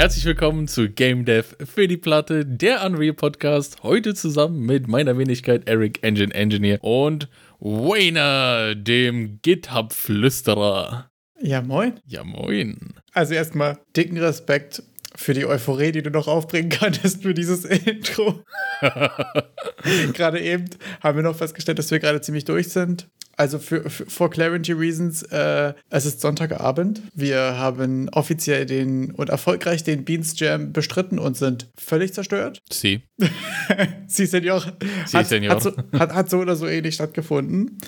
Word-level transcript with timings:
Herzlich 0.00 0.24
willkommen 0.24 0.66
zu 0.66 0.88
Game 0.88 1.26
Dev 1.26 1.54
für 1.62 1.86
die 1.86 1.98
Platte, 1.98 2.46
der 2.46 2.86
Unreal 2.86 3.12
Podcast. 3.12 3.82
Heute 3.82 4.14
zusammen 4.14 4.64
mit 4.64 4.88
meiner 4.88 5.18
Wenigkeit 5.18 5.68
Eric 5.68 6.02
Engine 6.02 6.32
Engineer 6.32 6.82
und 6.82 7.28
Wayner, 7.58 8.74
dem 8.74 9.40
GitHub-Flüsterer. 9.42 11.10
Ja, 11.42 11.60
moin. 11.60 12.00
Ja, 12.06 12.24
moin. 12.24 12.94
Also 13.12 13.34
erstmal 13.34 13.78
dicken 13.94 14.16
Respekt 14.16 14.82
für 15.16 15.34
die 15.34 15.44
Euphorie, 15.44 15.92
die 15.92 16.02
du 16.02 16.08
noch 16.08 16.28
aufbringen 16.28 16.70
kannst 16.70 17.22
für 17.22 17.34
dieses 17.34 17.66
Intro. 17.66 18.42
gerade 20.14 20.40
eben 20.40 20.70
haben 21.02 21.16
wir 21.16 21.24
noch 21.24 21.36
festgestellt, 21.36 21.78
dass 21.78 21.90
wir 21.90 21.98
gerade 21.98 22.22
ziemlich 22.22 22.46
durch 22.46 22.70
sind. 22.70 23.10
Also 23.36 23.58
für, 23.58 23.88
für 23.88 24.04
for 24.06 24.30
clarity 24.30 24.72
reasons, 24.72 25.22
äh, 25.22 25.72
es 25.88 26.04
ist 26.04 26.20
Sonntagabend. 26.20 27.00
Wir 27.14 27.56
haben 27.56 28.08
offiziell 28.10 28.66
den 28.66 29.12
und 29.12 29.30
erfolgreich 29.30 29.82
den 29.82 30.04
Beans 30.04 30.38
Jam 30.38 30.72
bestritten 30.72 31.18
und 31.18 31.36
sind 31.36 31.68
völlig 31.76 32.12
zerstört. 32.12 32.60
Sie. 32.70 33.02
Sie, 34.06 34.26
Senior. 34.26 34.62
Sie, 35.06 35.16
hat, 35.16 35.26
Senior. 35.28 35.54
Hat, 35.54 35.62
so, 35.62 35.72
hat, 35.98 36.14
hat 36.14 36.30
so 36.30 36.38
oder 36.38 36.56
so 36.56 36.66
ähnlich 36.66 36.96
stattgefunden. 36.96 37.78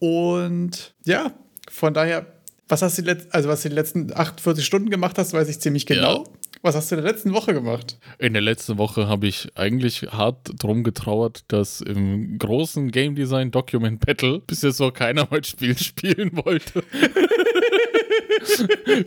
Und 0.00 0.94
ja, 1.04 1.32
von 1.70 1.94
daher, 1.94 2.26
was 2.68 2.82
hast 2.82 2.98
du 2.98 3.02
die, 3.02 3.14
also 3.30 3.48
was 3.48 3.62
du 3.62 3.68
die 3.68 3.74
letzten 3.74 4.14
48 4.14 4.64
Stunden 4.64 4.90
gemacht 4.90 5.18
hast, 5.18 5.32
weiß 5.32 5.48
ich 5.48 5.60
ziemlich 5.60 5.86
genau. 5.86 6.24
Ja. 6.24 6.30
Was 6.62 6.74
hast 6.76 6.90
du 6.90 6.96
in 6.96 7.02
der 7.02 7.10
letzten 7.12 7.32
Woche 7.32 7.54
gemacht? 7.54 7.98
In 8.18 8.34
der 8.34 8.42
letzten 8.42 8.76
Woche 8.76 9.08
habe 9.08 9.26
ich 9.26 9.48
eigentlich 9.54 10.02
hart 10.12 10.50
drum 10.58 10.84
getrauert, 10.84 11.44
dass 11.48 11.80
im 11.80 12.36
großen 12.38 12.90
Game 12.90 13.14
Design 13.14 13.50
Document 13.50 14.04
Battle 14.04 14.40
bis 14.40 14.60
jetzt 14.60 14.78
noch 14.78 14.92
keiner 14.92 15.26
mein 15.30 15.42
Spiel 15.44 15.76
spielen 15.82 16.36
wollte. 16.44 16.84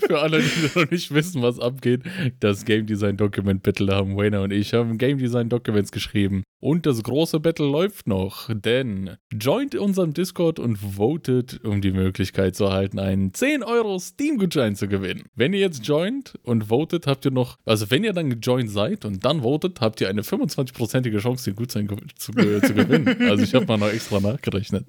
Für 0.08 0.20
alle, 0.20 0.42
die 0.42 0.80
noch 0.80 0.90
nicht 0.90 1.14
wissen, 1.14 1.42
was 1.42 1.60
abgeht, 1.60 2.02
das 2.40 2.66
Game 2.66 2.86
Design 2.86 3.18
Document 3.18 3.64
Battle 3.64 3.94
haben 3.94 4.16
Wayner 4.16 4.42
und 4.42 4.52
ich 4.52 4.74
haben 4.74 4.98
Game 4.98 5.18
Design 5.18 5.50
Documents 5.50 5.92
geschrieben. 5.92 6.44
Und 6.60 6.86
das 6.86 7.04
große 7.04 7.42
Battle 7.42 7.66
läuft 7.66 8.08
noch, 8.08 8.50
denn 8.54 9.18
joint 9.34 9.76
unserem 9.76 10.14
Discord 10.14 10.60
und 10.60 10.78
votet, 10.78 11.60
um 11.66 11.82
die 11.82 11.92
Möglichkeit 11.92 12.56
zu 12.56 12.64
erhalten, 12.66 13.00
einen 13.00 13.34
10 13.34 13.64
Euro 13.64 14.00
Steam-Gutschein 14.00 14.76
zu 14.76 14.88
gewinnen. 14.88 15.24
Wenn 15.36 15.54
ihr 15.54 15.60
jetzt 15.60 15.86
joint 15.86 16.36
und 16.44 16.66
votet, 16.70 17.06
habt 17.06 17.26
ihr 17.26 17.32
noch, 17.32 17.58
also 17.66 17.92
wenn 17.92 18.06
ihr 18.06 18.14
dann 18.14 18.30
gejoint 18.30 18.70
seid 18.70 19.04
und 19.04 19.26
dann 19.26 19.42
votet, 19.42 19.82
habt 19.82 20.00
ihr 20.00 20.08
eine 20.08 20.22
25-prozentige 20.22 21.20
Chance, 21.20 21.52
den 21.52 21.56
Gutschein 21.58 21.90
zu, 22.16 22.32
zu 22.32 22.74
gewinnen. 22.74 23.30
Also 23.30 23.44
ich 23.44 23.54
habe 23.54 23.66
mal 23.66 23.78
noch 23.78 23.90
extra 23.90 24.22
nachgerechnet. 24.22 24.86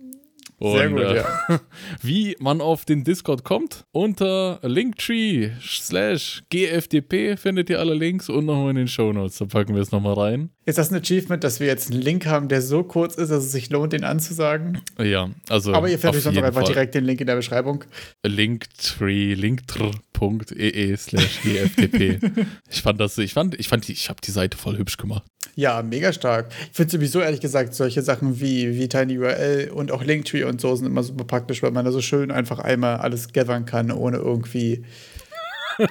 Und, 0.59 0.79
Sehr 0.79 0.89
gut, 0.89 1.01
äh, 1.01 1.17
ja. 1.17 1.27
Wie 2.03 2.37
man 2.39 2.61
auf 2.61 2.85
den 2.85 3.05
Discord 3.05 3.45
kommt, 3.45 3.85
unter 3.93 4.61
Linktree 4.63 5.51
slash 5.61 6.45
GFDP 6.51 7.37
findet 7.37 7.71
ihr 7.71 7.81
alle 7.81 7.95
Links 7.95 8.29
und 8.29 8.47
nochmal 8.47 8.71
in 8.71 8.77
den 8.77 8.89
Shownotes. 8.89 9.39
Da 9.39 9.47
packen 9.47 9.75
wir 9.75 9.83
es 9.83 9.91
nochmal 9.91 10.15
rein. 10.15 10.51
Ist 10.67 10.79
das 10.79 10.91
ein 10.91 10.97
Achievement, 10.97 11.45
dass 11.45 11.61
wir 11.61 11.67
jetzt 11.67 11.91
einen 11.91 12.01
Link 12.01 12.25
haben, 12.25 12.49
der 12.49 12.63
so 12.63 12.85
kurz 12.85 13.17
ist, 13.17 13.31
dass 13.31 13.45
es 13.45 13.53
sich 13.53 13.69
lohnt, 13.69 13.93
den 13.93 14.03
anzusagen? 14.03 14.81
Ja, 14.99 15.29
also. 15.51 15.75
Aber 15.75 15.91
ihr 15.91 15.99
findet 15.99 16.23
sonst 16.23 16.39
auch 16.39 16.43
einfach 16.43 16.63
Fall. 16.63 16.73
direkt 16.73 16.95
den 16.95 17.05
Link 17.05 17.21
in 17.21 17.27
der 17.27 17.37
Beschreibung. 17.37 17.85
Linktree, 18.23 19.35
linktr.ee 19.35 20.97
slash 20.97 21.43
GFDP. 21.43 22.19
ich 22.71 22.81
fand 22.81 22.99
das, 22.99 23.19
ich 23.19 23.35
fand, 23.35 23.59
ich 23.61 23.69
fand, 23.69 23.87
die, 23.89 23.93
ich 23.93 24.09
habe 24.09 24.21
die 24.25 24.31
Seite 24.31 24.57
voll 24.57 24.79
hübsch 24.79 24.97
gemacht. 24.97 25.25
Ja, 25.55 25.83
mega 25.83 26.13
stark. 26.13 26.51
Ich 26.71 26.77
finde 26.77 26.93
sowieso 26.93 27.21
ehrlich 27.21 27.41
gesagt, 27.41 27.75
solche 27.75 28.01
Sachen 28.03 28.41
wie, 28.41 28.75
wie 28.75 28.89
TinyURL 28.89 29.71
und 29.73 29.93
auch 29.93 30.03
Linktree 30.03 30.45
und 30.45 30.61
so 30.61 30.75
sind 30.75 30.87
immer 30.87 31.03
super 31.03 31.25
praktisch, 31.25 31.63
weil 31.63 31.71
man 31.73 31.85
da 31.85 31.93
so 31.93 32.01
schön 32.01 32.31
einfach 32.31 32.59
einmal 32.59 32.97
alles 32.97 33.33
gathern 33.33 33.67
kann, 33.67 33.93
ohne 33.93 34.17
irgendwie 34.17 34.85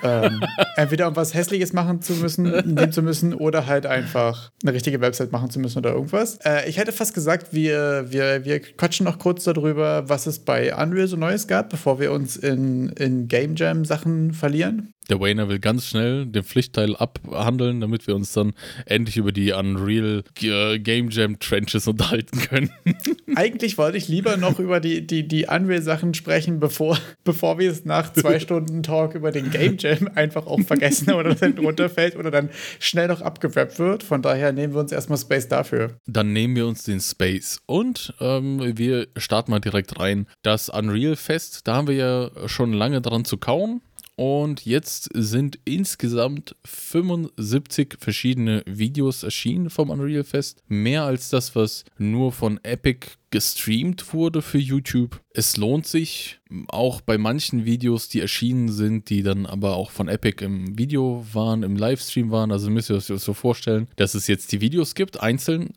ähm, 0.04 0.42
entweder 0.76 1.08
um 1.08 1.16
was 1.16 1.34
Hässliches 1.34 1.74
machen 1.74 2.02
zu 2.02 2.14
müssen, 2.14 2.44
nehmen 2.44 2.92
zu 2.92 3.02
müssen 3.02 3.34
oder 3.34 3.66
halt 3.68 3.86
einfach 3.86 4.52
eine 4.64 4.74
richtige 4.74 5.02
Website 5.02 5.32
machen 5.32 5.50
zu 5.50 5.60
müssen 5.60 5.80
oder 5.80 5.92
irgendwas. 5.92 6.38
Äh, 6.44 6.70
ich 6.70 6.78
hätte 6.78 6.92
fast 6.92 7.14
gesagt, 7.14 7.54
wir, 7.54 8.06
wir, 8.12 8.46
wir 8.46 8.60
quatschen 8.60 9.06
noch 9.06 9.20
kurz 9.20 9.44
darüber, 9.44 10.08
was 10.10 10.28
es 10.28 10.40
bei 10.40 10.76
Unreal 10.76 11.08
so 11.08 11.18
Neues 11.18 11.48
gab, 11.48 11.70
bevor 11.70 12.00
wir 12.00 12.12
uns 12.12 12.36
in, 12.36 12.90
in 12.90 13.28
Game 13.28 13.56
Jam 13.56 13.86
Sachen 13.86 14.34
verlieren. 14.34 14.93
Der 15.10 15.20
Wayner 15.20 15.50
will 15.50 15.60
ganz 15.60 15.86
schnell 15.86 16.26
den 16.26 16.44
Pflichtteil 16.44 16.96
abhandeln, 16.96 17.82
damit 17.82 18.08
wir 18.08 18.16
uns 18.16 18.32
dann 18.34 18.54
endlich 18.86 19.18
über 19.18 19.32
die 19.32 19.52
Unreal 19.52 20.24
äh, 20.42 20.80
Game 20.80 21.10
Jam 21.10 21.40
Trenches 21.40 21.88
unterhalten 21.88 22.40
können. 22.40 22.70
Eigentlich 23.36 23.78
wollte 23.78 23.98
ich 23.98 24.08
lieber 24.08 24.38
noch 24.38 24.60
über 24.60 24.80
die, 24.80 25.06
die, 25.06 25.28
die 25.28 25.46
Unreal-Sachen 25.46 26.14
sprechen, 26.14 26.60
bevor, 26.60 26.98
bevor 27.24 27.60
wir 27.60 27.70
es 27.70 27.86
nach 27.86 28.14
zwei 28.14 28.40
Stunden 28.40 28.84
Talk 28.84 29.16
über 29.16 29.32
den 29.32 29.52
Game 29.52 29.78
Jam 29.78 30.10
einfach 30.16 30.48
auch 30.48 30.62
vergessen 30.62 31.12
oder 31.14 31.36
dann 31.36 31.58
runterfällt 31.58 32.16
oder 32.16 32.32
dann 32.32 32.50
schnell 32.80 33.08
noch 33.08 33.22
abgewrappt 33.22 33.80
wird. 33.80 34.04
Von 34.04 34.22
daher 34.22 34.54
nehmen 34.54 34.74
wir 34.74 34.80
uns 34.80 34.92
erstmal 34.92 35.18
Space 35.18 35.48
dafür. 35.48 35.98
Dann 36.06 36.32
nehmen 36.34 36.56
wir 36.56 36.68
uns 36.68 36.84
den 36.84 37.00
Space 37.00 37.60
und 37.66 38.14
ähm, 38.20 38.78
wir 38.78 39.08
starten 39.18 39.52
mal 39.52 39.60
direkt 39.60 40.00
rein. 40.00 40.28
Das 40.44 40.70
Unreal 40.70 41.16
Fest, 41.16 41.68
da 41.68 41.76
haben 41.76 41.88
wir 41.88 41.96
ja 41.96 42.48
schon 42.48 42.74
lange 42.74 43.02
dran 43.02 43.26
zu 43.26 43.38
kauen. 43.38 43.82
Und 44.26 44.66
jetzt 44.66 45.10
sind 45.14 45.60
insgesamt 45.66 46.56
75 46.64 47.98
verschiedene 48.00 48.64
Videos 48.66 49.24
erschienen 49.24 49.70
vom 49.70 49.90
Unreal 49.90 50.24
Fest. 50.24 50.64
Mehr 50.70 51.04
als 51.04 51.28
das, 51.30 51.58
was 51.58 51.84
nur 51.98 52.32
von 52.32 52.58
Epic 52.64 53.18
gestreamt 53.32 54.14
wurde 54.14 54.42
für 54.42 54.60
YouTube. 54.60 55.20
Es 55.34 55.58
lohnt 55.58 55.88
sich 55.88 56.40
auch 56.70 57.02
bei 57.02 57.18
manchen 57.18 57.66
Videos, 57.66 58.08
die 58.08 58.22
erschienen 58.22 58.72
sind, 58.72 59.10
die 59.10 59.24
dann 59.24 59.46
aber 59.46 59.76
auch 59.76 59.92
von 59.92 60.08
Epic 60.08 60.46
im 60.46 60.78
Video 60.78 61.26
waren, 61.34 61.64
im 61.64 61.76
Livestream 61.76 62.32
waren. 62.32 62.54
Also 62.54 62.70
müsst 62.70 62.92
ihr 62.92 62.96
euch 62.96 63.08
das 63.08 63.26
so 63.26 63.34
vorstellen, 63.34 63.90
dass 63.98 64.14
es 64.14 64.28
jetzt 64.28 64.54
die 64.54 64.62
Videos 64.62 64.96
gibt, 64.96 65.20
einzeln 65.20 65.72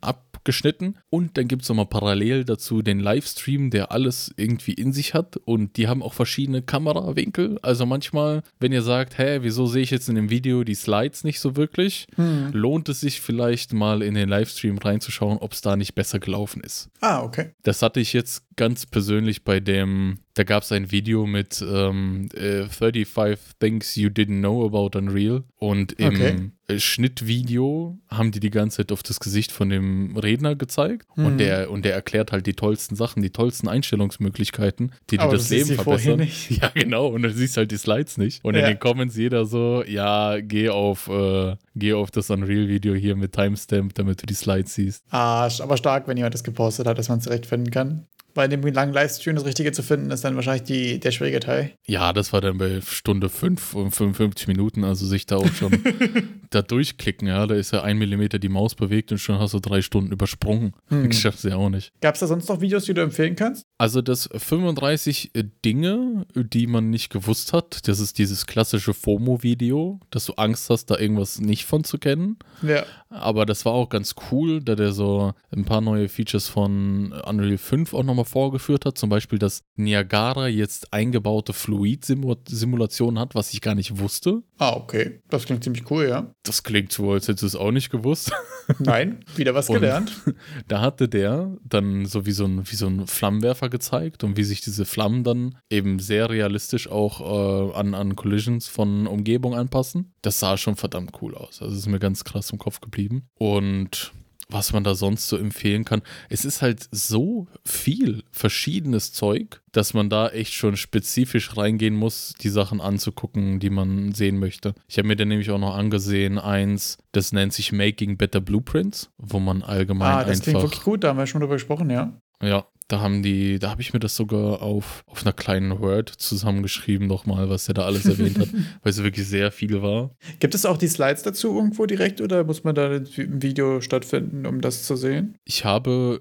abgeschnitten. 0.47 0.97
Und 1.09 1.37
dann 1.37 1.47
gibt 1.47 1.63
es 1.63 1.69
nochmal 1.69 1.87
parallel 1.87 2.45
dazu 2.45 2.81
den 2.81 2.99
Livestream, 2.99 3.69
der 3.69 3.91
alles 3.91 4.33
irgendwie 4.37 4.73
in 4.73 4.93
sich 4.93 5.13
hat. 5.13 5.35
Und 5.37 5.75
die 5.75 5.87
haben 5.87 6.01
auch 6.01 6.13
verschiedene 6.13 6.61
Kamerawinkel. 6.61 7.59
Also 7.61 7.85
manchmal, 7.85 8.43
wenn 8.59 8.71
ihr 8.71 8.81
sagt, 8.81 9.17
hä, 9.17 9.39
wieso 9.41 9.65
sehe 9.67 9.83
ich 9.83 9.91
jetzt 9.91 10.07
in 10.07 10.15
dem 10.15 10.29
Video 10.29 10.63
die 10.63 10.75
Slides 10.75 11.25
nicht 11.25 11.41
so 11.41 11.57
wirklich, 11.57 12.07
lohnt 12.53 12.87
es 12.89 13.01
sich 13.01 13.19
vielleicht 13.19 13.73
mal 13.73 14.01
in 14.01 14.13
den 14.13 14.29
Livestream 14.29 14.77
reinzuschauen, 14.77 15.37
ob 15.39 15.51
es 15.51 15.61
da 15.61 15.75
nicht 15.75 15.95
besser 15.95 16.19
gelaufen 16.19 16.61
ist. 16.61 16.89
Ah, 17.01 17.21
okay. 17.21 17.51
Das 17.63 17.81
hatte 17.81 17.99
ich 17.99 18.13
jetzt 18.13 18.43
ganz 18.55 18.85
persönlich 18.85 19.43
bei 19.43 19.59
dem, 19.59 20.19
da 20.37 20.43
gab 20.43 20.63
es 20.63 20.71
ein 20.71 20.91
Video 20.91 21.25
mit 21.25 21.63
ähm, 21.67 22.29
äh, 22.33 22.65
35 22.65 23.39
Things 23.59 23.95
You 23.95 24.09
Didn't 24.09 24.39
Know 24.39 24.65
About 24.65 24.97
Unreal 24.97 25.43
und 25.57 25.93
im 25.93 26.07
Okay. 26.07 26.35
äh, 26.67 26.79
Schnittvideo 26.79 27.97
haben 28.09 28.31
die 28.31 28.39
die 28.39 28.49
ganze 28.49 28.77
Zeit 28.77 28.91
auf 28.91 29.01
das 29.03 29.19
Gesicht 29.19 29.51
von 29.51 29.69
dem 29.69 30.15
Redner 30.17 30.55
gezeigt 30.55 31.07
und, 31.15 31.33
Mhm. 31.33 31.37
der, 31.37 31.71
und 31.71 31.85
der 31.85 31.93
erklärt 31.93 32.31
halt 32.31 32.45
die 32.45 32.53
tollsten 32.53 32.95
Sachen, 32.95 33.21
die 33.23 33.31
tollsten 33.31 33.67
Einstellungsmöglichkeiten, 33.67 34.91
die 35.09 35.17
dir 35.17 35.27
das 35.27 35.49
Leben 35.49 35.73
verbessern. 35.75 36.19
nicht. 36.19 36.51
Ja, 36.61 36.69
genau, 36.73 37.07
und 37.07 37.23
du 37.23 37.31
siehst 37.31 37.57
halt 37.57 37.71
die 37.71 37.77
Slides 37.77 38.17
nicht. 38.17 38.43
Und 38.43 38.55
in 38.55 38.61
Ja. 38.61 38.67
den 38.67 38.79
Comments 38.79 39.15
jeder 39.15 39.45
so, 39.45 39.83
ja, 39.87 40.39
geh 40.41 40.69
auf, 40.69 41.07
äh, 41.07 41.55
geh 41.79 41.93
auf 41.93 42.11
das 42.11 42.29
Unreal-Video 42.29 42.93
hier 42.93 43.15
mit 43.15 43.33
Timestamp, 43.33 43.93
damit 43.95 44.21
du 44.21 44.25
die 44.25 44.33
Slides 44.33 44.75
siehst. 44.75 45.03
Ah, 45.09 45.49
aber 45.59 45.77
stark, 45.77 46.07
wenn 46.07 46.17
jemand 46.17 46.33
das 46.33 46.43
gepostet 46.43 46.87
hat, 46.87 46.97
dass 46.97 47.09
man 47.09 47.19
es 47.19 47.25
direkt 47.25 47.45
finden 47.45 47.71
kann. 47.71 48.07
Bei 48.33 48.47
dem 48.47 48.61
langen 48.61 48.93
Livestream 48.93 49.35
das 49.35 49.45
Richtige 49.45 49.71
zu 49.71 49.81
finden, 49.81 50.11
ist 50.11 50.23
dann 50.23 50.35
wahrscheinlich 50.35 50.63
die, 50.63 50.99
der 50.99 51.09
schwierige 51.09 51.39
Teil. 51.39 51.71
Ja, 51.87 52.13
das 52.13 52.33
war 52.33 52.41
dann 52.41 52.59
bei 52.59 52.81
Stunde 52.81 53.29
5 53.29 53.73
und 53.73 53.91
55 53.91 54.47
Minuten, 54.47 54.83
also 54.83 55.07
sich 55.07 55.25
da 55.25 55.37
auch 55.37 55.53
schon 55.53 55.71
da 56.49 56.61
durchklicken, 56.61 57.27
ja, 57.27 57.45
da 57.47 57.55
ist 57.55 57.71
ja 57.71 57.83
ein 57.83 57.97
Millimeter 57.97 58.39
die 58.39 58.49
Maus 58.49 58.75
bewegt 58.75 59.11
und 59.11 59.17
schon 59.17 59.39
hast 59.39 59.53
du 59.53 59.59
drei 59.59 59.81
Stunden 59.81 60.11
übersprungen. 60.11 60.73
Hm. 60.89 61.11
Ich 61.11 61.19
schaff's 61.19 61.43
ja 61.43 61.57
auch 61.57 61.69
nicht. 61.69 61.91
Gab 61.99 62.13
es 62.13 62.21
da 62.21 62.27
sonst 62.27 62.47
noch 62.47 62.61
Videos, 62.61 62.85
die 62.85 62.93
du 62.93 63.01
empfehlen 63.01 63.35
kannst? 63.35 63.65
Also 63.77 64.01
das 64.01 64.29
35 64.33 65.31
Dinge, 65.65 66.25
die 66.33 66.65
man 66.65 66.89
nicht 66.89 67.09
gewusst 67.09 67.51
hat, 67.51 67.87
das 67.89 67.99
ist 67.99 68.17
dieses 68.17 68.45
klassische 68.45 68.93
FOMO-Video, 68.93 69.99
dass 70.09 70.25
du 70.25 70.33
Angst 70.33 70.69
hast, 70.69 70.85
da 70.85 70.97
irgendwas 70.97 71.39
nicht 71.41 71.65
von 71.65 71.83
zu 71.83 71.97
kennen. 71.97 72.37
Ja. 72.61 72.85
Aber 73.09 73.45
das 73.45 73.65
war 73.65 73.73
auch 73.73 73.89
ganz 73.89 74.15
cool, 74.31 74.61
da 74.61 74.75
der 74.75 74.91
so 74.91 75.33
ein 75.51 75.65
paar 75.65 75.81
neue 75.81 76.09
Features 76.09 76.47
von 76.47 77.13
Unreal 77.25 77.57
5 77.57 77.93
auch 77.93 78.03
nochmal 78.03 78.25
vorgeführt 78.25 78.85
hat. 78.85 78.97
Zum 78.97 79.09
Beispiel, 79.09 79.39
dass 79.39 79.61
Niagara 79.75 80.47
jetzt 80.47 80.93
eingebaute 80.93 81.53
Fluid-Simulation 81.53 83.19
hat, 83.19 83.35
was 83.35 83.53
ich 83.53 83.61
gar 83.61 83.75
nicht 83.75 83.99
wusste. 83.99 84.43
Ah, 84.57 84.73
okay. 84.75 85.21
Das 85.29 85.45
klingt 85.45 85.63
ziemlich 85.63 85.89
cool, 85.89 86.07
ja. 86.09 86.31
Das 86.43 86.63
klingt 86.63 86.91
so, 86.91 87.11
als 87.11 87.27
hättest 87.27 87.43
du 87.43 87.47
es 87.47 87.55
auch 87.55 87.71
nicht 87.71 87.89
gewusst. 87.89 88.31
Nein, 88.79 89.23
wieder 89.35 89.53
was 89.53 89.67
gelernt. 89.67 90.11
Da 90.67 90.81
hatte 90.81 91.07
der 91.07 91.55
dann 91.63 92.05
so 92.05 92.25
wie 92.25 92.31
so 92.31 92.45
ein, 92.45 92.69
wie 92.69 92.75
so 92.75 92.87
ein 92.87 93.07
Flammenwerfer 93.07 93.69
gezeigt 93.69 94.23
und 94.23 94.37
wie 94.37 94.43
sich 94.43 94.61
diese 94.61 94.85
Flammen 94.85 95.23
dann 95.23 95.55
eben 95.69 95.99
sehr 95.99 96.29
realistisch 96.29 96.89
auch 96.89 97.21
äh, 97.21 97.73
an, 97.73 97.93
an 97.93 98.15
Collisions 98.15 98.67
von 98.67 99.07
Umgebung 99.07 99.55
anpassen. 99.55 100.13
Das 100.21 100.39
sah 100.39 100.57
schon 100.57 100.75
verdammt 100.75 101.11
cool 101.21 101.35
aus. 101.35 101.61
Also 101.61 101.75
ist 101.75 101.87
mir 101.87 101.99
ganz 101.99 102.23
krass 102.23 102.49
im 102.51 102.57
Kopf 102.57 102.81
geblieben. 102.81 102.96
Und 103.37 104.11
was 104.49 104.71
man 104.73 104.83
da 104.83 104.95
sonst 104.95 105.27
so 105.27 105.37
empfehlen 105.37 105.83
kann. 105.83 106.01
Es 106.29 106.45
ist 106.45 106.61
halt 106.61 106.87
so 106.91 107.47
viel 107.65 108.23
verschiedenes 108.31 109.11
Zeug, 109.11 109.61
dass 109.71 109.93
man 109.93 110.09
da 110.09 110.29
echt 110.29 110.53
schon 110.53 110.77
spezifisch 110.77 111.57
reingehen 111.57 111.95
muss, 111.95 112.33
die 112.41 112.49
Sachen 112.49 112.79
anzugucken, 112.79 113.59
die 113.59 113.69
man 113.69 114.13
sehen 114.13 114.39
möchte. 114.39 114.73
Ich 114.87 114.97
habe 114.97 115.07
mir 115.07 115.15
dann 115.15 115.27
nämlich 115.27 115.51
auch 115.51 115.59
noch 115.59 115.75
angesehen, 115.75 116.39
eins, 116.39 116.97
das 117.11 117.33
nennt 117.33 117.53
sich 117.53 117.71
Making 117.71 118.17
Better 118.17 118.41
Blueprints, 118.41 119.09
wo 119.17 119.39
man 119.39 119.63
allgemein 119.63 120.15
ah, 120.15 120.19
das 120.23 120.29
einfach. 120.29 120.43
klingt 120.43 120.61
wirklich 120.61 120.83
gut, 120.83 121.03
da 121.03 121.09
haben 121.09 121.17
wir 121.17 121.27
schon 121.27 121.41
drüber 121.41 121.55
gesprochen, 121.55 121.89
ja. 121.89 122.13
Ja, 122.41 122.65
da 122.87 123.01
haben 123.01 123.21
die, 123.21 123.59
da 123.59 123.69
habe 123.69 123.81
ich 123.81 123.93
mir 123.93 123.99
das 123.99 124.15
sogar 124.15 124.61
auf, 124.61 125.03
auf 125.07 125.23
einer 125.23 125.33
kleinen 125.33 125.79
Word 125.79 126.09
zusammengeschrieben 126.09 127.07
nochmal, 127.07 127.49
was 127.49 127.67
er 127.67 127.73
da 127.73 127.83
alles 127.83 128.05
erwähnt 128.05 128.39
hat, 128.39 128.49
weil 128.81 128.91
es 128.91 129.03
wirklich 129.03 129.27
sehr 129.27 129.51
viel 129.51 129.81
war. 129.81 130.11
Gibt 130.39 130.55
es 130.55 130.65
auch 130.65 130.77
die 130.77 130.87
Slides 130.87 131.23
dazu 131.23 131.55
irgendwo 131.55 131.85
direkt 131.85 132.21
oder 132.21 132.43
muss 132.43 132.63
man 132.63 132.75
da 132.75 132.95
im 132.95 133.41
Video 133.41 133.81
stattfinden, 133.81 134.45
um 134.45 134.61
das 134.61 134.83
zu 134.83 134.95
sehen? 134.95 135.35
Ich 135.43 135.65
habe 135.65 136.19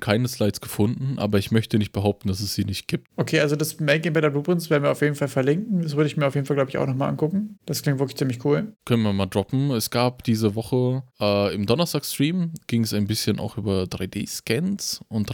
keine 0.00 0.28
Slides 0.28 0.60
gefunden, 0.60 1.18
aber 1.18 1.38
ich 1.38 1.50
möchte 1.50 1.78
nicht 1.78 1.92
behaupten, 1.92 2.28
dass 2.28 2.40
es 2.40 2.54
sie 2.54 2.64
nicht 2.64 2.86
gibt. 2.86 3.08
Okay, 3.16 3.40
also 3.40 3.56
das 3.56 3.80
Making 3.80 4.12
Better 4.12 4.30
Blueprints 4.30 4.70
werden 4.70 4.84
wir 4.84 4.90
auf 4.90 5.02
jeden 5.02 5.16
Fall 5.16 5.28
verlinken. 5.28 5.82
Das 5.82 5.96
würde 5.96 6.06
ich 6.06 6.16
mir 6.16 6.26
auf 6.26 6.34
jeden 6.34 6.46
Fall, 6.46 6.56
glaube 6.56 6.70
ich, 6.70 6.78
auch 6.78 6.86
nochmal 6.86 7.08
angucken. 7.08 7.58
Das 7.66 7.82
klingt 7.82 7.98
wirklich 7.98 8.16
ziemlich 8.16 8.44
cool. 8.44 8.74
Können 8.84 9.02
wir 9.02 9.12
mal 9.12 9.26
droppen. 9.26 9.70
Es 9.72 9.90
gab 9.90 10.22
diese 10.22 10.54
Woche 10.54 11.02
äh, 11.20 11.54
im 11.54 11.66
Donnerstag-Stream 11.66 12.52
ging 12.66 12.84
es 12.84 12.94
ein 12.94 13.06
bisschen 13.06 13.38
auch 13.38 13.58
über 13.58 13.84
3D-Scans 13.84 15.00
und 15.08 15.30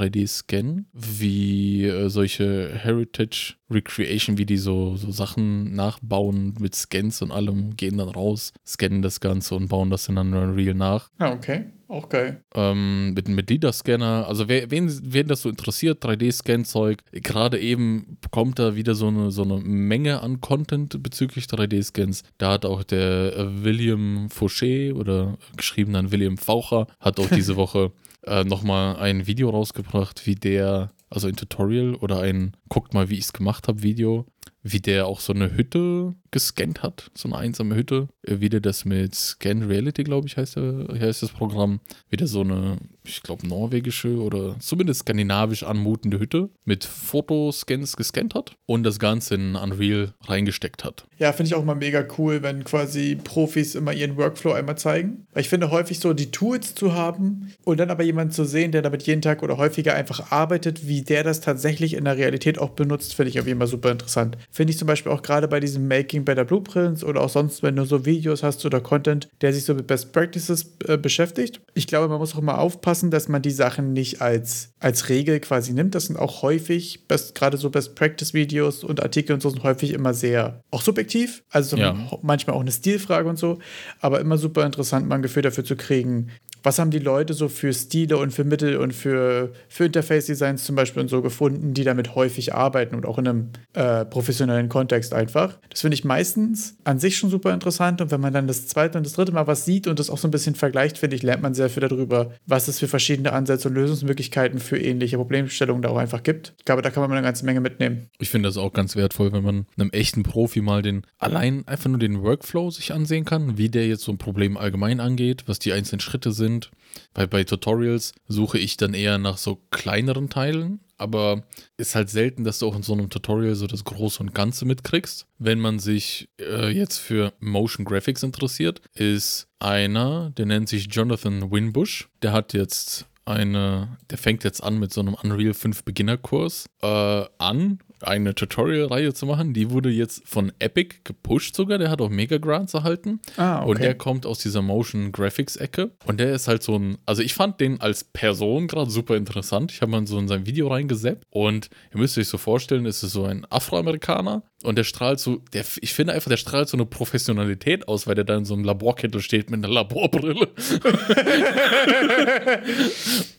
3D-Scan, 0.70 0.84
wie 0.92 1.84
äh, 1.84 2.08
solche 2.08 2.72
Heritage 2.74 3.54
Recreation, 3.70 4.38
wie 4.38 4.46
die 4.46 4.56
so, 4.56 4.96
so 4.96 5.10
Sachen 5.10 5.74
nachbauen 5.74 6.54
mit 6.58 6.74
Scans 6.74 7.22
und 7.22 7.30
allem, 7.30 7.76
gehen 7.76 7.98
dann 7.98 8.08
raus, 8.08 8.52
scannen 8.66 9.02
das 9.02 9.20
Ganze 9.20 9.54
und 9.54 9.68
bauen 9.68 9.90
das 9.90 10.08
in 10.08 10.18
Unreal 10.18 10.74
nach. 10.74 11.10
Ah, 11.18 11.32
okay. 11.32 11.66
Auch 11.86 12.08
geil. 12.08 12.44
Ähm, 12.54 13.14
mit, 13.14 13.26
mit 13.26 13.50
LIDAR-Scanner, 13.50 14.26
also 14.28 14.48
wer, 14.48 14.70
wen, 14.70 14.88
wen 15.12 15.26
das 15.26 15.42
so 15.42 15.48
interessiert, 15.48 16.04
3D-Scan-Zeug, 16.04 17.02
gerade 17.10 17.58
eben 17.58 18.18
kommt 18.30 18.60
da 18.60 18.76
wieder 18.76 18.94
so 18.94 19.08
eine, 19.08 19.32
so 19.32 19.42
eine 19.42 19.58
Menge 19.58 20.22
an 20.22 20.40
Content 20.40 21.02
bezüglich 21.02 21.46
3D-Scans. 21.46 22.22
Da 22.38 22.52
hat 22.52 22.64
auch 22.64 22.84
der 22.84 23.36
äh, 23.36 23.64
William 23.64 24.28
Fauché 24.28 24.94
oder 24.94 25.36
geschrieben 25.56 25.94
dann 25.94 26.12
William 26.12 26.38
Faucher, 26.38 26.86
hat 27.00 27.18
auch 27.18 27.28
diese 27.28 27.56
Woche 27.56 27.90
äh, 28.26 28.44
nochmal 28.44 28.96
ein 28.96 29.26
Video 29.26 29.50
rausgebracht, 29.50 30.26
wie 30.26 30.34
der 30.34 30.92
also 31.10 31.26
ein 31.26 31.36
Tutorial 31.36 31.96
oder 31.96 32.20
ein 32.20 32.56
guckt 32.68 32.94
mal, 32.94 33.10
wie 33.10 33.18
ich 33.18 33.24
es 33.24 33.32
gemacht 33.32 33.66
habe 33.66 33.82
Video, 33.82 34.26
wie 34.62 34.80
der 34.80 35.06
auch 35.06 35.20
so 35.20 35.32
eine 35.32 35.56
Hütte 35.56 36.14
gescannt 36.30 36.82
hat, 36.82 37.10
so 37.14 37.28
eine 37.28 37.38
einsame 37.38 37.74
Hütte. 37.74 38.08
Wie 38.22 38.48
der 38.48 38.60
das 38.60 38.84
mit 38.84 39.14
Scan 39.14 39.64
Reality, 39.64 40.04
glaube 40.04 40.28
ich, 40.28 40.36
heißt, 40.36 40.56
der, 40.56 40.86
heißt 41.00 41.22
das 41.22 41.30
Programm. 41.30 41.80
Wie 42.08 42.16
der 42.16 42.28
so 42.28 42.42
eine, 42.42 42.76
ich 43.10 43.22
glaube, 43.22 43.46
norwegische 43.46 44.16
oder 44.20 44.56
zumindest 44.60 45.00
skandinavisch 45.00 45.62
anmutende 45.62 46.18
Hütte 46.18 46.50
mit 46.64 46.84
Fotoscans 46.84 47.96
gescannt 47.96 48.34
hat 48.34 48.56
und 48.66 48.84
das 48.84 48.98
Ganze 48.98 49.34
in 49.34 49.56
Unreal 49.56 50.14
reingesteckt 50.22 50.84
hat. 50.84 51.06
Ja, 51.18 51.32
finde 51.32 51.48
ich 51.48 51.54
auch 51.54 51.64
mal 51.64 51.74
mega 51.74 52.04
cool, 52.18 52.42
wenn 52.42 52.64
quasi 52.64 53.16
Profis 53.16 53.74
immer 53.74 53.92
ihren 53.92 54.16
Workflow 54.16 54.52
einmal 54.52 54.78
zeigen. 54.78 55.26
Weil 55.32 55.42
ich 55.42 55.48
finde 55.48 55.70
häufig 55.70 56.00
so 56.00 56.12
die 56.12 56.30
Tools 56.30 56.74
zu 56.74 56.94
haben 56.94 57.52
und 57.64 57.78
dann 57.78 57.90
aber 57.90 58.02
jemanden 58.02 58.32
zu 58.32 58.44
sehen, 58.44 58.72
der 58.72 58.82
damit 58.82 59.02
jeden 59.02 59.22
Tag 59.22 59.42
oder 59.42 59.56
häufiger 59.56 59.94
einfach 59.94 60.30
arbeitet, 60.32 60.86
wie 60.86 61.02
der 61.02 61.24
das 61.24 61.40
tatsächlich 61.40 61.94
in 61.94 62.04
der 62.04 62.16
Realität 62.16 62.58
auch 62.58 62.70
benutzt, 62.70 63.14
finde 63.14 63.30
ich 63.30 63.40
auf 63.40 63.46
jeden 63.46 63.58
Fall 63.58 63.68
super 63.68 63.90
interessant. 63.90 64.36
Finde 64.50 64.72
ich 64.72 64.78
zum 64.78 64.86
Beispiel 64.86 65.12
auch 65.12 65.22
gerade 65.22 65.48
bei 65.48 65.60
diesem 65.60 65.88
Making 65.88 66.24
Better 66.24 66.44
Blueprints 66.44 67.04
oder 67.04 67.20
auch 67.20 67.28
sonst, 67.28 67.62
wenn 67.62 67.76
du 67.76 67.84
so 67.84 68.04
Videos 68.04 68.42
hast 68.42 68.64
oder 68.64 68.80
Content, 68.80 69.28
der 69.40 69.52
sich 69.52 69.64
so 69.64 69.74
mit 69.74 69.86
Best 69.86 70.12
Practices 70.12 70.76
äh, 70.86 70.96
beschäftigt. 70.96 71.60
Ich 71.74 71.86
glaube, 71.86 72.08
man 72.08 72.18
muss 72.18 72.34
auch 72.34 72.38
immer 72.38 72.58
aufpassen, 72.58 72.99
dass 73.08 73.28
man 73.28 73.40
die 73.40 73.52
Sachen 73.52 73.92
nicht 73.92 74.20
als, 74.20 74.72
als 74.80 75.08
Regel 75.08 75.40
quasi 75.40 75.72
nimmt. 75.72 75.94
Das 75.94 76.06
sind 76.06 76.18
auch 76.18 76.42
häufig, 76.42 77.06
gerade 77.34 77.56
so 77.56 77.70
Best 77.70 77.94
Practice 77.94 78.34
Videos 78.34 78.84
und 78.84 79.00
Artikel 79.02 79.32
und 79.32 79.40
so 79.40 79.48
sind 79.48 79.62
häufig 79.62 79.92
immer 79.92 80.12
sehr 80.12 80.62
auch 80.70 80.82
subjektiv. 80.82 81.42
Also 81.50 81.76
ja. 81.76 81.96
manchmal 82.20 82.56
auch 82.56 82.60
eine 82.60 82.72
Stilfrage 82.72 83.28
und 83.28 83.38
so. 83.38 83.58
Aber 84.00 84.20
immer 84.20 84.36
super 84.36 84.66
interessant, 84.66 85.08
mal 85.08 85.14
ein 85.14 85.22
Gefühl 85.22 85.42
dafür 85.42 85.64
zu 85.64 85.76
kriegen, 85.76 86.30
was 86.62 86.78
haben 86.78 86.90
die 86.90 86.98
Leute 86.98 87.34
so 87.34 87.48
für 87.48 87.72
Stile 87.72 88.18
und 88.18 88.32
für 88.32 88.44
Mittel 88.44 88.76
und 88.76 88.92
für, 88.92 89.52
für 89.68 89.86
Interface-Designs 89.86 90.64
zum 90.64 90.76
Beispiel 90.76 91.02
und 91.02 91.08
so 91.08 91.22
gefunden, 91.22 91.74
die 91.74 91.84
damit 91.84 92.14
häufig 92.14 92.54
arbeiten 92.54 92.94
und 92.94 93.06
auch 93.06 93.18
in 93.18 93.28
einem 93.28 93.48
äh, 93.72 94.04
professionellen 94.04 94.68
Kontext 94.68 95.14
einfach. 95.14 95.58
Das 95.70 95.80
finde 95.80 95.94
ich 95.94 96.04
meistens 96.04 96.76
an 96.84 96.98
sich 96.98 97.16
schon 97.16 97.30
super 97.30 97.52
interessant 97.54 98.00
und 98.00 98.10
wenn 98.10 98.20
man 98.20 98.32
dann 98.32 98.46
das 98.46 98.66
zweite 98.66 98.98
und 98.98 99.06
das 99.06 99.14
dritte 99.14 99.32
Mal 99.32 99.46
was 99.46 99.64
sieht 99.64 99.86
und 99.86 99.98
das 99.98 100.10
auch 100.10 100.18
so 100.18 100.28
ein 100.28 100.30
bisschen 100.30 100.54
vergleicht, 100.54 100.98
finde 100.98 101.16
ich, 101.16 101.22
lernt 101.22 101.42
man 101.42 101.54
sehr 101.54 101.70
viel 101.70 101.86
darüber, 101.86 102.32
was 102.46 102.68
es 102.68 102.79
für 102.80 102.88
verschiedene 102.88 103.32
Ansätze 103.32 103.68
und 103.68 103.74
Lösungsmöglichkeiten 103.74 104.58
für 104.58 104.78
ähnliche 104.78 105.16
Problemstellungen 105.16 105.82
da 105.82 105.90
auch 105.90 105.96
einfach 105.96 106.22
gibt. 106.22 106.54
Ich 106.58 106.64
glaube, 106.64 106.82
da 106.82 106.90
kann 106.90 107.02
man 107.02 107.12
eine 107.12 107.22
ganze 107.22 107.44
Menge 107.44 107.60
mitnehmen. 107.60 108.08
Ich 108.18 108.30
finde 108.30 108.48
das 108.48 108.56
auch 108.56 108.72
ganz 108.72 108.96
wertvoll, 108.96 109.32
wenn 109.32 109.44
man 109.44 109.66
einem 109.78 109.90
echten 109.90 110.24
Profi 110.24 110.60
mal 110.60 110.82
den, 110.82 111.02
allein 111.18 111.66
einfach 111.66 111.88
nur 111.88 111.98
den 111.98 112.22
Workflow 112.22 112.70
sich 112.70 112.92
ansehen 112.92 113.24
kann, 113.24 113.56
wie 113.56 113.68
der 113.68 113.86
jetzt 113.86 114.02
so 114.02 114.12
ein 114.12 114.18
Problem 114.18 114.56
allgemein 114.56 115.00
angeht, 115.00 115.44
was 115.46 115.58
die 115.58 115.72
einzelnen 115.72 116.00
Schritte 116.00 116.32
sind 116.32 116.40
sind. 116.40 116.70
Weil 117.14 117.28
bei 117.28 117.44
Tutorials 117.44 118.14
suche 118.26 118.58
ich 118.58 118.76
dann 118.76 118.94
eher 118.94 119.18
nach 119.18 119.38
so 119.38 119.60
kleineren 119.70 120.28
Teilen, 120.28 120.80
aber 121.00 121.44
ist 121.76 121.94
halt 121.94 122.10
selten, 122.10 122.44
dass 122.44 122.58
du 122.58 122.68
auch 122.68 122.76
in 122.76 122.82
so 122.82 122.92
einem 122.92 123.10
Tutorial 123.10 123.54
so 123.54 123.66
das 123.66 123.84
Große 123.84 124.22
und 124.22 124.34
Ganze 124.34 124.64
mitkriegst. 124.64 125.26
Wenn 125.38 125.58
man 125.58 125.78
sich 125.78 126.28
äh, 126.38 126.70
jetzt 126.70 126.98
für 126.98 127.32
Motion 127.40 127.84
Graphics 127.84 128.22
interessiert, 128.22 128.82
ist 128.94 129.48
einer, 129.58 130.30
der 130.30 130.46
nennt 130.46 130.68
sich 130.68 130.88
Jonathan 130.90 131.50
Winbush. 131.50 132.08
Der 132.22 132.32
hat 132.32 132.52
jetzt 132.52 133.06
eine, 133.24 133.96
der 134.10 134.18
fängt 134.18 134.44
jetzt 134.44 134.62
an 134.62 134.78
mit 134.78 134.92
so 134.92 135.00
einem 135.00 135.14
Unreal 135.14 135.54
5 135.54 135.84
Beginner-Kurs 135.84 136.66
äh, 136.82 137.24
an 137.38 137.78
eine 138.02 138.34
Tutorial-Reihe 138.34 139.14
zu 139.14 139.26
machen. 139.26 139.52
Die 139.52 139.70
wurde 139.70 139.90
jetzt 139.90 140.26
von 140.26 140.52
Epic 140.58 140.96
gepusht 141.04 141.54
sogar. 141.54 141.78
Der 141.78 141.90
hat 141.90 142.00
auch 142.00 142.08
Mega 142.10 142.38
Grants 142.38 142.74
erhalten. 142.74 143.20
Ah, 143.36 143.60
okay. 143.60 143.70
Und 143.70 143.80
der 143.80 143.94
kommt 143.94 144.26
aus 144.26 144.38
dieser 144.38 144.62
Motion 144.62 145.12
Graphics-Ecke. 145.12 145.90
Und 146.06 146.20
der 146.20 146.34
ist 146.34 146.48
halt 146.48 146.62
so 146.62 146.76
ein, 146.76 146.98
also 147.06 147.22
ich 147.22 147.34
fand 147.34 147.60
den 147.60 147.80
als 147.80 148.04
Person 148.04 148.66
gerade 148.66 148.90
super 148.90 149.16
interessant. 149.16 149.72
Ich 149.72 149.82
habe 149.82 149.92
mal 149.92 150.06
so 150.06 150.18
in 150.18 150.28
sein 150.28 150.46
Video 150.46 150.68
reingeseppt. 150.68 151.24
Und 151.30 151.70
ihr 151.92 151.98
müsst 151.98 152.18
euch 152.18 152.28
so 152.28 152.38
vorstellen, 152.38 152.86
es 152.86 153.02
ist 153.02 153.12
so 153.12 153.24
ein 153.24 153.46
Afroamerikaner. 153.50 154.42
Und 154.62 154.76
der 154.76 154.84
strahlt 154.84 155.18
so, 155.20 155.40
der, 155.54 155.64
ich 155.80 155.94
finde 155.94 156.12
einfach, 156.12 156.28
der 156.28 156.36
strahlt 156.36 156.68
so 156.68 156.76
eine 156.76 156.84
Professionalität 156.84 157.88
aus, 157.88 158.06
weil 158.06 158.14
der 158.14 158.24
da 158.24 158.36
in 158.36 158.44
so 158.44 158.52
einem 158.52 158.64
Laborkittel 158.64 159.22
steht 159.22 159.48
mit 159.50 159.64
einer 159.64 159.72
Laborbrille. 159.72 160.48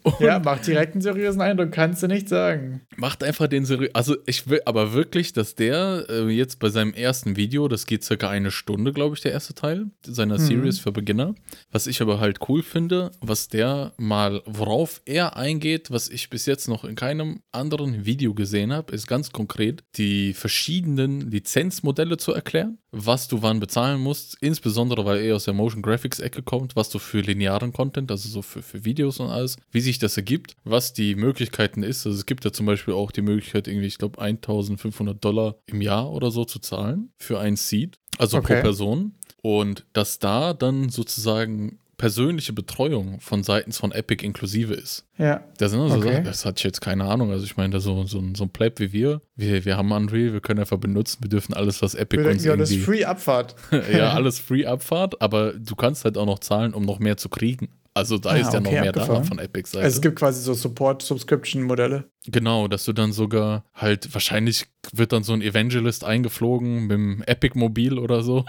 ja, 0.20 0.40
macht 0.40 0.66
direkt 0.66 0.94
einen 0.94 1.04
seriösen 1.04 1.42
Eindruck, 1.42 1.72
kannst 1.72 2.02
du 2.02 2.08
nicht 2.08 2.28
sagen. 2.28 2.82
Macht 2.96 3.24
einfach 3.24 3.48
den 3.48 3.66
seriösen, 3.66 3.94
also 3.94 4.16
ich 4.26 4.50
will 4.50 4.62
aber 4.66 4.94
wirklich, 4.94 5.32
dass 5.32 5.54
der 5.54 6.06
äh, 6.10 6.28
jetzt 6.30 6.58
bei 6.58 6.70
seinem 6.70 6.94
ersten 6.94 7.36
Video, 7.36 7.68
das 7.68 7.86
geht 7.86 8.04
circa 8.04 8.28
eine 8.28 8.50
Stunde, 8.50 8.92
glaube 8.92 9.16
ich, 9.16 9.22
der 9.22 9.32
erste 9.32 9.54
Teil 9.54 9.92
seiner 10.04 10.40
mhm. 10.40 10.46
Series 10.46 10.80
für 10.80 10.92
Beginner. 10.92 11.36
Was 11.72 11.86
ich 11.86 12.02
aber 12.02 12.20
halt 12.20 12.40
cool 12.50 12.64
finde, 12.64 13.12
was 13.22 13.48
der 13.48 13.94
mal, 13.98 14.42
worauf 14.48 15.04
er 15.06 15.36
eingeht, 15.36 15.92
was 15.92 16.10
ich 16.10 16.32
bis 16.32 16.48
jetzt 16.48 16.68
noch 16.68 16.84
in 16.84 16.96
keinem 16.96 17.42
anderen 17.52 18.06
Video 18.06 18.34
gesehen 18.34 18.74
habe, 18.74 18.92
ist 18.92 19.06
ganz 19.06 19.32
konkret 19.32 19.84
die 19.98 20.34
verschiedenen 20.34 21.11
Lizenzmodelle 21.20 22.16
zu 22.18 22.32
erklären, 22.32 22.78
was 22.92 23.28
du 23.28 23.42
wann 23.42 23.60
bezahlen 23.60 24.00
musst, 24.00 24.38
insbesondere 24.40 25.04
weil 25.06 25.22
er 25.22 25.36
aus 25.36 25.44
der 25.44 25.54
Motion 25.54 25.82
Graphics 25.82 26.20
Ecke 26.20 26.42
kommt, 26.44 26.76
was 26.76 26.90
du 26.90 27.00
für 27.00 27.20
linearen 27.20 27.74
Content, 27.74 28.10
also 28.12 28.30
so 28.30 28.42
für, 28.42 28.62
für 28.62 28.86
Videos 28.86 29.20
und 29.20 29.30
alles, 29.30 29.58
wie 29.72 29.82
sich 29.82 30.00
das 30.00 30.16
ergibt, 30.16 30.56
was 30.64 30.94
die 30.94 31.16
Möglichkeiten 31.16 31.84
ist. 31.84 32.06
Also 32.06 32.18
es 32.18 32.26
gibt 32.26 32.46
ja 32.46 32.54
zum 32.54 32.66
Beispiel 32.66 32.94
auch 32.94 33.12
die 33.12 33.22
Möglichkeit, 33.22 33.68
irgendwie, 33.68 33.88
ich 33.88 33.98
glaube, 33.98 34.22
1500 34.22 35.24
Dollar 35.24 35.56
im 35.66 35.82
Jahr 35.82 36.10
oder 36.10 36.32
so 36.32 36.46
zu 36.46 36.60
zahlen 36.60 37.12
für 37.18 37.40
ein 37.40 37.58
Seed, 37.58 37.98
also 38.18 38.38
okay. 38.38 38.56
pro 38.56 38.62
Person. 38.62 39.16
Und 39.42 39.86
dass 39.94 40.20
da 40.20 40.54
dann 40.54 40.90
sozusagen 40.90 41.80
persönliche 42.02 42.52
Betreuung 42.52 43.20
von 43.20 43.44
seitens 43.44 43.78
von 43.78 43.92
Epic 43.92 44.26
inklusive 44.26 44.74
ist. 44.74 45.06
Ja. 45.20 45.44
Das 45.60 45.70
sind 45.70 45.82
also 45.82 45.98
okay. 45.98 46.14
Sachen, 46.14 46.24
das 46.24 46.46
hatte 46.46 46.58
ich 46.58 46.64
jetzt 46.64 46.82
keine 46.82 47.04
Ahnung. 47.04 47.30
Also 47.30 47.46
ich 47.46 47.58
meine, 47.58 47.80
so, 47.80 48.06
so, 48.08 48.24
so 48.34 48.44
ein 48.44 48.50
Pleb 48.50 48.80
wie 48.80 48.92
wir, 48.92 49.22
wir, 49.36 49.66
wir 49.66 49.78
haben 49.78 49.92
Unreal, 49.92 50.34
wir 50.34 50.42
können 50.42 50.62
einfach 50.62 50.80
benutzen, 50.80 51.20
wir 51.22 51.30
dürfen 51.30 51.54
alles, 51.54 51.84
was 51.84 51.94
Epic 51.94 52.24
wir 52.24 52.32
uns 52.32 52.44
ja, 52.44 52.56
das 52.56 52.72
ist 52.72 52.84
Free 52.84 53.06
Abfahrt. 53.06 53.56
ja, 53.94 54.14
alles 54.14 54.40
Free 54.40 54.66
Abfahrt, 54.66 55.22
aber 55.22 55.54
du 55.54 55.76
kannst 55.76 56.04
halt 56.04 56.18
auch 56.18 56.26
noch 56.26 56.40
zahlen, 56.40 56.74
um 56.74 56.86
noch 56.86 56.98
mehr 56.98 57.18
zu 57.18 57.30
kriegen. 57.30 57.70
Also 57.94 58.18
da 58.18 58.30
ah, 58.30 58.38
ist 58.38 58.54
ja 58.54 58.60
okay, 58.60 58.64
noch 58.64 58.72
mehr 58.72 58.88
abgefahren. 58.88 59.24
da 59.24 59.28
von 59.28 59.40
Epic 59.40 59.70
Seite. 59.70 59.84
Also 59.84 59.96
es 59.98 60.02
gibt 60.02 60.18
quasi 60.18 60.42
so 60.42 60.54
Support-Subscription-Modelle. 60.54 62.06
Genau, 62.28 62.70
dass 62.70 62.86
du 62.86 62.94
dann 62.94 63.12
sogar 63.12 63.66
halt, 63.74 64.14
wahrscheinlich 64.14 64.68
wird 64.94 65.12
dann 65.12 65.24
so 65.24 65.34
ein 65.34 65.42
Evangelist 65.42 66.06
eingeflogen 66.06 66.84
mit 66.84 66.92
dem 66.92 67.24
Epic-Mobil 67.24 68.00
oder 68.00 68.24
so. 68.24 68.46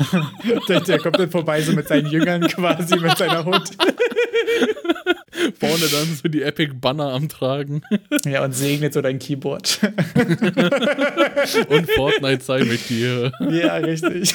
der, 0.68 0.80
der, 0.80 0.98
kommt 1.00 1.18
dann 1.18 1.30
vorbei 1.30 1.60
so 1.60 1.72
mit 1.72 1.86
seinen 1.86 2.06
Jüngern 2.06 2.48
quasi, 2.48 2.98
mit 2.98 3.18
seiner 3.18 3.44
Hut. 3.44 3.70
Vorne 5.60 5.86
dann 5.92 6.14
so 6.14 6.28
die 6.28 6.42
Epic-Banner 6.42 7.12
am 7.12 7.28
Tragen. 7.28 7.82
Ja, 8.24 8.44
und 8.44 8.52
segnet 8.52 8.94
so 8.94 9.00
dein 9.00 9.18
Keyboard. 9.18 9.80
und 11.68 11.90
Fortnite 11.92 12.42
sei 12.42 12.64
mit 12.64 12.88
dir. 12.88 13.32
Ja, 13.50 13.76
richtig. 13.76 14.34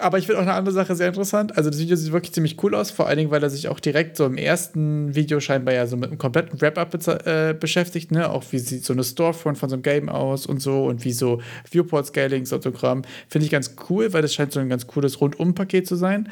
Aber 0.00 0.18
ich 0.18 0.26
finde 0.26 0.38
auch 0.38 0.42
eine 0.42 0.54
andere 0.54 0.74
Sache 0.74 0.96
sehr 0.96 1.08
interessant. 1.08 1.56
Also 1.56 1.70
das 1.70 1.78
Video 1.78 1.96
sieht 1.96 2.12
wirklich 2.12 2.32
ziemlich 2.32 2.62
cool 2.62 2.74
aus, 2.74 2.90
vor 2.90 3.06
allen 3.06 3.18
Dingen, 3.18 3.30
weil 3.30 3.42
er 3.42 3.50
sich 3.50 3.68
auch 3.68 3.80
direkt 3.80 4.16
so 4.16 4.26
im 4.26 4.36
ersten 4.36 5.14
Video 5.14 5.40
scheinbar 5.40 5.74
ja 5.74 5.86
so 5.86 5.96
mit 5.96 6.10
einem 6.10 6.18
kompletten 6.18 6.60
Wrap-up 6.60 6.94
äh, 7.26 7.54
beschäftigt, 7.54 8.10
ne? 8.10 8.30
Auch 8.30 8.44
wie 8.50 8.58
sieht 8.58 8.84
so 8.84 8.92
eine 8.92 9.04
Storefront 9.04 9.58
von 9.58 9.68
so 9.68 9.74
einem 9.74 9.82
Game 9.82 10.08
aus 10.08 10.46
und 10.46 10.60
so 10.60 10.84
und 10.86 11.04
wie 11.04 11.12
so 11.12 11.40
Viewport-Scaling, 11.70 12.46
so 12.46 12.56
Autogramm. 12.56 13.02
Finde 13.28 13.44
ich 13.44 13.50
ganz 13.50 13.74
cool, 13.88 14.12
weil 14.12 14.22
das 14.22 14.34
scheint 14.34 14.52
so 14.52 14.60
ein 14.60 14.68
ganz 14.68 14.86
cooles 14.86 15.20
Rundum-Paket 15.20 15.86
zu 15.86 15.96
sein. 15.96 16.28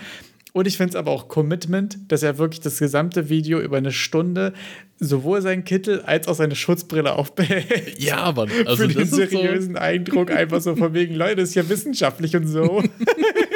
Und 0.52 0.66
ich 0.66 0.76
finde 0.76 0.90
es 0.90 0.96
aber 0.96 1.10
auch 1.10 1.28
Commitment, 1.28 1.98
dass 2.08 2.22
er 2.22 2.38
wirklich 2.38 2.60
das 2.60 2.78
gesamte 2.78 3.28
Video 3.28 3.60
über 3.60 3.76
eine 3.76 3.92
Stunde 3.92 4.54
sowohl 4.98 5.42
seinen 5.42 5.64
Kittel 5.64 6.00
als 6.00 6.26
auch 6.26 6.34
seine 6.34 6.56
Schutzbrille 6.56 7.14
aufbehält. 7.14 7.98
Ja, 7.98 8.16
aber 8.16 8.48
also 8.66 8.82
Für 8.82 8.88
den 8.88 8.98
das 8.98 9.04
ist 9.04 9.10
so, 9.10 9.16
seriösen 9.16 9.76
Eindruck 9.76 10.30
einfach 10.30 10.60
so 10.60 10.74
von 10.74 10.94
wegen, 10.94 11.14
Leute, 11.14 11.36
das 11.36 11.50
ist 11.50 11.54
ja 11.54 11.68
wissenschaftlich 11.68 12.34
und 12.34 12.46
so. 12.46 12.82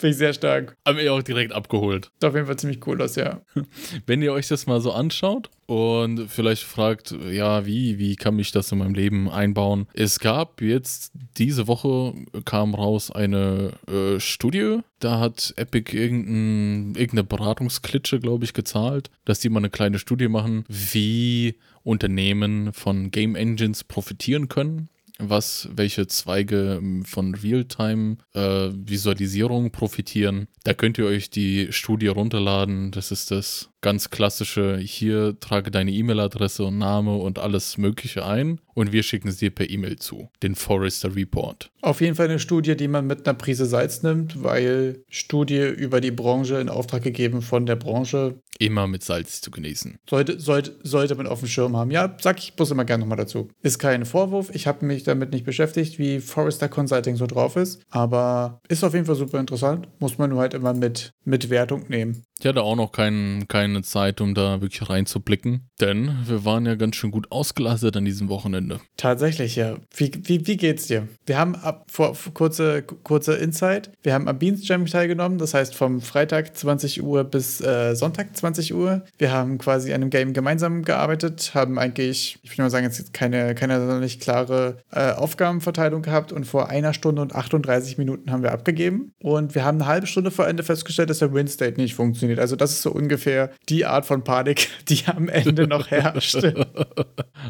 Finde 0.00 0.12
ich 0.12 0.16
sehr 0.16 0.32
stark. 0.32 0.78
haben 0.86 0.96
wir 0.96 1.12
auch 1.12 1.22
direkt 1.22 1.52
abgeholt. 1.52 2.10
Sieht 2.14 2.24
auf 2.24 2.34
jeden 2.34 2.46
Fall 2.46 2.58
ziemlich 2.58 2.86
cool 2.86 3.02
aus, 3.02 3.16
ja. 3.16 3.42
Wenn 4.06 4.22
ihr 4.22 4.32
euch 4.32 4.48
das 4.48 4.66
mal 4.66 4.80
so 4.80 4.92
anschaut 4.92 5.50
und 5.66 6.26
vielleicht 6.30 6.62
fragt, 6.62 7.14
ja, 7.30 7.66
wie, 7.66 7.98
wie 7.98 8.16
kann 8.16 8.38
ich 8.38 8.50
das 8.50 8.72
in 8.72 8.78
meinem 8.78 8.94
Leben 8.94 9.28
einbauen? 9.28 9.88
Es 9.92 10.18
gab 10.18 10.62
jetzt 10.62 11.12
diese 11.36 11.66
Woche 11.66 12.14
kam 12.46 12.74
raus 12.74 13.10
eine 13.10 13.72
äh, 13.88 14.18
Studie, 14.20 14.78
da 15.00 15.20
hat 15.20 15.52
Epic 15.56 15.94
irgendein, 15.94 16.94
irgendeine 16.94 17.24
Beratungsklitsche, 17.24 18.20
glaube 18.20 18.46
ich, 18.46 18.54
gezahlt, 18.54 19.10
dass 19.26 19.40
die 19.40 19.50
mal 19.50 19.58
eine 19.58 19.68
kleine 19.68 19.98
Studie 19.98 20.28
machen, 20.28 20.64
wie 20.66 21.56
Unternehmen 21.82 22.72
von 22.72 23.10
Game 23.10 23.34
Engines 23.34 23.84
profitieren 23.84 24.48
können 24.48 24.88
was, 25.20 25.68
welche 25.74 26.06
Zweige 26.06 26.78
ähm, 26.80 27.04
von 27.04 27.34
Realtime-Visualisierung 27.34 29.66
äh, 29.66 29.70
profitieren. 29.70 30.46
Da 30.64 30.74
könnt 30.74 30.98
ihr 30.98 31.06
euch 31.06 31.30
die 31.30 31.72
Studie 31.72 32.08
runterladen. 32.08 32.90
Das 32.90 33.10
ist 33.10 33.30
das 33.30 33.70
ganz 33.80 34.10
klassische, 34.10 34.76
hier 34.78 35.38
trage 35.40 35.70
deine 35.70 35.90
E-Mail-Adresse 35.90 36.64
und 36.64 36.78
Name 36.78 37.16
und 37.16 37.38
alles 37.38 37.78
Mögliche 37.78 38.24
ein 38.24 38.60
und 38.74 38.92
wir 38.92 39.02
schicken 39.02 39.28
es 39.28 39.38
dir 39.38 39.50
per 39.50 39.68
E-Mail 39.68 39.96
zu. 39.96 40.28
Den 40.42 40.54
Forrester 40.54 41.14
Report. 41.14 41.70
Auf 41.82 42.00
jeden 42.00 42.14
Fall 42.14 42.28
eine 42.28 42.38
Studie, 42.38 42.76
die 42.76 42.88
man 42.88 43.06
mit 43.06 43.26
einer 43.26 43.36
Prise 43.36 43.66
Salz 43.66 44.02
nimmt, 44.02 44.42
weil 44.42 45.02
Studie 45.08 45.66
über 45.66 46.00
die 46.00 46.10
Branche 46.10 46.60
in 46.60 46.68
Auftrag 46.68 47.02
gegeben 47.02 47.42
von 47.42 47.66
der 47.66 47.76
Branche. 47.76 48.40
Immer 48.58 48.86
mit 48.86 49.02
Salz 49.02 49.40
zu 49.40 49.50
genießen. 49.50 49.96
Sollte, 50.08 50.38
sollte, 50.38 50.78
sollte 50.82 51.14
man 51.14 51.26
auf 51.26 51.40
dem 51.40 51.48
Schirm 51.48 51.76
haben. 51.76 51.90
Ja, 51.90 52.14
sag 52.20 52.38
ich 52.38 52.54
bloß 52.54 52.72
immer 52.72 52.84
gerne 52.84 53.02
nochmal 53.02 53.16
dazu. 53.16 53.48
Ist 53.62 53.78
kein 53.78 54.04
Vorwurf. 54.04 54.50
Ich 54.52 54.66
habe 54.66 54.84
mich 54.84 55.02
damit 55.02 55.32
nicht 55.32 55.46
beschäftigt, 55.46 55.98
wie 55.98 56.20
Forrester 56.20 56.68
Consulting 56.68 57.16
so 57.16 57.26
drauf 57.26 57.56
ist. 57.56 57.80
Aber 57.88 58.60
ist 58.68 58.84
auf 58.84 58.92
jeden 58.92 59.06
Fall 59.06 59.14
super 59.14 59.40
interessant. 59.40 59.88
Muss 59.98 60.18
man 60.18 60.28
nur 60.28 60.40
halt 60.40 60.52
immer 60.52 60.74
mit, 60.74 61.12
mit 61.24 61.48
Wertung 61.48 61.86
nehmen. 61.88 62.22
Ich 62.40 62.46
hatte 62.46 62.62
auch 62.62 62.74
noch 62.74 62.90
kein, 62.90 63.44
keine 63.48 63.82
Zeit, 63.82 64.22
um 64.22 64.34
da 64.34 64.62
wirklich 64.62 64.88
reinzublicken, 64.88 65.68
denn 65.78 66.10
wir 66.24 66.46
waren 66.46 66.64
ja 66.64 66.74
ganz 66.74 66.96
schön 66.96 67.10
gut 67.10 67.30
ausgelastet 67.30 67.98
an 67.98 68.06
diesem 68.06 68.30
Wochenende. 68.30 68.80
Tatsächlich, 68.96 69.56
ja. 69.56 69.76
Wie, 69.94 70.10
wie, 70.24 70.46
wie 70.46 70.56
geht's 70.56 70.86
dir? 70.86 71.06
Wir 71.26 71.38
haben 71.38 71.54
ab 71.54 71.84
vor, 71.90 72.16
kurze, 72.32 72.82
kurze 72.82 73.34
Insight. 73.34 73.90
Wir 74.02 74.14
haben 74.14 74.26
am 74.26 74.38
Beans 74.38 74.66
Jam 74.66 74.86
teilgenommen, 74.86 75.36
das 75.36 75.52
heißt 75.52 75.74
vom 75.74 76.00
Freitag 76.00 76.56
20 76.56 77.02
Uhr 77.02 77.24
bis 77.24 77.60
äh, 77.60 77.94
Sonntag 77.94 78.34
20 78.34 78.72
Uhr. 78.72 79.04
Wir 79.18 79.32
haben 79.32 79.58
quasi 79.58 79.92
an 79.92 80.00
einem 80.00 80.08
Game 80.08 80.32
gemeinsam 80.32 80.82
gearbeitet, 80.82 81.50
haben 81.52 81.78
eigentlich, 81.78 82.38
ich 82.42 82.52
würde 82.52 82.62
mal 82.62 82.70
sagen, 82.70 82.86
jetzt 82.86 83.12
keine, 83.12 83.54
keine 83.54 83.80
sonderlich 83.80 84.18
klare 84.18 84.78
äh, 84.92 85.12
Aufgabenverteilung 85.12 86.00
gehabt 86.00 86.32
und 86.32 86.44
vor 86.46 86.70
einer 86.70 86.94
Stunde 86.94 87.20
und 87.20 87.34
38 87.34 87.98
Minuten 87.98 88.32
haben 88.32 88.42
wir 88.42 88.52
abgegeben. 88.52 89.12
Und 89.18 89.54
wir 89.54 89.62
haben 89.62 89.76
eine 89.76 89.86
halbe 89.86 90.06
Stunde 90.06 90.30
vor 90.30 90.48
Ende 90.48 90.62
festgestellt, 90.62 91.10
dass 91.10 91.18
der 91.18 91.34
Win-State 91.34 91.78
nicht 91.78 91.94
funktioniert. 91.94 92.29
Also 92.38 92.54
das 92.56 92.70
ist 92.72 92.82
so 92.82 92.92
ungefähr 92.92 93.50
die 93.68 93.86
Art 93.86 94.06
von 94.06 94.22
Panik, 94.24 94.68
die 94.88 95.02
am 95.06 95.28
Ende 95.28 95.66
noch 95.66 95.90
herrscht. 95.90 96.36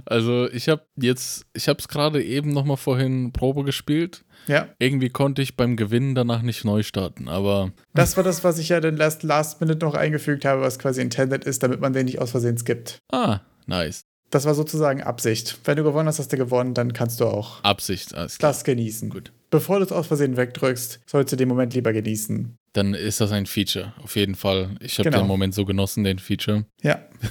Also 0.04 0.48
ich 0.50 0.68
habe 0.68 0.82
jetzt, 0.96 1.46
ich 1.52 1.68
habe 1.68 1.78
es 1.80 1.88
gerade 1.88 2.22
eben 2.22 2.50
noch 2.50 2.64
mal 2.64 2.76
vorhin 2.76 3.32
Probe 3.32 3.64
gespielt. 3.64 4.24
ja. 4.46 4.68
Irgendwie 4.78 5.10
konnte 5.10 5.42
ich 5.42 5.56
beim 5.56 5.76
Gewinnen 5.76 6.14
danach 6.14 6.42
nicht 6.42 6.64
neu 6.64 6.82
starten, 6.82 7.28
aber 7.28 7.72
Das 7.94 8.16
war 8.16 8.24
das, 8.24 8.44
was 8.44 8.58
ich 8.58 8.68
ja 8.68 8.80
dann 8.80 8.96
last, 8.96 9.22
last 9.22 9.60
Minute 9.60 9.84
noch 9.84 9.94
eingefügt 9.94 10.44
habe, 10.44 10.62
was 10.62 10.78
quasi 10.78 11.00
intended 11.02 11.44
ist, 11.44 11.62
damit 11.62 11.80
man 11.80 11.92
den 11.92 12.06
nicht 12.06 12.20
aus 12.20 12.30
Versehen 12.30 12.56
skippt. 12.58 12.98
ah, 13.12 13.40
nice. 13.66 14.02
Das 14.30 14.44
war 14.44 14.54
sozusagen 14.54 15.02
Absicht. 15.02 15.58
Wenn 15.64 15.76
du 15.76 15.82
gewonnen 15.82 16.06
hast, 16.06 16.20
hast 16.20 16.32
du 16.32 16.36
gewonnen, 16.36 16.72
dann 16.72 16.92
kannst 16.92 17.18
du 17.20 17.26
auch 17.26 17.64
Absicht, 17.64 18.14
alles 18.14 18.38
klar. 18.38 18.52
das 18.52 18.62
genießen. 18.62 19.10
Gut. 19.10 19.32
Bevor 19.50 19.80
du 19.80 19.84
es 19.86 19.90
aus 19.90 20.06
Versehen 20.06 20.36
wegdrückst, 20.36 21.00
sollst 21.04 21.32
du 21.32 21.36
den 21.36 21.48
Moment 21.48 21.74
lieber 21.74 21.92
genießen. 21.92 22.54
Dann 22.72 22.94
ist 22.94 23.20
das 23.20 23.32
ein 23.32 23.46
Feature, 23.46 23.94
auf 24.02 24.14
jeden 24.16 24.34
Fall. 24.36 24.76
Ich 24.80 24.98
habe 24.98 25.10
Genau. 25.10 25.22
den 25.22 25.28
Moment 25.28 25.54
so 25.54 25.64
genossen, 25.64 26.04
den 26.04 26.18
Feature. 26.18 26.66
Ja. 26.82 27.00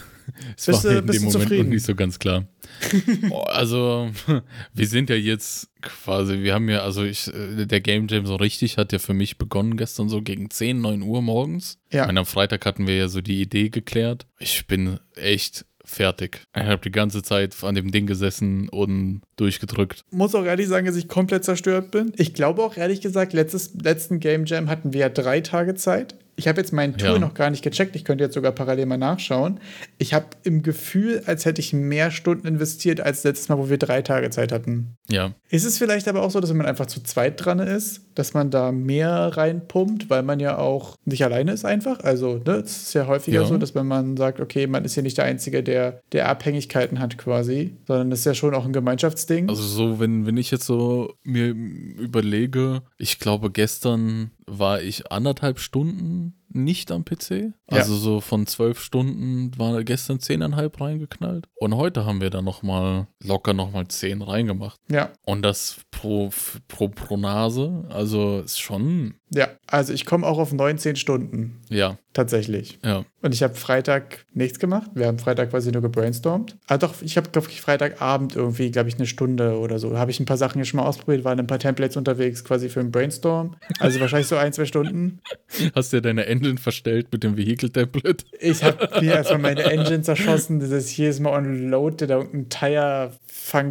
Es 0.55 0.67
Bist 0.67 0.83
war 0.83 0.91
du- 0.93 0.99
in 0.99 1.07
dem 1.07 1.15
Moment 1.23 1.31
zufrieden? 1.31 1.63
noch 1.63 1.73
nicht 1.73 1.85
so 1.87 1.95
ganz 1.95 2.19
klar. 2.19 2.47
also, 3.47 4.11
wir 4.73 4.87
sind 4.87 5.09
ja 5.09 5.15
jetzt 5.15 5.69
quasi, 5.81 6.41
wir 6.41 6.53
haben 6.53 6.69
ja, 6.69 6.81
also 6.81 7.03
ich, 7.03 7.27
äh, 7.33 7.65
der 7.65 7.81
Game 7.81 8.07
Jam 8.07 8.27
so 8.27 8.35
richtig 8.35 8.77
hat 8.77 8.91
ja 8.91 8.99
für 8.99 9.15
mich 9.15 9.39
begonnen 9.39 9.75
gestern 9.75 10.07
so 10.07 10.21
gegen 10.21 10.51
10, 10.51 10.81
9 10.81 11.01
Uhr 11.01 11.23
morgens. 11.23 11.79
Ja. 11.91 12.05
Meine, 12.05 12.19
am 12.19 12.25
Freitag 12.27 12.63
hatten 12.67 12.85
wir 12.85 12.95
ja 12.95 13.07
so 13.07 13.21
die 13.21 13.41
Idee 13.41 13.69
geklärt. 13.69 14.27
Ich 14.37 14.67
bin 14.67 14.99
echt 15.15 15.65
fertig. 15.89 16.41
Ich 16.55 16.63
habe 16.63 16.81
die 16.81 16.91
ganze 16.91 17.21
Zeit 17.21 17.55
an 17.63 17.75
dem 17.75 17.91
Ding 17.91 18.05
gesessen 18.05 18.69
und 18.69 19.21
durchgedrückt. 19.35 20.03
Muss 20.11 20.35
auch 20.35 20.45
ehrlich 20.45 20.67
sagen, 20.67 20.85
dass 20.85 20.95
ich 20.95 21.07
komplett 21.07 21.43
zerstört 21.43 21.91
bin. 21.91 22.13
Ich 22.17 22.33
glaube 22.33 22.63
auch 22.63 22.77
ehrlich 22.77 23.01
gesagt, 23.01 23.33
letztes, 23.33 23.73
letzten 23.73 24.19
Game 24.19 24.45
Jam 24.45 24.69
hatten 24.69 24.93
wir 24.93 25.01
ja 25.01 25.09
drei 25.09 25.41
Tage 25.41 25.75
Zeit. 25.75 26.15
Ich 26.39 26.47
habe 26.47 26.61
jetzt 26.61 26.71
meinen 26.71 26.97
Tool 26.97 27.09
Ja. 27.09 27.19
noch 27.19 27.33
gar 27.33 27.49
nicht 27.49 27.61
gecheckt. 27.63 27.95
Ich 27.97 28.05
könnte 28.05 28.23
jetzt 28.23 28.33
sogar 28.33 28.53
parallel 28.53 28.85
mal 28.85 28.97
nachschauen. 28.97 29.59
Ich 29.97 30.13
habe 30.13 30.25
im 30.43 30.63
Gefühl, 30.63 31.21
als 31.25 31.43
hätte 31.43 31.59
ich 31.59 31.73
mehr 31.73 32.11
Stunden 32.11 32.47
investiert 32.47 33.01
als 33.01 33.25
letztes 33.25 33.49
Mal, 33.49 33.57
wo 33.57 33.69
wir 33.69 33.77
drei 33.77 34.01
Tage 34.01 34.29
Zeit 34.29 34.53
hatten. 34.53 34.95
Ja, 35.11 35.33
Ist 35.49 35.65
es 35.65 35.77
vielleicht 35.77 36.07
aber 36.07 36.21
auch 36.23 36.31
so, 36.31 36.39
dass 36.39 36.49
wenn 36.49 36.57
man 36.57 36.65
einfach 36.67 36.85
zu 36.85 37.03
zweit 37.03 37.43
dran 37.43 37.59
ist, 37.59 38.01
dass 38.15 38.33
man 38.33 38.51
da 38.51 38.71
mehr 38.71 39.09
reinpumpt, 39.35 40.09
weil 40.09 40.23
man 40.23 40.39
ja 40.39 40.57
auch 40.57 40.95
nicht 41.03 41.23
alleine 41.25 41.51
ist 41.51 41.65
einfach? 41.65 41.99
Also, 42.03 42.37
ne, 42.45 42.53
es 42.63 42.83
ist 42.83 42.93
ja 42.93 43.07
häufiger 43.07 43.41
Ja. 43.41 43.47
so, 43.47 43.57
dass 43.57 43.75
wenn 43.75 43.87
man 43.87 44.15
sagt, 44.15 44.39
okay, 44.39 44.65
man 44.67 44.85
ist 44.85 44.93
hier 44.93 45.03
nicht 45.03 45.17
der 45.17 45.25
Einzige, 45.25 45.61
der, 45.61 46.01
der 46.13 46.29
Abhängigkeiten 46.29 46.99
hat 46.99 47.17
quasi, 47.17 47.75
sondern 47.87 48.11
es 48.13 48.19
ist 48.19 48.25
ja 48.25 48.33
schon 48.33 48.53
auch 48.53 48.65
ein 48.65 48.73
Gemeinschaftsding. 48.73 49.49
Also 49.49 49.63
so, 49.63 49.99
wenn, 49.99 50.25
wenn 50.25 50.37
ich 50.37 50.51
jetzt 50.51 50.65
so 50.65 51.13
mir 51.23 51.49
überlege, 51.49 52.81
ich 52.97 53.19
glaube, 53.19 53.51
gestern 53.51 54.31
war 54.49 54.81
ich 54.81 55.11
anderthalb 55.11 55.59
Stunden 55.59 56.38
nicht 56.51 56.91
am 56.91 57.05
PC. 57.05 57.53
Also 57.67 57.95
so 57.95 58.19
von 58.21 58.47
zwölf 58.47 58.79
Stunden 58.81 59.51
war 59.57 59.83
gestern 59.83 60.19
zehneinhalb 60.19 60.79
reingeknallt. 60.81 61.47
Und 61.55 61.75
heute 61.75 62.05
haben 62.05 62.21
wir 62.21 62.29
da 62.29 62.41
nochmal 62.41 63.07
locker 63.23 63.53
nochmal 63.53 63.87
zehn 63.87 64.21
reingemacht. 64.21 64.79
ja, 64.91 65.11
Und 65.25 65.43
das 65.43 65.77
pro, 65.91 66.29
pro, 66.67 66.87
pro 66.89 67.17
Nase, 67.17 67.85
also 67.89 68.39
ist 68.39 68.59
schon, 68.59 69.15
ja. 69.31 69.47
Also 69.67 69.93
ich 69.93 70.05
komme 70.07 70.25
auch 70.25 70.39
auf 70.39 70.51
19 70.51 70.95
Stunden, 70.95 71.61
ja, 71.69 71.97
tatsächlich. 72.13 72.79
ja. 72.83 73.05
Und 73.21 73.33
ich 73.33 73.43
habe 73.43 73.53
Freitag 73.53 74.25
nichts 74.33 74.59
gemacht. 74.59 74.89
Wir 74.95 75.05
haben 75.07 75.19
Freitag 75.19 75.49
quasi 75.49 75.71
nur 75.73 75.81
gebrainstormt. 75.81 76.57
Ah, 76.67 76.77
doch, 76.77 77.01
ich 77.01 77.17
habe, 77.17 77.29
glaube 77.31 77.49
ich, 77.49 77.59
Freitagabend 77.59 78.33
irgendwie, 78.37 78.71
glaube 78.71 78.87
ich, 78.87 78.95
eine 78.95 79.05
Stunde 79.07 79.59
oder 79.59 79.77
so. 79.77 79.97
Habe 79.97 80.09
ich 80.09 80.21
ein 80.21 80.25
paar 80.25 80.37
Sachen 80.37 80.55
hier 80.59 80.63
schon 80.65 80.79
mal 80.79 80.85
ausprobiert, 80.85 81.25
waren 81.25 81.37
ein 81.37 81.45
paar 81.45 81.59
Templates 81.59 81.97
unterwegs 81.97 82.45
quasi 82.45 82.69
für 82.69 82.79
einen 82.79 82.91
Brainstorm. 82.91 83.57
Also 83.79 83.99
wahrscheinlich 83.99 84.27
so 84.27 84.37
ein, 84.37 84.53
zwei 84.53 84.63
Stunden. 84.65 85.19
Hast 85.75 85.91
dir 85.91 86.01
deine 86.01 86.27
Engine 86.39 86.57
verstellt 86.57 87.07
mit 87.11 87.23
dem 87.23 87.37
Vehicle-Template? 87.37 88.25
Ich 88.39 88.63
habe 88.63 88.89
mir 89.01 89.13
erstmal 89.13 89.39
meine 89.39 89.63
Engine 89.63 90.01
zerschossen. 90.01 90.59
Das 90.59 90.71
ist 90.71 90.95
jedes 90.97 91.19
Mal 91.19 91.37
on 91.37 91.69
load, 91.69 91.97
der 91.97 92.07
da 92.07 92.17
irgendein 92.17 92.49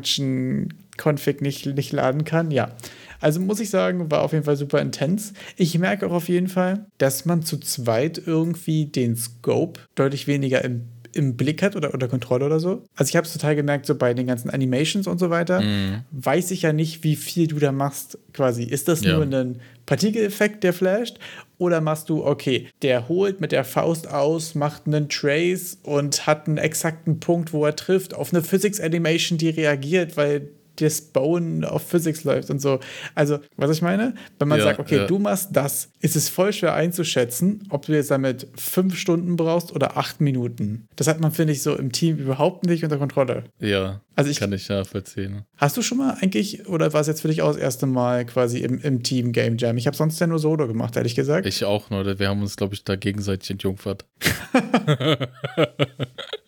Tire-Function-Config 0.09 1.41
nicht, 1.41 1.67
nicht 1.67 1.93
laden 1.93 2.25
kann. 2.25 2.51
Ja. 2.51 2.73
Also 3.21 3.41
muss 3.41 3.59
ich 3.61 3.71
sagen, 3.71 4.11
war 4.11 4.23
auf 4.23 4.33
jeden 4.33 4.45
Fall 4.45 4.57
super 4.57 4.81
intens. 4.81 5.33
Ich 5.57 5.77
merke 5.79 6.07
auch 6.07 6.13
auf 6.13 6.29
jeden 6.29 6.47
Fall, 6.49 6.87
dass 6.99 7.25
man 7.25 7.43
zu 7.43 7.59
zweit 7.59 8.21
irgendwie 8.25 8.87
den 8.87 9.17
Scope 9.17 9.81
deutlich 9.97 10.29
weniger 10.29 10.65
im, 10.65 10.83
im 11.15 11.37
Blick 11.37 11.63
hat 11.63 11.75
oder 11.75 11.93
unter 11.93 12.07
Kontrolle 12.07 12.47
oder 12.47 12.61
so. 12.61 12.85
Also 12.95 13.11
ich 13.11 13.17
habe 13.17 13.27
es 13.27 13.33
total 13.33 13.57
gemerkt, 13.57 13.87
so 13.87 13.97
bei 13.97 14.15
den 14.15 14.29
ganzen 14.29 14.51
Animations 14.51 15.09
und 15.09 15.19
so 15.19 15.31
weiter, 15.31 15.61
Mhm. 15.63 16.03
weiß 16.13 16.53
ich 16.53 16.63
ja 16.63 16.73
nicht, 16.73 17.03
wie 17.03 17.17
viel 17.17 17.49
du 17.49 17.59
da 17.59 17.73
machst 17.73 18.19
quasi. 18.33 18.63
Ist 18.63 18.87
das 18.87 19.03
Ja. 19.03 19.15
nur 19.17 19.25
ein 19.25 19.61
Partikeleffekt, 19.85 20.63
der 20.63 20.73
flasht? 20.73 21.19
Oder 21.59 21.81
machst 21.81 22.09
du, 22.09 22.25
okay, 22.25 22.69
der 22.83 23.09
holt 23.09 23.41
mit 23.41 23.51
der 23.53 23.65
Faust 23.65 24.09
aus, 24.09 24.55
macht 24.55 24.87
einen 24.87 25.09
Trace 25.09 25.79
und 25.83 26.27
hat 26.27 26.47
einen 26.47 26.57
exakten 26.57 27.19
Punkt, 27.19 27.53
wo 27.53 27.67
er 27.67 27.75
trifft, 27.75 28.15
auf 28.15 28.33
eine 28.33 28.43
Physics 28.43 28.81
Animation, 28.81 29.39
die 29.39 29.51
reagiert, 29.51 30.17
weil 30.17 30.49
das 30.81 31.01
Bauen 31.01 31.65
auf 31.65 31.87
Physics 31.89 32.25
läuft 32.25 32.51
und 32.51 32.61
so. 32.61 32.81
Also, 33.15 33.39
was 33.57 33.71
ich 33.71 33.83
meine, 33.83 34.15
wenn 34.39 34.49
man 34.49 34.59
Ja, 34.59 34.65
sagt, 34.65 34.81
okay, 34.81 34.97
ja. 34.99 35.07
du 35.07 35.19
machst 35.19 35.51
das, 35.53 35.91
ist 36.01 36.17
es 36.17 36.29
voll 36.29 36.53
schwer 36.53 36.75
einzuschätzen, 36.75 37.65
ob 37.71 37.87
du 37.87 37.93
jetzt 37.93 38.11
damit 38.11 38.49
fünf 38.57 38.97
Stunden 38.97 39.37
brauchst 39.37 39.75
oder 39.75 39.97
acht 39.97 40.21
Minuten. 40.21 40.87
Das 40.97 41.07
hat 41.09 41.21
man, 41.21 41.33
finde 41.33 41.53
ich, 41.53 41.63
so 41.63 41.75
im 41.77 41.93
Team 41.93 42.17
überhaupt 42.19 42.65
nicht 42.67 42.85
unter 42.85 42.99
Kontrolle. 42.99 43.45
Ja, 43.61 44.01
Also 44.17 44.31
ich, 44.31 44.39
kann 44.41 44.53
ich 44.53 44.69
ja 44.69 44.85
verziehen. 44.85 45.43
hast 45.57 45.77
du 45.77 45.83
schon 45.83 45.99
mal 45.99 46.17
eigentlich, 46.21 46.67
oder 46.69 46.93
war 46.93 47.01
es 47.01 47.07
jetzt 47.07 47.23
für 47.23 47.29
dich 47.29 47.43
auch 47.43 47.49
das 47.53 47.57
erste 47.57 47.87
Mal 47.87 48.27
quasi 48.27 48.59
im, 48.59 48.79
im 48.81 49.03
Team 49.03 49.33
Game 49.33 49.57
Jam? 49.59 49.77
Ich 49.77 49.87
habe 49.87 49.97
sonst 49.97 50.19
ja 50.21 50.27
nur 50.27 50.39
Solo 50.39 50.67
gemacht, 50.67 50.97
ehrlich 50.97 51.15
gesagt. 51.15 51.47
Ich 51.47 51.65
auch 51.65 51.91
nur. 51.91 52.19
Wir 52.19 52.29
haben 52.29 52.41
uns, 52.43 52.57
glaube 52.57 52.75
ich, 52.75 52.85
da 52.85 52.97
gegenseitig 52.97 53.51
entjungfert. 53.51 54.05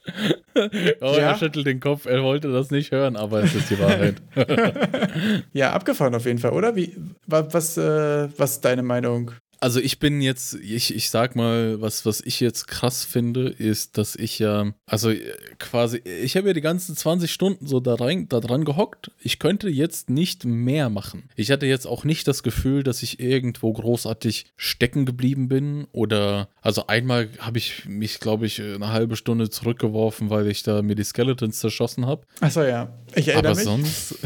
oh, 0.55 1.15
Ja? 1.17 1.31
er 1.33 1.39
schüttelt 1.39 1.67
den 1.67 1.81
Kopf. 1.81 2.07
Er 2.07 2.23
wollte 2.23 2.51
das 2.53 2.71
nicht 2.71 2.91
hören, 2.93 3.17
aber 3.17 3.43
es 3.45 3.55
ist 3.55 3.71
die 3.71 3.79
Wahrheit. 3.79 4.17
Ja, 5.53 5.73
abgefahren 5.73 6.15
auf 6.15 6.25
jeden 6.27 6.39
Fall, 6.39 6.53
oder? 6.53 6.77
Wie, 6.77 6.97
wa- 7.27 7.47
was, 7.51 7.77
äh, 7.77 8.29
was 8.39 8.53
ist 8.53 8.65
deine 8.65 8.83
Meinung? 8.83 9.33
Also 9.61 9.79
ich 9.79 9.99
bin 9.99 10.23
jetzt, 10.23 10.55
ich, 10.55 10.95
ich 10.95 11.11
sag 11.11 11.37
mal, 11.37 11.83
was, 11.83 12.07
was 12.07 12.23
ich 12.23 12.41
jetzt 12.41 12.67
krass 12.67 13.05
finde, 13.05 13.51
ist, 13.51 13.99
dass 13.99 14.17
ich 14.17 14.39
ja, 14.39 14.73
also 14.87 15.11
äh, 15.11 15.21
quasi, 15.59 15.99
ich 15.99 16.37
habe 16.39 16.49
ja 16.49 16.55
die 16.55 16.63
ganzen 16.63 16.97
20 16.97 17.31
Stunden 17.31 17.67
so 17.67 17.79
da, 17.79 17.95
rein, 17.95 18.27
da 18.27 18.41
dran 18.41 18.65
gehockt. 18.65 19.11
Ich 19.21 19.39
könnte 19.39 19.69
jetzt 19.69 20.09
nicht 20.09 20.47
mehr 20.47 20.89
machen. 20.89 21.29
Ich 21.37 21.51
hatte 21.51 21.67
jetzt 21.67 21.87
auch 21.87 22.05
nicht 22.05 22.27
das 22.27 22.43
Gefühl, 22.43 22.83
dass 22.83 23.03
ich 23.03 23.21
irgendwo 23.21 23.71
großartig 23.71 24.47
stecken 24.57 25.05
geblieben 25.05 25.49
bin 25.49 25.87
oder, 25.93 26.49
also 26.63 26.87
einmal 26.87 27.29
habe 27.39 27.59
ich 27.59 27.85
mich, 27.85 28.19
glaube 28.19 28.47
ich, 28.47 28.63
eine 28.63 28.89
halbe 28.89 29.15
Stunde 29.15 29.51
zurückgeworfen, 29.51 30.31
weil 30.31 30.47
ich 30.47 30.63
da 30.63 30.81
mir 30.81 30.95
die 30.95 31.05
Skeletons 31.05 31.59
zerschossen 31.59 32.07
habe. 32.07 32.23
Achso, 32.41 32.63
ja. 32.63 32.95
Ich 33.15 33.29
erinnere 33.29 33.53
Aber 33.53 33.57
mich. 33.57 33.65
sonst, 33.65 34.19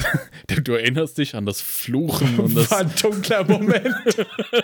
du, 0.64 0.72
erinnerst 0.72 1.18
dich 1.18 1.34
an 1.34 1.46
das 1.46 1.60
Fluchen 1.60 2.38
und 2.38 2.54
das 2.54 2.70
war 2.70 2.80
ein 2.80 2.92
dunkler 3.00 3.44
Moment. 3.44 3.94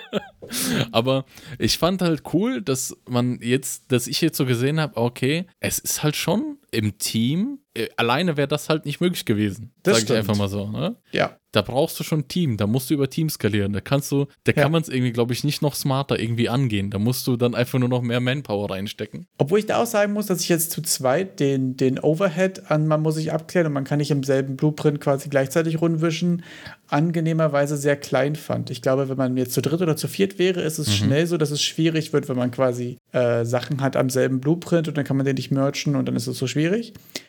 Aber 0.92 1.24
ich 1.58 1.78
fand 1.78 2.02
halt 2.02 2.22
cool, 2.32 2.60
dass 2.62 2.96
man 3.08 3.38
jetzt, 3.40 3.90
dass 3.92 4.06
ich 4.06 4.20
jetzt 4.20 4.36
so 4.36 4.46
gesehen 4.46 4.80
habe, 4.80 4.96
okay, 4.96 5.46
es 5.60 5.78
ist 5.78 6.02
halt 6.02 6.16
schon 6.16 6.58
im 6.72 6.98
Team, 6.98 7.58
äh, 7.74 7.88
alleine 7.96 8.36
wäre 8.36 8.48
das 8.48 8.68
halt 8.68 8.84
nicht 8.84 9.00
möglich 9.00 9.24
gewesen. 9.24 9.72
Das 9.82 9.94
sag 9.94 9.98
ich 9.98 10.04
stimmt. 10.06 10.18
einfach 10.20 10.36
mal 10.36 10.48
so. 10.48 10.68
Ne? 10.68 10.96
ja. 11.12 11.36
Da 11.52 11.62
brauchst 11.62 11.98
du 11.98 12.04
schon 12.04 12.20
ein 12.20 12.28
Team, 12.28 12.56
da 12.58 12.68
musst 12.68 12.90
du 12.90 12.94
über 12.94 13.10
Team 13.10 13.28
skalieren. 13.28 13.72
Da 13.72 13.80
kannst 13.80 14.12
du, 14.12 14.26
da 14.44 14.52
Ja. 14.52 14.62
kann 14.62 14.70
man 14.70 14.82
es 14.82 14.88
irgendwie, 14.88 15.10
glaube 15.10 15.32
ich, 15.32 15.42
nicht 15.42 15.62
noch 15.62 15.74
smarter 15.74 16.16
irgendwie 16.20 16.48
angehen. 16.48 16.90
Da 16.90 17.00
musst 17.00 17.26
du 17.26 17.36
dann 17.36 17.56
einfach 17.56 17.80
nur 17.80 17.88
noch 17.88 18.02
mehr 18.02 18.20
Manpower 18.20 18.70
reinstecken. 18.70 19.26
Obwohl 19.36 19.58
ich 19.58 19.66
da 19.66 19.82
auch 19.82 19.86
sagen 19.86 20.12
muss, 20.12 20.26
dass 20.26 20.42
ich 20.42 20.48
jetzt 20.48 20.70
zu 20.70 20.80
zweit 20.80 21.40
den, 21.40 21.76
den 21.76 21.98
Overhead 21.98 22.70
an, 22.70 22.86
man 22.86 23.02
muss 23.02 23.16
sich 23.16 23.32
abklären 23.32 23.66
und 23.66 23.72
man 23.72 23.82
kann 23.82 23.98
nicht 23.98 24.12
im 24.12 24.22
selben 24.22 24.54
Blueprint 24.56 25.00
quasi 25.00 25.28
gleichzeitig 25.28 25.80
rundwischen, 25.80 26.44
angenehmerweise 26.86 27.76
sehr 27.76 27.96
klein 27.96 28.36
fand. 28.36 28.70
Ich 28.70 28.82
glaube, 28.82 29.08
wenn 29.08 29.16
man 29.16 29.36
jetzt 29.36 29.52
zu 29.52 29.62
dritt 29.62 29.80
oder 29.80 29.96
zu 29.96 30.06
viert 30.06 30.38
wäre, 30.38 30.60
ist 30.60 30.78
es 30.78 30.94
schnell 30.94 31.26
so, 31.26 31.36
dass 31.36 31.50
es 31.50 31.62
schwierig 31.62 32.12
wird, 32.12 32.28
wenn 32.28 32.36
man 32.36 32.50
quasi 32.52 32.98
äh, 33.12 33.44
Sachen 33.44 33.80
hat 33.80 33.96
am 33.96 34.10
selben 34.10 34.40
Blueprint 34.40 34.86
und 34.88 34.96
dann 34.96 35.04
kann 35.04 35.16
man 35.16 35.26
den 35.26 35.36
nicht 35.36 35.50
merchen 35.50 35.96
und 35.96 36.06
dann 36.06 36.14
ist 36.16 36.26
es 36.28 36.38
so 36.38 36.46
schwierig. 36.46 36.59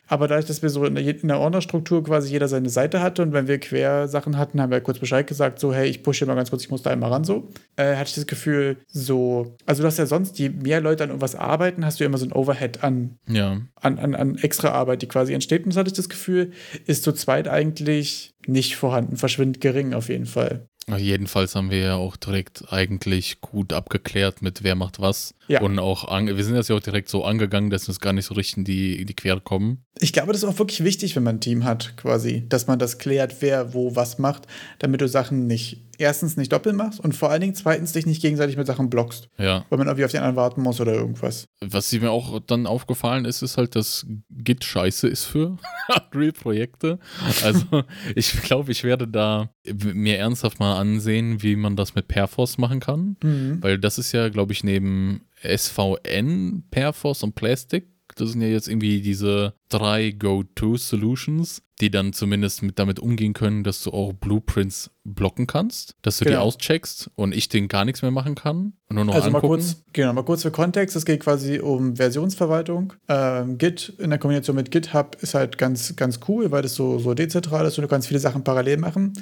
Aber 0.08 0.28
dadurch, 0.28 0.46
dass 0.46 0.60
wir 0.60 0.68
so 0.68 0.84
in 0.84 0.94
der, 0.94 1.04
in 1.06 1.28
der 1.28 1.38
Ordnerstruktur 1.38 2.04
quasi 2.04 2.30
jeder 2.30 2.46
seine 2.46 2.68
Seite 2.68 3.00
hatte 3.00 3.22
und 3.22 3.32
wenn 3.32 3.48
wir 3.48 3.58
quer 3.58 4.08
Sachen 4.08 4.36
hatten, 4.36 4.60
haben 4.60 4.70
wir 4.70 4.80
kurz 4.82 4.98
Bescheid 4.98 5.26
gesagt, 5.26 5.58
so, 5.58 5.72
hey, 5.72 5.88
ich 5.88 6.02
pushe 6.02 6.26
mal 6.26 6.34
ganz 6.34 6.50
kurz, 6.50 6.64
ich 6.64 6.70
muss 6.70 6.82
da 6.82 6.90
einmal 6.90 7.10
ran, 7.10 7.24
so. 7.24 7.48
Äh, 7.76 7.96
hatte 7.96 8.08
ich 8.08 8.14
das 8.16 8.26
Gefühl, 8.26 8.76
so, 8.88 9.56
also 9.64 9.82
du 9.82 9.86
hast 9.86 9.98
ja 9.98 10.04
sonst, 10.04 10.38
je 10.38 10.50
mehr 10.50 10.82
Leute 10.82 11.04
an 11.04 11.10
irgendwas 11.10 11.34
arbeiten, 11.34 11.86
hast 11.86 11.98
du 11.98 12.04
ja 12.04 12.08
immer 12.08 12.18
so 12.18 12.26
ein 12.26 12.32
Overhead 12.32 12.84
an, 12.84 13.16
Ja. 13.26 13.62
an, 13.80 13.98
an, 13.98 14.14
an 14.14 14.36
extra 14.36 14.70
Arbeit, 14.70 15.00
die 15.00 15.08
quasi 15.08 15.32
entsteht. 15.32 15.64
Und 15.64 15.70
das 15.72 15.78
hatte 15.78 15.88
ich 15.88 15.96
das 15.96 16.10
Gefühl, 16.10 16.50
ist 16.84 17.04
zu 17.04 17.12
zweit 17.12 17.48
eigentlich 17.48 18.32
nicht 18.46 18.76
vorhanden, 18.76 19.16
verschwindend 19.16 19.60
gering 19.60 19.94
auf 19.94 20.08
jeden 20.08 20.26
Fall. 20.26 20.66
Jedenfalls 20.88 21.54
haben 21.54 21.70
wir 21.70 21.78
ja 21.78 21.94
auch 21.94 22.16
direkt 22.16 22.72
eigentlich 22.72 23.40
gut 23.40 23.72
abgeklärt 23.72 24.42
mit 24.42 24.62
wer 24.62 24.74
macht 24.74 25.00
was. 25.00 25.34
Ja. 25.48 25.60
Und 25.60 25.78
auch, 25.78 26.08
wir 26.08 26.44
sind 26.44 26.54
das 26.54 26.68
ja 26.68 26.76
auch 26.76 26.80
direkt 26.80 27.08
so 27.08 27.24
angegangen, 27.24 27.70
dass 27.70 27.84
wir 27.84 27.90
uns 27.90 28.00
gar 28.00 28.12
nicht 28.12 28.26
so 28.26 28.34
richtig 28.34 28.58
in 28.58 28.64
die, 28.64 29.00
in 29.00 29.06
die 29.06 29.14
Quere 29.14 29.40
kommen. 29.40 29.84
Ich 29.98 30.12
glaube, 30.12 30.32
das 30.32 30.42
ist 30.42 30.48
auch 30.48 30.58
wirklich 30.58 30.82
wichtig, 30.84 31.14
wenn 31.14 31.22
man 31.22 31.36
ein 31.36 31.40
Team 31.40 31.64
hat, 31.64 31.96
quasi, 31.96 32.44
dass 32.48 32.66
man 32.66 32.78
das 32.78 32.98
klärt, 32.98 33.36
wer 33.40 33.74
wo 33.74 33.94
was 33.94 34.18
macht, 34.18 34.46
damit 34.78 35.00
du 35.00 35.08
Sachen 35.08 35.46
nicht, 35.46 35.82
erstens 35.98 36.36
nicht 36.36 36.52
doppelt 36.52 36.76
machst 36.76 37.00
und 37.00 37.14
vor 37.14 37.30
allen 37.30 37.40
Dingen 37.40 37.54
zweitens 37.54 37.92
dich 37.92 38.06
nicht 38.06 38.22
gegenseitig 38.22 38.56
mit 38.56 38.66
Sachen 38.66 38.90
blockst, 38.90 39.28
Ja. 39.38 39.64
weil 39.68 39.78
man 39.78 39.86
irgendwie 39.86 40.04
auf 40.04 40.10
den 40.10 40.20
anderen 40.20 40.36
warten 40.36 40.62
muss 40.62 40.80
oder 40.80 40.94
irgendwas. 40.94 41.46
Was 41.60 41.92
mir 41.92 42.10
auch 42.10 42.40
dann 42.40 42.66
aufgefallen 42.66 43.24
ist, 43.24 43.42
ist 43.42 43.56
halt, 43.56 43.76
dass 43.76 44.06
Git 44.30 44.64
scheiße 44.64 45.08
ist 45.08 45.24
für 45.24 45.56
Unreal-Projekte. 46.12 46.98
Also 47.44 47.84
ich 48.16 48.32
glaube, 48.42 48.72
ich 48.72 48.84
werde 48.84 49.06
da 49.08 49.50
mir 49.72 50.18
ernsthaft 50.18 50.58
mal 50.58 50.78
ansehen, 50.78 51.42
wie 51.42 51.56
man 51.56 51.76
das 51.76 51.94
mit 51.94 52.08
Perforce 52.08 52.58
machen 52.58 52.80
kann. 52.80 53.16
Weil 53.60 53.78
das 53.78 53.98
ist 53.98 54.12
ja, 54.12 54.28
glaube 54.28 54.52
ich, 54.52 54.64
neben 54.64 55.22
SVN, 55.42 56.64
Perforce 56.70 57.22
und 57.22 57.34
Plastic, 57.34 57.88
das 58.16 58.30
sind 58.30 58.40
ja 58.42 58.48
jetzt 58.48 58.68
irgendwie 58.68 59.00
diese 59.00 59.54
drei 59.68 60.10
Go-To-Solutions, 60.10 61.62
die 61.80 61.90
dann 61.90 62.12
zumindest 62.12 62.62
mit 62.62 62.78
damit 62.78 63.00
umgehen 63.00 63.32
können, 63.32 63.64
dass 63.64 63.82
du 63.82 63.90
auch 63.90 64.12
Blueprints 64.12 64.90
blocken 65.04 65.46
kannst, 65.48 65.96
dass 66.02 66.18
du 66.18 66.24
die 66.26 66.30
Genau. 66.32 66.42
auscheckst 66.42 67.10
und 67.16 67.34
ich 67.34 67.48
den 67.48 67.66
gar 67.66 67.84
nichts 67.84 68.02
mehr 68.02 68.10
machen 68.12 68.34
kann 68.36 68.74
und 68.88 68.96
nur 68.96 69.04
noch 69.04 69.14
Also 69.14 69.30
mal 69.30 69.38
angucken. 69.38 69.54
kurz, 69.62 69.82
genau, 69.92 70.12
mal 70.12 70.22
kurz 70.24 70.42
für 70.42 70.50
Kontext. 70.52 70.94
Es 70.94 71.04
geht 71.04 71.20
quasi 71.20 71.58
um 71.58 71.96
Versionsverwaltung. 71.96 72.92
Ähm, 73.08 73.58
Git 73.58 73.94
in 73.98 74.10
der 74.10 74.18
Kombination 74.20 74.54
mit 74.54 74.70
GitHub 74.70 75.16
ist 75.22 75.34
halt 75.34 75.58
ganz, 75.58 75.96
ganz 75.96 76.20
cool, 76.28 76.50
weil 76.52 76.62
das 76.62 76.74
so, 76.74 76.98
so 77.00 77.14
dezentral 77.14 77.66
ist 77.66 77.78
und 77.78 77.82
du 77.82 77.88
kannst 77.88 78.06
viele 78.06 78.20
Sachen 78.20 78.44
parallel 78.44 78.76
machen. 78.76 79.14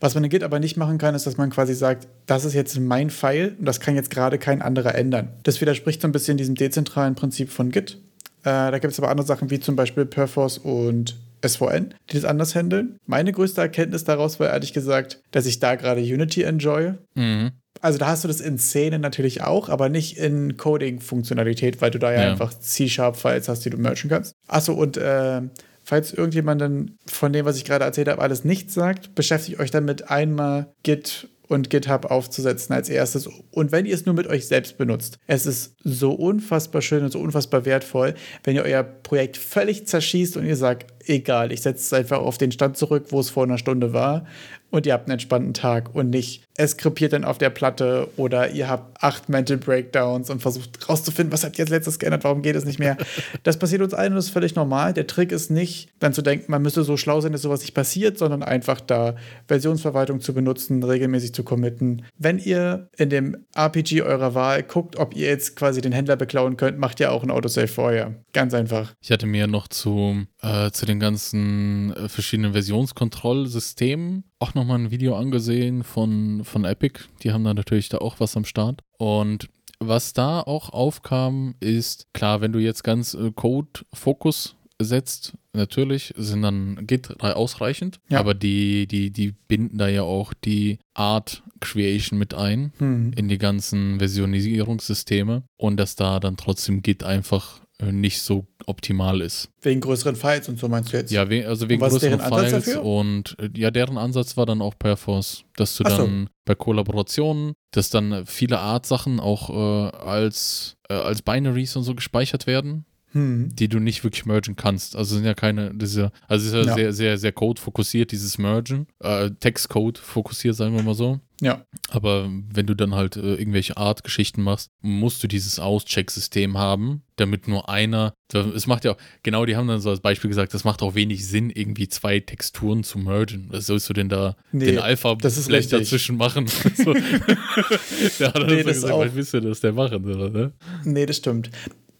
Was 0.00 0.14
man 0.14 0.24
in 0.24 0.30
Git 0.30 0.42
aber 0.42 0.58
nicht 0.58 0.76
machen 0.76 0.98
kann, 0.98 1.14
ist, 1.14 1.26
dass 1.26 1.36
man 1.36 1.50
quasi 1.50 1.74
sagt, 1.74 2.08
das 2.26 2.44
ist 2.44 2.54
jetzt 2.54 2.80
mein 2.80 3.10
File 3.10 3.54
und 3.60 3.66
das 3.66 3.78
kann 3.78 3.94
jetzt 3.94 4.10
gerade 4.10 4.38
kein 4.38 4.60
anderer 4.62 4.94
ändern. 4.96 5.28
Das 5.44 5.60
widerspricht 5.60 6.00
so 6.02 6.08
ein 6.08 6.12
bisschen 6.12 6.36
diesem 6.36 6.54
dezentralen 6.56 7.14
Prinzip 7.14 7.50
von 7.50 7.70
Git. 7.70 7.98
Äh, 8.42 8.70
da 8.70 8.78
gibt 8.78 8.92
es 8.92 8.98
aber 8.98 9.10
andere 9.10 9.26
Sachen 9.26 9.50
wie 9.50 9.60
zum 9.60 9.76
Beispiel 9.76 10.06
Perforce 10.06 10.58
und 10.58 11.16
SVN, 11.46 11.94
die 12.10 12.16
das 12.16 12.24
anders 12.24 12.54
handeln. 12.54 12.96
Meine 13.06 13.32
größte 13.32 13.60
Erkenntnis 13.60 14.04
daraus 14.04 14.40
war 14.40 14.48
ehrlich 14.48 14.72
gesagt, 14.72 15.20
dass 15.30 15.46
ich 15.46 15.60
da 15.60 15.76
gerade 15.76 16.00
Unity 16.00 16.42
enjoy. 16.42 16.94
Mhm. 17.14 17.52
Also 17.80 17.98
da 17.98 18.08
hast 18.08 18.24
du 18.24 18.28
das 18.28 18.40
in 18.40 18.58
Szenen 18.58 19.00
natürlich 19.00 19.42
auch, 19.42 19.68
aber 19.68 19.88
nicht 19.88 20.16
in 20.18 20.56
Coding-Funktionalität, 20.56 21.80
weil 21.80 21.90
du 21.90 21.98
da 21.98 22.12
ja, 22.12 22.22
Ja. 22.22 22.30
einfach 22.32 22.52
C-Sharp-Files 22.54 23.48
hast, 23.48 23.64
die 23.64 23.70
du 23.70 23.78
merchen 23.78 24.10
kannst. 24.10 24.34
Achso, 24.48 24.72
und 24.72 24.96
äh, 24.96 25.42
falls 25.84 26.12
irgendjemanden 26.12 26.98
von 27.06 27.32
dem, 27.32 27.44
was 27.46 27.56
ich 27.56 27.64
gerade 27.64 27.84
erzählt 27.84 28.08
habe, 28.08 28.20
alles 28.20 28.44
nichts 28.44 28.74
sagt, 28.74 29.14
beschäftigt 29.14 29.60
euch 29.60 29.70
damit 29.70 30.10
einmal 30.10 30.72
Git 30.82 31.28
und 31.48 31.70
GitHub 31.70 32.10
aufzusetzen 32.10 32.74
als 32.74 32.88
erstes. 32.88 33.28
Und 33.50 33.72
wenn 33.72 33.86
ihr 33.86 33.94
es 33.94 34.06
nur 34.06 34.14
mit 34.14 34.26
euch 34.26 34.46
selbst 34.46 34.78
benutzt, 34.78 35.18
es 35.26 35.46
ist 35.46 35.74
so 35.82 36.12
unfassbar 36.12 36.82
schön 36.82 37.02
und 37.02 37.12
so 37.12 37.18
unfassbar 37.18 37.64
wertvoll, 37.64 38.14
wenn 38.44 38.54
ihr 38.54 38.64
euer 38.64 38.82
Projekt 38.82 39.36
völlig 39.36 39.86
zerschießt 39.86 40.36
und 40.36 40.46
ihr 40.46 40.56
sagt, 40.56 40.92
egal, 41.08 41.52
ich 41.52 41.62
setze 41.62 41.82
es 41.82 41.92
einfach 41.92 42.18
auf 42.18 42.38
den 42.38 42.52
Stand 42.52 42.76
zurück, 42.76 43.06
wo 43.10 43.20
es 43.20 43.30
vor 43.30 43.44
einer 43.44 43.58
Stunde 43.58 43.92
war 43.92 44.26
und 44.70 44.86
ihr 44.86 44.92
habt 44.92 45.06
einen 45.06 45.14
entspannten 45.14 45.54
Tag 45.54 45.94
und 45.94 46.10
nicht, 46.10 46.47
es 46.58 46.76
krepiert 46.76 47.12
dann 47.12 47.24
auf 47.24 47.38
der 47.38 47.50
Platte 47.50 48.08
oder 48.16 48.50
ihr 48.50 48.68
habt 48.68 49.00
acht 49.00 49.28
Mental 49.28 49.56
Breakdowns 49.56 50.28
und 50.28 50.42
versucht 50.42 50.88
rauszufinden, 50.88 51.32
was 51.32 51.44
habt 51.44 51.56
ihr 51.56 51.62
als 51.62 51.70
letztes 51.70 52.00
geändert, 52.00 52.24
warum 52.24 52.42
geht 52.42 52.56
es 52.56 52.64
nicht 52.64 52.78
mehr. 52.78 52.96
Das 53.44 53.58
passiert 53.58 53.82
uns 53.82 53.94
allen 53.94 54.12
und 54.12 54.16
das 54.16 54.26
ist 54.26 54.32
völlig 54.32 54.56
normal. 54.56 54.92
Der 54.92 55.06
Trick 55.06 55.32
ist 55.32 55.50
nicht, 55.50 55.90
dann 56.00 56.12
zu 56.12 56.22
denken, 56.22 56.50
man 56.50 56.60
müsste 56.60 56.82
so 56.82 56.96
schlau 56.96 57.20
sein, 57.20 57.32
dass 57.32 57.42
sowas 57.42 57.60
nicht 57.60 57.72
passiert, 57.72 58.18
sondern 58.18 58.42
einfach 58.42 58.80
da 58.80 59.14
Versionsverwaltung 59.46 60.20
zu 60.20 60.34
benutzen, 60.34 60.82
regelmäßig 60.82 61.32
zu 61.32 61.44
committen. 61.44 62.04
Wenn 62.18 62.38
ihr 62.38 62.88
in 62.96 63.10
dem 63.10 63.46
RPG 63.54 64.02
eurer 64.02 64.34
Wahl 64.34 64.64
guckt, 64.64 64.96
ob 64.96 65.14
ihr 65.14 65.28
jetzt 65.28 65.56
quasi 65.56 65.80
den 65.80 65.92
Händler 65.92 66.16
beklauen 66.16 66.56
könnt, 66.56 66.78
macht 66.78 67.00
ihr 67.00 67.12
auch 67.12 67.22
ein 67.22 67.30
Autosave 67.30 67.68
vorher. 67.68 68.16
Ganz 68.32 68.52
einfach. 68.52 68.92
Ich 69.00 69.12
hatte 69.12 69.26
mir 69.26 69.46
noch 69.46 69.68
zu, 69.68 70.24
äh, 70.42 70.70
zu 70.72 70.84
den 70.84 70.98
ganzen 70.98 71.94
äh, 71.94 72.08
verschiedenen 72.08 72.52
Versionskontrollsystemen 72.52 74.24
auch 74.40 74.54
nochmal 74.54 74.78
ein 74.78 74.90
Video 74.90 75.16
angesehen 75.16 75.82
von, 75.82 76.44
von 76.48 76.64
Epic. 76.64 77.00
Die 77.22 77.32
haben 77.32 77.44
da 77.44 77.54
natürlich 77.54 77.88
da 77.88 77.98
auch 77.98 78.20
was 78.20 78.36
am 78.36 78.44
Start. 78.44 78.80
Und 78.98 79.48
was 79.80 80.12
da 80.12 80.40
auch 80.40 80.70
aufkam, 80.70 81.54
ist, 81.60 82.06
klar, 82.12 82.40
wenn 82.40 82.52
du 82.52 82.58
jetzt 82.58 82.82
ganz 82.82 83.14
äh, 83.14 83.30
Code-Fokus 83.32 84.56
setzt, 84.80 85.34
natürlich 85.52 86.14
sind 86.16 86.42
dann 86.42 86.86
Git 86.86 87.20
ausreichend, 87.22 87.98
Ja. 88.08 88.20
aber 88.20 88.34
die, 88.34 88.86
die, 88.86 89.10
die 89.10 89.32
binden 89.48 89.78
da 89.78 89.88
ja 89.88 90.02
auch 90.02 90.32
die 90.34 90.78
Art 90.94 91.42
Creation 91.60 92.16
mit 92.18 92.32
ein 92.34 92.72
Hm. 92.78 93.12
in 93.16 93.28
die 93.28 93.38
ganzen 93.38 93.98
Versionisierungssysteme 93.98 95.42
und 95.56 95.76
dass 95.78 95.96
da 95.96 96.20
dann 96.20 96.36
trotzdem 96.36 96.82
Git 96.82 97.02
einfach 97.02 97.60
nicht 97.80 98.22
so 98.22 98.46
optimal 98.66 99.20
ist. 99.20 99.50
Wegen 99.62 99.80
größeren 99.80 100.16
Files 100.16 100.48
und 100.48 100.58
so 100.58 100.68
meinst 100.68 100.92
du 100.92 100.96
jetzt? 100.96 101.12
Ja, 101.12 101.30
we 101.30 101.46
also 101.46 101.68
wegen 101.68 101.80
größeren 101.80 102.20
Files 102.20 102.76
und 102.76 103.36
äh, 103.38 103.50
ja, 103.56 103.70
deren 103.70 103.98
Ansatz 103.98 104.36
war 104.36 104.46
dann 104.46 104.60
auch 104.60 104.74
Perforce, 104.78 105.44
dass 105.56 105.76
du 105.76 105.84
Ach 105.86 105.90
so. 105.92 105.96
dann 105.98 106.28
bei 106.44 106.54
Kollaborationen, 106.54 107.54
dass 107.70 107.90
dann 107.90 108.26
viele 108.26 108.58
Art-Sachen 108.58 109.20
auch 109.20 109.50
äh, 109.50 109.96
als, 109.96 110.76
äh, 110.88 110.94
als 110.94 111.22
Binaries 111.22 111.76
und 111.76 111.84
so 111.84 111.94
gespeichert 111.94 112.46
werden. 112.46 112.84
Hm. 113.12 113.48
die 113.54 113.68
du 113.68 113.78
nicht 113.78 114.04
wirklich 114.04 114.26
mergen 114.26 114.54
kannst. 114.56 114.94
Also 114.94 115.14
sind 115.16 115.24
ja 115.24 115.34
keine, 115.34 115.72
das 115.74 115.90
ist 115.90 115.96
ja, 115.96 116.10
also 116.26 116.46
ist 116.46 116.52
ja, 116.52 116.70
Ja. 116.70 116.74
sehr, 116.74 116.92
sehr, 116.92 117.18
sehr 117.18 117.32
Code-fokussiert, 117.32 118.12
dieses 118.12 118.36
Mergen, 118.36 118.86
äh, 119.00 119.30
Text-Code 119.30 119.98
fokussiert, 120.00 120.54
sagen 120.56 120.74
wir 120.76 120.82
mal 120.82 120.94
so. 120.94 121.18
Ja. 121.40 121.64
Aber 121.88 122.28
wenn 122.52 122.66
du 122.66 122.74
dann 122.74 122.94
halt 122.96 123.16
äh, 123.16 123.36
irgendwelche 123.36 123.76
Art-Geschichten 123.76 124.42
machst, 124.42 124.70
musst 124.82 125.22
du 125.22 125.28
dieses 125.28 125.58
Auscheck-System 125.60 126.58
haben, 126.58 127.02
damit 127.16 127.46
nur 127.48 127.68
einer. 127.68 128.12
Es 128.32 128.66
macht 128.66 128.84
ja 128.84 128.92
auch, 128.92 128.96
genau, 129.22 129.46
die 129.46 129.56
haben 129.56 129.68
dann 129.68 129.80
so 129.80 129.88
als 129.90 130.00
Beispiel 130.00 130.28
gesagt, 130.28 130.52
das 130.52 130.64
macht 130.64 130.82
auch 130.82 130.94
wenig 130.96 131.26
Sinn, 131.26 131.48
irgendwie 131.50 131.88
zwei 131.88 132.18
Texturen 132.20 132.82
zu 132.82 132.98
mergen. 132.98 133.46
Was 133.50 133.66
sollst 133.66 133.88
du 133.88 133.94
denn 133.94 134.08
da 134.08 134.36
Nee, 134.52 134.66
den 134.66 134.78
alpha 134.80 135.14
das 135.14 135.38
ist 135.38 135.46
vielleicht 135.46 135.72
richtig. 135.72 135.78
dazwischen 135.88 136.16
machen? 136.16 136.46
so. 136.76 136.94
Hat 136.94 138.36
dann 138.36 138.46
Nee, 138.46 138.62
so 138.62 138.68
das 138.68 138.76
gesagt, 138.76 138.92
auch. 138.92 139.00
was 139.00 139.14
willst 139.14 139.34
du 139.34 139.40
das 139.40 139.60
denn 139.60 139.74
machen? 139.76 140.04
Oder, 140.04 140.30
ne? 140.30 140.52
Nee, 140.84 141.06
das 141.06 141.16
stimmt. 141.18 141.50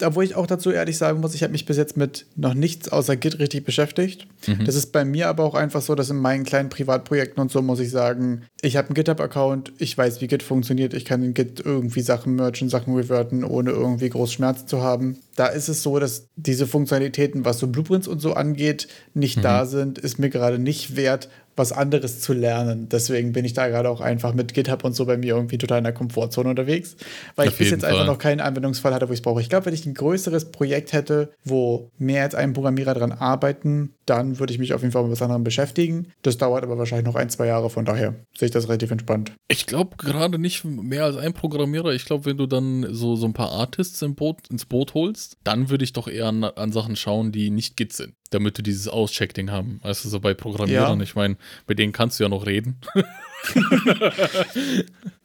Obwohl 0.02 0.24
ich 0.24 0.36
auch 0.36 0.46
dazu 0.46 0.70
ehrlich 0.70 0.96
sagen 0.96 1.20
muss, 1.20 1.34
ich 1.34 1.42
habe 1.42 1.52
mich 1.52 1.66
bis 1.66 1.76
jetzt 1.76 1.96
mit 1.96 2.26
noch 2.36 2.54
nichts 2.54 2.88
außer 2.88 3.16
Git 3.16 3.38
richtig 3.38 3.64
beschäftigt. 3.64 4.26
Das 4.64 4.74
ist 4.74 4.92
bei 4.92 5.04
mir 5.04 5.28
aber 5.28 5.44
auch 5.44 5.54
einfach 5.54 5.82
so, 5.82 5.94
dass 5.94 6.10
in 6.10 6.18
meinen 6.18 6.44
kleinen 6.44 6.68
Privatprojekten 6.68 7.40
und 7.40 7.50
so 7.50 7.62
muss 7.62 7.80
ich 7.80 7.90
sagen, 7.90 8.44
ich 8.62 8.76
habe 8.76 8.88
einen 8.88 8.94
GitHub-Account, 8.94 9.72
ich 9.78 9.98
weiß, 9.98 10.20
wie 10.20 10.28
Git 10.28 10.42
funktioniert, 10.42 10.94
ich 10.94 11.04
kann 11.04 11.22
in 11.22 11.34
Git 11.34 11.60
irgendwie 11.64 12.00
Sachen 12.00 12.36
mergen, 12.36 12.68
Sachen 12.68 12.94
reverten, 12.94 13.44
ohne 13.44 13.70
irgendwie 13.70 14.08
groß 14.08 14.32
Schmerz 14.32 14.66
zu 14.66 14.82
haben. 14.82 15.18
Da 15.38 15.46
ist 15.46 15.68
es 15.68 15.84
so, 15.84 16.00
dass 16.00 16.30
diese 16.34 16.66
Funktionalitäten, 16.66 17.44
was 17.44 17.60
so 17.60 17.68
Blueprints 17.68 18.08
und 18.08 18.18
so 18.18 18.32
angeht, 18.32 18.88
nicht 19.14 19.44
da 19.44 19.66
sind, 19.66 19.96
ist 19.96 20.18
mir 20.18 20.30
gerade 20.30 20.58
nicht 20.58 20.96
wert, 20.96 21.28
was 21.54 21.70
anderes 21.70 22.20
zu 22.20 22.32
lernen. 22.32 22.88
Deswegen 22.88 23.32
bin 23.32 23.44
ich 23.44 23.52
da 23.52 23.68
gerade 23.68 23.88
auch 23.88 24.00
einfach 24.00 24.34
mit 24.34 24.52
GitHub 24.52 24.82
und 24.82 24.96
so 24.96 25.06
bei 25.06 25.16
mir 25.16 25.36
irgendwie 25.36 25.56
total 25.56 25.78
in 25.78 25.84
der 25.84 25.92
Komfortzone 25.92 26.50
unterwegs, 26.50 26.96
weil 27.36 27.46
Auf 27.46 27.54
ich 27.54 27.58
bis 27.58 27.70
jetzt 27.70 27.84
einfach 27.84 27.98
Fall. 27.98 28.06
noch 28.06 28.18
keinen 28.18 28.40
Anwendungsfall 28.40 28.92
hatte, 28.92 29.08
wo 29.08 29.12
ich 29.12 29.20
es 29.20 29.22
brauche. 29.22 29.40
Ich 29.40 29.48
glaube, 29.48 29.66
wenn 29.66 29.74
ich 29.74 29.86
ein 29.86 29.94
größeres 29.94 30.46
Projekt 30.46 30.92
hätte, 30.92 31.30
wo 31.44 31.90
mehr 31.98 32.24
als 32.24 32.34
ein 32.34 32.52
Programmierer 32.52 32.94
dran 32.94 33.12
arbeiten, 33.12 33.94
dann 34.08 34.38
würde 34.38 34.52
ich 34.52 34.58
mich 34.58 34.72
auf 34.74 34.80
jeden 34.82 34.92
Fall 34.92 35.02
mit 35.02 35.12
was 35.12 35.22
anderem 35.22 35.44
beschäftigen. 35.44 36.12
Das 36.22 36.38
dauert 36.38 36.62
aber 36.64 36.78
wahrscheinlich 36.78 37.06
noch 37.06 37.14
ein, 37.14 37.30
zwei 37.30 37.46
Jahre, 37.46 37.70
von 37.70 37.84
daher 37.84 38.14
sehe 38.36 38.46
ich 38.46 38.52
das 38.52 38.68
relativ 38.68 38.90
entspannt. 38.90 39.32
Ich 39.48 39.66
glaube 39.66 39.96
gerade 39.96 40.38
nicht 40.38 40.64
mehr 40.64 41.04
als 41.04 41.16
ein 41.16 41.32
Programmierer. 41.34 41.92
Ich 41.92 42.04
glaube, 42.04 42.24
wenn 42.26 42.36
du 42.36 42.46
dann 42.46 42.86
so, 42.94 43.16
so 43.16 43.26
ein 43.26 43.32
paar 43.32 43.52
Artists 43.52 44.00
im 44.02 44.14
Boot, 44.14 44.48
ins 44.50 44.66
Boot 44.66 44.94
holst, 44.94 45.36
dann 45.44 45.70
würde 45.70 45.84
ich 45.84 45.92
doch 45.92 46.08
eher 46.08 46.26
an, 46.26 46.44
an 46.44 46.72
Sachen 46.72 46.96
schauen, 46.96 47.32
die 47.32 47.50
nicht 47.50 47.76
Git 47.76 47.92
sind, 47.92 48.14
damit 48.30 48.58
du 48.58 48.62
dieses 48.62 48.88
Auscheck-Ding 48.88 49.50
haben. 49.50 49.80
Weißt 49.82 50.04
du, 50.04 50.08
so 50.08 50.20
bei 50.20 50.34
Programmierern, 50.34 50.98
Ja. 50.98 51.04
ich 51.04 51.14
meine, 51.14 51.36
mit 51.66 51.78
denen 51.78 51.92
kannst 51.92 52.18
du 52.18 52.24
ja 52.24 52.28
noch 52.28 52.46
reden. 52.46 52.80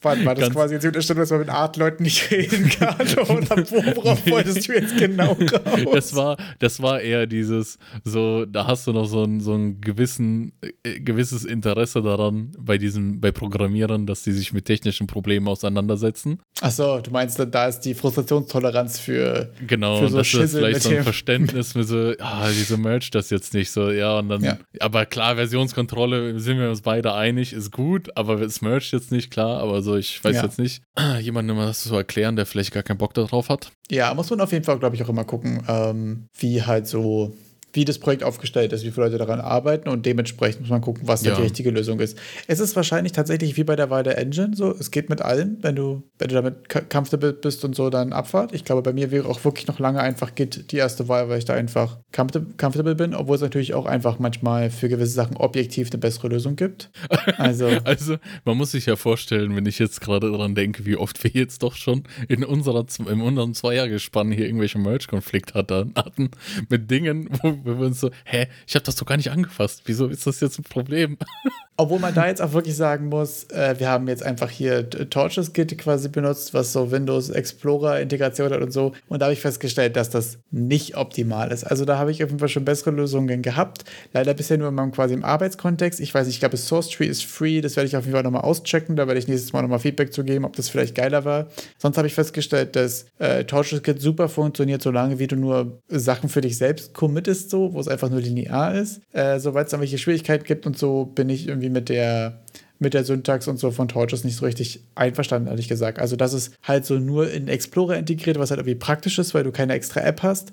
War, 0.02 0.18
war 0.26 0.36
das 0.36 0.44
Ganz- 0.44 0.54
quasi 0.56 0.74
jetzt 0.74 0.84
die 0.84 0.88
Unterstellung, 0.88 1.22
dass 1.22 1.30
man 1.32 1.40
mit 1.40 1.50
Art-Leuten 1.50 2.04
nicht 2.04 2.30
reden 2.30 2.70
kann? 2.70 2.96
Oder 3.30 3.58
worauf 3.96 4.28
wolltest 4.30 4.68
du 4.68 4.74
jetzt 4.74 4.98
genau 4.98 5.32
raus? 5.34 5.86
Das 5.94 6.16
war, 6.16 6.38
das 6.60 6.82
war 6.82 7.00
eher 7.00 7.26
dieses, 7.26 7.78
so, 8.04 8.46
da 8.46 8.68
hast 8.68 8.86
du 8.86 8.92
noch 8.92 9.06
so 9.06 9.24
ein, 9.24 9.40
so 9.40 9.54
ein 9.54 9.80
gewissen, 9.80 10.52
äh, 10.84 11.00
gewisses 11.00 11.46
Interesse 11.46 12.02
daran, 12.02 12.52
bei 12.60 12.78
diesen, 12.78 13.22
bei 13.22 13.32
Programmierern, 13.32 14.06
dass 14.06 14.24
die 14.24 14.34
sich 14.34 14.52
mit 14.52 14.66
technischen 14.66 15.08
Problemen 15.08 15.48
auseinandersetzen. 15.48 16.40
Achso, 16.62 17.00
du 17.00 17.12
meinst, 17.12 17.40
da 17.52 17.68
ist 17.68 17.82
die 17.82 17.94
Frustrationstoleranz 17.94 19.00
für. 19.00 19.54
Genau, 19.66 20.00
Für 20.00 20.10
so 20.10 20.18
das 20.18 20.28
ist 20.28 20.32
Schissel 20.32 20.60
vielleicht 20.60 20.74
mit 20.76 20.84
so 20.84 20.90
ein 20.90 21.04
Verständnis 21.04 21.76
mit 21.76 21.88
so, 21.88 22.14
ah, 22.20 22.48
wieso 22.50 22.78
merch 22.78 23.10
das 23.12 23.30
jetzt 23.30 23.54
nicht 23.54 23.72
so, 23.72 23.90
ja, 23.90 24.20
und 24.20 24.28
dann, 24.30 24.44
Ja. 24.44 24.58
aber 24.82 25.06
klar, 25.06 25.36
Versionskontrolle 25.36 26.40
sind 26.42 26.60
wir 26.60 26.70
uns 26.70 26.82
beide 26.82 27.14
einig, 27.14 27.54
ist 27.54 27.72
gut, 27.72 28.03
aber 28.18 28.42
es 28.42 28.62
mercht 28.62 28.92
jetzt 28.94 29.12
nicht, 29.12 29.32
klar, 29.32 29.60
aber 29.62 29.82
so, 29.82 29.96
ich 29.96 30.24
weiß 30.24 30.36
Ja. 30.36 30.44
jetzt 30.44 30.60
nicht, 30.60 30.82
jemandem 31.20 31.58
das 31.58 31.84
zu 31.84 31.96
erklären, 31.96 32.36
der 32.36 32.46
vielleicht 32.46 32.72
gar 32.74 32.84
keinen 32.84 32.98
Bock 32.98 33.14
darauf 33.14 33.50
hat. 33.50 33.72
Ja, 33.90 34.14
muss 34.14 34.30
man 34.30 34.42
auf 34.42 34.52
jeden 34.52 34.64
Fall, 34.66 34.80
glaube 34.80 34.96
ich, 34.96 35.04
auch 35.04 35.10
immer 35.10 35.26
gucken, 35.26 35.64
ähm, 35.68 36.28
wie 36.38 36.64
halt 36.64 36.88
so, 36.88 37.36
wie 37.74 37.86
das 37.86 38.00
Projekt 38.00 38.24
aufgestellt 38.24 38.72
ist, 38.72 38.84
wie 38.86 38.92
viele 38.92 39.08
Leute 39.08 39.18
daran 39.18 39.42
arbeiten 39.42 39.90
und 39.90 40.06
dementsprechend 40.06 40.62
muss 40.62 40.70
man 40.70 40.82
gucken, 40.82 41.08
was 41.08 41.24
Ja. 41.24 41.36
die 41.36 41.42
richtige 41.42 41.72
Lösung 41.72 42.00
ist. 42.00 42.18
Es 42.48 42.60
ist 42.60 42.76
wahrscheinlich 42.76 43.12
tatsächlich 43.14 43.58
wie 43.58 43.64
bei 43.64 43.76
der 43.76 43.90
Wahl 43.90 44.04
der 44.04 44.18
Engine 44.18 44.52
so, 44.56 44.72
es 44.72 44.92
geht 44.92 45.10
mit 45.10 45.22
allem, 45.22 45.58
wenn 45.62 45.76
du, 45.76 46.04
wenn 46.20 46.28
du 46.30 46.36
damit 46.36 46.70
co- 46.70 46.82
comfortable 46.88 47.34
bist 47.34 47.66
und 47.66 47.76
so, 47.76 47.90
dann 47.90 48.14
Abfahrt. 48.14 48.54
Ich 48.54 48.64
glaube, 48.64 48.82
bei 48.84 48.94
mir 48.94 49.12
wäre 49.12 49.28
auch 49.28 49.44
wirklich 49.44 49.68
noch 49.68 49.80
lange 49.80 50.00
einfach 50.02 50.36
Git 50.36 50.72
die 50.72 50.78
erste 50.78 51.08
Wahl, 51.08 51.30
weil 51.30 51.40
ich 51.40 51.46
da 51.46 51.54
einfach 51.54 51.98
comfortable 52.16 52.96
bin, 52.96 53.14
obwohl 53.16 53.36
es 53.36 53.42
natürlich 53.42 53.74
auch 53.74 53.86
einfach 53.86 54.20
manchmal 54.20 54.70
für 54.70 54.88
gewisse 54.90 55.14
Sachen 55.14 55.38
objektiv 55.38 55.90
eine 55.92 56.00
bessere 56.00 56.28
Lösung 56.30 56.56
gibt. 56.56 56.90
Also, 57.38 57.68
Also, 57.84 58.18
man 58.46 58.58
muss 58.58 58.72
sich 58.72 58.86
ja 58.86 58.96
vorstellen, 58.96 59.56
wenn 59.56 59.66
ich 59.66 59.80
jetzt 59.80 60.02
gerade 60.02 60.30
daran 60.32 60.56
denke, 60.56 60.86
wie 60.86 60.96
oft 60.96 61.24
wir 61.24 61.32
jetzt 61.32 61.64
doch 61.64 61.76
schon 61.76 62.04
in 62.28 62.44
unserer, 62.44 62.86
in 63.10 63.22
unserem 63.22 63.54
Zweiergespann 63.54 64.32
hier 64.32 64.46
irgendwelche 64.46 64.78
Merge-Konflikte 64.78 65.54
hatten, 65.56 65.94
hatten 65.96 66.30
mit 66.70 66.92
Dingen, 66.92 67.30
wo, 67.42 67.58
wo 67.64 67.80
wir 67.80 67.88
uns 67.88 68.00
so, 68.00 68.12
hä, 68.26 68.48
ich 68.68 68.76
habe 68.76 68.86
das 68.86 68.96
doch 68.96 69.06
gar 69.06 69.18
nicht 69.18 69.32
angefasst. 69.32 69.84
Wieso 69.86 70.08
ist 70.08 70.28
das 70.28 70.40
jetzt 70.40 70.60
ein 70.60 70.64
Problem? 70.64 71.18
Obwohl 71.76 72.00
man 72.00 72.14
da 72.14 72.28
jetzt 72.28 72.42
auch 72.42 72.54
wirklich 72.54 72.76
sagen 72.76 73.08
muss, 73.08 73.46
äh, 73.46 73.76
wir 73.80 73.90
haben 73.90 74.08
jetzt 74.08 74.24
einfach 74.24 74.50
hier 74.50 74.88
T- 74.90 75.06
Torches 75.06 75.54
Git 75.54 75.76
quasi 75.80 76.08
benutzt, 76.08 76.54
was 76.54 76.72
so 76.72 76.92
Windows 76.92 77.30
Explorer 77.32 78.00
Integration 78.00 78.52
hat 78.52 78.62
und 78.62 78.72
so. 78.72 78.92
Und 79.08 79.22
da 79.22 79.26
habe 79.26 79.34
ich 79.34 79.42
festgestellt, 79.42 79.96
dass 79.96 80.12
das 80.12 80.38
nicht 80.52 80.96
optimal 80.98 81.52
ist. 81.52 81.64
Also 81.64 81.84
da 81.86 81.98
habe 81.98 82.12
ich 82.12 82.24
auf 82.24 82.30
jeden 82.30 82.40
Fall 82.40 82.50
schon 82.50 82.64
bessere 82.64 82.92
Lösungen 82.92 83.42
gehabt. 83.42 83.86
Leider 84.14 84.36
bisher 84.36 84.60
nur 84.60 84.70
in 84.70 84.76
meinem 84.76 84.92
quasi 84.92 85.16
im 85.16 85.24
Arbeitskontext. 85.24 86.00
Ich 86.00 86.14
weiß 86.14 86.28
nicht, 86.28 86.36
ich 86.36 86.40
glaube, 86.42 86.58
Source 86.58 86.90
Tree 86.90 87.08
ist 87.08 87.26
free. 87.26 87.62
Das 87.62 87.76
werde 87.76 87.88
ich 87.88 87.98
auf 87.98 88.04
jeden 88.04 88.14
Fall 88.14 88.24
nochmal 88.24 88.44
auschecken. 88.44 88.96
Da 88.96 89.08
werde 89.08 89.20
ich 89.20 89.28
nächstes 89.28 89.52
Mal 89.52 89.64
nochmal 89.64 89.80
Feedback 89.80 90.14
zu 90.14 90.24
geben, 90.24 90.46
ob 90.46 90.56
das 90.56 90.70
vielleicht 90.70 90.94
geiler 90.94 91.26
war. 91.26 91.48
Sonst 91.80 91.98
habe 91.98 92.06
ich 92.08 92.14
festgestellt, 92.14 92.76
dass 92.76 93.08
äh, 93.18 93.46
Torches 93.46 93.82
Git 93.82 94.00
super 94.00 94.30
funktioniert, 94.30 94.84
solange 94.84 95.18
wie 95.18 95.28
du 95.28 95.36
nur 95.36 95.82
Sachen 95.88 96.30
für 96.30 96.42
dich 96.42 96.58
selbst 96.58 96.94
committest, 96.94 97.50
so, 97.50 97.74
wo 97.74 97.80
es 97.80 97.88
einfach 97.88 98.10
nur 98.12 98.22
linear 98.22 98.76
ist. 98.76 99.02
Äh, 99.12 99.40
Sobald 99.40 99.66
es 99.66 99.72
dann 99.72 99.80
welche 99.80 99.98
Schwierigkeiten 99.98 100.44
gibt 100.44 100.68
und 100.68 100.78
so, 100.78 101.06
bin 101.06 101.30
ich 101.30 101.48
irgendwie 101.48 101.63
mit 101.70 101.90
der 101.90 102.44
mit 102.84 102.94
der 102.94 103.04
Syntax 103.04 103.48
und 103.48 103.58
so 103.58 103.72
von 103.72 103.88
Torches 103.88 104.24
nicht 104.24 104.36
so 104.36 104.46
richtig 104.46 104.82
einverstanden, 104.94 105.48
ehrlich 105.48 105.68
gesagt. 105.68 105.98
Also, 105.98 106.16
das 106.16 106.34
ist 106.34 106.54
halt 106.62 106.86
so 106.86 107.00
nur 107.00 107.32
in 107.32 107.48
Explorer 107.48 107.98
integriert, 107.98 108.38
was 108.38 108.52
halt 108.52 108.60
irgendwie 108.60 108.76
praktisch 108.76 109.18
ist, 109.18 109.34
weil 109.34 109.44
du 109.44 109.52
keine 109.52 109.74
extra 109.74 110.02
App 110.02 110.22
hast. 110.22 110.52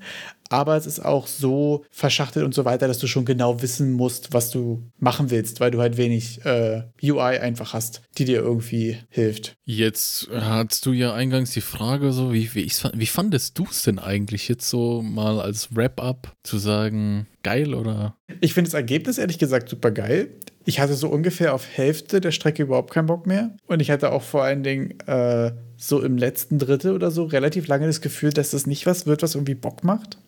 Aber 0.49 0.77
es 0.77 0.87
ist 0.87 1.05
auch 1.05 1.29
so 1.29 1.85
verschachtelt 1.91 2.45
und 2.45 2.55
so 2.55 2.65
weiter, 2.65 2.89
dass 2.89 2.99
du 2.99 3.07
schon 3.07 3.25
genau 3.25 3.63
wissen 3.63 3.93
musst, 3.93 4.33
was 4.33 4.51
du 4.51 4.83
machen 4.99 5.31
willst, 5.31 5.61
weil 5.61 5.71
du 5.71 5.81
halt 5.81 5.97
wenig 5.97 6.45
äh, 6.45 6.83
UI 7.03 7.39
einfach 7.39 7.73
hast, 7.73 8.03
die 8.19 8.25
dir 8.25 8.41
irgendwie 8.41 8.97
hilft. 9.11 9.57
Jetzt 9.65 10.29
hattest 10.33 10.87
du 10.87 10.93
ja 10.93 11.15
eingangs 11.15 11.53
die 11.53 11.61
Frage 11.61 12.13
so, 12.13 12.33
wie, 12.33 12.53
wie, 12.55 12.71
wie 12.95 13.07
fandest 13.07 13.59
du 13.59 13.67
es 13.71 13.83
denn 13.83 14.01
eigentlich 14.01 14.49
jetzt 14.49 14.69
so 14.69 15.03
mal 15.03 15.41
als 15.41 15.75
Wrap-up 15.77 16.35
zu 16.43 16.59
sagen, 16.59 17.29
geil 17.43 17.75
oder? 17.75 18.17
Ich 18.41 18.55
finde 18.55 18.69
das 18.69 18.75
Ergebnis 18.75 19.19
ehrlich 19.19 19.39
gesagt 19.39 19.69
super 19.69 19.91
geil. 19.91 20.29
Ich 20.65 20.79
hatte 20.79 20.95
so 20.95 21.09
ungefähr 21.09 21.55
auf 21.55 21.67
Hälfte 21.67 22.21
der 22.21 22.33
Strecke 22.33 22.63
überhaupt 22.63 22.93
keinen 22.93 23.07
Bock 23.07 23.27
mehr. 23.27 23.51
Und 23.67 23.81
ich 23.81 23.91
hatte 23.91 24.13
auch 24.13 24.23
vor 24.23 24.43
allen 24.43 24.63
Dingen 24.63 25.01
äh, 25.07 25.53
so 25.77 26.03
im 26.03 26.19
letzten 26.19 26.59
Drittel 26.59 26.93
oder 26.93 27.11
so 27.11 27.25
relativ 27.25 27.67
lange 27.67 27.87
das 27.87 28.03
Gefühl, 28.03 28.31
dass 28.31 28.51
das 28.51 28.67
nicht 28.67 28.85
was 28.85 29.07
wird, 29.07 29.23
was 29.23 29.35
irgendwie 29.35 29.55
Bock 29.55 29.83
macht. 29.83 30.19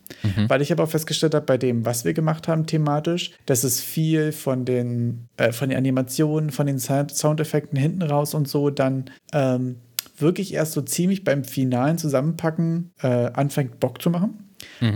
Weil 0.47 0.61
ich 0.61 0.71
aber 0.71 0.83
auch 0.83 0.89
festgestellt 0.89 1.35
habe, 1.35 1.45
bei 1.45 1.57
dem, 1.57 1.85
was 1.85 2.05
wir 2.05 2.13
gemacht 2.13 2.47
haben 2.47 2.65
thematisch, 2.65 3.31
dass 3.45 3.63
es 3.63 3.79
viel 3.79 4.31
von 4.31 4.65
den, 4.65 5.27
äh, 5.37 5.51
von 5.51 5.69
den 5.69 5.77
Animationen, 5.77 6.49
von 6.49 6.65
den 6.65 6.79
Sound 6.79 7.15
Soundeffekten 7.15 7.77
hinten 7.77 8.01
raus 8.01 8.33
und 8.33 8.47
so 8.47 8.69
dann 8.69 9.05
ähm, 9.33 9.77
wirklich 10.17 10.53
erst 10.53 10.73
so 10.73 10.81
ziemlich 10.81 11.23
beim 11.23 11.43
finalen 11.43 11.97
Zusammenpacken 11.97 12.91
äh, 13.01 13.07
anfängt, 13.07 13.79
Bock 13.79 14.01
zu 14.01 14.09
machen. 14.09 14.39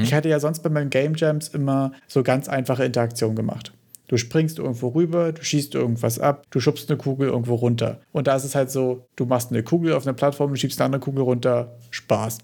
Ich 0.01 0.13
hatte 0.13 0.30
ja 0.30 0.39
sonst 0.39 0.60
bei 0.63 0.69
meinen 0.69 0.89
Game 0.89 1.13
Jams 1.15 1.47
immer 1.49 1.91
so 2.08 2.23
ganz 2.23 2.47
einfache 2.49 2.84
Interaktionen 2.86 3.36
gemacht. 3.36 3.73
Du 4.10 4.15
springst 4.17 4.58
irgendwo 4.60 4.88
rüber, 4.89 5.34
du 5.34 5.43
schießt 5.43 5.75
irgendwas 5.75 6.17
ab, 6.17 6.45
du 6.49 6.60
schubst 6.62 6.89
eine 6.89 6.97
Kugel 6.97 7.27
irgendwo 7.27 7.56
runter. 7.56 7.99
Und 8.13 8.27
da 8.27 8.36
ist 8.38 8.45
es 8.45 8.56
halt 8.56 8.71
so, 8.71 9.06
du 9.17 9.25
machst 9.25 9.51
eine 9.51 9.63
Kugel 9.63 9.93
auf 9.93 10.06
einer 10.08 10.13
Plattform, 10.13 10.51
du 10.51 10.56
schiebst 10.56 10.80
eine 10.80 10.86
andere 10.86 11.01
Kugel 11.01 11.23
runter, 11.23 11.75
Spaß. 11.91 12.38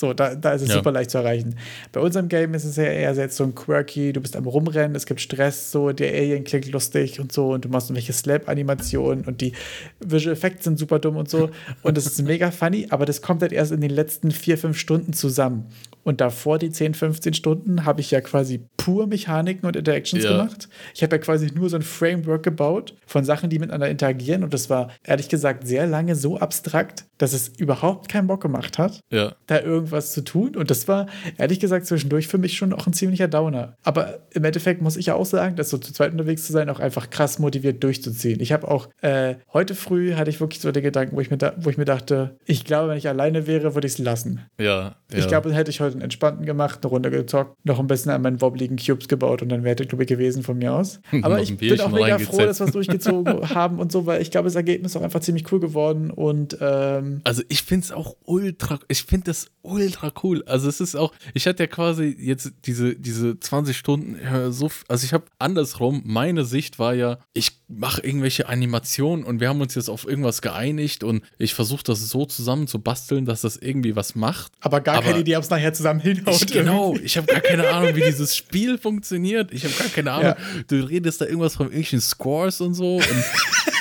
So, 0.00 0.12
da, 0.14 0.36
da 0.36 0.52
ist 0.52 0.62
es 0.62 0.68
Ja. 0.68 0.74
super 0.74 0.92
leicht 0.92 1.10
zu 1.10 1.18
erreichen. 1.18 1.56
Bei 1.90 1.98
unserem 1.98 2.28
Game 2.28 2.54
ist 2.54 2.62
es 2.62 2.76
ja 2.76 2.84
eher 2.84 3.12
jetzt 3.14 3.36
so 3.36 3.42
ein 3.42 3.56
quirky, 3.56 4.12
du 4.12 4.20
bist 4.20 4.36
am 4.36 4.46
Rumrennen, 4.46 4.94
es 4.94 5.06
gibt 5.06 5.20
Stress, 5.20 5.72
so, 5.72 5.90
der 5.90 6.12
Alien 6.12 6.44
klingt 6.44 6.70
lustig 6.70 7.18
und 7.18 7.32
so 7.32 7.48
und 7.50 7.64
du 7.64 7.68
machst 7.68 7.90
irgendwelche 7.90 8.12
Slap-Animationen 8.12 9.24
und 9.24 9.40
die 9.40 9.54
Visual 9.98 10.34
Effects 10.34 10.62
sind 10.62 10.78
super 10.78 11.00
dumm 11.00 11.16
und 11.16 11.28
so. 11.28 11.50
Und 11.82 11.98
es 11.98 12.06
ist 12.06 12.22
mega 12.22 12.52
funny, 12.52 12.86
aber 12.90 13.06
das 13.06 13.22
kommt 13.22 13.42
halt 13.42 13.52
erst 13.52 13.72
in 13.72 13.80
den 13.80 13.90
letzten 13.90 14.30
vier, 14.30 14.56
fünf 14.56 14.78
Stunden 14.78 15.14
zusammen. 15.14 15.66
Und 16.08 16.22
davor, 16.22 16.58
die 16.58 16.70
10, 16.70 16.94
15 16.94 17.34
Stunden, 17.34 17.84
habe 17.84 18.00
ich 18.00 18.10
ja 18.10 18.22
quasi 18.22 18.62
pur 18.78 19.06
Mechaniken 19.06 19.66
und 19.66 19.76
Interactions 19.76 20.24
Ja. 20.24 20.30
gemacht. 20.38 20.66
Ich 20.94 21.02
habe 21.02 21.16
ja 21.16 21.20
quasi 21.20 21.50
nur 21.54 21.68
so 21.68 21.76
ein 21.76 21.82
Framework 21.82 22.42
gebaut 22.42 22.94
von 23.06 23.24
Sachen, 23.26 23.50
die 23.50 23.58
miteinander 23.58 23.90
interagieren. 23.90 24.42
Und 24.42 24.54
das 24.54 24.70
war 24.70 24.88
ehrlich 25.04 25.28
gesagt 25.28 25.66
sehr 25.68 25.86
lange 25.86 26.16
so 26.16 26.38
abstrakt, 26.38 27.04
dass 27.18 27.34
es 27.34 27.48
überhaupt 27.48 28.08
keinen 28.08 28.26
Bock 28.26 28.40
gemacht 28.40 28.78
hat 28.78 29.00
Ja. 29.10 29.34
da 29.48 29.60
irgendwas 29.60 30.12
zu 30.14 30.22
tun. 30.24 30.56
Und 30.56 30.70
das 30.70 30.88
war, 30.88 31.08
ehrlich 31.36 31.60
gesagt, 31.60 31.84
zwischendurch 31.84 32.26
für 32.26 32.38
mich 32.38 32.56
schon 32.56 32.72
auch 32.72 32.86
ein 32.86 32.94
ziemlicher 32.94 33.28
Downer. 33.28 33.76
Aber 33.82 34.20
im 34.30 34.44
Endeffekt 34.44 34.80
muss 34.80 34.96
ich 34.96 35.06
ja 35.06 35.14
auch 35.14 35.26
sagen, 35.26 35.56
dass 35.56 35.68
so 35.68 35.76
zu 35.76 35.92
zweit 35.92 36.12
unterwegs 36.12 36.46
zu 36.46 36.54
sein 36.54 36.70
auch 36.70 36.80
einfach 36.80 37.10
krass 37.10 37.38
motiviert 37.38 37.84
durchzuziehen. 37.84 38.40
Ich 38.40 38.52
habe 38.52 38.66
auch 38.66 38.88
äh, 39.02 39.34
heute 39.52 39.74
früh 39.74 40.14
hatte 40.14 40.30
ich 40.30 40.40
wirklich 40.40 40.62
so 40.62 40.72
den 40.72 40.82
Gedanken, 40.82 41.16
wo 41.16 41.20
ich 41.20 41.30
mir, 41.30 41.36
da, 41.36 41.52
wo 41.58 41.68
ich 41.68 41.76
mir 41.76 41.84
dachte, 41.84 42.38
ich 42.46 42.64
glaube, 42.64 42.88
wenn 42.88 42.96
ich 42.96 43.08
alleine 43.08 43.46
wäre, 43.46 43.74
würde 43.74 43.86
ich 43.86 43.92
es 43.92 43.98
lassen. 43.98 44.46
Ja. 44.58 44.96
Ich 45.12 45.20
ja. 45.20 45.26
glaube, 45.26 45.48
dann 45.48 45.56
hätte 45.56 45.70
ich 45.70 45.80
heute 45.80 45.97
einen 45.98 46.04
entspannten 46.04 46.46
gemacht, 46.46 46.80
eine 46.82 46.90
Runde 46.90 47.10
gezockt, 47.10 47.56
noch 47.64 47.78
ein 47.78 47.86
bisschen 47.86 48.12
an 48.12 48.22
meinen 48.22 48.40
wobbligen 48.40 48.76
Cubes 48.76 49.08
gebaut 49.08 49.42
und 49.42 49.48
dann 49.48 49.64
wäre 49.64 49.76
der 49.76 49.86
ich 49.86 50.06
gewesen 50.06 50.42
von 50.42 50.58
mir 50.58 50.74
aus. 50.74 51.00
Aber 51.22 51.40
ich 51.40 51.56
bin 51.56 51.80
auch 51.80 51.90
mega 51.90 52.18
froh, 52.18 52.38
dass 52.38 52.60
wir 52.60 52.66
es 52.66 52.72
durchgezogen 52.72 53.50
haben 53.54 53.78
und 53.78 53.92
so, 53.92 54.06
weil 54.06 54.22
ich 54.22 54.30
glaube, 54.30 54.46
das 54.46 54.54
Ergebnis 54.54 54.92
ist 54.92 54.96
auch 54.96 55.02
einfach 55.02 55.20
ziemlich 55.20 55.50
cool 55.52 55.60
geworden 55.60 56.10
und 56.10 56.56
ähm 56.60 57.20
also 57.24 57.42
ich 57.48 57.62
finde 57.62 57.84
es 57.84 57.92
auch 57.92 58.16
ultra, 58.24 58.78
ich 58.88 59.04
finde 59.04 59.26
das 59.26 59.50
ultra 59.62 60.12
cool. 60.22 60.42
Also 60.46 60.68
es 60.68 60.80
ist 60.80 60.94
auch, 60.94 61.12
ich 61.34 61.46
hatte 61.46 61.64
ja 61.64 61.66
quasi 61.66 62.16
jetzt 62.18 62.52
diese, 62.64 62.94
diese 62.94 63.38
20 63.38 63.76
Stunden 63.76 64.16
so, 64.50 64.70
also 64.88 65.04
ich 65.04 65.12
habe 65.12 65.24
andersrum, 65.38 66.02
meine 66.04 66.44
Sicht 66.44 66.78
war 66.78 66.94
ja, 66.94 67.18
ich 67.34 67.60
mache 67.68 68.00
irgendwelche 68.02 68.48
Animationen 68.48 69.24
und 69.24 69.40
wir 69.40 69.48
haben 69.48 69.60
uns 69.60 69.74
jetzt 69.74 69.90
auf 69.90 70.06
irgendwas 70.06 70.40
geeinigt 70.40 71.04
und 71.04 71.22
ich 71.36 71.54
versuche 71.54 71.84
das 71.84 72.00
so 72.08 72.24
zusammen 72.24 72.66
zu 72.66 72.80
basteln, 72.80 73.26
dass 73.26 73.42
das 73.42 73.56
irgendwie 73.58 73.94
was 73.94 74.14
macht. 74.14 74.52
Aber 74.60 74.80
gar 74.80 74.96
aber 74.96 75.06
keine 75.06 75.20
Idee, 75.20 75.36
ob 75.36 75.42
es 75.42 75.50
nachher 75.50 75.74
zusammen 75.74 76.00
hinhaut. 76.00 76.42
Ich, 76.42 76.46
genau, 76.46 76.96
ich 76.96 77.16
habe 77.18 77.26
gar 77.26 77.40
keine 77.40 77.68
Ahnung, 77.72 77.94
wie 77.94 78.02
dieses 78.02 78.34
Spiel 78.34 78.78
funktioniert. 78.78 79.52
Ich 79.52 79.64
habe 79.64 79.74
gar 79.74 79.88
keine 79.88 80.12
Ahnung. 80.12 80.34
Ja. 80.38 80.62
Du 80.66 80.76
redest 80.76 81.20
da 81.20 81.26
irgendwas 81.26 81.56
von 81.56 81.66
irgendwelchen 81.66 82.00
Scores 82.00 82.60
und 82.60 82.74
so 82.74 82.96
und 82.96 83.04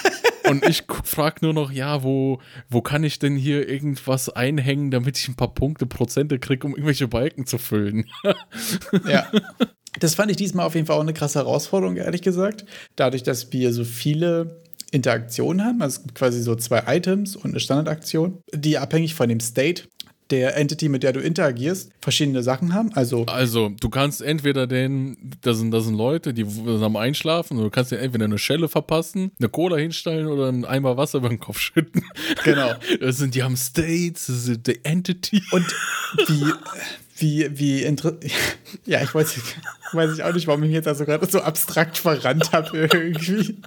Und 0.50 0.66
ich 0.66 0.84
frage 1.04 1.40
nur 1.42 1.54
noch, 1.54 1.72
ja, 1.72 2.04
wo, 2.04 2.40
wo 2.70 2.82
kann 2.82 3.04
ich 3.04 3.20
denn 3.20 3.36
hier 3.36 3.68
irgendwas 3.68 4.30
einhängen, 4.30 4.92
damit 4.92 5.18
ich 5.18 5.28
ein 5.28 5.36
paar 5.36 5.54
Punkte, 5.54 5.86
Prozente 5.86 6.40
kriege, 6.40 6.66
um 6.66 6.74
irgendwelche 6.74 7.08
Balken 7.08 7.46
zu 7.46 7.58
füllen? 7.58 8.06
ja. 9.08 9.30
Das 10.00 10.16
fand 10.16 10.32
ich 10.32 10.38
diesmal 10.38 10.66
auf 10.66 10.76
jeden 10.76 10.88
Fall 10.88 10.98
auch 10.98 11.02
eine 11.02 11.14
krasse 11.14 11.40
Herausforderung, 11.40 11.98
ehrlich 11.98 12.22
gesagt. 12.22 12.66
Dadurch, 12.96 13.24
dass 13.24 13.52
wir 13.52 13.74
so 13.74 13.84
viele 13.84 14.62
Interaktionen 14.92 15.66
haben, 15.66 15.82
also 15.82 15.98
es 15.98 16.04
gibt 16.04 16.16
quasi 16.16 16.42
so 16.42 16.56
zwei 16.56 16.84
Items 16.88 17.36
und 17.36 17.52
eine 17.52 17.60
Standardaktion, 17.60 18.40
die 18.54 18.78
abhängig 18.78 19.16
von 19.16 19.30
dem 19.30 19.40
State 19.40 19.84
der 20.30 20.58
Entity, 20.58 20.90
mit 20.90 21.04
der 21.04 21.14
du 21.14 21.20
interagierst, 21.20 21.92
verschiedene 22.02 22.44
Sachen 22.44 22.74
haben. 22.74 22.92
Also, 22.94 23.26
also 23.26 23.70
du 23.70 23.90
kannst 23.90 24.22
entweder 24.22 24.68
den, 24.68 25.18
das 25.42 25.58
sind, 25.58 25.72
das 25.72 25.86
sind 25.86 25.96
Leute, 25.96 26.34
die 26.34 26.44
am 26.44 26.96
Einschlafen, 26.96 27.58
du 27.58 27.70
kannst 27.70 27.92
dir 27.92 28.00
entweder 28.00 28.26
eine 28.26 28.38
Schelle 28.38 28.68
verpassen, 28.68 29.32
eine 29.40 29.50
Cola 29.50 29.78
hinstellen 29.78 30.28
oder 30.28 30.48
einen 30.48 30.66
Eimer 30.66 30.98
Wasser 30.98 31.20
über 31.20 31.30
den 31.30 31.40
Kopf 31.40 31.60
schütten. 31.60 32.04
Genau. 32.44 32.74
Das 33.00 33.18
sind, 33.18 33.36
die 33.36 33.44
haben 33.44 33.56
States, 33.56 34.28
das 34.28 34.46
sind 34.46 34.68
die 34.68 34.84
Entity. 34.84 35.42
Und 35.52 35.66
wie, 36.28 36.52
wie, 37.18 37.50
wie. 37.58 37.84
Ja, 38.86 39.02
ich 39.02 39.14
weiß, 39.14 39.36
weiß 39.94 40.14
ich 40.16 40.24
auch 40.24 40.34
nicht, 40.34 40.48
warum 40.48 40.62
ich 40.64 40.68
mich 40.68 40.76
jetzt 40.76 40.88
also 40.88 41.06
gerade 41.06 41.26
so 41.26 41.40
abstrakt 41.42 41.98
verrannt 41.98 42.52
habe 42.52 42.78
irgendwie. 42.78 43.60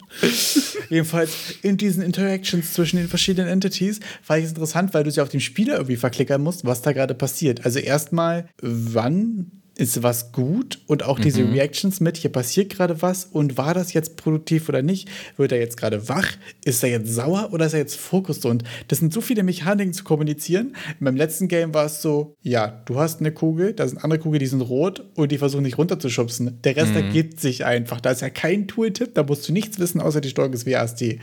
Jedenfalls 0.90 1.32
in 1.62 1.76
diesen 1.76 2.02
Interactions 2.02 2.74
zwischen 2.74 2.96
den 2.96 3.08
verschiedenen 3.08 3.48
Entities 3.48 4.00
war 4.26 4.38
ich 4.38 4.46
interessant, 4.46 4.92
weil 4.92 5.04
du 5.04 5.10
sie 5.10 5.22
auf 5.22 5.30
dem 5.30 5.40
Spieler 5.40 5.74
irgendwie 5.74 5.96
verklickern 5.96 6.42
musst, 6.42 6.66
was 6.66 6.82
da 6.82 6.92
gerade 6.92 7.14
passiert. 7.14 7.64
Also 7.64 7.78
erstmal, 7.78 8.48
wann 8.60 9.59
ist 9.80 10.02
was 10.02 10.32
gut 10.32 10.78
und 10.86 11.02
auch 11.02 11.18
diese 11.18 11.42
mhm. 11.42 11.54
Reactions 11.54 12.00
mit, 12.00 12.18
hier 12.18 12.30
passiert 12.30 12.70
gerade 12.70 13.00
was 13.02 13.24
und 13.24 13.56
war 13.56 13.74
das 13.74 13.92
jetzt 13.92 14.16
produktiv 14.16 14.68
oder 14.68 14.82
nicht? 14.82 15.08
Wird 15.36 15.52
er 15.52 15.58
jetzt 15.58 15.76
gerade 15.76 16.08
wach? 16.08 16.26
Ist 16.64 16.84
er 16.84 16.90
jetzt 16.90 17.12
sauer 17.12 17.48
oder 17.52 17.66
ist 17.66 17.72
er 17.72 17.80
jetzt 17.80 17.96
fokussiert? 17.96 18.44
Und 18.44 18.64
das 18.88 18.98
sind 18.98 19.12
so 19.12 19.20
viele 19.20 19.42
Mechaniken 19.42 19.92
zu 19.92 20.04
kommunizieren. 20.04 20.76
In 20.98 21.04
meinem 21.04 21.16
letzten 21.16 21.48
Game 21.48 21.72
war 21.72 21.86
es 21.86 22.02
so, 22.02 22.36
ja, 22.42 22.82
du 22.84 22.98
hast 22.98 23.20
eine 23.20 23.32
Kugel, 23.32 23.72
da 23.72 23.88
sind 23.88 24.04
andere 24.04 24.20
Kugeln, 24.20 24.40
die 24.40 24.46
sind 24.46 24.60
rot 24.60 25.04
und 25.14 25.32
die 25.32 25.38
versuchen 25.38 25.64
dich 25.64 25.78
runterzuschubsen. 25.78 26.60
Der 26.62 26.76
Rest 26.76 26.90
mhm. 26.90 26.98
ergibt 26.98 27.40
sich 27.40 27.64
einfach. 27.64 28.00
Da 28.00 28.10
ist 28.10 28.20
ja 28.20 28.30
kein 28.30 28.68
Tooltip, 28.68 29.14
da 29.14 29.22
musst 29.22 29.48
du 29.48 29.52
nichts 29.52 29.78
wissen, 29.78 30.00
außer 30.00 30.20
die 30.20 30.28
Steuerung 30.28 30.52
des 30.52 30.66
WASD. 30.66 31.20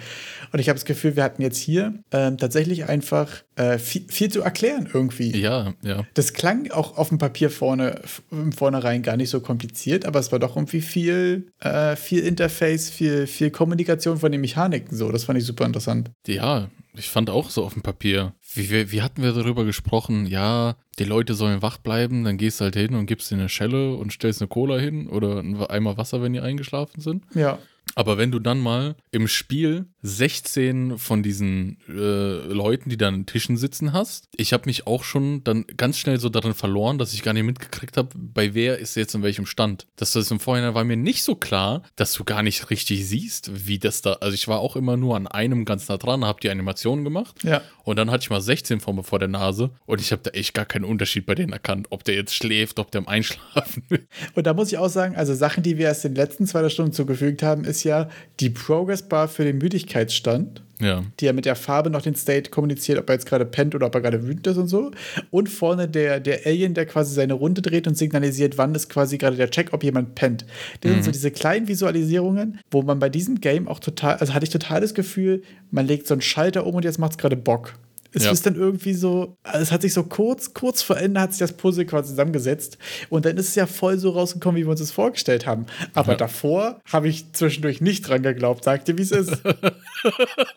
Und 0.51 0.59
ich 0.59 0.69
habe 0.69 0.77
das 0.77 0.85
Gefühl, 0.85 1.15
wir 1.15 1.23
hatten 1.23 1.41
jetzt 1.41 1.57
hier 1.57 1.93
ähm, 2.11 2.37
tatsächlich 2.37 2.85
einfach 2.85 3.43
äh, 3.55 3.77
viel, 3.77 4.05
viel, 4.07 4.31
zu 4.31 4.41
erklären 4.41 4.89
irgendwie. 4.91 5.37
Ja, 5.39 5.73
ja. 5.83 6.05
Das 6.13 6.33
klang 6.33 6.71
auch 6.71 6.97
auf 6.97 7.09
dem 7.09 7.17
Papier 7.17 7.49
vorne 7.49 8.01
im 8.47 8.51
Vornherein 8.53 9.03
gar 9.03 9.17
nicht 9.17 9.29
so 9.29 9.41
kompliziert, 9.41 10.05
aber 10.05 10.19
es 10.19 10.31
war 10.31 10.39
doch 10.39 10.55
irgendwie 10.55 10.81
viel, 10.81 11.51
äh, 11.60 11.95
viel 11.95 12.23
Interface, 12.23 12.89
viel, 12.89 13.27
viel 13.27 13.51
Kommunikation 13.51 14.17
von 14.17 14.31
den 14.31 14.41
Mechaniken 14.41 14.95
so. 14.95 15.12
Das 15.12 15.25
fand 15.25 15.38
ich 15.38 15.45
super 15.45 15.65
interessant. 15.65 16.12
Ja, 16.25 16.69
ich 16.95 17.10
fand 17.10 17.29
auch 17.29 17.49
so 17.49 17.63
auf 17.63 17.73
dem 17.73 17.83
Papier. 17.83 18.33
Wie, 18.53 18.71
wie, 18.71 18.91
wie 18.91 19.01
hatten 19.01 19.21
wir 19.21 19.33
darüber 19.33 19.65
gesprochen? 19.65 20.25
Ja, 20.25 20.77
die 20.97 21.03
Leute 21.03 21.33
sollen 21.33 21.62
wach 21.62 21.77
bleiben, 21.77 22.23
dann 22.23 22.38
gehst 22.38 22.60
du 22.60 22.65
halt 22.65 22.75
hin 22.75 22.95
und 22.95 23.05
gibst 23.05 23.31
ihnen 23.31 23.41
eine 23.41 23.49
Schelle 23.49 23.95
und 23.95 24.13
stellst 24.13 24.41
eine 24.41 24.47
Cola 24.47 24.77
hin 24.77 25.07
oder 25.07 25.39
einen 25.39 25.62
Eimer 25.63 25.97
Wasser, 25.97 26.21
wenn 26.21 26.33
die 26.33 26.39
eingeschlafen 26.39 27.01
sind. 27.01 27.23
Ja. 27.36 27.60
Aber 27.97 28.19
wenn 28.19 28.29
du 28.29 28.38
dann 28.38 28.60
mal 28.60 28.95
im 29.10 29.27
Spiel 29.27 29.88
16 30.03 30.99
von 30.99 31.23
diesen 31.23 31.77
äh, 31.89 32.45
Leuten, 32.53 32.91
die 32.91 32.97
dann 32.97 33.15
an 33.15 33.25
Tischen 33.25 33.57
sitzen 33.57 33.91
hast, 33.91 34.29
ich 34.36 34.53
habe 34.53 34.67
mich 34.67 34.86
auch 34.86 35.03
schon 35.03 35.43
dann 35.43 35.65
ganz 35.77 35.97
schnell 35.97 36.19
so 36.19 36.29
darin 36.29 36.53
verloren, 36.53 36.99
dass 36.99 37.15
ich 37.15 37.23
gar 37.23 37.33
nicht 37.33 37.41
mitgekriegt 37.41 37.97
habe, 37.97 38.10
bei 38.15 38.53
wer 38.53 38.77
ist 38.77 38.95
jetzt 38.95 39.15
in 39.15 39.23
welchem 39.23 39.47
Stand. 39.47 39.88
Das 39.95 40.15
ist 40.15 40.29
im 40.29 40.39
Vorhinein 40.39 40.75
war 40.75 40.83
mir 40.83 40.95
nicht 40.95 41.23
so 41.23 41.33
klar, 41.33 41.81
dass 41.95 42.13
du 42.13 42.23
gar 42.23 42.43
nicht 42.43 42.69
richtig 42.69 43.07
siehst, 43.07 43.67
wie 43.67 43.79
das 43.79 44.03
da. 44.03 44.13
Also 44.13 44.36
ich 44.36 44.47
war 44.47 44.60
auch 44.60 44.75
immer 44.75 44.95
nur 44.95 45.15
an 45.15 45.25
einem 45.25 45.65
ganz 45.65 45.89
nah 45.89 45.97
dran, 45.97 46.23
habe 46.23 46.39
die 46.39 46.51
Animation 46.51 47.03
gemacht. 47.03 47.43
Ja. 47.43 47.63
Und 47.83 47.95
dann 47.95 48.12
hatte 48.12 48.21
ich 48.21 48.29
mal 48.29 48.41
16 48.41 48.79
vor 48.79 48.93
mir 48.93 49.03
vor 49.03 49.17
der 49.17 49.27
Nase 49.27 49.71
und 49.88 50.01
ich 50.01 50.12
habe 50.12 50.21
da 50.21 50.29
echt 50.31 50.53
gar 50.53 50.65
keinen 50.65 50.86
Unterschied 50.86 51.25
bei 51.25 51.33
denen 51.33 51.51
erkannt, 51.51 51.88
ob 51.89 52.03
der 52.03 52.13
jetzt 52.13 52.36
schläft, 52.36 52.77
ob 52.77 52.91
der 52.91 53.01
am 53.01 53.07
Einschlafen 53.07 53.81
ist. 53.89 54.03
Und 54.36 54.45
da 54.45 54.53
muss 54.53 54.71
ich 54.71 54.77
auch 54.77 54.89
sagen, 54.89 55.15
also 55.15 55.33
Sachen, 55.33 55.63
die 55.63 55.79
wir 55.79 55.86
erst 55.86 56.05
in 56.05 56.13
den 56.13 56.23
letzten 56.23 56.45
zwei 56.45 56.67
Stunden 56.69 56.91
zugefügt 56.91 57.41
haben, 57.41 57.63
ist 57.63 57.87
ja 57.88 58.10
die 58.39 58.50
Progress 58.50 59.02
Bar 59.02 59.28
für 59.28 59.43
den 59.43 59.58
Müdigkeitsstand. 59.58 60.62
Ja. 60.80 61.04
Die 61.19 61.26
ja 61.26 61.34
mit 61.34 61.45
der 61.45 61.56
Farbe 61.56 61.89
noch 61.89 62.04
den 62.04 62.13
State 62.13 62.52
kommuniziert, 62.52 63.00
ob 63.00 63.10
er 63.10 63.15
jetzt 63.15 63.26
gerade 63.26 63.45
pennt 63.45 63.73
oder 63.73 63.88
ob 63.88 63.95
er 63.95 64.02
gerade 64.02 64.28
wütend 64.28 64.45
ist 64.45 64.58
und 64.58 64.67
so. 64.67 64.91
Und 65.32 65.50
vorne 65.50 65.88
der, 65.88 66.19
der 66.19 66.45
Alien, 66.45 66.76
der 66.76 66.86
quasi 66.86 67.15
seine 67.15 67.34
Runde 67.34 67.63
dreht 67.63 67.88
und 67.88 67.97
signalisiert, 67.97 68.60
wann 68.60 68.76
ist 68.76 68.88
quasi 68.88 69.17
gerade 69.17 69.38
der 69.38 69.50
Check, 69.50 69.73
ob 69.73 69.84
jemand 69.84 70.13
pennt. 70.13 70.45
Das 70.82 70.91
mhm. 70.91 70.95
sind 70.95 71.06
so 71.06 71.12
diese 71.12 71.32
kleinen 71.32 71.67
Visualisierungen, 71.67 72.60
wo 72.69 72.84
man 72.84 73.00
bei 73.00 73.10
diesem 73.10 73.41
Game 73.41 73.67
auch 73.67 73.80
total, 73.80 74.17
also 74.17 74.36
hatte 74.36 74.43
ich 74.43 74.52
total 74.52 74.82
das 74.82 74.93
Gefühl, 74.93 75.41
man 75.71 75.88
legt 75.88 76.06
so 76.06 76.13
einen 76.13 76.21
Schalter 76.21 76.67
um 76.67 76.76
und 76.76 76.86
jetzt 76.86 77.00
macht 77.00 77.13
es 77.13 77.17
gerade 77.17 77.38
Bock. 77.38 77.73
Es 78.13 78.23
ja. 78.23 78.31
ist 78.31 78.45
dann 78.45 78.55
irgendwie 78.55 78.93
so, 78.93 79.37
also 79.43 79.59
es 79.59 79.71
hat 79.71 79.81
sich 79.81 79.93
so 79.93 80.03
kurz, 80.03 80.53
kurz 80.53 80.81
vor 80.81 80.97
Ende 80.97 81.19
hat 81.19 81.33
sich 81.33 81.39
das 81.39 81.53
Puzzle 81.53 81.85
quasi 81.85 82.09
zusammengesetzt 82.09 82.77
und 83.09 83.25
dann 83.25 83.37
ist 83.37 83.49
es 83.49 83.55
ja 83.55 83.65
voll 83.65 83.97
so 83.97 84.11
rausgekommen, 84.11 84.59
wie 84.59 84.65
wir 84.65 84.71
uns 84.71 84.79
das 84.79 84.91
vorgestellt 84.91 85.45
haben. 85.45 85.65
Aber 85.93 86.13
ja. 86.13 86.17
davor 86.17 86.81
habe 86.91 87.07
ich 87.07 87.31
zwischendurch 87.33 87.81
nicht 87.81 88.07
dran 88.07 88.23
geglaubt. 88.23 88.63
Sagt 88.63 88.89
ihr, 88.89 88.97
wie 88.97 89.03
es 89.03 89.11
ist? 89.11 89.41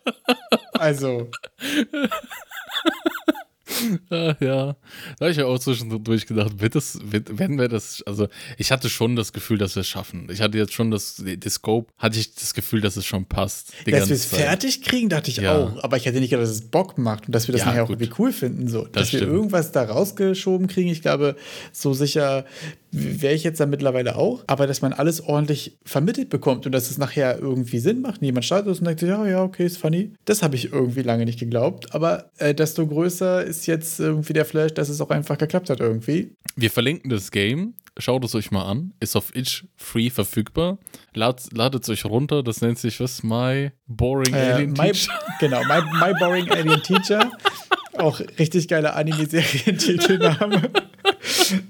also. 0.73 1.29
Ah, 4.09 4.35
ja, 4.39 4.75
da 5.17 5.21
habe 5.21 5.31
ich 5.31 5.37
ja 5.37 5.45
auch 5.45 5.57
zwischendurch 5.57 6.25
gedacht, 6.25 6.59
wird 6.59 6.75
das, 6.75 6.99
wird, 7.03 7.39
werden 7.39 7.57
wir 7.57 7.67
das, 7.67 8.03
also 8.05 8.27
ich 8.57 8.71
hatte 8.71 8.89
schon 8.89 9.15
das 9.15 9.31
Gefühl, 9.31 9.57
dass 9.57 9.75
wir 9.75 9.81
es 9.81 9.87
schaffen. 9.87 10.27
Ich 10.29 10.41
hatte 10.41 10.57
jetzt 10.57 10.73
schon 10.73 10.91
das, 10.91 11.15
die 11.23 11.49
Scope, 11.49 11.91
hatte 11.97 12.19
ich 12.19 12.35
das 12.35 12.53
Gefühl, 12.53 12.81
dass 12.81 12.97
es 12.97 13.05
schon 13.05 13.25
passt. 13.25 13.73
dass 13.85 14.09
wir 14.09 14.15
es 14.15 14.25
fertig 14.25 14.81
kriegen, 14.81 15.09
dachte 15.09 15.29
ich 15.29 15.37
ja. 15.37 15.55
auch. 15.55 15.83
Aber 15.83 15.97
ich 15.97 16.05
hätte 16.05 16.19
nicht 16.19 16.31
gedacht, 16.31 16.43
dass 16.43 16.51
es 16.55 16.69
Bock 16.69 16.97
macht 16.97 17.27
und 17.27 17.35
dass 17.35 17.47
wir 17.47 17.53
das 17.53 17.61
ja, 17.61 17.67
nachher 17.67 17.85
gut. 17.85 17.97
auch 17.97 18.01
irgendwie 18.01 18.21
cool 18.21 18.33
finden. 18.33 18.67
So. 18.67 18.83
Das 18.83 18.91
dass 18.91 19.07
stimmt. 19.09 19.23
wir 19.23 19.29
irgendwas 19.29 19.71
da 19.71 19.83
rausgeschoben 19.83 20.67
kriegen. 20.67 20.89
Ich 20.89 21.01
glaube, 21.01 21.35
so 21.71 21.93
sicher 21.93 22.45
wäre 22.91 23.33
ich 23.33 23.43
jetzt 23.43 23.59
da 23.59 23.65
mittlerweile 23.65 24.15
auch, 24.15 24.43
aber 24.47 24.67
dass 24.67 24.81
man 24.81 24.93
alles 24.93 25.21
ordentlich 25.21 25.77
vermittelt 25.83 26.29
bekommt 26.29 26.65
und 26.65 26.71
dass 26.73 26.91
es 26.91 26.97
nachher 26.97 27.39
irgendwie 27.39 27.79
Sinn 27.79 28.01
macht. 28.01 28.21
Jemand 28.21 28.45
startet 28.45 28.77
und 28.79 28.85
denkt, 28.85 29.01
ja, 29.01 29.25
ja, 29.25 29.43
okay, 29.43 29.65
ist 29.65 29.77
funny. 29.77 30.13
Das 30.25 30.43
habe 30.43 30.55
ich 30.55 30.71
irgendwie 30.71 31.01
lange 31.01 31.25
nicht 31.25 31.39
geglaubt, 31.39 31.95
aber 31.95 32.31
äh, 32.37 32.53
desto 32.53 32.85
größer 32.85 33.43
ist 33.43 33.65
jetzt 33.65 33.99
irgendwie 33.99 34.33
der 34.33 34.45
Flash, 34.45 34.73
dass 34.73 34.89
es 34.89 34.99
auch 35.01 35.09
einfach 35.09 35.37
geklappt 35.37 35.69
hat 35.69 35.79
irgendwie. 35.79 36.35
Wir 36.55 36.69
verlinken 36.69 37.09
das 37.09 37.31
Game. 37.31 37.75
Schaut 37.97 38.23
es 38.23 38.35
euch 38.35 38.51
mal 38.51 38.63
an. 38.63 38.93
Ist 38.99 39.15
auf 39.15 39.35
itch 39.35 39.65
free 39.75 40.09
verfügbar. 40.09 40.77
Lad, 41.13 41.41
ladet 41.51 41.83
es 41.83 41.89
euch 41.89 42.05
runter. 42.05 42.41
Das 42.41 42.61
nennt 42.61 42.79
sich 42.79 42.99
was? 42.99 43.21
My 43.21 43.71
Boring 43.87 44.33
äh, 44.33 44.37
Alien 44.37 44.71
my, 44.71 44.91
Teacher. 44.91 45.11
Genau, 45.39 45.61
My, 45.65 45.81
my 45.99 46.13
Boring 46.19 46.49
Alien 46.49 46.81
Teacher. 46.83 47.31
Auch 47.97 48.21
richtig 48.39 48.67
geile 48.67 48.93
Anime-Serien-Titelname. 48.93 50.71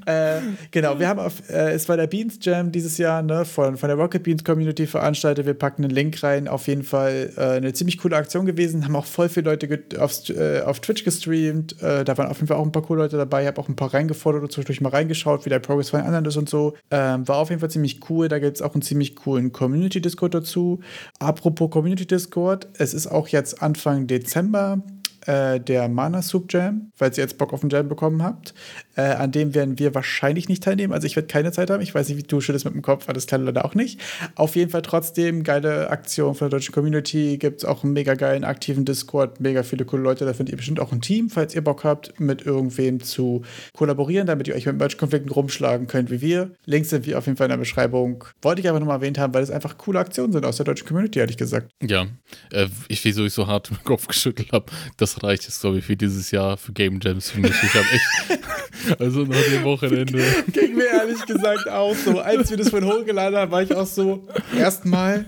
Äh, 0.06 0.40
genau, 0.72 1.00
wir 1.00 1.08
haben 1.08 1.20
auf, 1.20 1.50
äh, 1.50 1.72
es 1.72 1.88
war 1.90 1.98
der 1.98 2.08
Beans 2.08 2.40
Jam 2.42 2.72
dieses 2.72 2.98
Jahr, 2.98 3.22
ne, 3.22 3.46
von, 3.46 3.78
von 3.78 3.88
der 3.88 3.98
Rocket 3.98 4.24
Beans 4.24 4.44
Community 4.44 4.88
veranstaltet. 4.88 5.46
Wir 5.46 5.54
packen 5.54 5.84
einen 5.84 5.94
Link 5.94 6.22
rein. 6.24 6.48
Auf 6.48 6.68
jeden 6.68 6.84
Fall 6.84 7.32
äh, 7.38 7.42
eine 7.42 7.74
ziemlich 7.74 7.98
coole 7.98 8.16
Aktion 8.16 8.46
gewesen. 8.46 8.86
Haben 8.86 8.96
auch 8.96 9.06
voll 9.06 9.30
viele 9.30 9.50
Leute 9.50 9.82
auf, 10.00 10.30
äh, 10.30 10.62
auf 10.62 10.80
Twitch 10.80 11.04
gestreamt. 11.04 11.82
Äh, 11.82 12.04
da 12.04 12.18
waren 12.18 12.28
auf 12.28 12.38
jeden 12.38 12.48
Fall 12.48 12.58
auch 12.58 12.66
ein 12.66 12.72
paar 12.72 12.84
coole 12.84 13.04
Leute 13.04 13.18
dabei. 13.18 13.42
Ich 13.42 13.48
habe 13.48 13.60
auch 13.60 13.70
ein 13.70 13.76
paar 13.76 13.94
reingefordert 13.94 14.44
und 14.44 14.52
zwischendurch 14.52 14.82
mal 14.82 14.90
reingeschaut, 14.90 15.46
wie 15.46 15.50
der 15.50 15.60
Progress 15.60 15.90
von 15.90 16.02
anderen 16.02 16.26
ist 16.26 16.38
und 16.38 16.50
so. 16.50 16.76
Ähm, 16.90 17.28
war 17.28 17.38
auf 17.38 17.50
jeden 17.50 17.60
Fall 17.60 17.72
ziemlich 17.72 18.10
cool. 18.10 18.28
Da 18.28 18.40
gibt 18.40 18.58
es 18.58 18.62
auch 18.62 18.74
einen 18.74 18.82
ziemlich 18.82 19.16
coolen 19.16 19.52
Community-Discord 19.52 20.34
dazu. 20.34 20.80
Apropos 21.20 21.70
Community-Discord, 21.70 22.68
es 22.78 22.94
ist 22.94 23.08
auch 23.08 23.28
jetzt 23.28 23.62
Anfang 23.62 24.08
Dezember 24.08 24.82
äh, 25.26 25.60
der 25.60 25.88
Mana 25.90 26.22
Soup 26.22 26.52
Jam, 26.52 26.92
falls 26.96 27.18
ihr 27.18 27.24
jetzt 27.24 27.38
Bock 27.38 27.54
auf 27.54 27.62
den 27.62 27.70
Jam 27.70 27.88
bekommen 27.88 28.24
habt. 28.24 28.54
Äh, 28.96 29.02
an 29.02 29.32
dem 29.32 29.56
werden 29.56 29.80
wir 29.80 29.96
wahrscheinlich 29.96 30.50
nicht 30.50 30.64
teilnehmen. 30.64 30.94
Also 30.94 31.08
ich 31.08 31.16
werde 31.16 31.28
keine 31.28 31.52
Zeit 31.52 31.70
haben. 31.70 31.82
Ich 31.82 31.94
weiß 31.96 32.10
nicht, 32.10 32.18
wie 32.18 32.24
du 32.24 32.42
schüttelst 32.42 32.66
mit 32.66 32.74
dem 32.74 32.82
Kopf, 32.82 33.06
das 33.08 33.28
kann 33.28 33.46
leider 33.46 33.66
auch 33.66 33.76
nicht. 33.76 34.00
Auf 34.36 34.56
jeden 34.56 34.72
Fall 34.72 34.82
trotzdem 34.82 35.44
geile 35.44 35.90
Aktion 35.90 36.36
von 36.36 36.50
der 36.50 36.58
deutschen 36.58 36.74
Community. 36.74 37.38
Gibt 37.38 37.60
es 37.60 37.66
auch 37.66 37.84
einen 37.84 37.94
mega 37.94 38.16
geilen 38.16 38.44
aktiven 38.44 38.86
Discord, 38.86 39.40
mega 39.40 39.64
viele 39.64 39.86
coole 39.86 40.04
Leute. 40.04 40.26
Da 40.26 40.34
findet 40.34 40.54
ihr 40.54 40.58
bestimmt 40.58 40.80
auch 40.80 40.92
ein 40.92 41.02
Team, 41.02 41.30
falls 41.30 41.56
ihr 41.56 41.64
Bock 41.64 41.84
habt, 41.84 42.20
mit 42.20 42.46
irgendwem 42.46 43.02
zu 43.02 43.44
kollaborieren, 43.74 44.28
damit 44.28 44.48
ihr 44.48 44.56
euch 44.56 44.66
mit 44.66 44.78
Merch-Konflikten 44.78 45.30
rumschlagen 45.30 45.88
könnt 45.88 46.12
wie 46.12 46.22
wir. 46.22 46.52
Links 46.66 46.90
sind 46.90 47.06
wir 47.06 47.18
auf 47.18 47.26
jeden 47.26 47.38
Fall 47.38 47.46
in 47.46 47.52
der 47.52 47.58
Beschreibung. 47.58 48.24
Wollte 48.42 48.62
ich 48.62 48.70
aber 48.70 48.80
nochmal 48.80 48.98
erwähnt 48.98 49.18
haben, 49.18 49.34
weil 49.34 49.44
es 49.44 49.52
einfach 49.52 49.78
coole 49.78 50.00
Aktionen 50.00 50.34
sind 50.34 50.46
aus 50.46 50.58
der 50.58 50.66
deutschen 50.66 50.88
Community, 50.88 51.20
ehrlich 51.20 51.38
gesagt. 51.38 51.72
Ja, 51.82 52.08
äh, 52.52 52.68
ich, 52.88 53.04
wieso 53.04 53.26
ich 53.26 53.34
so 53.34 53.48
hart 53.48 53.72
im 53.72 53.84
Kopf 53.84 54.08
geschüttelt 54.08 54.52
habe, 54.52 54.66
das 54.98 55.11
reicht 55.24 55.44
jetzt, 55.44 55.62
glaube 55.62 55.80
ich, 55.80 55.86
für 55.86 55.96
dieses 55.96 56.32
Jahr 56.32 56.58
für 56.58 56.72
Game 56.74 57.00
Jams 57.02 57.32
für 57.32 57.40
mich. 57.40 57.52
Ich 57.64 57.74
habe 57.74 57.86
echt, 57.92 59.00
also 59.00 59.24
nach 59.24 59.44
dem 59.44 59.64
Wochenende. 59.64 60.24
Ging 60.54 60.76
mir 60.76 60.88
ehrlich 60.88 61.26
gesagt 61.26 61.70
auch 61.70 61.96
so. 61.96 62.20
Als 62.20 62.50
wir 62.50 62.58
das 62.58 62.70
von 62.70 62.86
hochgeladen 62.86 63.38
haben, 63.38 63.52
war 63.52 63.64
ich 63.64 63.74
auch 63.76 63.88
so, 63.88 64.28
erstmal 64.58 65.26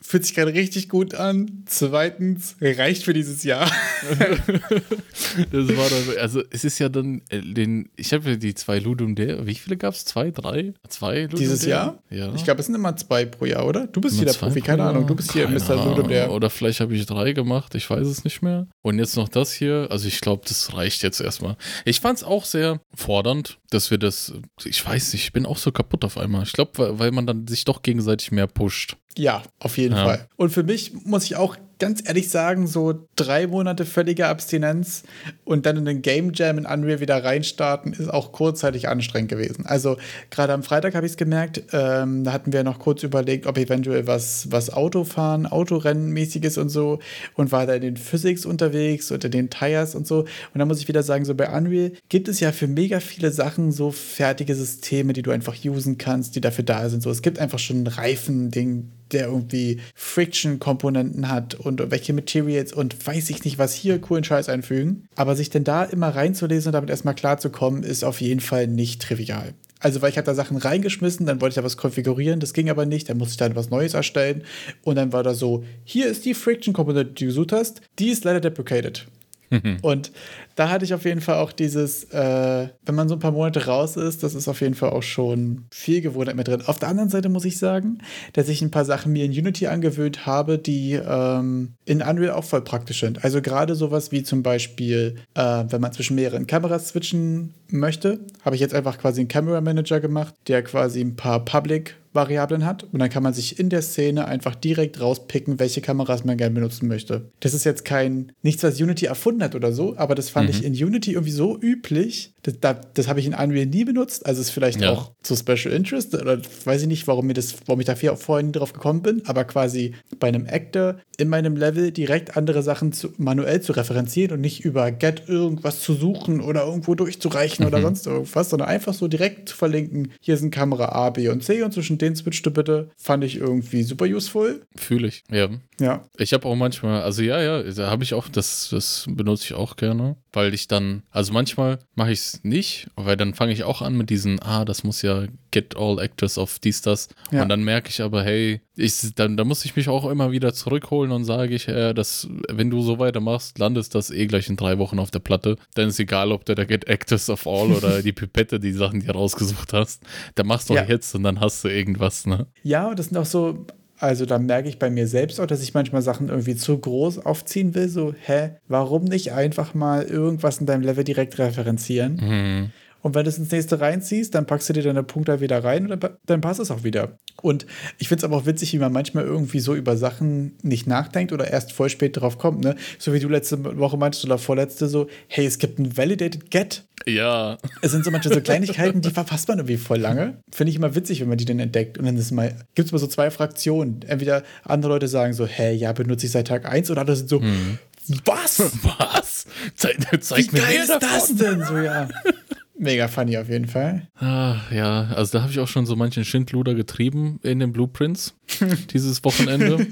fühlt 0.00 0.24
sich 0.24 0.34
gerade 0.34 0.52
richtig 0.54 0.88
gut 0.88 1.14
an. 1.14 1.62
Zweitens, 1.66 2.56
reicht 2.60 3.04
für 3.04 3.12
dieses 3.12 3.44
Jahr. 3.44 3.70
das 4.10 5.76
war 5.76 5.88
dann, 5.88 6.18
also 6.20 6.42
es 6.50 6.64
ist 6.64 6.78
ja 6.78 6.88
dann, 6.88 7.22
äh, 7.28 7.40
den, 7.40 7.90
ich 7.96 8.12
habe 8.12 8.30
ja 8.30 8.36
die 8.36 8.54
zwei 8.54 8.78
Ludum 8.78 9.14
der, 9.14 9.46
wie 9.46 9.54
viele 9.54 9.76
gab 9.76 9.94
es? 9.94 10.04
Zwei, 10.04 10.30
drei? 10.30 10.74
Zwei 10.88 11.22
Ludum 11.22 11.38
Dieses 11.38 11.64
Jahr? 11.64 12.02
Ja. 12.10 12.34
Ich 12.34 12.44
glaube, 12.44 12.60
es 12.60 12.66
sind 12.66 12.74
immer 12.74 12.96
zwei 12.96 13.24
pro 13.26 13.44
Jahr, 13.44 13.66
oder? 13.66 13.86
Du 13.86 14.00
bist 14.00 14.16
hier 14.16 14.26
der 14.26 14.32
Profi, 14.32 14.60
keine 14.60 14.84
Ahnung. 14.84 15.06
Du 15.06 15.14
bist 15.14 15.32
hier 15.32 15.48
Mr. 15.48 15.76
Ludum 15.76 16.08
der. 16.08 16.32
Oder 16.32 16.50
vielleicht 16.50 16.80
habe 16.80 16.94
ich 16.94 17.06
drei 17.06 17.32
gemacht, 17.32 17.74
ich 17.74 17.88
weiß 17.88 18.06
es 18.06 18.24
nicht 18.24 18.42
mehr. 18.42 18.66
Und 18.82 18.98
jetzt 18.98 19.16
noch 19.16 19.19
das 19.28 19.52
hier, 19.52 19.88
also 19.90 20.08
ich 20.08 20.20
glaube, 20.20 20.42
das 20.46 20.74
reicht 20.74 21.02
jetzt 21.02 21.20
erstmal. 21.20 21.56
Ich 21.84 22.00
fand 22.00 22.18
es 22.18 22.24
auch 22.24 22.44
sehr 22.44 22.80
fordernd, 22.94 23.58
dass 23.70 23.90
wir 23.90 23.98
das, 23.98 24.32
ich 24.64 24.84
weiß 24.84 25.12
nicht, 25.12 25.24
ich 25.24 25.32
bin 25.32 25.46
auch 25.46 25.58
so 25.58 25.72
kaputt 25.72 26.04
auf 26.04 26.16
einmal. 26.16 26.42
Ich 26.42 26.52
glaube, 26.52 26.98
weil 26.98 27.10
man 27.10 27.26
dann 27.26 27.46
sich 27.46 27.64
doch 27.64 27.82
gegenseitig 27.82 28.32
mehr 28.32 28.46
pusht. 28.46 28.96
Ja, 29.16 29.42
auf 29.58 29.78
jeden 29.78 29.96
ja. 29.96 30.04
Fall. 30.04 30.28
Und 30.36 30.50
für 30.50 30.62
mich 30.62 30.92
muss 31.04 31.24
ich 31.24 31.36
auch 31.36 31.56
ganz 31.80 32.06
ehrlich 32.06 32.30
sagen, 32.30 32.66
so 32.66 33.08
drei 33.16 33.46
Monate 33.46 33.84
völlige 33.84 34.28
Abstinenz 34.28 35.02
und 35.44 35.66
dann 35.66 35.76
in 35.78 35.84
den 35.86 36.02
Game 36.02 36.32
Jam 36.34 36.58
in 36.58 36.66
Unreal 36.66 37.00
wieder 37.00 37.24
reinstarten, 37.24 37.92
ist 37.92 38.08
auch 38.08 38.30
kurzzeitig 38.32 38.88
anstrengend 38.88 39.30
gewesen. 39.30 39.66
Also 39.66 39.96
gerade 40.30 40.52
am 40.52 40.62
Freitag 40.62 40.94
habe 40.94 41.06
ich 41.06 41.12
es 41.12 41.16
gemerkt, 41.16 41.62
ähm, 41.72 42.22
da 42.22 42.32
hatten 42.32 42.52
wir 42.52 42.62
noch 42.62 42.78
kurz 42.78 43.02
überlegt, 43.02 43.46
ob 43.46 43.58
eventuell 43.58 44.06
was, 44.06 44.52
was 44.52 44.70
Autofahren, 44.72 45.46
Autorennenmäßiges 45.46 46.58
und 46.58 46.68
so 46.68 47.00
und 47.34 47.50
war 47.50 47.66
da 47.66 47.74
in 47.74 47.82
den 47.82 47.96
Physics 47.96 48.46
unterwegs 48.46 49.10
oder 49.10 49.28
den 49.28 49.50
Tires 49.50 49.94
und 49.94 50.06
so. 50.06 50.20
Und 50.20 50.58
dann 50.58 50.68
muss 50.68 50.80
ich 50.80 50.88
wieder 50.88 51.02
sagen, 51.02 51.24
so 51.24 51.34
bei 51.34 51.50
Unreal 51.50 51.92
gibt 52.08 52.28
es 52.28 52.40
ja 52.40 52.52
für 52.52 52.68
mega 52.68 53.00
viele 53.00 53.32
Sachen 53.32 53.72
so 53.72 53.90
fertige 53.90 54.54
Systeme, 54.54 55.14
die 55.14 55.22
du 55.22 55.30
einfach 55.30 55.56
usen 55.64 55.96
kannst, 55.98 56.36
die 56.36 56.40
dafür 56.40 56.64
da 56.64 56.88
sind. 56.88 57.02
So, 57.02 57.10
es 57.10 57.22
gibt 57.22 57.38
einfach 57.38 57.58
schon 57.58 57.84
ein 57.84 57.86
Reifen-Ding, 57.86 58.90
der 59.12 59.26
irgendwie 59.26 59.80
Friction-Komponenten 59.94 61.28
hat 61.28 61.54
und 61.54 61.69
welche 61.78 62.12
Materials 62.12 62.72
und 62.72 63.06
weiß 63.06 63.30
ich 63.30 63.44
nicht, 63.44 63.58
was 63.58 63.74
hier 63.74 64.00
coolen 64.00 64.24
Scheiß 64.24 64.48
einfügen. 64.48 65.06
Aber 65.16 65.36
sich 65.36 65.50
denn 65.50 65.64
da 65.64 65.84
immer 65.84 66.08
reinzulesen 66.08 66.70
und 66.70 66.72
damit 66.72 66.90
erstmal 66.90 67.14
klarzukommen, 67.14 67.82
ist 67.82 68.04
auf 68.04 68.20
jeden 68.20 68.40
Fall 68.40 68.66
nicht 68.66 69.02
trivial. 69.02 69.54
Also, 69.80 70.02
weil 70.02 70.10
ich 70.10 70.18
habe 70.18 70.26
da 70.26 70.34
Sachen 70.34 70.58
reingeschmissen, 70.58 71.24
dann 71.26 71.40
wollte 71.40 71.52
ich 71.52 71.56
da 71.56 71.64
was 71.64 71.78
konfigurieren, 71.78 72.38
das 72.38 72.52
ging 72.52 72.68
aber 72.68 72.84
nicht, 72.84 73.08
dann 73.08 73.16
musste 73.16 73.32
ich 73.32 73.38
dann 73.38 73.56
was 73.56 73.70
Neues 73.70 73.94
erstellen 73.94 74.44
und 74.82 74.96
dann 74.96 75.12
war 75.12 75.22
da 75.22 75.32
so, 75.32 75.64
hier 75.84 76.06
ist 76.06 76.26
die 76.26 76.34
Friction-Komponente, 76.34 77.12
die 77.12 77.24
du 77.24 77.26
gesucht 77.26 77.52
hast, 77.52 77.80
die 77.98 78.10
ist 78.10 78.24
leider 78.24 78.40
deprecated. 78.40 79.06
und 79.82 80.12
da 80.56 80.68
hatte 80.68 80.84
ich 80.84 80.94
auf 80.94 81.04
jeden 81.04 81.20
Fall 81.20 81.36
auch 81.36 81.52
dieses, 81.52 82.04
äh, 82.12 82.68
wenn 82.84 82.94
man 82.94 83.08
so 83.08 83.16
ein 83.16 83.20
paar 83.20 83.32
Monate 83.32 83.66
raus 83.66 83.96
ist, 83.96 84.22
das 84.22 84.34
ist 84.34 84.48
auf 84.48 84.60
jeden 84.60 84.74
Fall 84.74 84.90
auch 84.90 85.02
schon 85.02 85.64
viel 85.70 86.00
Gewohnheit 86.00 86.36
mit 86.36 86.48
drin. 86.48 86.62
Auf 86.66 86.78
der 86.78 86.88
anderen 86.88 87.08
Seite 87.08 87.28
muss 87.28 87.44
ich 87.44 87.58
sagen, 87.58 87.98
dass 88.34 88.48
ich 88.48 88.62
ein 88.62 88.70
paar 88.70 88.84
Sachen 88.84 89.12
mir 89.12 89.24
in 89.24 89.32
Unity 89.32 89.66
angewöhnt 89.66 90.26
habe, 90.26 90.58
die 90.58 90.92
ähm, 90.92 91.74
in 91.84 92.02
Unreal 92.02 92.32
auch 92.32 92.44
voll 92.44 92.62
praktisch 92.62 93.00
sind. 93.00 93.24
Also 93.24 93.40
gerade 93.42 93.74
sowas 93.74 94.12
wie 94.12 94.22
zum 94.22 94.42
Beispiel, 94.42 95.16
äh, 95.34 95.64
wenn 95.68 95.80
man 95.80 95.92
zwischen 95.92 96.16
mehreren 96.16 96.46
Kameras 96.46 96.88
switchen 96.88 97.54
möchte, 97.68 98.20
habe 98.44 98.54
ich 98.54 98.60
jetzt 98.60 98.74
einfach 98.74 98.98
quasi 98.98 99.20
einen 99.20 99.28
Camera 99.28 99.60
Manager 99.60 100.00
gemacht, 100.00 100.34
der 100.48 100.62
quasi 100.62 101.00
ein 101.00 101.16
paar 101.16 101.44
Public 101.44 101.96
Variablen 102.12 102.64
hat 102.64 102.84
und 102.84 102.98
dann 102.98 103.08
kann 103.08 103.22
man 103.22 103.32
sich 103.32 103.58
in 103.58 103.68
der 103.68 103.82
Szene 103.82 104.26
einfach 104.26 104.56
direkt 104.56 105.00
rauspicken, 105.00 105.60
welche 105.60 105.80
Kameras 105.80 106.24
man 106.24 106.36
gerne 106.36 106.54
benutzen 106.54 106.88
möchte. 106.88 107.30
Das 107.38 107.54
ist 107.54 107.64
jetzt 107.64 107.84
kein 107.84 108.32
nichts, 108.42 108.62
was 108.64 108.80
Unity 108.80 109.06
erfunden 109.06 109.42
hat 109.44 109.54
oder 109.54 109.72
so, 109.72 109.96
aber 109.96 110.16
das 110.16 110.28
fand 110.28 110.48
mhm. 110.48 110.54
ich 110.54 110.64
in 110.64 110.72
Unity 110.72 111.12
irgendwie 111.12 111.32
so 111.32 111.56
üblich. 111.60 112.34
Das, 112.42 112.76
das, 112.94 113.08
habe 113.08 113.20
ich 113.20 113.26
in 113.26 113.34
Unreal 113.34 113.66
nie 113.66 113.84
benutzt, 113.84 114.24
also 114.26 114.40
ist 114.40 114.50
vielleicht 114.50 114.80
ja. 114.80 114.90
auch 114.90 115.12
zu 115.22 115.36
Special 115.36 115.74
Interest 115.74 116.14
oder 116.14 116.38
weiß 116.64 116.82
ich 116.82 116.88
nicht, 116.88 117.06
warum 117.06 117.26
mir 117.26 117.34
das, 117.34 117.54
warum 117.66 117.80
ich 117.80 117.86
dafür 117.86 118.16
vorhin 118.16 118.52
drauf 118.52 118.72
gekommen 118.72 119.02
bin, 119.02 119.22
aber 119.26 119.44
quasi 119.44 119.94
bei 120.18 120.28
einem 120.28 120.46
Actor 120.46 120.96
in 121.18 121.28
meinem 121.28 121.56
Level 121.56 121.90
direkt 121.90 122.36
andere 122.36 122.62
Sachen 122.62 122.92
zu, 122.92 123.12
manuell 123.18 123.60
zu 123.60 123.72
referenzieren 123.72 124.32
und 124.32 124.40
nicht 124.40 124.64
über 124.64 124.90
Get 124.90 125.28
irgendwas 125.28 125.80
zu 125.80 125.94
suchen 125.94 126.40
oder 126.40 126.64
irgendwo 126.64 126.94
durchzureichen 126.94 127.64
mhm. 127.64 127.68
oder 127.68 127.82
sonst 127.82 128.06
irgendwas, 128.06 128.50
sondern 128.50 128.68
einfach 128.68 128.94
so 128.94 129.06
direkt 129.06 129.50
zu 129.50 129.56
verlinken, 129.56 130.12
hier 130.20 130.36
sind 130.36 130.50
Kamera 130.50 130.92
A, 130.92 131.10
B 131.10 131.28
und 131.28 131.44
C 131.44 131.62
und 131.62 131.72
zwischen 131.72 131.98
den 131.98 132.16
switcht 132.16 132.46
du 132.46 132.50
bitte, 132.50 132.90
fand 132.96 133.24
ich 133.24 133.36
irgendwie 133.36 133.82
super 133.82 134.06
useful. 134.06 134.62
Fühle 134.76 135.08
ich, 135.08 135.24
ja. 135.30 135.48
Ja. 135.78 136.04
Ich 136.18 136.32
habe 136.32 136.46
auch 136.46 136.56
manchmal, 136.56 137.02
also 137.02 137.22
ja, 137.22 137.40
ja, 137.40 137.62
da 137.62 137.90
habe 137.90 138.04
ich 138.04 138.14
auch, 138.14 138.28
das, 138.28 138.68
das 138.70 139.06
benutze 139.08 139.44
ich 139.44 139.54
auch 139.54 139.76
gerne, 139.76 140.16
weil 140.32 140.54
ich 140.54 140.68
dann, 140.68 141.02
also 141.10 141.32
manchmal 141.32 141.78
mache 141.94 142.12
ich 142.12 142.20
es 142.20 142.29
nicht, 142.42 142.88
weil 142.96 143.16
dann 143.16 143.34
fange 143.34 143.52
ich 143.52 143.64
auch 143.64 143.82
an 143.82 143.96
mit 143.96 144.10
diesen, 144.10 144.40
ah, 144.40 144.64
das 144.64 144.84
muss 144.84 145.02
ja 145.02 145.26
get 145.50 145.76
all 145.76 145.98
actors 145.98 146.38
of 146.38 146.58
dies, 146.58 146.82
das. 146.82 147.08
Ja. 147.30 147.42
Und 147.42 147.48
dann 147.48 147.62
merke 147.64 147.90
ich 147.90 148.02
aber, 148.02 148.22
hey, 148.22 148.60
ich, 148.76 149.14
dann, 149.14 149.36
da 149.36 149.44
muss 149.44 149.64
ich 149.64 149.76
mich 149.76 149.88
auch 149.88 150.08
immer 150.08 150.30
wieder 150.30 150.54
zurückholen 150.54 151.12
und 151.12 151.24
sage 151.24 151.54
ich, 151.54 151.68
äh, 151.68 151.92
dass, 151.92 152.28
wenn 152.48 152.70
du 152.70 152.82
so 152.82 152.98
weitermachst, 152.98 153.58
landest 153.58 153.94
das 153.94 154.10
eh 154.10 154.26
gleich 154.26 154.48
in 154.48 154.56
drei 154.56 154.78
Wochen 154.78 154.98
auf 154.98 155.10
der 155.10 155.18
Platte. 155.18 155.56
Dann 155.74 155.88
ist 155.88 156.00
egal, 156.00 156.32
ob 156.32 156.44
du 156.44 156.54
da 156.54 156.64
get 156.64 156.86
actors 156.88 157.28
of 157.28 157.46
all 157.46 157.72
oder 157.76 158.02
die 158.02 158.12
Pipette, 158.12 158.60
die 158.60 158.72
Sachen, 158.72 159.00
die 159.00 159.06
du 159.06 159.12
rausgesucht 159.12 159.72
hast. 159.72 160.02
Da 160.34 160.44
machst 160.44 160.70
du 160.70 160.74
ja. 160.74 160.84
jetzt 160.84 161.14
und 161.14 161.24
dann 161.24 161.40
hast 161.40 161.64
du 161.64 161.68
irgendwas, 161.68 162.26
ne? 162.26 162.46
Ja, 162.62 162.94
das 162.94 163.06
sind 163.06 163.18
auch 163.18 163.26
so, 163.26 163.66
also 164.00 164.24
da 164.24 164.38
merke 164.38 164.68
ich 164.68 164.78
bei 164.78 164.90
mir 164.90 165.06
selbst 165.06 165.40
auch, 165.40 165.46
dass 165.46 165.62
ich 165.62 165.74
manchmal 165.74 166.02
Sachen 166.02 166.28
irgendwie 166.28 166.56
zu 166.56 166.76
groß 166.78 167.24
aufziehen 167.26 167.74
will. 167.74 167.88
So, 167.88 168.14
hä, 168.18 168.52
warum 168.66 169.04
nicht 169.04 169.32
einfach 169.32 169.74
mal 169.74 170.02
irgendwas 170.02 170.58
in 170.58 170.66
deinem 170.66 170.82
Level 170.82 171.04
direkt 171.04 171.38
referenzieren? 171.38 172.16
Mhm. 172.16 172.70
Und 173.02 173.14
wenn 173.14 173.24
du 173.24 173.30
es 173.30 173.38
ins 173.38 173.50
nächste 173.50 173.80
reinziehst, 173.80 174.34
dann 174.34 174.46
packst 174.46 174.68
du 174.68 174.72
dir 174.72 174.82
deine 174.82 175.02
Punkte 175.02 175.40
wieder 175.40 175.62
rein 175.64 175.90
und 175.90 176.02
dann, 176.02 176.16
dann 176.26 176.40
passt 176.40 176.60
es 176.60 176.70
auch 176.70 176.84
wieder. 176.84 177.18
Und 177.42 177.66
ich 177.98 178.08
finde 178.08 178.20
es 178.20 178.24
aber 178.24 178.36
auch 178.36 178.46
witzig, 178.46 178.72
wie 178.72 178.78
man 178.78 178.92
manchmal 178.92 179.24
irgendwie 179.24 179.60
so 179.60 179.74
über 179.74 179.96
Sachen 179.96 180.56
nicht 180.62 180.86
nachdenkt 180.86 181.32
oder 181.32 181.50
erst 181.50 181.72
voll 181.72 181.88
spät 181.88 182.16
drauf 182.16 182.38
kommt. 182.38 182.62
Ne? 182.62 182.76
So 182.98 183.12
wie 183.12 183.20
du 183.20 183.28
letzte 183.28 183.78
Woche 183.78 183.96
meintest 183.96 184.24
oder 184.24 184.38
vorletzte 184.38 184.88
so, 184.88 185.08
hey, 185.28 185.46
es 185.46 185.58
gibt 185.58 185.78
ein 185.78 185.96
Validated 185.96 186.50
Get. 186.50 186.84
Ja. 187.06 187.56
Es 187.80 187.92
sind 187.92 188.04
so 188.04 188.10
manche 188.10 188.28
so 188.28 188.40
Kleinigkeiten, 188.40 189.00
die 189.00 189.10
verfasst 189.10 189.48
man 189.48 189.58
irgendwie 189.58 189.78
voll 189.78 189.98
lange. 189.98 190.38
Finde 190.52 190.70
ich 190.70 190.76
immer 190.76 190.94
witzig, 190.94 191.20
wenn 191.20 191.28
man 191.28 191.38
die 191.38 191.46
dann 191.46 191.58
entdeckt. 191.58 191.96
Und 191.96 192.04
dann 192.04 192.16
gibt 192.16 192.86
es 192.86 192.92
mal 192.92 192.98
so 192.98 193.06
zwei 193.06 193.30
Fraktionen. 193.30 194.02
Entweder 194.06 194.42
andere 194.64 194.92
Leute 194.92 195.08
sagen 195.08 195.32
so, 195.32 195.46
hey, 195.46 195.74
ja, 195.74 195.92
benutze 195.92 196.26
ich 196.26 196.32
seit 196.32 196.48
Tag 196.48 196.70
1 196.70 196.90
oder 196.90 197.00
andere 197.00 197.16
sind 197.16 197.30
so, 197.30 197.40
hm. 197.40 197.78
was? 198.24 198.60
Was? 198.98 199.46
Ze 199.74 199.94
zeig 200.20 200.52
Wie 200.52 200.56
mir 200.56 200.62
geil 200.62 200.80
ist 200.82 200.98
das 201.00 201.34
denn? 201.34 201.64
So, 201.64 201.78
ja. 201.78 202.08
Mega 202.82 203.08
funny 203.08 203.36
auf 203.36 203.50
jeden 203.50 203.66
Fall. 203.66 204.08
Ah, 204.14 204.56
ja, 204.70 205.08
also 205.14 205.36
da 205.36 205.42
habe 205.42 205.52
ich 205.52 205.60
auch 205.60 205.68
schon 205.68 205.84
so 205.84 205.96
manchen 205.96 206.24
Schindluder 206.24 206.74
getrieben 206.74 207.38
in 207.42 207.58
den 207.58 207.72
Blueprints 207.72 208.34
dieses 208.94 209.22
Wochenende. 209.22 209.86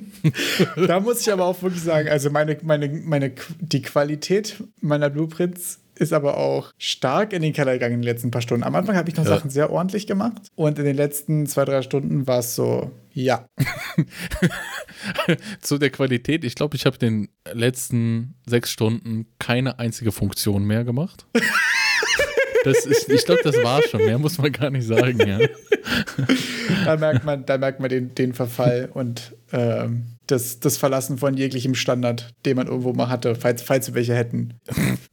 da 0.74 0.98
muss 0.98 1.20
ich 1.20 1.30
aber 1.30 1.44
auch 1.44 1.60
wirklich 1.60 1.82
sagen, 1.82 2.08
also 2.08 2.30
meine, 2.30 2.56
meine, 2.62 2.88
meine, 2.88 3.32
die 3.60 3.82
Qualität 3.82 4.64
meiner 4.80 5.10
Blueprints 5.10 5.80
ist 5.96 6.14
aber 6.14 6.38
auch 6.38 6.72
stark 6.78 7.34
in 7.34 7.42
den 7.42 7.52
Keller 7.52 7.74
gegangen 7.74 7.96
in 7.96 8.00
den 8.00 8.06
letzten 8.06 8.30
paar 8.30 8.40
Stunden. 8.40 8.64
Am 8.64 8.74
Anfang 8.74 8.96
habe 8.96 9.10
ich 9.10 9.16
noch 9.16 9.24
ja. 9.24 9.36
Sachen 9.36 9.50
sehr 9.50 9.70
ordentlich 9.70 10.06
gemacht 10.06 10.48
und 10.54 10.78
in 10.78 10.86
den 10.86 10.96
letzten 10.96 11.46
zwei, 11.46 11.66
drei 11.66 11.82
Stunden 11.82 12.26
war 12.26 12.38
es 12.38 12.54
so, 12.54 12.90
ja. 13.12 13.44
Zu 15.60 15.76
der 15.76 15.90
Qualität, 15.90 16.42
ich 16.42 16.54
glaube, 16.54 16.76
ich 16.76 16.86
habe 16.86 16.96
in 17.00 17.00
den 17.00 17.58
letzten 17.58 18.36
sechs 18.46 18.70
Stunden 18.70 19.26
keine 19.38 19.78
einzige 19.78 20.10
Funktion 20.10 20.64
mehr 20.64 20.84
gemacht. 20.84 21.26
Das 22.64 22.86
ist, 22.86 23.08
ich 23.08 23.24
glaube, 23.24 23.40
das 23.44 23.56
war 23.62 23.82
schon. 23.82 24.04
Mehr 24.04 24.18
muss 24.18 24.38
man 24.38 24.52
gar 24.52 24.70
nicht 24.70 24.86
sagen, 24.86 25.18
ja. 25.26 25.38
Da 26.84 26.96
merkt 26.96 27.24
man, 27.24 27.44
da 27.46 27.58
merkt 27.58 27.80
man 27.80 27.88
den, 27.88 28.14
den 28.14 28.34
Verfall 28.34 28.90
und 28.92 29.34
ähm, 29.52 30.06
das, 30.26 30.60
das 30.60 30.76
Verlassen 30.76 31.18
von 31.18 31.36
jeglichem 31.36 31.74
Standard, 31.74 32.30
den 32.44 32.56
man 32.56 32.66
irgendwo 32.66 32.92
mal 32.92 33.08
hatte, 33.08 33.34
falls, 33.34 33.62
falls 33.62 33.88
wir 33.88 33.94
welche 33.94 34.14
hätten. 34.14 34.54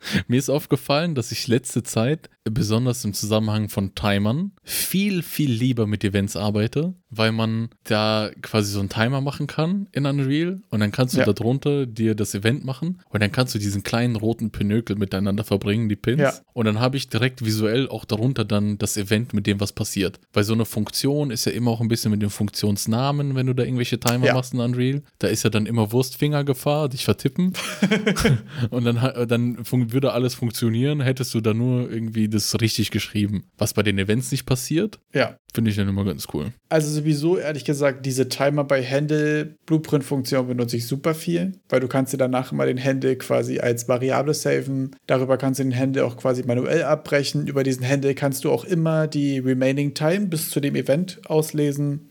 Mir 0.27 0.37
ist 0.37 0.49
aufgefallen, 0.49 1.15
dass 1.15 1.31
ich 1.31 1.47
letzte 1.47 1.83
Zeit, 1.83 2.29
besonders 2.43 3.03
im 3.05 3.13
Zusammenhang 3.13 3.69
von 3.69 3.95
Timern, 3.95 4.51
viel, 4.63 5.23
viel 5.23 5.51
lieber 5.51 5.87
mit 5.87 6.03
Events 6.03 6.35
arbeite, 6.35 6.93
weil 7.09 7.31
man 7.31 7.69
da 7.85 8.29
quasi 8.41 8.71
so 8.71 8.79
einen 8.79 8.89
Timer 8.89 9.19
machen 9.21 9.47
kann 9.47 9.87
in 9.93 10.05
Unreal 10.05 10.61
und 10.69 10.79
dann 10.79 10.91
kannst 10.91 11.15
du 11.15 11.19
Ja. 11.19 11.25
darunter 11.33 11.85
dir 11.87 12.13
das 12.13 12.35
Event 12.35 12.63
machen 12.65 13.01
und 13.09 13.23
dann 13.23 13.31
kannst 13.31 13.55
du 13.55 13.59
diesen 13.59 13.81
kleinen 13.83 14.15
roten 14.15 14.51
Pinökel 14.51 14.95
miteinander 14.95 15.43
verbringen, 15.43 15.89
die 15.89 15.95
Pins. 15.95 16.21
Ja. 16.21 16.33
Und 16.53 16.65
dann 16.65 16.79
habe 16.79 16.97
ich 16.97 17.09
direkt 17.09 17.43
visuell 17.43 17.89
auch 17.89 18.05
darunter 18.05 18.45
dann 18.45 18.77
das 18.77 18.95
Event, 18.97 19.33
mit 19.33 19.47
dem 19.47 19.59
was 19.59 19.71
passiert. 19.73 20.19
Weil 20.33 20.43
so 20.43 20.53
eine 20.53 20.65
Funktion 20.65 21.31
ist 21.31 21.45
ja 21.45 21.51
immer 21.51 21.71
auch 21.71 21.81
ein 21.81 21.87
bisschen 21.87 22.11
mit 22.11 22.21
dem 22.21 22.29
Funktionsnamen, 22.29 23.33
wenn 23.35 23.47
du 23.47 23.53
da 23.55 23.63
irgendwelche 23.63 23.99
Timer 23.99 24.27
Ja. 24.27 24.33
machst 24.35 24.53
in 24.53 24.59
Unreal. 24.59 25.01
Da 25.19 25.27
ist 25.29 25.43
ja 25.43 25.49
dann 25.49 25.65
immer 25.65 25.91
Wurstfingergefahr, 25.91 26.89
dich 26.89 27.05
vertippen. 27.05 27.53
Und 28.69 28.83
dann, 28.85 29.27
dann 29.27 29.65
fun- 29.65 29.91
würde 29.95 30.11
alles 30.13 30.35
funktionieren, 30.35 31.01
hättest 31.01 31.33
du 31.33 31.41
da 31.41 31.55
nur 31.55 31.89
irgendwie 31.91 32.29
das 32.29 32.55
richtig 32.61 32.91
geschrieben. 32.91 33.45
Was 33.57 33.73
bei 33.73 33.81
den 33.81 33.97
Events 33.97 34.31
nicht 34.31 34.45
passiert, 34.45 34.99
Ja. 35.15 35.37
finde 35.55 35.71
ich 35.71 35.77
dann 35.77 35.87
immer 35.89 36.05
ganz 36.05 36.27
cool. 36.33 36.51
Also 36.69 36.91
sowieso, 36.91 37.37
ehrlich 37.39 37.65
gesagt, 37.65 38.05
diese 38.05 38.29
Timer 38.29 38.63
bei 38.63 38.83
Handle 38.85 39.55
Blueprint-Funktion 39.65 40.47
benutze 40.47 40.77
ich 40.77 40.85
super 40.85 41.15
viel, 41.15 41.53
weil 41.69 41.79
du 41.79 41.87
kannst 41.87 42.13
dir 42.13 42.17
danach 42.17 42.51
immer 42.51 42.67
den 42.67 42.81
Handle 42.83 43.15
quasi 43.15 43.57
als 43.59 43.87
Variable 43.87 44.33
saven. 44.35 44.95
Darüber 45.07 45.37
kannst 45.37 45.59
du 45.59 45.63
den 45.63 45.75
Handle 45.75 46.05
auch 46.05 46.17
quasi 46.17 46.43
manuell 46.43 46.83
abbrechen. 46.83 47.47
Über 47.47 47.63
diesen 47.63 47.87
Handle 47.87 48.13
kannst 48.13 48.43
du 48.43 48.51
auch 48.51 48.65
immer 48.65 49.07
die 49.07 49.39
Remaining 49.39 49.93
Time 49.95 50.27
bis 50.27 50.49
zu 50.51 50.59
dem 50.59 50.75
Event 50.75 51.19
auslesen. 51.25 52.01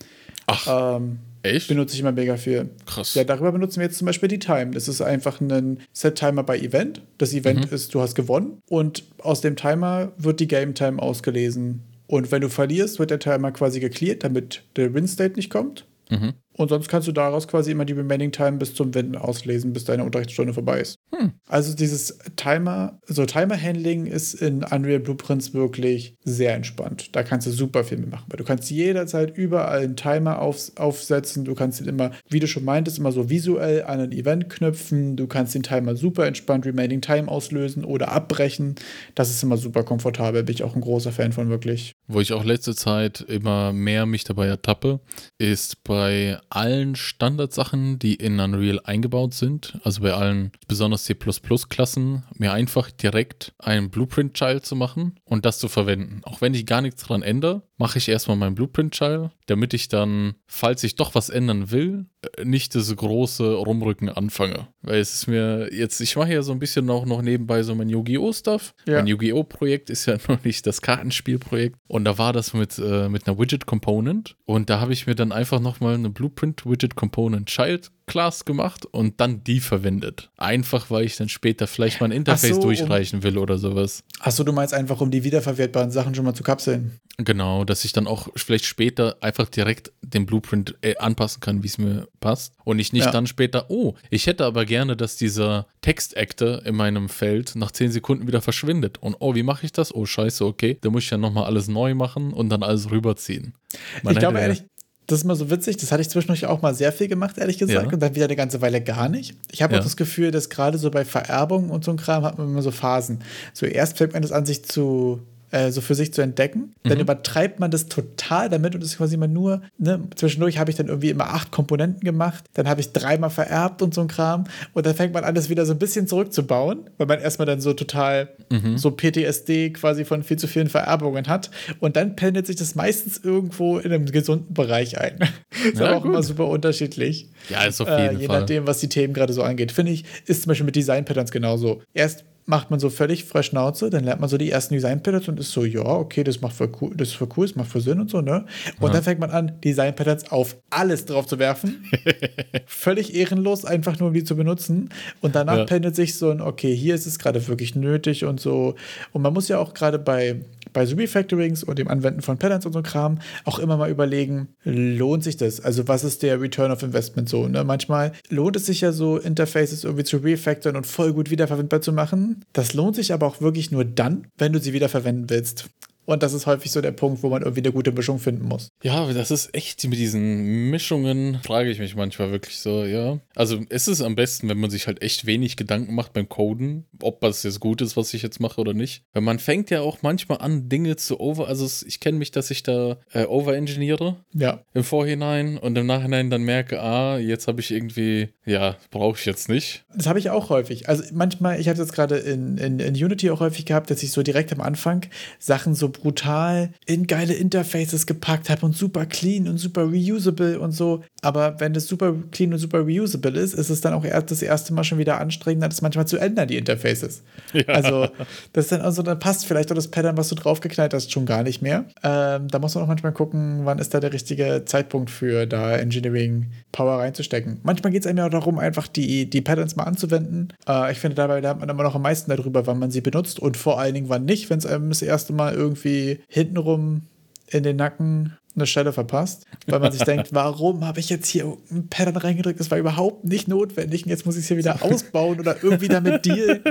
Ach, 0.47 0.97
Ähm, 0.99 1.18
echt? 1.45 1.68
benutze 1.68 1.95
ich 1.95 2.01
immer 2.01 2.12
mega 2.12 2.36
viel. 2.36 2.70
Krass. 2.86 3.14
Ja, 3.14 3.24
darüber 3.24 3.53
benutzen 3.53 3.80
wir 3.80 3.86
jetzt 3.86 3.99
zum 3.99 4.07
Beispiel 4.07 4.28
die 4.28 4.38
Time. 4.38 4.72
Das 4.72 4.88
ist 4.88 5.01
einfach 5.01 5.40
ein 5.40 5.80
Set-Timer 5.92 6.42
bei 6.42 6.59
Event. 6.59 7.03
Das 7.18 7.32
Event 7.32 7.66
ist, 7.66 7.95
du 7.95 8.01
hast 8.01 8.14
gewonnen 8.14 8.59
und 8.68 9.05
aus 9.18 9.40
dem 9.40 9.57
Timer 9.57 10.12
wird 10.18 10.40
die 10.40 10.49
Game 10.49 10.74
Time 10.74 11.01
ausgelesen. 11.01 11.82
Und 12.07 12.30
wenn 12.32 12.42
du 12.42 12.49
verlierst, 12.49 12.99
wird 12.99 13.11
der 13.11 13.18
Timer 13.18 13.53
quasi 13.53 13.80
gecleared, 13.80 14.24
damit 14.24 14.62
der 14.76 14.92
Win-State 14.92 15.36
nicht 15.36 15.51
kommt. 15.51 15.86
Mhm. 16.11 16.34
Und 16.57 16.69
sonst 16.69 16.89
kannst 16.89 17.09
du 17.09 17.13
daraus 17.13 17.49
quasi 17.49 17.73
immer 17.73 17.85
die 17.85 17.93
Remaining 17.93 18.31
Time 18.31 18.59
bis 18.59 18.75
zum 18.75 18.95
Win 18.95 19.17
auslesen, 19.17 19.73
bis 19.73 19.85
deine 19.85 20.05
Unterrichtsstunde 20.05 20.55
vorbei 20.55 20.81
ist. 20.81 20.99
Hm. 21.15 21.33
Also 21.49 21.75
dieses 21.75 22.19
Timer, 22.37 23.01
so 23.07 23.27
Timer-Handling 23.27 24.07
ist 24.07 24.35
in 24.35 24.63
Unreal 24.63 25.01
Blueprints 25.01 25.53
wirklich 25.53 26.15
sehr 26.25 26.55
entspannt. 26.55 27.15
Da 27.17 27.23
kannst 27.23 27.47
du 27.47 27.51
super 27.51 27.83
viel 27.85 27.99
mitmachen, 27.99 28.27
weil 28.29 28.37
du 28.37 28.45
kannst 28.45 28.71
jederzeit 28.71 29.37
überall 29.37 29.81
einen 29.81 29.97
Timer 29.97 30.41
auf, 30.41 30.71
aufsetzen. 30.77 31.45
Du 31.45 31.55
kannst 31.55 31.81
ihn 31.81 31.89
immer, 31.89 32.13
wie 32.29 32.41
du 32.41 32.47
schon 32.47 32.65
meintest, 32.65 32.99
immer 32.99 33.13
so 33.13 33.31
visuell 33.31 33.83
an 33.85 34.01
ein 34.01 34.13
Event 34.13 34.49
knüpfen. 34.49 35.17
Du 35.17 35.27
kannst 35.27 35.55
den 35.55 35.65
Timer 35.65 35.97
super 35.97 36.27
entspannt 36.27 36.67
Remaining 36.67 37.01
Time 37.01 37.29
auslösen 37.29 37.85
oder 37.85 38.13
abbrechen. 38.13 38.77
Das 39.17 39.31
ist 39.31 39.43
immer 39.43 39.57
super 39.57 39.83
komfortabel. 39.83 40.45
Bin 40.45 40.55
ich 40.55 40.63
auch 40.63 40.77
ein 40.77 40.81
großer 40.81 41.11
Fan 41.11 41.33
von 41.33 41.49
wirklich. 41.49 41.93
Wo 42.07 42.21
ich 42.21 42.33
auch 42.33 42.45
letzte 42.45 42.75
Zeit 42.75 43.21
immer 43.23 43.73
mehr 43.73 44.07
mich 44.07 44.25
dabei 44.25 44.47
ertappe, 44.47 45.01
ist 45.39 45.83
bei 45.85 46.39
allen 46.55 46.95
Standardsachen, 46.97 47.99
die 47.99 48.15
in 48.15 48.41
Unreal 48.41 48.81
eingebaut 48.85 49.35
sind, 49.35 49.79
also 49.83 50.03
bei 50.03 50.13
allen 50.13 50.53
besonders 50.69 51.05
C++-Klassen, 51.05 52.25
mir 52.37 52.53
einfach 52.53 52.91
direkt 52.91 53.55
einen 53.59 53.91
Blueprint-Child 53.91 54.65
zu 54.65 54.77
machen 54.77 55.19
und 55.25 55.45
das 55.45 55.59
zu 55.59 55.69
verwenden. 55.69 56.21
Auch 56.25 56.41
wenn 56.41 56.55
ich 56.55 56.67
gar 56.67 56.81
nichts 56.81 57.03
dran 57.03 57.23
ändere, 57.23 57.63
mache 57.77 57.99
ich 57.99 58.09
erstmal 58.09 58.37
meinen 58.37 58.55
Blueprint-Child, 58.55 59.31
damit 59.47 59.75
ich 59.75 59.89
dann, 59.89 60.35
falls 60.47 60.85
ich 60.85 60.97
doch 60.97 61.15
was 61.15 61.29
ändern 61.29 61.71
will, 61.71 62.07
nicht 62.43 62.75
das 62.75 62.95
große 62.95 63.55
Rumrücken 63.55 64.09
anfange. 64.09 64.68
Weil 64.83 65.01
es 65.01 65.14
ist 65.14 65.27
mir 65.27 65.72
jetzt, 65.72 66.01
ich 66.01 66.16
mache 66.16 66.33
ja 66.33 66.43
so 66.43 66.53
ein 66.53 66.59
bisschen 66.59 66.89
auch 66.91 67.07
noch 67.07 67.22
nebenbei 67.22 67.62
so 67.62 67.75
mein 67.75 67.89
Yu-Gi-Oh! 67.89 68.33
Stuff. 68.33 68.75
Ja. 68.87 68.97
Mein 68.97 69.07
Yu-Gi-Oh! 69.07 69.45
Projekt 69.45 69.91
ist 69.91 70.07
ja 70.07 70.16
noch 70.29 70.45
nicht 70.45 70.66
das 70.66 70.83
Kartenspielprojekt. 70.83 71.77
Und 71.89 72.05
da 72.05 72.18
war 72.18 72.33
das 72.33 72.55
mit, 72.55 72.79
äh, 72.79 73.09
mit 73.09 73.27
einer 73.27 73.39
Widget 73.39 73.66
Component. 73.66 74.37
Und 74.45 74.70
da 74.70 74.81
habe 74.81 74.93
ich 74.93 75.07
mir 75.07 75.14
dann 75.14 75.33
einfach 75.33 75.61
nochmal 75.61 75.95
eine 75.95 76.11
Blueprint 76.11 76.66
Widget 76.66 76.97
Component 76.97 77.47
Child 77.47 77.91
Class 78.07 78.45
gemacht 78.45 78.85
und 78.87 79.21
dann 79.21 79.43
die 79.45 79.61
verwendet. 79.61 80.31
Einfach, 80.37 80.91
weil 80.91 81.05
ich 81.05 81.17
dann 81.17 81.29
später 81.29 81.67
vielleicht 81.67 82.01
mal 82.01 82.07
ein 82.07 82.13
Interface 82.13 82.51
so, 82.51 82.57
um- 82.57 82.63
durchreichen 82.63 83.23
will 83.23 83.39
oder 83.39 83.57
sowas. 83.59 84.03
Achso, 84.21 84.45
du 84.45 84.53
meinst 84.53 84.75
einfach, 84.75 85.01
um 85.01 85.11
die 85.11 85.25
wiederverwertbaren 85.25 85.91
Sachen 85.91 86.15
schon 86.15 86.25
mal 86.25 86.35
zu 86.35 86.43
kapseln. 86.43 87.01
Genau, 87.17 87.65
dass 87.65 87.85
ich 87.85 87.93
dann 87.93 88.07
auch 88.09 88.29
vielleicht 88.35 88.65
später 88.65 89.17
einfach 89.21 89.49
direkt 89.49 89.93
den 90.03 90.27
Blueprint 90.27 90.75
äh, 90.83 90.97
anpassen 90.97 91.41
kann, 91.41 91.63
wie 91.63 91.69
es 91.69 91.79
mir 91.79 92.09
passt. 92.21 92.55
Und 92.65 92.81
ich 92.81 92.93
nicht 92.93 93.05
Ja. 93.07 93.13
dann 93.13 93.27
später, 93.29 93.67
oh, 93.71 93.95
ich 94.11 94.27
hätte 94.27 94.45
aber 94.45 94.65
gerne, 94.65 94.97
dass 94.97 95.17
dieser 95.17 95.67
Text-Actor 95.81 96.67
in 96.67 96.75
meinem 96.75 97.09
Feld 97.09 97.55
nach 97.55 97.71
10 97.71 97.93
Sekunden 97.93 98.27
wieder 98.27 98.43
verschwindet. 98.43 98.99
Und 99.01 99.17
oh, 99.21 99.35
wie 99.37 99.45
mache 99.45 99.65
ich 99.65 99.73
das? 99.73 99.95
Oh, 99.95 100.07
scheiße, 100.07 100.45
okay. 100.45 100.77
Da 100.81 100.91
muss 100.91 101.05
ich 101.05 101.11
ja 101.11 101.17
nochmal 101.19 101.45
alles 101.45 101.69
neu 101.69 101.95
machen 101.95 102.33
und 102.33 102.49
dann 102.49 102.63
alles 102.65 102.91
rüberziehen. 102.91 103.55
Man 104.03 104.13
ich 104.15 104.19
glaube 104.19 104.41
ehrlich, 104.41 104.65
das 105.07 105.19
ist 105.19 105.25
mal 105.25 105.35
so 105.37 105.51
witzig. 105.51 105.77
Das 105.77 105.93
hatte 105.93 106.01
ich 106.03 106.09
zwischendurch 106.11 106.47
auch 106.47 106.63
mal 106.63 106.75
sehr 106.75 106.93
viel 106.93 107.09
gemacht, 107.09 107.37
ehrlich 107.39 107.59
gesagt. 107.59 107.87
Ja. 107.87 107.93
Und 107.93 108.01
dann 108.01 108.15
wieder 108.15 108.25
eine 108.25 108.37
ganze 108.37 108.61
Weile 108.63 108.81
gar 108.81 109.09
nicht. 109.09 109.35
Ich 109.53 109.63
habe 109.63 109.75
Ja. 109.75 109.81
auch 109.81 109.85
das 109.85 109.97
Gefühl, 109.97 110.31
dass 110.31 110.49
gerade 110.49 110.79
so 110.79 110.91
bei 110.91 111.05
Vererbung 111.05 111.71
und 111.71 111.85
so 111.85 111.91
ein 111.91 111.97
Kram 111.97 112.25
hat 112.25 112.39
man 112.39 112.49
immer 112.49 112.63
so 112.63 112.71
Phasen. 112.71 113.21
Zuerst 113.53 113.99
fängt 113.99 114.13
man 114.15 114.23
das 114.23 114.33
an, 114.33 114.47
sich 114.47 114.65
zu 114.65 115.21
äh, 115.55 115.71
so 115.71 115.81
für 115.81 115.95
sich 115.95 116.13
zu 116.13 116.21
entdecken. 116.21 116.75
Dann 116.83 116.99
übertreibt 117.01 117.61
man 117.61 117.71
das 117.71 117.87
total 117.87 118.49
damit 118.49 118.75
und 118.75 118.83
ist 118.83 118.97
quasi 118.99 119.15
immer 119.15 119.29
nur, 119.29 119.63
ne, 119.79 120.01
zwischendurch 120.17 120.59
habe 120.59 120.71
ich 120.71 120.77
dann 120.77 120.89
irgendwie 120.89 121.11
immer 121.11 121.29
acht 121.33 121.51
Komponenten 121.53 122.01
gemacht, 122.03 122.45
dann 122.55 122.69
habe 122.69 122.81
ich 122.81 122.93
dreimal 122.93 123.31
vererbt 123.31 123.81
und 123.83 123.95
so 123.95 124.01
ein 124.01 124.09
Kram 124.09 124.45
und 124.73 124.85
dann 124.85 124.95
fängt 124.95 125.15
man 125.15 125.23
an, 125.25 125.35
das 125.35 125.49
wieder 125.49 125.65
so 125.67 125.73
ein 125.73 125.79
bisschen 125.79 126.07
zurückzubauen, 126.09 126.91
weil 126.99 127.07
man 127.07 127.21
erstmal 127.21 127.47
dann 127.47 127.61
so 127.61 127.73
total 127.73 128.29
so 128.77 128.91
PTSD 128.91 129.71
quasi 129.71 130.05
von 130.05 130.23
viel 130.23 130.39
zu 130.39 130.47
vielen 130.49 130.69
Vererbungen 130.69 131.27
hat 131.29 131.51
und 131.81 131.97
dann 131.97 132.17
pendelt 132.17 132.47
sich 132.47 132.57
das 132.57 132.75
meistens 132.75 133.19
irgendwo 133.23 133.79
in 133.79 133.93
einem 133.93 134.07
gesunden 134.07 134.55
Bereich 134.55 134.99
ein. 135.01 135.19
ist 135.73 135.79
Ja, 135.81 135.87
aber 135.87 135.97
auch 135.97 136.03
gut. 136.03 136.11
immer 136.13 136.23
super 136.23 136.47
unterschiedlich. 136.49 137.29
Ja, 137.49 137.65
ist 137.65 137.81
auf 137.81 137.89
Äh, 137.89 138.03
jeden 138.05 138.21
je 138.21 138.27
Fall. 138.27 138.41
nachdem, 138.41 138.67
was 138.67 138.79
die 138.81 138.89
Themen 138.89 139.15
gerade 139.15 139.33
so 139.33 139.43
angeht. 139.43 139.73
Finde 139.73 139.93
ich, 139.93 140.05
ist 140.27 140.43
zum 140.43 140.49
Beispiel 140.51 140.67
mit 140.67 140.77
Design-Patterns 140.77 141.31
genauso. 141.31 141.83
Erst 141.95 142.25
macht 142.47 142.70
man 142.70 142.78
so 142.80 142.90
völlig 142.90 143.24
fresh 143.24 143.47
Schnauze, 143.47 143.88
dann 143.90 144.05
lernt 144.05 144.20
man 144.20 144.28
so 144.28 144.36
die 144.36 144.51
ersten 144.51 144.74
Design-Patterns 144.74 145.28
und 145.28 145.40
ist 145.40 145.53
so, 145.53 145.64
ja, 145.64 145.82
okay, 145.84 146.24
das 146.24 146.40
macht 146.40 146.55
voll 146.55 146.70
cool, 146.80 146.92
das 146.97 147.09
ist 147.09 147.14
voll 147.14 147.28
cool, 147.36 147.47
das 147.47 147.57
macht 147.57 147.68
voll 147.70 147.80
Sinn 147.80 148.01
und 148.01 148.11
so, 148.11 148.20
ne? 148.20 148.45
Und 148.80 148.92
dann 148.95 149.03
fängt 149.03 149.20
man 149.20 149.30
an, 149.30 149.53
Design-Patterns 149.62 150.30
auf 150.30 150.57
alles 150.70 151.07
drauf 151.07 151.26
zu 151.26 151.38
werfen. 151.38 151.84
völlig 152.66 153.14
ehrenlos, 153.14 153.64
einfach 153.64 153.99
nur 153.99 154.09
um 154.09 154.14
die 154.14 154.24
zu 154.24 154.36
benutzen. 154.36 154.90
Und 155.20 155.34
danach 155.34 155.59
Ja. 155.59 155.64
pendelt 155.64 155.97
sich 155.97 156.16
so 156.16 156.30
ein, 156.30 156.40
okay, 156.40 156.74
hier 156.74 156.95
ist 156.95 157.07
es 157.07 157.18
gerade 157.18 157.47
wirklich 157.49 157.74
nötig 157.74 158.24
und 158.24 158.40
so. 158.40 158.74
Und 159.12 159.22
man 159.22 159.32
muss 159.32 159.49
ja 159.49 159.59
auch 159.59 159.74
gerade 159.74 159.99
bei, 159.99 160.40
bei 160.75 160.85
so 160.85 160.97
Refactorings 160.97 161.64
und 161.64 161.79
dem 161.79 161.89
Anwenden 161.89 162.20
von 162.20 162.37
Patterns 162.37 162.66
und 162.66 162.75
so 162.75 162.83
Kram 162.83 163.18
auch 163.45 163.59
immer 163.59 163.79
mal 163.79 163.91
überlegen, 163.91 164.49
lohnt 164.64 165.25
sich 165.25 165.39
das? 165.39 165.61
Also 165.61 165.89
was 165.89 166.05
ist 166.05 166.22
der 166.22 166.41
Return 166.41 166.70
of 166.70 166.83
Investment 166.83 167.31
so? 167.31 167.49
Ne? 167.49 167.64
Manchmal 167.64 168.12
lohnt 168.29 168.57
es 168.57 168.66
sich 168.66 168.83
ja 168.83 168.93
so, 168.93 169.16
Interfaces 169.16 169.85
irgendwie 169.85 170.05
zu 170.05 170.18
refactoren 170.18 170.77
und 170.77 170.87
voll 170.87 171.14
gut 171.14 171.31
wiederverwendbar 171.31 171.81
zu 171.81 171.95
machen. 171.95 172.45
Das 172.53 172.75
lohnt 172.75 172.97
sich 172.97 173.14
aber 173.14 173.27
auch 173.27 173.41
wirklich 173.41 173.70
nur 173.70 173.87
dann, 173.87 174.27
wenn 174.37 174.53
du 174.53 174.61
sie 174.61 174.75
wiederverwenden 174.75 175.31
willst. 175.31 175.70
Und 176.07 176.23
das 176.23 176.33
ist 176.35 176.47
häufig 176.47 176.71
so 176.71 176.81
der 176.81 176.93
Punkt, 176.93 177.23
wo 177.23 177.29
man 177.31 177.43
irgendwie 177.43 177.63
eine 177.63 177.73
gute 177.73 177.93
Mischung 177.93 178.19
finden 178.19 178.47
muss. 178.47 178.69
Ja, 178.83 179.11
das 179.13 179.31
ist 179.31 179.55
echt 179.55 179.83
mit 179.85 179.99
diesen 179.99 180.71
Mischungen, 180.71 181.41
frage 181.43 181.71
ich 181.71 181.79
mich 181.79 181.97
manchmal 181.97 182.31
wirklich 182.31 182.59
so, 182.59 182.85
ja. 182.85 183.19
Also 183.35 183.61
es 183.71 183.89
ist 183.89 184.01
am 184.03 184.15
besten, 184.15 184.49
wenn 184.49 184.59
man 184.59 184.71
sich 184.71 184.87
halt 184.87 185.03
echt 185.03 185.25
wenig 185.27 185.57
Gedanken 185.57 185.95
macht 185.95 186.13
beim 186.13 186.29
Coden, 186.29 186.85
ob 187.03 187.21
das 187.21 187.43
jetzt 187.43 187.61
gut 187.61 187.81
ist, 187.81 187.97
was 187.97 188.13
ich 188.15 188.23
jetzt 188.23 188.41
mache 188.41 188.61
oder 188.61 188.75
nicht. 188.75 189.05
Weil 189.13 189.23
man 189.23 189.39
fängt 189.39 189.71
ja 189.71 189.81
auch 189.81 189.99
manchmal 190.03 190.39
an, 190.39 190.69
Dinge 190.69 190.97
zu 190.97 191.21
over, 191.21 191.49
also 191.49 191.65
es- 191.65 191.83
ich 191.83 192.01
kenne 192.01 192.19
mich, 192.19 192.31
dass 192.31 192.51
ich 192.51 192.63
da 192.63 192.99
äh, 193.13 193.25
overengineere 193.25 194.17
Ja. 194.35 194.61
im 194.75 194.85
Vorhinein 194.85 195.59
und 195.59 195.77
im 195.79 195.87
Nachhinein 195.87 196.31
dann 196.31 196.43
merke, 196.43 196.81
ah, 196.83 197.19
jetzt 197.19 197.49
habe 197.49 197.61
ich 197.61 197.71
irgendwie, 197.71 198.29
ja, 198.45 198.77
brauche 198.91 199.19
ich 199.19 199.25
jetzt 199.27 199.49
nicht. 199.49 199.85
Das 199.97 200.07
habe 200.07 200.19
ich 200.19 200.31
auch 200.31 200.51
häufig. 200.51 200.89
Also 200.89 201.03
manchmal, 201.13 201.61
ich 201.61 201.69
habe 201.69 201.75
es 201.81 201.87
jetzt 201.87 201.95
gerade 201.95 202.17
in, 202.17 202.59
in, 202.59 202.79
in 202.81 202.95
Unity 202.95 203.31
auch 203.31 203.41
häufig 203.41 203.65
gehabt, 203.65 203.91
dass 203.91 204.03
ich 204.03 204.11
so 204.13 204.23
direkt 204.23 204.53
am 204.53 204.61
Anfang 204.61 205.07
Sachen 205.39 205.75
so 205.75 205.89
brutal 206.03 206.70
in 206.86 207.07
geile 207.07 207.34
Interfaces 207.34 208.07
gepackt 208.07 208.51
habe 208.51 208.66
und 208.66 208.76
super 208.76 209.07
clean 209.07 209.49
und 209.49 209.59
super 209.59 209.84
reusable 209.84 210.61
und 210.61 210.72
so. 210.72 211.03
Aber 211.22 211.59
wenn 211.61 211.72
das 211.72 211.86
super 211.86 212.14
clean 212.30 212.53
und 212.53 212.59
super 212.59 212.80
reusable 212.80 213.38
ist, 213.40 213.55
ist 213.55 213.70
es 213.70 213.80
dann 213.80 213.95
auch 213.95 214.05
erst 214.05 214.30
das 214.30 214.42
erste 214.42 214.74
Mal 214.74 214.84
schon 214.84 214.99
wieder 214.99 215.20
anstrengender, 215.20 215.68
das 215.68 215.82
manchmal 215.82 216.07
zu 216.07 216.18
ändern, 216.18 216.49
die 216.49 216.57
Interfaces. 216.57 217.22
Also 217.66 218.09
das 218.53 218.66
ist 218.66 218.72
dann 218.72 218.80
also, 218.80 219.03
dann 219.03 219.18
passt 219.18 219.47
vielleicht 219.47 219.70
auch 219.70 219.74
das 219.74 219.88
Pattern, 219.88 220.16
was 220.16 220.28
du 220.28 220.34
draufgeknallt 220.34 220.92
hast, 220.92 221.12
schon 221.12 221.26
gar 221.26 221.42
nicht 221.42 221.62
mehr. 221.62 221.86
Ähm, 222.03 222.49
da 222.49 222.59
muss 222.59 222.74
man 222.74 222.84
auch 222.84 222.88
manchmal 222.88 223.12
gucken, 223.12 223.61
wann 223.64 223.78
ist 223.78 223.95
da 223.95 224.01
der 224.01 224.12
richtige 224.12 224.62
Zeitpunkt 224.66 225.11
für 225.11 225.47
da 225.47 225.76
Engineering 225.76 226.47
Power 226.72 226.99
reinzustecken. 226.99 227.61
Manchmal 227.62 227.92
geht 227.92 228.03
es 228.03 228.07
einem 228.07 228.18
ja 228.18 228.26
auch 228.26 228.30
darum, 228.30 228.59
einfach 228.59 228.88
die, 228.88 229.28
die 229.30 229.40
Patterns 229.40 229.76
mal 229.76 229.84
anzuwenden. 229.84 230.53
Äh, 230.68 230.92
ich 230.92 230.99
finde, 230.99 231.14
dabei 231.14 231.40
lernt 231.40 231.61
man 231.61 231.68
immer 231.68 231.82
noch 231.82 231.95
am 231.95 232.03
meisten 232.03 232.30
darüber, 232.30 232.66
wann 232.66 232.78
man 232.78 232.90
sie 232.90 233.01
benutzt 233.01 233.38
und 233.40 233.57
vor 233.57 233.78
allen 233.80 233.95
Dingen 233.95 234.09
wann 234.09 234.24
nicht, 234.24 234.51
wenn 234.51 234.59
es 234.59 234.66
einem 234.66 234.88
das 234.88 235.03
erste 235.03 235.32
Mal 235.32 235.55
irgendwie 235.55 235.84
hintenrum 236.28 237.03
in 237.49 237.62
den 237.62 237.76
Nacken 237.76 238.37
eine 238.57 238.66
Stelle 238.66 238.93
verpasst, 238.93 239.47
weil 239.66 239.80
man 239.80 239.93
sich 239.93 240.03
denkt, 240.05 240.28
warum 240.32 240.87
habe 240.87 241.01
ich 241.01 241.09
jetzt 241.09 241.26
hier 241.26 241.57
ein 241.70 241.89
Pattern 241.89 242.16
reingedrückt? 242.16 242.61
Das 242.61 242.70
war 242.70 242.78
überhaupt 242.78 243.24
nicht 243.24 243.49
notwendig 243.49 244.05
und 244.05 244.11
jetzt 244.11 244.26
muss 244.26 244.37
ich 244.37 244.43
es 244.43 244.49
hier 244.49 244.57
wieder 244.57 244.82
ausbauen 244.82 245.41
oder 245.41 245.57
irgendwie 245.62 245.89
damit 245.89 246.24
dealen. 246.24 246.62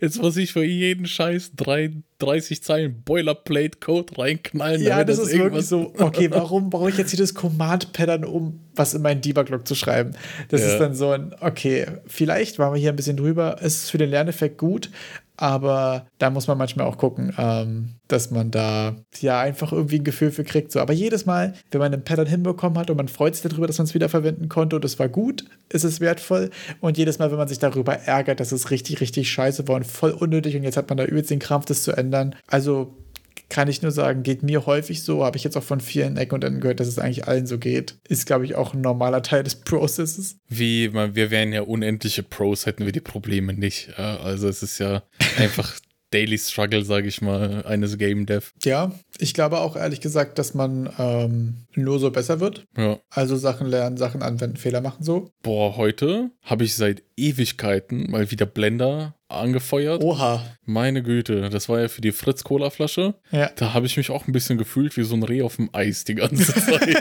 Jetzt 0.00 0.20
muss 0.20 0.36
ich 0.36 0.52
für 0.52 0.64
jeden 0.64 1.06
Scheiß 1.06 1.52
drei, 1.56 1.92
30 2.18 2.62
Zeilen 2.62 3.02
Boilerplate-Code 3.02 4.16
reinknallen. 4.18 4.82
Ja, 4.82 5.04
das, 5.04 5.18
das 5.18 5.28
ist 5.28 5.38
wirklich 5.38 5.66
so, 5.66 5.92
okay, 5.98 6.30
warum 6.30 6.70
brauche 6.70 6.88
ich 6.88 6.96
jetzt 6.96 7.10
hier 7.10 7.20
das 7.20 7.34
Command-Pattern, 7.34 8.24
um 8.24 8.60
was 8.74 8.94
in 8.94 9.02
meinen 9.02 9.20
Debug-Log 9.20 9.66
zu 9.68 9.74
schreiben? 9.74 10.12
Das 10.48 10.62
ja. 10.62 10.68
ist 10.68 10.78
dann 10.78 10.94
so 10.94 11.10
ein, 11.10 11.34
okay, 11.40 11.86
vielleicht 12.06 12.58
waren 12.58 12.72
wir 12.72 12.80
hier 12.80 12.90
ein 12.90 12.96
bisschen 12.96 13.16
drüber, 13.16 13.56
es 13.60 13.84
ist 13.84 13.90
für 13.90 13.98
den 13.98 14.10
Lerneffekt 14.10 14.56
gut, 14.56 14.90
aber 15.40 16.06
da 16.18 16.28
muss 16.28 16.46
man 16.48 16.58
manchmal 16.58 16.86
auch 16.86 16.98
gucken, 16.98 17.32
ähm, 17.38 17.94
dass 18.08 18.30
man 18.30 18.50
da 18.50 18.94
ja 19.20 19.40
einfach 19.40 19.72
irgendwie 19.72 19.98
ein 19.98 20.04
Gefühl 20.04 20.30
für 20.30 20.44
kriegt. 20.44 20.70
So. 20.70 20.80
Aber 20.80 20.92
jedes 20.92 21.24
Mal, 21.24 21.54
wenn 21.70 21.80
man 21.80 21.94
einen 21.94 22.04
Pattern 22.04 22.26
hinbekommen 22.26 22.78
hat 22.78 22.90
und 22.90 22.98
man 22.98 23.08
freut 23.08 23.34
sich 23.34 23.48
darüber, 23.48 23.66
dass 23.66 23.78
man 23.78 23.86
es 23.86 23.94
wiederverwenden 23.94 24.50
konnte 24.50 24.76
und 24.76 24.84
es 24.84 24.98
war 24.98 25.08
gut, 25.08 25.46
ist 25.70 25.84
es 25.84 25.98
wertvoll. 25.98 26.50
Und 26.80 26.98
jedes 26.98 27.18
Mal, 27.18 27.30
wenn 27.30 27.38
man 27.38 27.48
sich 27.48 27.58
darüber 27.58 27.94
ärgert, 27.94 28.38
dass 28.38 28.52
es 28.52 28.70
richtig, 28.70 29.00
richtig 29.00 29.30
scheiße 29.30 29.66
war 29.66 29.76
und 29.76 29.86
voll 29.86 30.10
unnötig 30.10 30.56
und 30.56 30.62
jetzt 30.62 30.76
hat 30.76 30.90
man 30.90 30.98
da 30.98 31.06
übelst 31.06 31.30
den 31.30 31.38
Krampf, 31.38 31.64
das 31.64 31.84
zu 31.84 31.92
ändern. 31.92 32.36
Also 32.46 32.94
kann 33.50 33.68
ich 33.68 33.82
nur 33.82 33.90
sagen, 33.90 34.22
geht 34.22 34.42
mir 34.42 34.64
häufig 34.64 35.02
so, 35.02 35.24
habe 35.24 35.36
ich 35.36 35.44
jetzt 35.44 35.56
auch 35.56 35.62
von 35.62 35.80
vielen 35.80 36.16
Ecken 36.16 36.36
und 36.36 36.44
Enden 36.44 36.60
gehört, 36.60 36.80
dass 36.80 36.88
es 36.88 36.98
eigentlich 36.98 37.28
allen 37.28 37.46
so 37.46 37.58
geht. 37.58 37.98
Ist, 38.08 38.24
glaube 38.24 38.44
ich, 38.46 38.54
auch 38.54 38.72
ein 38.72 38.80
normaler 38.80 39.22
Teil 39.22 39.42
des 39.42 39.56
Prozesses. 39.56 40.36
Wie, 40.48 40.94
wir 40.94 41.30
wären 41.30 41.52
ja 41.52 41.62
unendliche 41.62 42.22
Pros, 42.22 42.64
hätten 42.64 42.86
wir 42.86 42.92
die 42.92 43.00
Probleme 43.00 43.52
nicht. 43.52 43.98
Also 43.98 44.48
es 44.48 44.62
ist 44.62 44.78
ja 44.78 45.02
einfach 45.36 45.74
Daily 46.10 46.38
Struggle, 46.38 46.84
sage 46.84 47.08
ich 47.08 47.22
mal, 47.22 47.64
eines 47.64 47.96
Game 47.96 48.26
Dev. 48.26 48.50
Ja, 48.62 48.92
ich 49.18 49.34
glaube 49.34 49.58
auch 49.58 49.76
ehrlich 49.76 50.00
gesagt, 50.00 50.38
dass 50.38 50.54
man 50.54 50.90
ähm, 50.98 51.66
nur 51.74 51.98
so 51.98 52.10
besser 52.10 52.40
wird. 52.40 52.66
Ja. 52.76 52.98
Also 53.10 53.36
Sachen 53.36 53.68
lernen, 53.68 53.96
Sachen 53.96 54.22
anwenden, 54.22 54.56
Fehler 54.56 54.80
machen 54.80 55.04
so. 55.04 55.30
Boah, 55.42 55.76
heute 55.76 56.30
habe 56.42 56.64
ich 56.64 56.74
seit 56.74 57.02
Ewigkeiten 57.16 58.10
mal 58.10 58.30
wieder 58.30 58.46
Blender 58.46 59.14
angefeuert. 59.30 60.02
Oha. 60.02 60.44
Meine 60.64 61.02
Güte, 61.02 61.50
das 61.50 61.68
war 61.68 61.80
ja 61.80 61.88
für 61.88 62.00
die 62.00 62.12
Fritz 62.12 62.44
Cola 62.44 62.70
Flasche. 62.70 63.14
Ja. 63.30 63.50
Da 63.56 63.74
habe 63.74 63.86
ich 63.86 63.96
mich 63.96 64.10
auch 64.10 64.26
ein 64.26 64.32
bisschen 64.32 64.58
gefühlt 64.58 64.96
wie 64.96 65.04
so 65.04 65.14
ein 65.14 65.22
Reh 65.22 65.42
auf 65.42 65.56
dem 65.56 65.70
Eis 65.72 66.04
die 66.04 66.14
ganze 66.14 66.54
Zeit. 66.54 66.96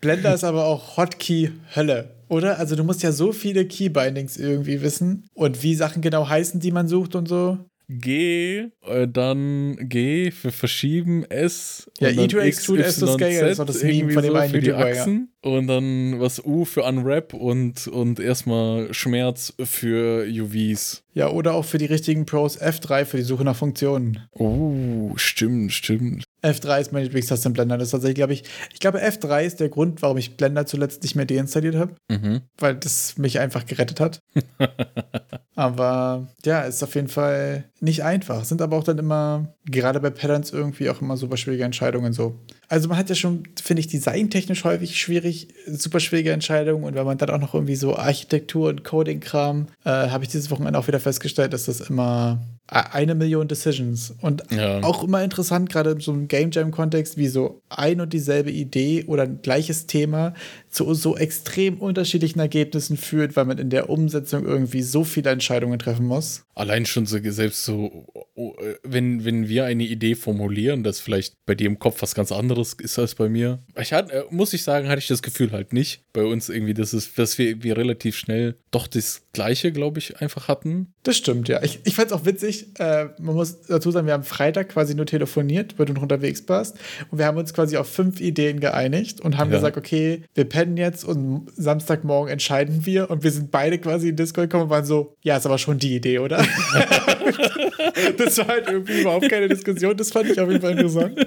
Blender 0.00 0.34
ist 0.34 0.44
aber 0.44 0.66
auch 0.66 0.96
Hotkey 0.96 1.52
Hölle. 1.74 2.14
Oder? 2.28 2.58
Also 2.58 2.76
du 2.76 2.84
musst 2.84 3.02
ja 3.02 3.12
so 3.12 3.32
viele 3.32 3.66
Keybindings 3.66 4.36
irgendwie 4.36 4.82
wissen 4.82 5.28
und 5.34 5.62
wie 5.62 5.74
Sachen 5.74 6.02
genau 6.02 6.28
heißen, 6.28 6.60
die 6.60 6.72
man 6.72 6.86
sucht 6.86 7.14
und 7.14 7.26
so. 7.26 7.58
G, 7.90 8.68
äh, 8.86 9.08
dann 9.08 9.78
G 9.88 10.30
für 10.30 10.52
verschieben, 10.52 11.24
S. 11.24 11.90
Ja, 11.98 12.10
E 12.10 12.28
to 12.28 12.36
Extrude, 12.38 12.84
S 12.84 12.98
to 12.98 13.06
Scale, 13.06 13.40
das 13.40 13.52
ist 13.52 13.60
auch 13.60 13.64
das 13.64 13.82
Meme 13.82 14.12
von 14.12 14.22
dem 14.22 14.32
so 14.32 14.38
einen 14.38 14.74
Achsen. 14.74 15.28
Ja. 15.32 15.37
Und 15.40 15.68
dann 15.68 16.18
was 16.18 16.44
U 16.44 16.64
für 16.64 16.82
Unwrap 16.82 17.32
und, 17.32 17.86
und 17.86 18.18
erstmal 18.18 18.92
Schmerz 18.92 19.54
für 19.62 20.26
UVs. 20.26 21.04
Ja, 21.14 21.30
oder 21.30 21.54
auch 21.54 21.64
für 21.64 21.78
die 21.78 21.86
richtigen 21.86 22.26
Pros 22.26 22.60
F3 22.60 23.04
für 23.04 23.16
die 23.16 23.22
Suche 23.22 23.44
nach 23.44 23.56
Funktionen. 23.56 24.26
Oh, 24.32 25.12
stimmt, 25.16 25.72
stimmt. 25.72 26.24
F3 26.42 26.80
ist 26.80 26.92
mein 26.92 27.04
Lieblingstaste 27.04 27.48
im 27.48 27.52
Blender. 27.52 27.78
Das 27.78 27.88
ist 27.88 27.92
tatsächlich, 27.92 28.16
glaube 28.16 28.32
ich, 28.32 28.44
ich 28.72 28.80
glaube, 28.80 29.00
F3 29.00 29.42
ist 29.44 29.60
der 29.60 29.68
Grund, 29.68 30.02
warum 30.02 30.16
ich 30.16 30.36
Blender 30.36 30.66
zuletzt 30.66 31.02
nicht 31.02 31.16
mehr 31.16 31.26
deinstalliert 31.26 31.76
habe. 31.76 31.94
Mhm. 32.08 32.42
Weil 32.58 32.76
das 32.76 33.18
mich 33.18 33.38
einfach 33.40 33.66
gerettet 33.66 34.00
hat. 34.00 34.20
aber 35.56 36.28
ja, 36.44 36.62
ist 36.62 36.82
auf 36.82 36.94
jeden 36.94 37.08
Fall 37.08 37.64
nicht 37.80 38.04
einfach. 38.04 38.44
Sind 38.44 38.62
aber 38.62 38.76
auch 38.76 38.84
dann 38.84 38.98
immer, 38.98 39.54
gerade 39.66 40.00
bei 40.00 40.10
Patterns 40.10 40.52
irgendwie 40.52 40.90
auch 40.90 41.00
immer 41.00 41.16
super 41.16 41.36
schwierige 41.36 41.64
Entscheidungen 41.64 42.12
so. 42.12 42.38
Also 42.68 42.88
man 42.88 42.98
hat 42.98 43.08
ja 43.08 43.14
schon, 43.14 43.44
finde 43.62 43.80
ich, 43.80 43.86
designtechnisch 43.86 44.64
häufig 44.64 44.98
schwierig, 45.00 45.48
super 45.66 46.00
schwierige 46.00 46.32
Entscheidungen. 46.32 46.84
Und 46.84 46.94
wenn 46.94 47.06
man 47.06 47.16
dann 47.16 47.30
auch 47.30 47.38
noch 47.38 47.54
irgendwie 47.54 47.76
so 47.76 47.96
Architektur 47.96 48.68
und 48.68 48.84
Coding-Kram, 48.84 49.68
äh, 49.84 49.90
habe 49.90 50.24
ich 50.24 50.30
dieses 50.30 50.50
Wochenende 50.50 50.78
auch 50.78 50.86
wieder 50.86 51.00
festgestellt, 51.00 51.54
dass 51.54 51.64
das 51.64 51.80
immer 51.80 52.40
eine 52.66 53.14
Million 53.14 53.48
Decisions. 53.48 54.14
Und 54.20 54.42
ja. 54.50 54.82
auch 54.82 55.02
immer 55.02 55.24
interessant, 55.24 55.70
gerade 55.70 55.92
in 55.92 56.00
so 56.00 56.12
einem 56.12 56.28
Game 56.28 56.50
Jam-Kontext, 56.50 57.16
wie 57.16 57.28
so 57.28 57.62
ein 57.70 58.00
und 58.02 58.12
dieselbe 58.12 58.50
Idee 58.50 59.04
oder 59.06 59.22
ein 59.22 59.40
gleiches 59.40 59.86
Thema 59.86 60.34
zu 60.68 60.92
so 60.92 61.16
extrem 61.16 61.78
unterschiedlichen 61.78 62.40
Ergebnissen 62.40 62.98
führt, 62.98 63.36
weil 63.36 63.46
man 63.46 63.56
in 63.56 63.70
der 63.70 63.88
Umsetzung 63.88 64.44
irgendwie 64.44 64.82
so 64.82 65.02
viele 65.04 65.30
Entscheidungen 65.30 65.78
treffen 65.78 66.04
muss. 66.04 66.44
Allein 66.58 66.86
schon 66.86 67.06
so 67.06 67.18
selbst 67.22 67.64
so, 67.64 68.06
oh, 68.34 68.54
äh, 68.60 68.74
wenn, 68.82 69.24
wenn 69.24 69.48
wir 69.48 69.64
eine 69.64 69.84
Idee 69.84 70.16
formulieren, 70.16 70.82
dass 70.82 70.98
vielleicht 70.98 71.34
bei 71.46 71.54
dir 71.54 71.68
im 71.68 71.78
Kopf 71.78 72.02
was 72.02 72.16
ganz 72.16 72.32
anderes 72.32 72.72
ist 72.74 72.98
als 72.98 73.14
bei 73.14 73.28
mir. 73.28 73.60
Ich 73.80 73.92
hatte, 73.92 74.12
äh, 74.12 74.24
muss 74.30 74.52
ich 74.52 74.64
sagen, 74.64 74.88
hatte 74.88 74.98
ich 74.98 75.06
das 75.06 75.22
Gefühl 75.22 75.52
halt 75.52 75.72
nicht. 75.72 76.02
Bei 76.12 76.24
uns 76.24 76.48
irgendwie, 76.48 76.74
dass, 76.74 76.92
es, 76.92 77.14
dass 77.14 77.38
wir, 77.38 77.62
wir 77.62 77.76
relativ 77.76 78.16
schnell 78.16 78.56
doch 78.72 78.88
das 78.88 79.22
Gleiche, 79.32 79.70
glaube 79.70 80.00
ich, 80.00 80.20
einfach 80.20 80.48
hatten. 80.48 80.92
Das 81.04 81.16
stimmt, 81.16 81.48
ja. 81.48 81.62
Ich, 81.62 81.78
ich 81.84 81.94
fand 81.94 82.08
es 82.08 82.12
auch 82.12 82.24
witzig. 82.24 82.66
Äh, 82.80 83.06
man 83.20 83.36
muss 83.36 83.62
dazu 83.62 83.92
sagen, 83.92 84.06
wir 84.06 84.14
haben 84.14 84.24
Freitag 84.24 84.70
quasi 84.70 84.96
nur 84.96 85.06
telefoniert, 85.06 85.78
weil 85.78 85.86
du 85.86 85.92
noch 85.92 86.02
unterwegs 86.02 86.42
warst. 86.48 86.76
Und 87.10 87.18
wir 87.18 87.26
haben 87.26 87.38
uns 87.38 87.54
quasi 87.54 87.76
auf 87.76 87.88
fünf 87.88 88.20
Ideen 88.20 88.58
geeinigt 88.58 89.20
und 89.20 89.38
haben 89.38 89.50
ja. 89.50 89.58
gesagt, 89.58 89.76
okay, 89.76 90.24
wir 90.34 90.44
pennen 90.44 90.76
jetzt 90.76 91.04
und 91.04 91.46
Samstagmorgen 91.54 92.32
entscheiden 92.32 92.84
wir. 92.84 93.10
Und 93.10 93.22
wir 93.22 93.30
sind 93.30 93.52
beide 93.52 93.78
quasi 93.78 94.08
in 94.08 94.16
Discord 94.16 94.50
gekommen 94.50 94.64
und 94.64 94.70
waren 94.70 94.84
so, 94.84 95.14
ja, 95.22 95.36
ist 95.36 95.46
aber 95.46 95.58
schon 95.58 95.78
die 95.78 95.94
Idee, 95.94 96.18
oder? 96.18 96.44
das 98.16 98.38
war 98.38 98.48
halt 98.48 98.68
irgendwie 98.68 99.00
überhaupt 99.00 99.28
keine 99.28 99.48
Diskussion. 99.48 99.96
Das 99.96 100.10
fand 100.10 100.30
ich 100.30 100.40
auf 100.40 100.48
jeden 100.48 100.60
Fall 100.60 100.72
interessant. 100.72 101.26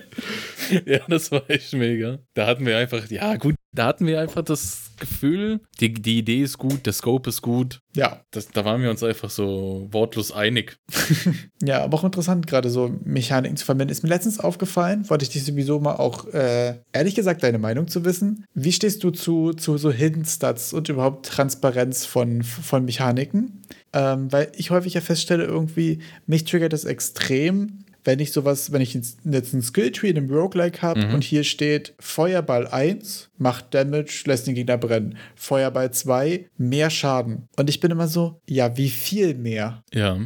Ja, 0.85 0.99
das 1.07 1.31
war 1.31 1.49
echt 1.49 1.73
mega. 1.73 2.19
Da 2.33 2.47
hatten 2.47 2.65
wir 2.65 2.77
einfach, 2.77 3.09
ja, 3.09 3.35
gut, 3.35 3.55
da 3.73 3.85
hatten 3.85 4.05
wir 4.05 4.19
einfach 4.19 4.43
das 4.43 4.91
Gefühl, 4.99 5.61
die, 5.79 5.93
die 5.93 6.19
Idee 6.19 6.41
ist 6.41 6.57
gut, 6.57 6.85
der 6.85 6.93
Scope 6.93 7.29
ist 7.29 7.41
gut. 7.41 7.79
Ja. 7.95 8.21
Das, 8.31 8.49
da 8.49 8.65
waren 8.65 8.81
wir 8.81 8.89
uns 8.89 9.01
einfach 9.01 9.29
so 9.29 9.87
wortlos 9.91 10.31
einig. 10.31 10.77
ja, 11.61 11.83
aber 11.83 11.97
auch 11.97 12.03
interessant, 12.03 12.47
gerade 12.47 12.69
so 12.69 12.93
Mechaniken 13.03 13.57
zu 13.57 13.65
verbinden. 13.65 13.91
Ist 13.91 14.03
mir 14.03 14.09
letztens 14.09 14.39
aufgefallen, 14.39 15.09
wollte 15.09 15.23
ich 15.23 15.29
dich 15.29 15.43
sowieso 15.45 15.79
mal 15.79 15.95
auch, 15.95 16.27
äh, 16.33 16.79
ehrlich 16.91 17.15
gesagt, 17.15 17.43
deine 17.43 17.59
Meinung 17.59 17.87
zu 17.87 18.03
wissen. 18.05 18.45
Wie 18.53 18.71
stehst 18.71 19.03
du 19.03 19.11
zu, 19.11 19.53
zu 19.53 19.77
so 19.77 19.91
Hidden 19.91 20.25
Stats 20.25 20.73
und 20.73 20.89
überhaupt 20.89 21.25
Transparenz 21.27 22.05
von, 22.05 22.43
von 22.43 22.85
Mechaniken? 22.85 23.61
Ähm, 23.93 24.31
weil 24.31 24.51
ich 24.55 24.71
häufig 24.71 24.93
ja 24.93 25.01
feststelle, 25.01 25.43
irgendwie, 25.43 25.99
mich 26.25 26.45
triggert 26.45 26.73
das 26.73 26.85
extrem, 26.85 27.83
wenn 28.03 28.19
ich 28.19 28.31
sowas, 28.31 28.71
wenn 28.71 28.81
ich 28.81 28.93
jetzt 28.93 29.19
einen 29.25 29.61
Skilltree 29.61 30.09
in 30.09 30.17
einem 30.17 30.31
Roguelike 30.31 30.81
habe 30.81 31.07
mhm. 31.07 31.13
und 31.13 31.23
hier 31.23 31.43
steht 31.43 31.93
Feuerball 31.99 32.67
1 32.67 33.29
macht 33.37 33.73
Damage, 33.73 34.23
lässt 34.25 34.47
den 34.47 34.55
Gegner 34.55 34.77
brennen. 34.77 35.17
Feuerball 35.35 35.91
2 35.91 36.47
mehr 36.57 36.89
Schaden. 36.89 37.47
Und 37.57 37.69
ich 37.69 37.79
bin 37.79 37.91
immer 37.91 38.07
so, 38.07 38.41
ja, 38.47 38.75
wie 38.77 38.89
viel 38.89 39.35
mehr? 39.35 39.83
Ja. 39.93 40.19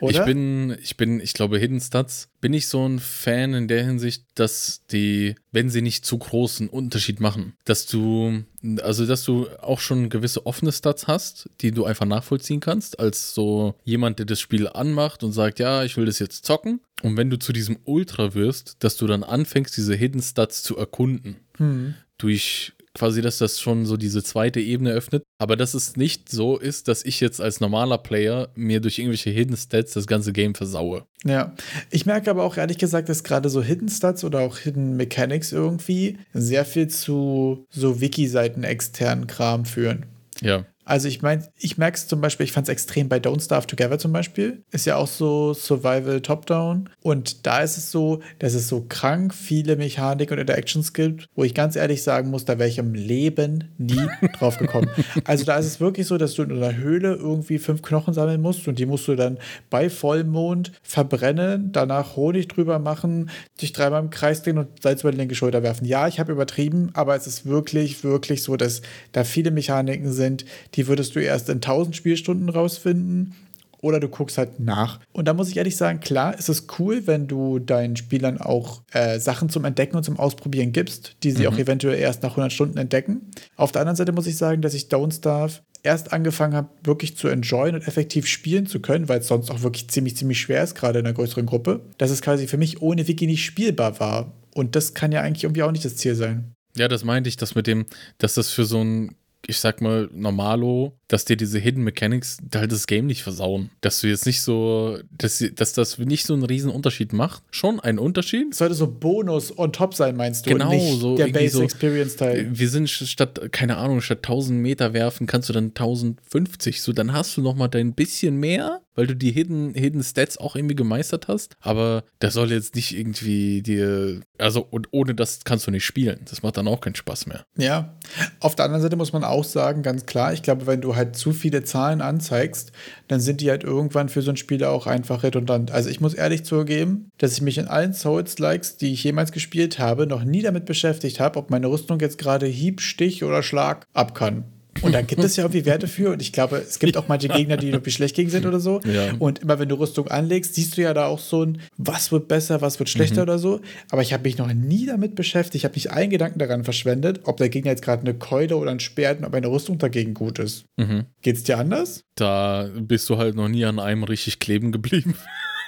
Oder? 0.00 0.20
Ich 0.20 0.24
bin, 0.24 0.76
ich 0.82 0.96
bin, 0.96 1.20
ich 1.20 1.32
glaube, 1.32 1.58
Hidden 1.58 1.80
Stats 1.80 2.28
bin 2.40 2.52
ich 2.52 2.68
so 2.68 2.86
ein 2.86 2.98
Fan 2.98 3.54
in 3.54 3.68
der 3.68 3.84
Hinsicht, 3.84 4.24
dass 4.34 4.82
die, 4.90 5.34
wenn 5.52 5.70
sie 5.70 5.82
nicht 5.82 6.04
zu 6.04 6.18
großen 6.18 6.68
Unterschied 6.68 7.20
machen, 7.20 7.54
dass 7.64 7.86
du, 7.86 8.44
also 8.82 9.06
dass 9.06 9.24
du 9.24 9.48
auch 9.60 9.80
schon 9.80 10.08
gewisse 10.08 10.46
offene 10.46 10.72
Stats 10.72 11.06
hast, 11.06 11.50
die 11.60 11.72
du 11.72 11.84
einfach 11.84 12.06
nachvollziehen 12.06 12.60
kannst, 12.60 13.00
als 13.00 13.34
so 13.34 13.74
jemand, 13.84 14.18
der 14.18 14.26
das 14.26 14.40
Spiel 14.40 14.68
anmacht 14.68 15.24
und 15.24 15.32
sagt, 15.32 15.58
ja, 15.58 15.84
ich 15.84 15.96
will 15.96 16.06
das 16.06 16.18
jetzt 16.18 16.44
zocken. 16.44 16.80
Und 17.02 17.16
wenn 17.16 17.30
du 17.30 17.38
zu 17.38 17.52
diesem 17.52 17.78
Ultra 17.84 18.34
wirst, 18.34 18.76
dass 18.80 18.96
du 18.96 19.06
dann 19.06 19.22
anfängst, 19.22 19.76
diese 19.76 19.94
Hidden 19.94 20.22
Stats 20.22 20.62
zu 20.62 20.76
erkunden. 20.76 21.36
Hm. 21.58 21.94
Durch 22.18 22.72
quasi, 22.96 23.20
dass 23.20 23.38
das 23.38 23.60
schon 23.60 23.86
so 23.86 23.96
diese 23.96 24.22
zweite 24.22 24.60
Ebene 24.60 24.92
öffnet. 24.92 25.22
Aber 25.38 25.56
dass 25.56 25.74
es 25.74 25.96
nicht 25.96 26.30
so 26.30 26.58
ist, 26.58 26.88
dass 26.88 27.04
ich 27.04 27.20
jetzt 27.20 27.40
als 27.40 27.60
normaler 27.60 27.98
Player 27.98 28.48
mir 28.54 28.80
durch 28.80 28.98
irgendwelche 28.98 29.30
Hidden 29.30 29.56
Stats 29.56 29.92
das 29.92 30.06
ganze 30.06 30.32
Game 30.32 30.54
versaue. 30.54 31.04
Ja, 31.24 31.54
ich 31.90 32.06
merke 32.06 32.30
aber 32.30 32.42
auch 32.42 32.56
ehrlich 32.56 32.78
gesagt, 32.78 33.08
dass 33.08 33.24
gerade 33.24 33.48
so 33.50 33.62
Hidden 33.62 33.88
Stats 33.88 34.24
oder 34.24 34.40
auch 34.40 34.58
Hidden 34.58 34.96
Mechanics 34.96 35.52
irgendwie 35.52 36.18
sehr 36.32 36.64
viel 36.64 36.88
zu 36.88 37.66
so 37.70 38.00
Wiki-Seiten 38.00 38.64
externen 38.64 39.26
Kram 39.26 39.64
führen. 39.64 40.06
Ja. 40.40 40.64
Also 40.86 41.08
ich 41.08 41.20
meine, 41.20 41.44
ich 41.58 41.78
merke 41.78 41.96
es 41.96 42.06
zum 42.06 42.20
Beispiel, 42.20 42.44
ich 42.44 42.52
fand 42.52 42.68
es 42.68 42.72
extrem 42.72 43.08
bei 43.08 43.16
Don't 43.16 43.42
Starve 43.42 43.66
Together 43.66 43.98
zum 43.98 44.12
Beispiel. 44.12 44.62
Ist 44.70 44.86
ja 44.86 44.94
auch 44.96 45.08
so 45.08 45.52
Survival 45.52 46.20
Top-Down. 46.20 46.88
Und 47.02 47.44
da 47.44 47.60
ist 47.60 47.76
es 47.76 47.90
so, 47.90 48.20
dass 48.38 48.54
es 48.54 48.68
so 48.68 48.86
krank 48.88 49.34
viele 49.34 49.74
Mechanik 49.74 50.30
und 50.30 50.38
Interactions 50.38 50.92
gibt, 50.92 51.26
wo 51.34 51.42
ich 51.42 51.54
ganz 51.54 51.74
ehrlich 51.74 52.04
sagen 52.04 52.30
muss, 52.30 52.44
da 52.44 52.60
wäre 52.60 52.68
ich 52.68 52.78
im 52.78 52.94
Leben 52.94 53.74
nie 53.78 54.06
drauf 54.38 54.58
gekommen. 54.58 54.88
also 55.24 55.44
da 55.44 55.58
ist 55.58 55.66
es 55.66 55.80
wirklich 55.80 56.06
so, 56.06 56.18
dass 56.18 56.34
du 56.34 56.44
in 56.44 56.52
einer 56.52 56.76
Höhle 56.76 57.14
irgendwie 57.14 57.58
fünf 57.58 57.82
Knochen 57.82 58.14
sammeln 58.14 58.40
musst 58.40 58.68
und 58.68 58.78
die 58.78 58.86
musst 58.86 59.08
du 59.08 59.16
dann 59.16 59.38
bei 59.70 59.90
Vollmond 59.90 60.70
verbrennen, 60.84 61.72
danach 61.72 62.14
Honig 62.14 62.46
drüber 62.46 62.78
machen, 62.78 63.30
dich 63.60 63.72
dreimal 63.72 64.02
im 64.02 64.10
Kreis 64.10 64.42
drehen 64.42 64.58
und 64.58 64.68
Salz 64.80 65.00
über 65.00 65.10
die 65.10 65.18
linke 65.18 65.34
Schulter 65.34 65.64
werfen. 65.64 65.84
Ja, 65.84 66.06
ich 66.06 66.20
habe 66.20 66.30
übertrieben, 66.30 66.90
aber 66.94 67.16
es 67.16 67.26
ist 67.26 67.44
wirklich, 67.44 68.04
wirklich 68.04 68.44
so, 68.44 68.56
dass 68.56 68.82
da 69.10 69.24
viele 69.24 69.50
Mechaniken 69.50 70.12
sind, 70.12 70.44
die 70.76 70.86
würdest 70.86 71.16
du 71.16 71.20
erst 71.20 71.48
in 71.48 71.56
1000 71.56 71.96
Spielstunden 71.96 72.48
rausfinden. 72.48 73.34
oder 73.82 74.00
du 74.00 74.08
guckst 74.08 74.38
halt 74.38 74.58
nach. 74.58 75.00
Und 75.12 75.28
da 75.28 75.34
muss 75.34 75.48
ich 75.48 75.56
ehrlich 75.58 75.76
sagen, 75.76 76.00
klar, 76.00 76.36
ist 76.36 76.48
es 76.48 76.66
cool, 76.78 77.06
wenn 77.06 77.28
du 77.28 77.58
deinen 77.58 77.94
Spielern 77.94 78.40
auch 78.40 78.82
äh, 78.90 79.20
Sachen 79.20 79.48
zum 79.48 79.64
Entdecken 79.64 79.96
und 79.96 80.02
zum 80.02 80.18
Ausprobieren 80.18 80.72
gibst, 80.72 81.16
die 81.22 81.30
sie 81.30 81.42
mhm. 81.42 81.52
auch 81.52 81.58
eventuell 81.58 81.98
erst 81.98 82.22
nach 82.22 82.30
100 82.30 82.52
Stunden 82.52 82.78
entdecken. 82.78 83.30
Auf 83.54 83.72
der 83.72 83.82
anderen 83.82 83.96
Seite 83.96 84.12
muss 84.12 84.26
ich 84.26 84.38
sagen, 84.38 84.62
dass 84.62 84.74
ich 84.74 84.84
Don't 84.86 85.14
Starve 85.14 85.60
erst 85.82 86.12
angefangen 86.12 86.54
habe, 86.54 86.68
wirklich 86.82 87.16
zu 87.16 87.28
enjoyen 87.28 87.76
und 87.76 87.86
effektiv 87.86 88.26
spielen 88.26 88.66
zu 88.66 88.80
können, 88.80 89.08
weil 89.08 89.20
es 89.20 89.28
sonst 89.28 89.50
auch 89.50 89.62
wirklich 89.62 89.88
ziemlich, 89.88 90.16
ziemlich 90.16 90.40
schwer 90.40 90.64
ist, 90.64 90.74
gerade 90.74 90.98
in 90.98 91.06
einer 91.06 91.14
größeren 91.14 91.46
Gruppe, 91.46 91.80
dass 91.98 92.10
es 92.10 92.22
quasi 92.22 92.48
für 92.48 92.58
mich 92.58 92.82
ohne 92.82 93.06
Wiki 93.06 93.26
nicht 93.26 93.44
spielbar 93.44 94.00
war. 94.00 94.32
Und 94.54 94.74
das 94.74 94.94
kann 94.94 95.12
ja 95.12 95.20
eigentlich 95.20 95.44
irgendwie 95.44 95.62
auch 95.62 95.70
nicht 95.70 95.84
das 95.84 95.96
Ziel 95.96 96.14
sein. 96.14 96.52
Ja, 96.76 96.88
das 96.88 97.04
meinte 97.04 97.28
ich, 97.28 97.36
dass 97.36 97.54
mit 97.54 97.66
dem, 97.66 97.86
dass 98.18 98.34
das 98.34 98.50
für 98.50 98.64
so 98.64 98.82
ein 98.82 99.14
ich 99.46 99.58
sag 99.58 99.80
mal, 99.80 100.08
Normalo, 100.12 100.98
dass 101.08 101.24
dir 101.24 101.36
diese 101.36 101.58
Hidden 101.58 101.84
Mechanics 101.84 102.38
halt 102.54 102.72
das 102.72 102.86
Game 102.86 103.06
nicht 103.06 103.22
versauen. 103.22 103.70
Dass 103.80 104.00
du 104.00 104.08
jetzt 104.08 104.26
nicht 104.26 104.42
so, 104.42 104.98
dass, 105.10 105.44
dass 105.54 105.72
das 105.72 105.98
nicht 105.98 106.26
so 106.26 106.34
einen 106.34 106.44
riesen 106.44 106.70
Unterschied 106.70 107.12
macht. 107.12 107.42
Schon 107.50 107.80
ein 107.80 107.98
Unterschied. 107.98 108.52
Es 108.52 108.58
sollte 108.58 108.74
so 108.74 108.88
Bonus 108.88 109.56
on 109.56 109.72
top 109.72 109.94
sein, 109.94 110.16
meinst 110.16 110.46
du? 110.46 110.50
Genau, 110.50 110.78
so. 110.94 111.16
Der 111.16 111.28
Base 111.28 111.58
so, 111.58 111.62
Experience 111.62 112.16
Teil. 112.16 112.48
Wir 112.50 112.68
sind 112.68 112.88
statt, 112.88 113.40
keine 113.52 113.76
Ahnung, 113.76 114.00
statt 114.00 114.18
1000 114.18 114.60
Meter 114.60 114.92
werfen, 114.92 115.26
kannst 115.26 115.48
du 115.48 115.52
dann 115.52 115.66
1050. 115.66 116.82
So, 116.82 116.92
dann 116.92 117.12
hast 117.12 117.36
du 117.36 117.40
nochmal 117.40 117.68
dein 117.68 117.94
bisschen 117.94 118.36
mehr 118.36 118.80
weil 118.96 119.06
du 119.06 119.14
die 119.14 119.30
Hidden, 119.30 119.74
Hidden 119.74 120.02
Stats 120.02 120.38
auch 120.38 120.56
irgendwie 120.56 120.74
gemeistert 120.74 121.28
hast. 121.28 121.56
Aber 121.60 122.02
das 122.18 122.34
soll 122.34 122.50
jetzt 122.50 122.74
nicht 122.74 122.96
irgendwie 122.98 123.62
dir, 123.62 124.22
also 124.38 124.66
und 124.68 124.88
ohne 124.90 125.14
das 125.14 125.44
kannst 125.44 125.66
du 125.66 125.70
nicht 125.70 125.84
spielen. 125.84 126.20
Das 126.28 126.42
macht 126.42 126.56
dann 126.56 126.66
auch 126.66 126.80
keinen 126.80 126.96
Spaß 126.96 127.26
mehr. 127.26 127.44
Ja. 127.56 127.94
Auf 128.40 128.56
der 128.56 128.64
anderen 128.64 128.82
Seite 128.82 128.96
muss 128.96 129.12
man 129.12 129.22
auch 129.22 129.44
sagen, 129.44 129.82
ganz 129.82 130.06
klar, 130.06 130.32
ich 130.32 130.42
glaube, 130.42 130.66
wenn 130.66 130.80
du 130.80 130.95
halt 130.96 131.16
zu 131.16 131.32
viele 131.32 131.62
Zahlen 131.62 132.00
anzeigst, 132.00 132.72
dann 133.08 133.20
sind 133.20 133.40
die 133.40 133.50
halt 133.50 133.64
irgendwann 133.64 134.08
für 134.08 134.22
so 134.22 134.30
ein 134.30 134.36
Spiel 134.36 134.64
auch 134.64 134.86
einfach 134.86 135.22
redundant. 135.22 135.70
Also 135.70 135.90
ich 135.90 136.00
muss 136.00 136.14
ehrlich 136.14 136.44
zugeben, 136.44 137.10
dass 137.18 137.34
ich 137.34 137.42
mich 137.42 137.58
in 137.58 137.68
allen 137.68 137.92
Souls-Likes, 137.92 138.76
die 138.78 138.92
ich 138.92 139.04
jemals 139.04 139.32
gespielt 139.32 139.78
habe, 139.78 140.06
noch 140.06 140.24
nie 140.24 140.42
damit 140.42 140.64
beschäftigt 140.64 141.20
habe, 141.20 141.38
ob 141.38 141.50
meine 141.50 141.68
Rüstung 141.68 142.00
jetzt 142.00 142.18
gerade 142.18 142.46
Hieb, 142.46 142.80
Stich 142.80 143.22
oder 143.22 143.42
Schlag 143.42 143.86
ab 143.92 144.14
kann. 144.14 144.44
Und 144.82 144.92
da 144.92 145.02
gibt 145.02 145.22
es 145.22 145.36
ja 145.36 145.44
irgendwie 145.44 145.64
Werte 145.64 145.88
für. 145.88 146.10
Und 146.10 146.22
ich 146.22 146.32
glaube, 146.32 146.58
es 146.58 146.78
gibt 146.78 146.96
auch 146.96 147.08
manche 147.08 147.28
Gegner, 147.28 147.56
die 147.56 147.68
irgendwie 147.68 147.90
schlecht 147.90 148.16
gegen 148.16 148.30
sind 148.30 148.46
oder 148.46 148.60
so. 148.60 148.80
Ja. 148.84 149.14
Und 149.18 149.40
immer 149.40 149.58
wenn 149.58 149.68
du 149.68 149.76
Rüstung 149.76 150.08
anlegst, 150.08 150.54
siehst 150.54 150.76
du 150.76 150.82
ja 150.82 150.94
da 150.94 151.06
auch 151.06 151.18
so 151.18 151.44
ein, 151.44 151.60
was 151.76 152.12
wird 152.12 152.28
besser, 152.28 152.60
was 152.60 152.78
wird 152.78 152.88
schlechter 152.88 153.16
mhm. 153.16 153.22
oder 153.22 153.38
so. 153.38 153.60
Aber 153.90 154.02
ich 154.02 154.12
habe 154.12 154.24
mich 154.24 154.38
noch 154.38 154.52
nie 154.52 154.86
damit 154.86 155.14
beschäftigt. 155.14 155.56
Ich 155.56 155.64
habe 155.64 155.74
nicht 155.74 155.90
einen 155.90 156.10
Gedanken 156.10 156.38
daran 156.38 156.64
verschwendet, 156.64 157.20
ob 157.24 157.36
der 157.36 157.48
Gegner 157.48 157.70
jetzt 157.70 157.82
gerade 157.82 158.02
eine 158.02 158.14
Keule 158.14 158.56
oder 158.56 158.70
ein 158.70 158.80
Speer 158.80 159.10
hat 159.10 159.18
und 159.18 159.24
ob 159.24 159.34
eine 159.34 159.48
Rüstung 159.48 159.78
dagegen 159.78 160.14
gut 160.14 160.38
ist. 160.38 160.64
Mhm. 160.76 161.04
Geht's 161.22 161.42
dir 161.42 161.58
anders? 161.58 162.02
Da 162.14 162.70
bist 162.78 163.08
du 163.08 163.18
halt 163.18 163.34
noch 163.34 163.48
nie 163.48 163.64
an 163.64 163.78
einem 163.78 164.04
richtig 164.04 164.38
kleben 164.38 164.72
geblieben. 164.72 165.14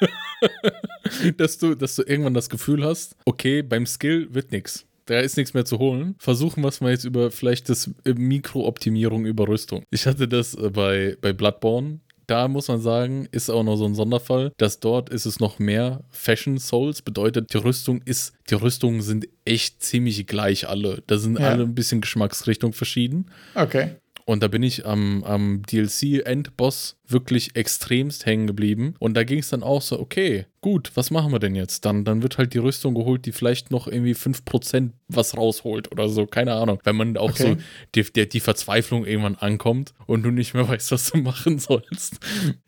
dass, 1.37 1.59
du, 1.59 1.75
dass 1.75 1.97
du 1.97 2.03
irgendwann 2.03 2.35
das 2.35 2.49
Gefühl 2.49 2.85
hast, 2.85 3.17
okay, 3.25 3.63
beim 3.63 3.87
Skill 3.87 4.29
wird 4.33 4.53
nichts 4.53 4.88
da 5.09 5.21
ist 5.21 5.37
nichts 5.37 5.55
mehr 5.55 5.65
zu 5.65 5.79
holen. 5.79 6.15
Versuchen 6.19 6.63
wir 6.63 6.69
es 6.69 6.81
mal 6.81 6.93
jetzt 6.93 7.05
über 7.05 7.31
vielleicht 7.31 7.69
das 7.69 7.91
äh, 8.05 8.13
Mikrooptimierung 8.13 9.25
über 9.25 9.49
Rüstung. 9.49 9.85
Ich 9.91 10.07
hatte 10.07 10.29
das 10.29 10.55
äh, 10.55 10.71
bei, 10.71 11.17
bei 11.21 11.33
Bloodborne. 11.33 12.01
Da 12.27 12.47
muss 12.47 12.69
man 12.69 12.79
sagen, 12.83 13.27
ist 13.31 13.49
auch 13.49 13.63
noch 13.63 13.77
so 13.77 13.87
ein 13.87 13.95
Sonderfall, 13.95 14.53
dass 14.59 14.81
dort 14.81 15.09
ist 15.09 15.25
es 15.25 15.41
noch 15.41 15.59
mehr 15.59 16.05
Fashion 16.11 16.59
Souls. 16.59 17.01
Bedeutet, 17.01 17.55
die 17.55 17.57
Rüstung 17.57 18.03
ist, 18.05 18.35
die 18.51 18.55
Rüstungen 18.55 19.01
sind 19.01 19.27
echt 19.47 19.83
ziemlich 19.83 20.27
gleich 20.27 20.69
alle. 20.69 21.03
Da 21.07 21.17
sind 21.17 21.39
ja. 21.39 21.49
alle 21.49 21.63
ein 21.63 21.75
bisschen 21.75 22.03
Geschmacksrichtung 22.03 22.75
verschieden. 22.75 23.31
Okay. 23.55 23.93
Und 24.27 24.43
da 24.43 24.49
bin 24.49 24.63
ich 24.63 24.85
am, 24.85 25.25
am 25.25 25.63
DLC-Endboss 25.63 26.98
wirklich 27.09 27.57
extremst 27.57 28.27
hängen 28.27 28.47
geblieben. 28.47 28.95
Und 28.99 29.15
da 29.15 29.25
ging 29.25 29.39
es 29.39 29.49
dann 29.49 29.63
auch 29.63 29.83
so, 29.83 29.99
okay, 29.99 30.47
gut, 30.61 30.93
was 30.95 31.11
machen 31.11 31.33
wir 31.33 31.39
denn 31.39 31.55
jetzt? 31.55 31.85
Dann, 31.85 32.05
dann 32.05 32.23
wird 32.23 32.39
halt 32.39 32.55
die 32.55 32.59
Rüstung 32.59 32.95
geholt, 32.95 33.27
die 33.27 33.33
vielleicht 33.33 33.71
noch 33.71 33.87
irgendwie 33.87 34.15
5% 34.15 34.91
was 35.09 35.37
rausholt 35.37 35.91
oder 35.93 36.09
so, 36.09 36.27
keine 36.27 36.55
Ahnung. 36.55 36.81
Wenn 36.85 36.97
man 36.97 37.17
auch 37.17 37.31
okay. 37.31 37.43
so 37.43 37.57
die, 37.95 38.13
die, 38.13 38.29
die 38.29 38.41
Verzweiflung 38.41 39.07
irgendwann 39.07 39.37
ankommt 39.37 39.95
und 40.07 40.23
du 40.23 40.31
nicht 40.31 40.55
mehr 40.55 40.69
weißt, 40.69 40.93
was 40.93 41.11
du 41.11 41.19
machen 41.19 41.59
sollst. 41.59 42.19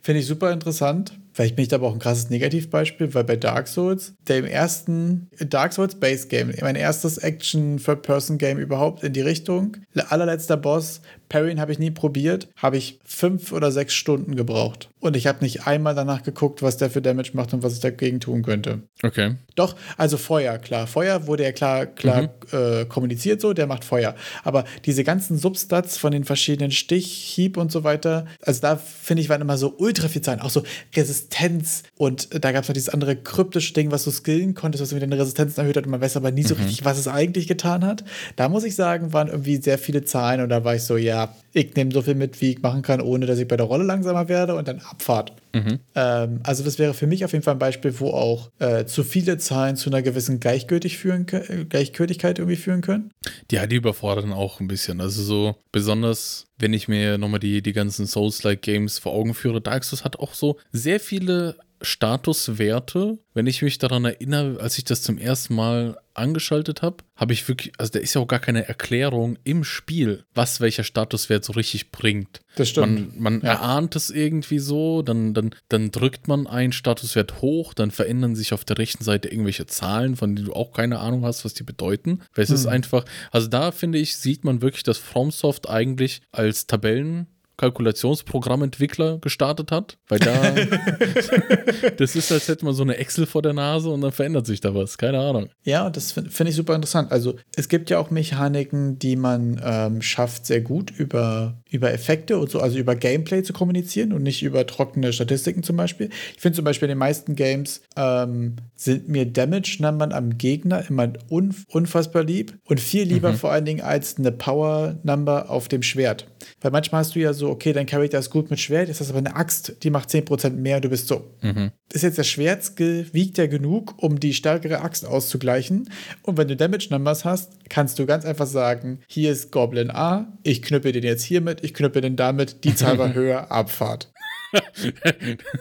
Finde 0.01 0.21
ich 0.21 0.27
super 0.27 0.53
interessant. 0.53 1.13
Vielleicht 1.33 1.57
bin 1.57 1.63
ich 1.63 1.69
da 1.69 1.77
aber 1.77 1.89
auch 1.89 1.93
ein 1.93 2.01
krasses 2.01 2.29
Negativbeispiel, 2.29 3.15
weil 3.15 3.25
bei 3.25 3.37
Dark 3.37 3.69
Souls, 3.69 4.15
der 4.27 4.39
im 4.39 4.45
ersten 4.47 5.29
Dark 5.39 5.73
Souls 5.73 5.95
Base 5.95 6.29
Game, 6.29 6.53
mein 6.61 6.77
erstes 6.77 7.19
Action 7.19 7.77
Third-Person-Game 7.79 8.59
überhaupt 8.59 9.05
in 9.05 9.13
die 9.13 9.21
Richtung, 9.21 9.77
allerletzter 10.09 10.57
Boss, 10.57 11.01
Parryin 11.29 11.61
habe 11.61 11.73
ich 11.73 11.79
nie 11.79 11.93
probiert, 11.93 12.49
habe 12.57 12.77
ich 12.77 12.99
fünf 13.05 13.53
oder 13.53 13.71
sechs 13.71 13.95
Stunden 13.95 14.30
gebraucht. 14.37 14.91
Und 15.01 15.17
ich 15.17 15.27
habe 15.27 15.43
nicht 15.43 15.67
einmal 15.67 15.95
danach 15.95 16.23
geguckt, 16.23 16.63
was 16.63 16.77
der 16.77 16.91
für 16.91 17.01
Damage 17.01 17.31
macht 17.33 17.55
und 17.55 17.63
was 17.63 17.75
ich 17.75 17.81
dagegen 17.81 18.21
tun 18.21 18.43
könnte. 18.43 18.83
Okay. 19.03 19.37
Doch, 19.55 19.77
also 19.97 20.17
Feuer, 20.17 20.59
klar. 20.59 20.87
Feuer 20.87 21.27
wurde 21.27 21.45
ja 21.45 21.53
klar, 21.53 21.87
klar 21.87 22.23
mhm. 22.23 22.29
äh, 22.53 22.85
kommuniziert 22.85 23.41
so, 23.41 23.53
der 23.53 23.67
macht 23.67 23.85
Feuer. 23.85 24.15
Aber 24.45 24.65
diese 24.85 25.05
ganzen 25.05 25.39
Substats 25.39 25.97
von 25.97 26.13
den 26.13 26.25
verschiedenen 26.25 26.71
Stich, 26.71 27.07
Hieb 27.07 27.57
und 27.57 27.73
so 27.73 27.85
weiter, 27.85 28.27
also 28.43 28.61
da 28.61 28.77
finde 28.77 29.23
ich, 29.23 29.29
waren 29.29 29.41
immer 29.41 29.59
so 29.59 29.75
ultra 29.79 30.09
viel 30.09 30.23
Zahlen. 30.23 30.41
Auch 30.41 30.51
so 30.51 30.63
Resistenz 30.95 31.83
und 31.97 32.29
da 32.45 32.53
gab 32.53 32.63
es 32.63 32.69
noch 32.69 32.75
dieses 32.75 32.91
andere 32.91 33.17
kryptische 33.17 33.73
Ding, 33.73 33.91
was 33.91 34.05
du 34.05 34.11
skillen 34.11 34.55
konntest, 34.55 34.83
was 34.83 34.95
wieder 34.95 35.05
eine 35.05 35.19
Resistenz 35.19 35.57
erhöht 35.59 35.77
hat 35.77 35.85
und 35.85 35.91
man 35.91 36.01
weiß 36.01 36.17
aber 36.17 36.31
nie 36.31 36.43
so 36.43 36.55
mhm. 36.55 36.63
richtig, 36.63 36.85
was 36.85 36.99
es 36.99 37.09
eigentlich 37.09 37.47
getan 37.47 37.85
hat. 37.85 38.05
Da 38.37 38.49
muss 38.49 38.65
ich 38.65 38.75
sagen, 38.75 39.13
waren 39.13 39.29
irgendwie 39.29 39.57
sehr 39.57 39.79
viele 39.79 40.05
Zahlen 40.05 40.41
und 40.41 40.51
da 40.51 40.65
war 40.65 40.75
ich 40.75 40.83
so, 40.83 40.97
ja, 40.97 41.35
ich 41.53 41.75
nehme 41.75 41.93
so 41.93 42.03
viel 42.03 42.15
mit, 42.15 42.41
wie 42.41 42.53
ich 42.53 42.63
machen 42.63 42.83
kann, 42.83 43.01
ohne 43.01 43.27
dass 43.27 43.39
ich 43.39 43.49
bei 43.49 43.57
der 43.57 43.67
Rolle 43.67 43.85
langsamer 43.85 44.29
werde 44.29 44.55
und 44.55 44.69
dann 44.69 44.81
Abfahrt. 44.81 45.33
Mhm. 45.53 45.81
Ähm, 45.95 46.41
also 46.43 46.63
das 46.63 46.79
wäre 46.79 46.95
für 46.95 47.07
mich 47.07 47.25
auf 47.25 47.33
jeden 47.33 47.45
Fall 47.45 47.55
ein 47.55 47.59
Beispiel, 47.59 47.99
wo 47.99 48.11
auch 48.11 48.51
äh, 48.59 48.85
zu 48.85 49.03
viele 49.03 49.39
Zahlen 49.39 49.77
zu 49.77 49.91
einer 49.91 50.03
gewissen 50.03 50.41
Gleichgültig 50.41 50.99
führen, 50.99 51.27
Gleichgültigkeit 51.27 52.39
irgendwie 52.39 52.57
führen 52.57 52.83
können. 52.83 53.11
Ja, 53.51 53.67
die 53.67 53.77
überfordern 53.77 54.33
auch 54.33 54.61
ein 54.61 54.69
bisschen. 54.69 55.01
Also 55.01 55.23
so 55.23 55.57
besonders, 55.73 56.47
wenn 56.59 56.73
ich 56.73 56.89
mir 56.89 57.19
nochmal 57.19 57.41
die, 57.41 57.63
die 57.63 57.73
ganzen 57.73 58.07
Souls-like 58.07 58.63
Games 58.63 58.99
vor 58.99 59.13
Augen 59.13 59.35
führe, 59.35 59.61
Dark 59.61 59.85
Souls 59.85 60.05
hat 60.05 60.19
auch 60.19 60.35
so 60.35 60.59
sehr 60.73 61.01
viele 61.01 61.57
Statuswerte, 61.83 63.19
wenn 63.35 63.47
ich 63.47 63.63
mich 63.63 63.79
daran 63.79 64.05
erinnere, 64.05 64.61
als 64.61 64.79
ich 64.79 64.85
das 64.85 65.03
zum 65.03 65.19
ersten 65.19 65.55
Mal 65.55 65.97
angeschaltet 66.15 66.83
habe, 66.83 66.99
habe 67.17 67.33
ich 67.33 67.47
wirklich, 67.49 67.73
also 67.79 67.93
da 67.93 67.99
ist 67.99 68.15
ja 68.15 68.21
auch 68.21 68.27
gar 68.27 68.41
keine 68.41 68.69
Erklärung 68.69 69.39
im 69.45 69.65
Spiel, 69.65 70.25
was 70.35 70.61
welcher 70.61 70.85
Statuswert 70.85 71.45
so 71.45 71.53
richtig 71.55 71.91
bringt. 71.93 72.41
Das 72.57 72.69
stimmt. 72.69 73.15
Man, 73.19 73.41
man 73.41 73.43
ja. 73.43 73.55
erahnt 73.55 73.97
es 73.97 74.11
irgendwie 74.11 74.59
so, 74.59 75.03
dann, 75.03 75.33
dann, 75.33 75.55
dann 75.69 75.91
drückt 75.91 76.29
man 76.29 76.47
einen 76.47 76.73
Statuswert 76.73 77.41
hoch, 77.41 77.73
dann 77.73 77.91
verändern 77.91 78.37
sich 78.37 78.53
auf 78.53 78.65
der 78.65 78.79
rechten 78.79 79.05
Seite 79.05 79.29
irgendwelche 79.29 79.67
Zahlen, 79.67 80.17
von 80.17 80.35
denen 80.35 80.49
du 80.49 80.53
auch 80.53 80.73
keine 80.73 80.99
Ahnung 80.99 81.25
hast, 81.25 81.45
was 81.45 81.55
die 81.55 81.63
bedeuten. 81.63 82.21
Weil 82.35 82.45
es 82.45 82.51
hm. 82.51 82.57
ist 82.57 82.67
einfach, 82.67 83.05
also 83.31 83.49
da 83.49 83.73
finde 83.73 83.99
ich, 83.99 84.17
sieht 84.17 84.45
man 84.45 84.63
wirklich, 84.63 84.83
dass 84.83 84.99
FromSoft 84.99 85.69
eigentlich 85.69 86.23
als 86.33 86.67
Tabellen 86.67 87.29
Kalkulationsprogrammentwickler 87.61 89.19
gestartet 89.19 89.71
hat, 89.71 89.99
weil 90.09 90.19
da 90.19 90.33
das 91.99 92.17
ist, 92.17 92.33
als 92.33 92.49
hätte 92.49 92.65
man 92.65 92.73
so 92.73 92.83
eine 92.83 92.97
Excel 92.97 93.27
vor 93.27 93.43
der 93.43 93.53
Nase 93.53 93.91
und 93.91 94.01
dann 94.01 94.13
verändert 94.13 94.47
sich 94.47 94.61
da 94.61 94.75
was. 94.75 94.97
Keine 94.97 95.21
Ahnung. 95.21 95.51
Ja, 95.63 95.91
das 95.91 96.13
finde 96.13 96.31
find 96.31 96.49
ich 96.49 96.57
super 96.57 96.75
interessant. 96.75 97.13
Also 97.13 97.37
es 97.55 97.69
gibt 97.69 97.91
ja 97.91 97.99
auch 97.99 98.11
Mechaniken, 98.11 98.99
die 98.99 99.17
man 99.17 99.61
ähm, 99.63 100.01
schafft, 100.01 100.47
sehr 100.47 100.63
gut 100.63 100.91
über, 100.91 101.60
über 101.71 101.93
Effekte 101.93 102.39
und 102.39 102.51
so, 102.51 102.61
also 102.61 102.79
über 102.79 102.97
Gameplay 102.97 103.43
zu 103.43 103.53
kommunizieren 103.53 104.13
und 104.13 104.23
nicht 104.23 104.43
über 104.43 104.67
trockene 104.67 105.13
Statistiken 105.13 105.63
zum 105.63 105.77
Beispiel. 105.77 106.11
Ich 106.35 106.41
finde 106.41 106.57
zum 106.57 106.65
Beispiel 106.65 106.87
in 106.87 106.93
den 106.93 106.99
meisten 106.99 107.37
Games 107.37 107.83
ähm, 107.97 108.57
sind 108.75 109.09
mir 109.09 109.27
Damage-Nummern 109.27 110.13
am 110.13 110.39
Gegner 110.39 110.85
immer 110.89 111.13
unf 111.29 111.65
unfassbar 111.69 112.25
lieb 112.25 112.59
und 112.65 112.81
viel 112.81 113.05
lieber 113.05 113.33
mhm. 113.33 113.37
vor 113.37 113.53
allen 113.53 113.65
Dingen 113.65 113.81
als 113.81 114.19
eine 114.19 114.33
Power-Number 114.33 115.51
auf 115.51 115.69
dem 115.69 115.83
Schwert. 115.83 116.27
Weil 116.61 116.71
manchmal 116.71 117.01
hast 117.01 117.15
du 117.15 117.21
ja 117.21 117.33
so, 117.33 117.51
okay, 117.51 117.73
dein 117.73 117.87
Charakter 117.87 118.19
ist 118.19 118.31
gut 118.31 118.51
mit 118.51 118.61
Schwert, 118.61 118.89
jetzt 118.89 119.01
hast 119.01 119.11
du 119.11 119.15
aber 119.15 119.27
eine 119.27 119.37
Axt, 119.37 119.77
die 119.83 119.91
macht 119.91 120.11
10% 120.11 120.51
mehr, 120.51 120.81
du 120.81 120.89
bist 120.89 121.09
so. 121.09 121.35
Mhm. 121.43 121.71
Ist 121.93 122.03
jetzt 122.03 122.19
der 122.19 122.25
Schwertskill, 122.25 123.07
wiegt 123.13 123.39
ja 123.39 123.47
genug, 123.47 123.95
um 123.99 124.21
die 124.21 124.35
stärkere 124.35 124.81
Axt 124.81 125.05
auszugleichen. 125.05 125.91
Und 126.23 126.37
wenn 126.37 126.49
du 126.49 126.57
Damage 126.57 126.89
Numbers 126.91 127.25
hast, 127.25 127.53
kannst 127.69 127.99
du 127.99 128.07
ganz 128.07 128.25
einfach 128.25 128.47
sagen, 128.47 129.01
hier 129.07 129.33
ist 129.33 129.51
Goblin 129.51 129.91
A, 129.91 130.33
ich 130.43 130.63
knüppe 130.63 130.93
den 130.93 131.03
jetzt 131.03 131.25
hiermit, 131.25 131.60
ich 131.63 131.75
knüppe 131.75 132.01
den 132.01 132.17
damit, 132.17 132.65
die 132.65 132.75
Zahl 132.75 132.99
war 132.99 133.15
höher, 133.15 133.51
Abfahrt. 133.51 134.13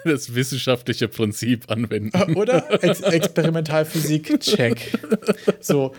das 0.04 0.34
wissenschaftliche 0.34 1.08
Prinzip 1.08 1.70
anwenden. 1.70 2.34
Oder? 2.36 2.66
Ex 2.84 3.02
Experimentalphysik, 3.02 4.40
check. 4.40 4.98
So. 5.60 5.94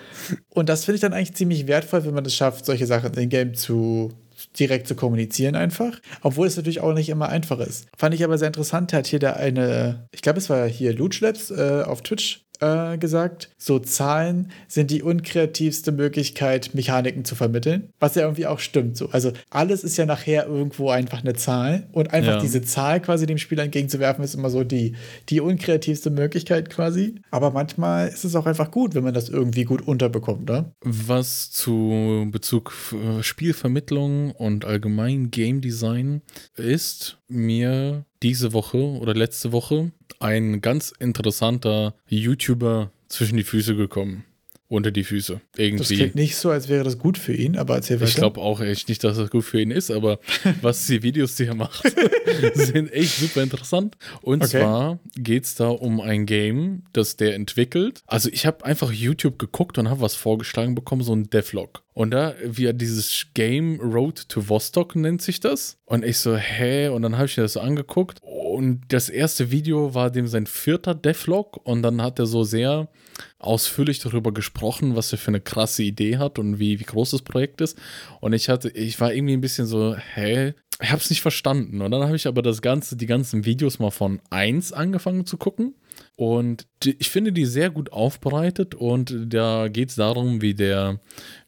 Und 0.49 0.69
das 0.69 0.85
finde 0.85 0.97
ich 0.97 1.01
dann 1.01 1.13
eigentlich 1.13 1.35
ziemlich 1.35 1.69
wertvoll, 1.69 2.05
wenn 2.05 2.15
man 2.15 2.25
es 2.27 2.35
schafft, 2.35 2.67
solche 2.67 2.87
Sachen 2.87 3.15
in 3.15 3.29
Game 3.29 3.55
zu 3.55 4.13
direkt 4.59 4.89
zu 4.89 4.95
kommunizieren 4.95 5.55
einfach. 5.55 6.01
Obwohl 6.23 6.47
es 6.47 6.57
natürlich 6.57 6.81
auch 6.81 6.95
nicht 6.95 7.09
immer 7.09 7.29
einfach 7.29 7.61
ist. 7.61 7.87
Fand 7.97 8.15
ich 8.15 8.25
aber 8.25 8.39
sehr 8.39 8.49
interessant, 8.49 8.93
hat 8.93 9.07
hier 9.07 9.19
der 9.19 9.37
eine, 9.37 10.09
ich 10.13 10.23
glaube, 10.23 10.39
es 10.39 10.51
war 10.51 10.67
hier 10.67 10.95
Luge 10.95 11.19
Labs 11.21 11.51
äh, 11.51 11.83
auf 11.87 12.03
Twitch 12.03 12.45
äh, 12.61 12.99
gesagt, 12.99 13.51
so 13.59 13.79
Zahlen 13.79 14.51
sind 14.69 14.91
die 14.91 15.03
unkreativste 15.03 15.93
Möglichkeit, 15.93 16.75
Mechaniken 16.75 17.25
zu 17.25 17.35
vermitteln. 17.35 17.91
Was 17.99 18.15
ja 18.15 18.23
irgendwie 18.23 18.47
auch 18.47 18.59
stimmt. 18.59 18.97
So. 18.97 19.11
Also 19.11 19.33
alles 19.51 19.85
ist 19.85 19.97
ja 19.97 20.07
nachher 20.07 20.47
irgendwo 20.47 20.91
einfach 20.91 21.21
eine 21.21 21.35
Zahl 21.35 21.89
und 21.93 22.13
einfach 22.13 22.35
ja. 22.35 22.41
diese 22.41 22.63
Zahl 22.63 23.01
quasi 23.01 23.27
dem 23.27 23.39
Spieler 23.39 23.65
entgegenzuwerfen, 23.65 24.25
ist 24.25 24.35
immer 24.35 24.51
so 24.51 24.65
die, 24.65 24.95
die 25.29 25.41
unkreativste 25.41 26.11
Möglichkeit 26.11 26.71
quasi. 26.71 27.17
Aber 27.31 27.51
manchmal 27.51 28.09
ist 28.09 28.25
es 28.25 28.37
auch 28.37 28.47
einfach 28.47 28.71
gut, 28.71 28.95
wenn 28.95 29.05
man 29.05 29.15
das 29.15 29.29
irgendwie 29.29 29.65
gut 29.65 29.87
unterbekommt. 29.87 30.49
Ne? 30.49 30.73
Was 30.83 31.51
zu 31.51 32.29
Bezug 32.31 32.73
äh, 32.93 33.23
Spielvermittlung 33.23 34.33
und 34.33 34.65
allgemein 34.65 35.31
Game 35.31 35.61
Design 35.61 36.23
ist 36.57 37.19
mir 37.29 38.05
diese 38.23 38.53
Woche 38.53 38.79
oder 38.79 39.15
letzte 39.15 39.53
Woche 39.53 39.93
ein 40.19 40.61
ganz 40.61 40.93
interessanter 40.99 41.95
YouTuber 42.09 42.91
zwischen 43.09 43.37
die 43.37 43.45
Füße 43.45 43.77
gekommen 43.77 44.25
unter 44.71 44.93
die 44.93 45.03
Füße. 45.03 45.41
Irgendwie. 45.57 45.79
Das 45.79 45.89
klingt 45.89 46.15
nicht 46.15 46.37
so, 46.37 46.49
als 46.49 46.69
wäre 46.69 46.85
das 46.85 46.97
gut 46.97 47.19
für 47.19 47.35
ihn, 47.35 47.57
aber 47.59 47.75
erzähl 47.75 47.97
weiter. 47.97 48.09
Ich 48.09 48.15
glaube 48.15 48.41
auch 48.41 48.61
echt 48.61 48.89
nicht, 48.89 49.03
dass 49.03 49.17
das 49.17 49.29
gut 49.29 49.45
für 49.45 49.61
ihn 49.61 49.73
ist, 49.73 49.91
aber 49.91 50.21
was 50.63 50.87
die 50.87 51.03
Videos, 51.03 51.35
die 51.35 51.47
er 51.47 51.57
macht, 51.57 51.93
sind 52.55 52.93
echt 52.93 53.17
super 53.17 53.43
interessant. 53.43 53.97
Und 54.23 54.45
okay. 54.45 54.61
zwar 54.61 55.01
geht 55.17 55.45
es 55.45 55.57
da 55.57 55.69
um 55.69 56.01
ein 56.01 56.25
Game, 56.25 56.85
das 56.93 57.17
der 57.17 57.35
entwickelt. 57.35 58.05
Also 58.07 58.31
ich 58.33 58.47
habe 58.47 58.65
einfach 58.65 58.93
YouTube 58.93 59.41
geguckt 59.41 59.77
und 59.77 59.91
habe 59.91 60.03
was 60.03 60.15
vorgeschlagen 60.15 60.77
bekommen, 60.77 61.03
so 61.03 61.15
ein 61.15 61.29
Devlog. 61.29 61.83
Und 61.93 62.13
da, 62.13 62.35
wie 62.45 62.73
dieses 62.73 63.27
Game 63.35 63.81
Road 63.81 64.29
to 64.29 64.49
Vostok 64.49 64.95
nennt 64.95 65.23
sich 65.23 65.41
das. 65.41 65.79
Und 65.87 66.05
ich 66.05 66.19
so, 66.19 66.37
hä? 66.37 66.89
Und 66.89 67.03
dann 67.03 67.17
habe 67.17 67.27
ich 67.27 67.37
mir 67.37 67.43
das 67.43 67.55
so 67.55 67.61
angeguckt. 67.61 68.21
Und 68.23 68.83
das 68.89 69.09
erste 69.09 69.51
Video 69.51 69.93
war 69.95 70.11
dem 70.11 70.29
sein 70.29 70.47
vierter 70.47 70.95
Devlog. 70.95 71.61
Und 71.65 71.83
dann 71.83 72.01
hat 72.01 72.19
er 72.19 72.27
so 72.27 72.45
sehr 72.45 72.89
ausführlich 73.39 73.99
darüber 73.99 74.33
gesprochen, 74.33 74.95
was 74.95 75.13
er 75.13 75.19
für 75.19 75.29
eine 75.29 75.41
krasse 75.41 75.83
Idee 75.83 76.19
hat 76.19 76.39
und 76.39 76.59
wie, 76.59 76.79
wie 76.79 76.85
groß 76.85 77.11
das 77.11 77.23
Projekt 77.23 77.61
ist. 77.61 77.77
Und 78.21 78.33
ich 78.35 78.49
hatte, 78.49 78.71
ich 78.71 79.01
war 79.01 79.13
irgendwie 79.13 79.35
ein 79.35 79.41
bisschen 79.41 79.67
so, 79.67 79.97
hä? 79.97 80.55
Ich 80.83 80.91
habe 80.91 81.03
es 81.03 81.11
nicht 81.11 81.21
verstanden. 81.23 81.83
Und 81.83 81.91
dann 81.91 82.05
habe 82.05 82.17
ich 82.17 82.27
aber 82.27 82.41
das 82.41 82.63
Ganze, 82.63 82.97
die 82.97 83.07
ganzen 83.07 83.45
Videos 83.45 83.79
mal 83.79 83.91
von 83.91 84.21
1 84.31 84.73
angefangen 84.73 85.27
zu 85.27 85.37
gucken. 85.37 85.75
Und 86.17 86.67
ich 86.85 87.11
finde 87.11 87.33
die 87.33 87.45
sehr 87.45 87.71
gut 87.71 87.93
aufbereitet 87.93 88.75
und 88.75 89.15
da 89.27 89.69
geht 89.69 89.91
es 89.91 89.97
darum, 89.97 90.41
wie 90.41 90.55
der, 90.55 90.99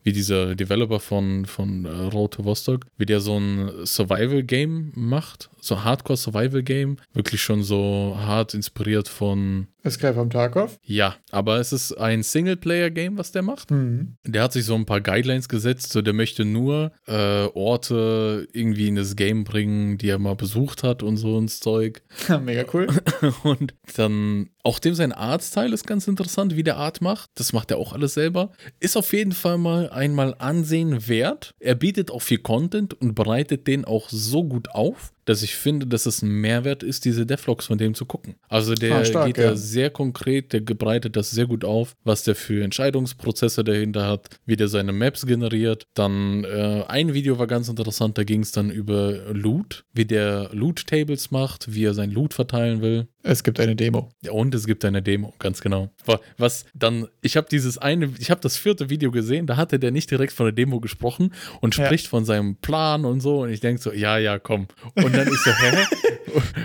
wie 0.02 0.12
dieser 0.12 0.54
Developer 0.54 1.00
von, 1.00 1.46
von 1.46 1.84
äh, 1.84 1.88
Road 1.88 2.34
to 2.34 2.44
Vostok, 2.44 2.86
wie 2.98 3.06
der 3.06 3.20
so 3.20 3.38
ein 3.38 3.70
Survival-Game 3.84 4.92
macht, 4.94 5.50
so 5.60 5.84
Hardcore-Survival-Game, 5.84 6.98
wirklich 7.14 7.42
schon 7.42 7.62
so 7.62 8.16
hart 8.18 8.54
inspiriert 8.54 9.08
von 9.08 9.68
Escape 9.84 10.14
from 10.14 10.30
Tarkov? 10.30 10.78
Ja, 10.84 11.16
aber 11.30 11.58
es 11.58 11.72
ist 11.72 11.92
ein 11.94 12.22
Singleplayer-Game, 12.22 13.18
was 13.18 13.32
der 13.32 13.42
macht. 13.42 13.70
Mhm. 13.70 14.16
Der 14.24 14.42
hat 14.44 14.52
sich 14.52 14.64
so 14.64 14.74
ein 14.74 14.86
paar 14.86 15.00
Guidelines 15.00 15.48
gesetzt, 15.48 15.92
so 15.92 16.02
der 16.02 16.12
möchte 16.12 16.44
nur 16.44 16.92
äh, 17.06 17.46
Orte 17.54 18.46
irgendwie 18.52 18.88
in 18.88 18.94
das 18.94 19.16
Game 19.16 19.44
bringen, 19.44 19.98
die 19.98 20.08
er 20.08 20.18
mal 20.18 20.36
besucht 20.36 20.82
hat 20.82 21.02
und 21.02 21.16
so 21.16 21.38
ein 21.38 21.48
Zeug. 21.48 22.02
Mega 22.42 22.64
cool. 22.72 22.86
Und 23.42 23.74
dann 23.96 24.50
auch 24.62 24.78
dem 24.78 24.94
sein 24.94 25.12
Artstyle 25.22 25.72
ist 25.72 25.86
ganz 25.86 26.08
interessant, 26.08 26.56
wie 26.56 26.62
der 26.62 26.76
Art 26.76 27.00
macht. 27.00 27.30
Das 27.36 27.52
macht 27.52 27.70
er 27.70 27.78
auch 27.78 27.92
alles 27.92 28.14
selber. 28.14 28.52
Ist 28.80 28.96
auf 28.96 29.12
jeden 29.12 29.32
Fall 29.32 29.56
mal 29.56 29.88
einmal 29.90 30.34
Ansehen 30.38 31.08
wert. 31.08 31.54
Er 31.60 31.74
bietet 31.74 32.10
auch 32.10 32.22
viel 32.22 32.38
Content 32.38 32.94
und 32.94 33.14
bereitet 33.14 33.66
den 33.66 33.84
auch 33.84 34.08
so 34.10 34.44
gut 34.44 34.70
auf, 34.70 35.12
dass 35.24 35.42
ich 35.42 35.54
finde, 35.54 35.86
dass 35.86 36.06
es 36.06 36.22
ein 36.22 36.28
Mehrwert 36.28 36.82
ist, 36.82 37.04
diese 37.04 37.26
Devlogs 37.26 37.66
von 37.66 37.78
dem 37.78 37.94
zu 37.94 38.06
gucken. 38.06 38.34
Also 38.48 38.74
der 38.74 38.96
ah, 38.96 39.04
stark, 39.04 39.26
geht 39.26 39.38
ja. 39.38 39.50
da 39.50 39.56
sehr 39.56 39.90
konkret, 39.90 40.52
der 40.52 40.60
breitet 40.60 41.16
das 41.16 41.30
sehr 41.30 41.46
gut 41.46 41.64
auf, 41.64 41.94
was 42.04 42.24
der 42.24 42.34
für 42.34 42.64
Entscheidungsprozesse 42.64 43.64
dahinter 43.64 44.06
hat, 44.06 44.28
wie 44.46 44.56
der 44.56 44.68
seine 44.68 44.92
Maps 44.92 45.26
generiert. 45.26 45.86
Dann 45.94 46.44
äh, 46.44 46.84
ein 46.88 47.14
Video 47.14 47.38
war 47.38 47.46
ganz 47.46 47.68
interessant, 47.68 48.18
da 48.18 48.24
ging 48.24 48.40
es 48.40 48.52
dann 48.52 48.70
über 48.70 49.32
Loot, 49.32 49.84
wie 49.92 50.04
der 50.04 50.50
Loot-Tables 50.52 51.30
macht, 51.30 51.72
wie 51.72 51.84
er 51.84 51.94
sein 51.94 52.10
Loot 52.10 52.34
verteilen 52.34 52.82
will. 52.82 53.06
Es 53.24 53.44
gibt 53.44 53.60
eine 53.60 53.76
Demo. 53.76 54.10
Ja, 54.22 54.32
und 54.32 54.54
es 54.54 54.66
gibt 54.66 54.84
eine 54.84 55.00
Demo, 55.00 55.32
ganz 55.38 55.60
genau. 55.60 55.90
Was 56.38 56.64
dann, 56.74 57.06
ich 57.20 57.36
habe 57.36 57.46
dieses 57.50 57.78
eine, 57.78 58.12
ich 58.18 58.30
habe 58.30 58.40
das 58.40 58.56
vierte 58.56 58.90
Video 58.90 59.12
gesehen, 59.12 59.46
da 59.46 59.56
hatte 59.56 59.78
der 59.78 59.92
nicht 59.92 60.10
direkt 60.10 60.32
von 60.32 60.46
der 60.46 60.52
Demo 60.52 60.80
gesprochen 60.80 61.32
und 61.60 61.74
spricht 61.74 62.06
ja. 62.06 62.10
von 62.10 62.24
seinem 62.24 62.56
Plan 62.56 63.04
und 63.04 63.20
so. 63.20 63.42
Und 63.42 63.50
ich 63.50 63.60
denke 63.60 63.80
so, 63.80 63.92
ja, 63.92 64.18
ja, 64.18 64.38
komm. 64.38 64.66
Und 64.94 65.11
dann 65.12 65.28
ich 65.28 65.40
so, 65.40 65.50
hä? 65.50 65.86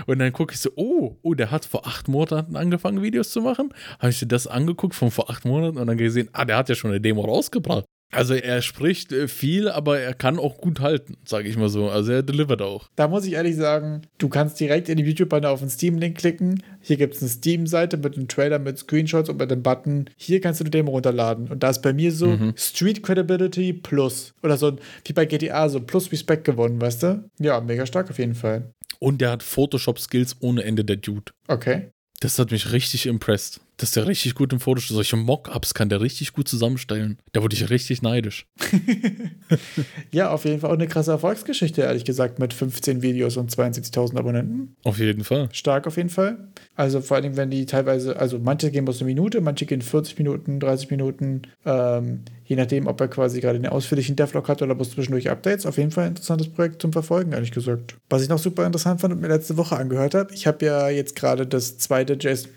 Und 0.06 0.18
dann 0.18 0.32
gucke 0.32 0.54
ich 0.54 0.60
so, 0.60 0.70
oh, 0.76 1.16
oh, 1.22 1.34
der 1.34 1.50
hat 1.50 1.64
vor 1.64 1.86
acht 1.86 2.08
Monaten 2.08 2.56
angefangen, 2.56 3.02
Videos 3.02 3.30
zu 3.30 3.40
machen. 3.42 3.72
Habe 3.98 4.10
ich 4.10 4.18
dir 4.18 4.26
das 4.26 4.46
angeguckt 4.46 4.94
von 4.94 5.10
vor 5.10 5.30
acht 5.30 5.44
Monaten 5.44 5.78
und 5.78 5.86
dann 5.86 5.98
gesehen, 5.98 6.28
ah, 6.32 6.44
der 6.44 6.56
hat 6.56 6.68
ja 6.68 6.74
schon 6.74 6.90
eine 6.90 7.00
Demo 7.00 7.22
rausgebracht. 7.22 7.84
Also 8.10 8.34
er 8.34 8.62
spricht 8.62 9.12
äh, 9.12 9.28
viel, 9.28 9.68
aber 9.68 10.00
er 10.00 10.14
kann 10.14 10.38
auch 10.38 10.58
gut 10.58 10.80
halten, 10.80 11.16
sage 11.26 11.48
ich 11.48 11.56
mal 11.56 11.68
so. 11.68 11.90
Also 11.90 12.12
er 12.12 12.22
delivert 12.22 12.62
auch. 12.62 12.88
Da 12.96 13.06
muss 13.06 13.26
ich 13.26 13.34
ehrlich 13.34 13.56
sagen, 13.56 14.02
du 14.16 14.28
kannst 14.28 14.58
direkt 14.60 14.88
in 14.88 14.96
die 14.96 15.04
YouTube-Banner 15.04 15.50
auf 15.50 15.60
den 15.60 15.68
Steam-Link 15.68 16.16
klicken. 16.16 16.62
Hier 16.80 16.96
gibt 16.96 17.14
es 17.14 17.22
eine 17.22 17.28
Steam-Seite 17.28 17.98
mit 17.98 18.16
einem 18.16 18.28
Trailer 18.28 18.58
mit 18.58 18.78
Screenshots 18.78 19.28
und 19.28 19.38
mit 19.38 19.52
einem 19.52 19.62
Button. 19.62 20.08
Hier 20.16 20.40
kannst 20.40 20.60
du 20.60 20.64
die 20.64 20.70
Demo 20.70 20.90
runterladen. 20.90 21.48
Und 21.48 21.62
da 21.62 21.70
ist 21.70 21.82
bei 21.82 21.92
mir 21.92 22.12
so 22.12 22.28
mhm. 22.28 22.54
Street 22.56 23.02
Credibility 23.02 23.74
plus. 23.74 24.32
Oder 24.42 24.56
so 24.56 24.76
wie 25.04 25.12
bei 25.12 25.26
GTA, 25.26 25.68
so 25.68 25.80
plus 25.80 26.10
Respect 26.10 26.44
gewonnen, 26.44 26.80
weißt 26.80 27.02
du? 27.02 27.30
Ja, 27.38 27.60
mega 27.60 27.84
stark 27.84 28.08
auf 28.08 28.18
jeden 28.18 28.34
Fall. 28.34 28.72
Und 29.00 29.20
der 29.20 29.30
hat 29.30 29.42
Photoshop-Skills 29.42 30.36
ohne 30.40 30.64
Ende, 30.64 30.84
der 30.84 30.96
Dude. 30.96 31.32
Okay. 31.46 31.90
Das 32.20 32.38
hat 32.38 32.50
mich 32.50 32.72
richtig 32.72 33.06
impressed. 33.06 33.60
Das 33.78 33.90
ist 33.90 33.96
der 33.96 34.08
richtig 34.08 34.34
gut 34.34 34.52
im 34.52 34.58
Photoshop. 34.58 34.96
Solche 34.96 35.16
Mock-ups 35.16 35.72
kann 35.72 35.88
der 35.88 36.00
richtig 36.00 36.32
gut 36.32 36.48
zusammenstellen. 36.48 37.18
Da 37.32 37.42
wurde 37.42 37.54
ich 37.54 37.70
richtig 37.70 38.02
neidisch. 38.02 38.46
ja, 40.10 40.30
auf 40.30 40.44
jeden 40.44 40.60
Fall 40.60 40.70
auch 40.70 40.74
eine 40.74 40.88
krasse 40.88 41.12
Erfolgsgeschichte, 41.12 41.82
ehrlich 41.82 42.04
gesagt, 42.04 42.40
mit 42.40 42.52
15 42.52 43.02
Videos 43.02 43.36
und 43.36 43.52
72.000 43.52 44.18
Abonnenten. 44.18 44.74
Auf 44.82 44.98
jeden 44.98 45.22
Fall. 45.22 45.48
Stark 45.52 45.86
auf 45.86 45.96
jeden 45.96 46.08
Fall. 46.10 46.48
Also 46.74 47.00
vor 47.00 47.18
allem, 47.18 47.36
wenn 47.36 47.50
die 47.50 47.66
teilweise, 47.66 48.18
also 48.18 48.40
manche 48.40 48.72
gehen 48.72 48.84
bloß 48.84 49.00
eine 49.00 49.06
Minute, 49.06 49.40
manche 49.40 49.64
gehen 49.64 49.82
40 49.82 50.18
Minuten, 50.18 50.58
30 50.58 50.90
Minuten. 50.90 51.42
Ähm, 51.64 52.24
je 52.44 52.56
nachdem, 52.56 52.88
ob 52.88 53.00
er 53.00 53.08
quasi 53.08 53.40
gerade 53.40 53.60
den 53.60 53.70
ausführlichen 53.70 54.16
Devlog 54.16 54.48
hat 54.48 54.60
oder 54.60 54.74
bloß 54.74 54.90
zwischendurch 54.90 55.30
Updates. 55.30 55.66
Auf 55.66 55.76
jeden 55.76 55.92
Fall 55.92 56.04
ein 56.04 56.10
interessantes 56.10 56.48
Projekt 56.48 56.82
zum 56.82 56.92
Verfolgen, 56.92 57.32
ehrlich 57.32 57.52
gesagt. 57.52 57.96
Was 58.10 58.22
ich 58.22 58.28
noch 58.28 58.38
super 58.38 58.66
interessant 58.66 59.00
fand 59.00 59.14
und 59.14 59.20
mir 59.20 59.28
letzte 59.28 59.56
Woche 59.56 59.76
angehört 59.76 60.14
habe, 60.14 60.34
ich 60.34 60.46
habe 60.48 60.64
ja 60.64 60.88
jetzt 60.88 61.14
gerade 61.14 61.46
das 61.46 61.78
zweite 61.78 62.16
Jason, 62.18 62.50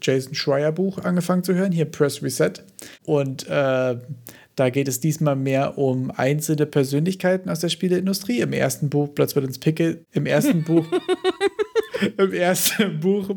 Jason 0.00 0.34
Schreier 0.34 0.59
Buch 0.72 0.98
angefangen 0.98 1.42
zu 1.44 1.54
hören, 1.54 1.72
hier 1.72 1.86
Press 1.86 2.22
Reset. 2.22 2.52
Und 3.04 3.48
äh, 3.48 3.96
da 4.56 4.70
geht 4.70 4.88
es 4.88 5.00
diesmal 5.00 5.36
mehr 5.36 5.78
um 5.78 6.10
einzelne 6.10 6.66
Persönlichkeiten 6.66 7.48
aus 7.48 7.60
der 7.60 7.70
Spieleindustrie. 7.70 8.40
Im 8.40 8.52
ersten 8.52 8.90
Buch 8.90 9.14
Platz 9.14 9.34
wird 9.34 9.46
ins 9.46 9.58
Pickel. 9.58 10.04
Im 10.12 10.26
ersten 10.26 10.64
Buch. 10.64 10.86
Im 12.18 12.32
ersten 12.32 13.00
Buch. 13.00 13.30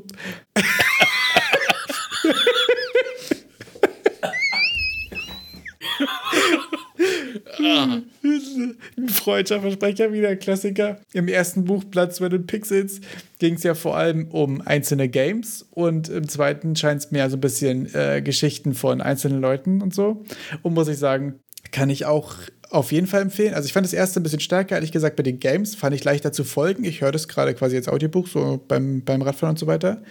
Ein 7.59 9.09
freudscher 9.09 9.61
Versprecher 9.61 10.11
wieder, 10.11 10.35
Klassiker. 10.35 10.99
Im 11.13 11.27
ersten 11.27 11.65
Buch 11.65 11.83
Platz 11.89 12.19
bei 12.19 12.29
den 12.29 12.47
Pixels 12.47 13.01
ging 13.39 13.55
es 13.55 13.63
ja 13.63 13.75
vor 13.75 13.97
allem 13.97 14.27
um 14.29 14.61
einzelne 14.61 15.09
Games 15.09 15.65
und 15.71 16.09
im 16.09 16.27
zweiten 16.27 16.75
scheint 16.75 17.01
es 17.01 17.11
mehr 17.11 17.29
so 17.29 17.37
ein 17.37 17.41
bisschen 17.41 17.93
äh, 17.93 18.21
Geschichten 18.21 18.73
von 18.73 19.01
einzelnen 19.01 19.41
Leuten 19.41 19.81
und 19.81 19.93
so. 19.93 20.23
Und 20.61 20.73
muss 20.73 20.87
ich 20.87 20.97
sagen, 20.97 21.39
kann 21.71 21.89
ich 21.89 22.05
auch 22.05 22.35
auf 22.69 22.91
jeden 22.91 23.05
Fall 23.05 23.21
empfehlen. 23.21 23.53
Also 23.53 23.67
ich 23.67 23.73
fand 23.73 23.85
das 23.85 23.93
erste 23.93 24.19
ein 24.19 24.23
bisschen 24.23 24.39
stärker, 24.39 24.75
ehrlich 24.75 24.91
gesagt, 24.91 25.15
bei 25.15 25.23
den 25.23 25.39
Games. 25.39 25.75
Fand 25.75 25.95
ich 25.95 26.03
leichter 26.03 26.31
zu 26.31 26.43
folgen. 26.43 26.83
Ich 26.83 27.01
höre 27.01 27.11
das 27.11 27.27
gerade 27.27 27.53
quasi 27.53 27.75
als 27.75 27.87
Audiobuch, 27.87 28.27
so 28.27 28.59
beim, 28.67 29.03
beim 29.03 29.21
Radfahren 29.21 29.53
und 29.53 29.59
so 29.59 29.67
weiter. 29.67 30.01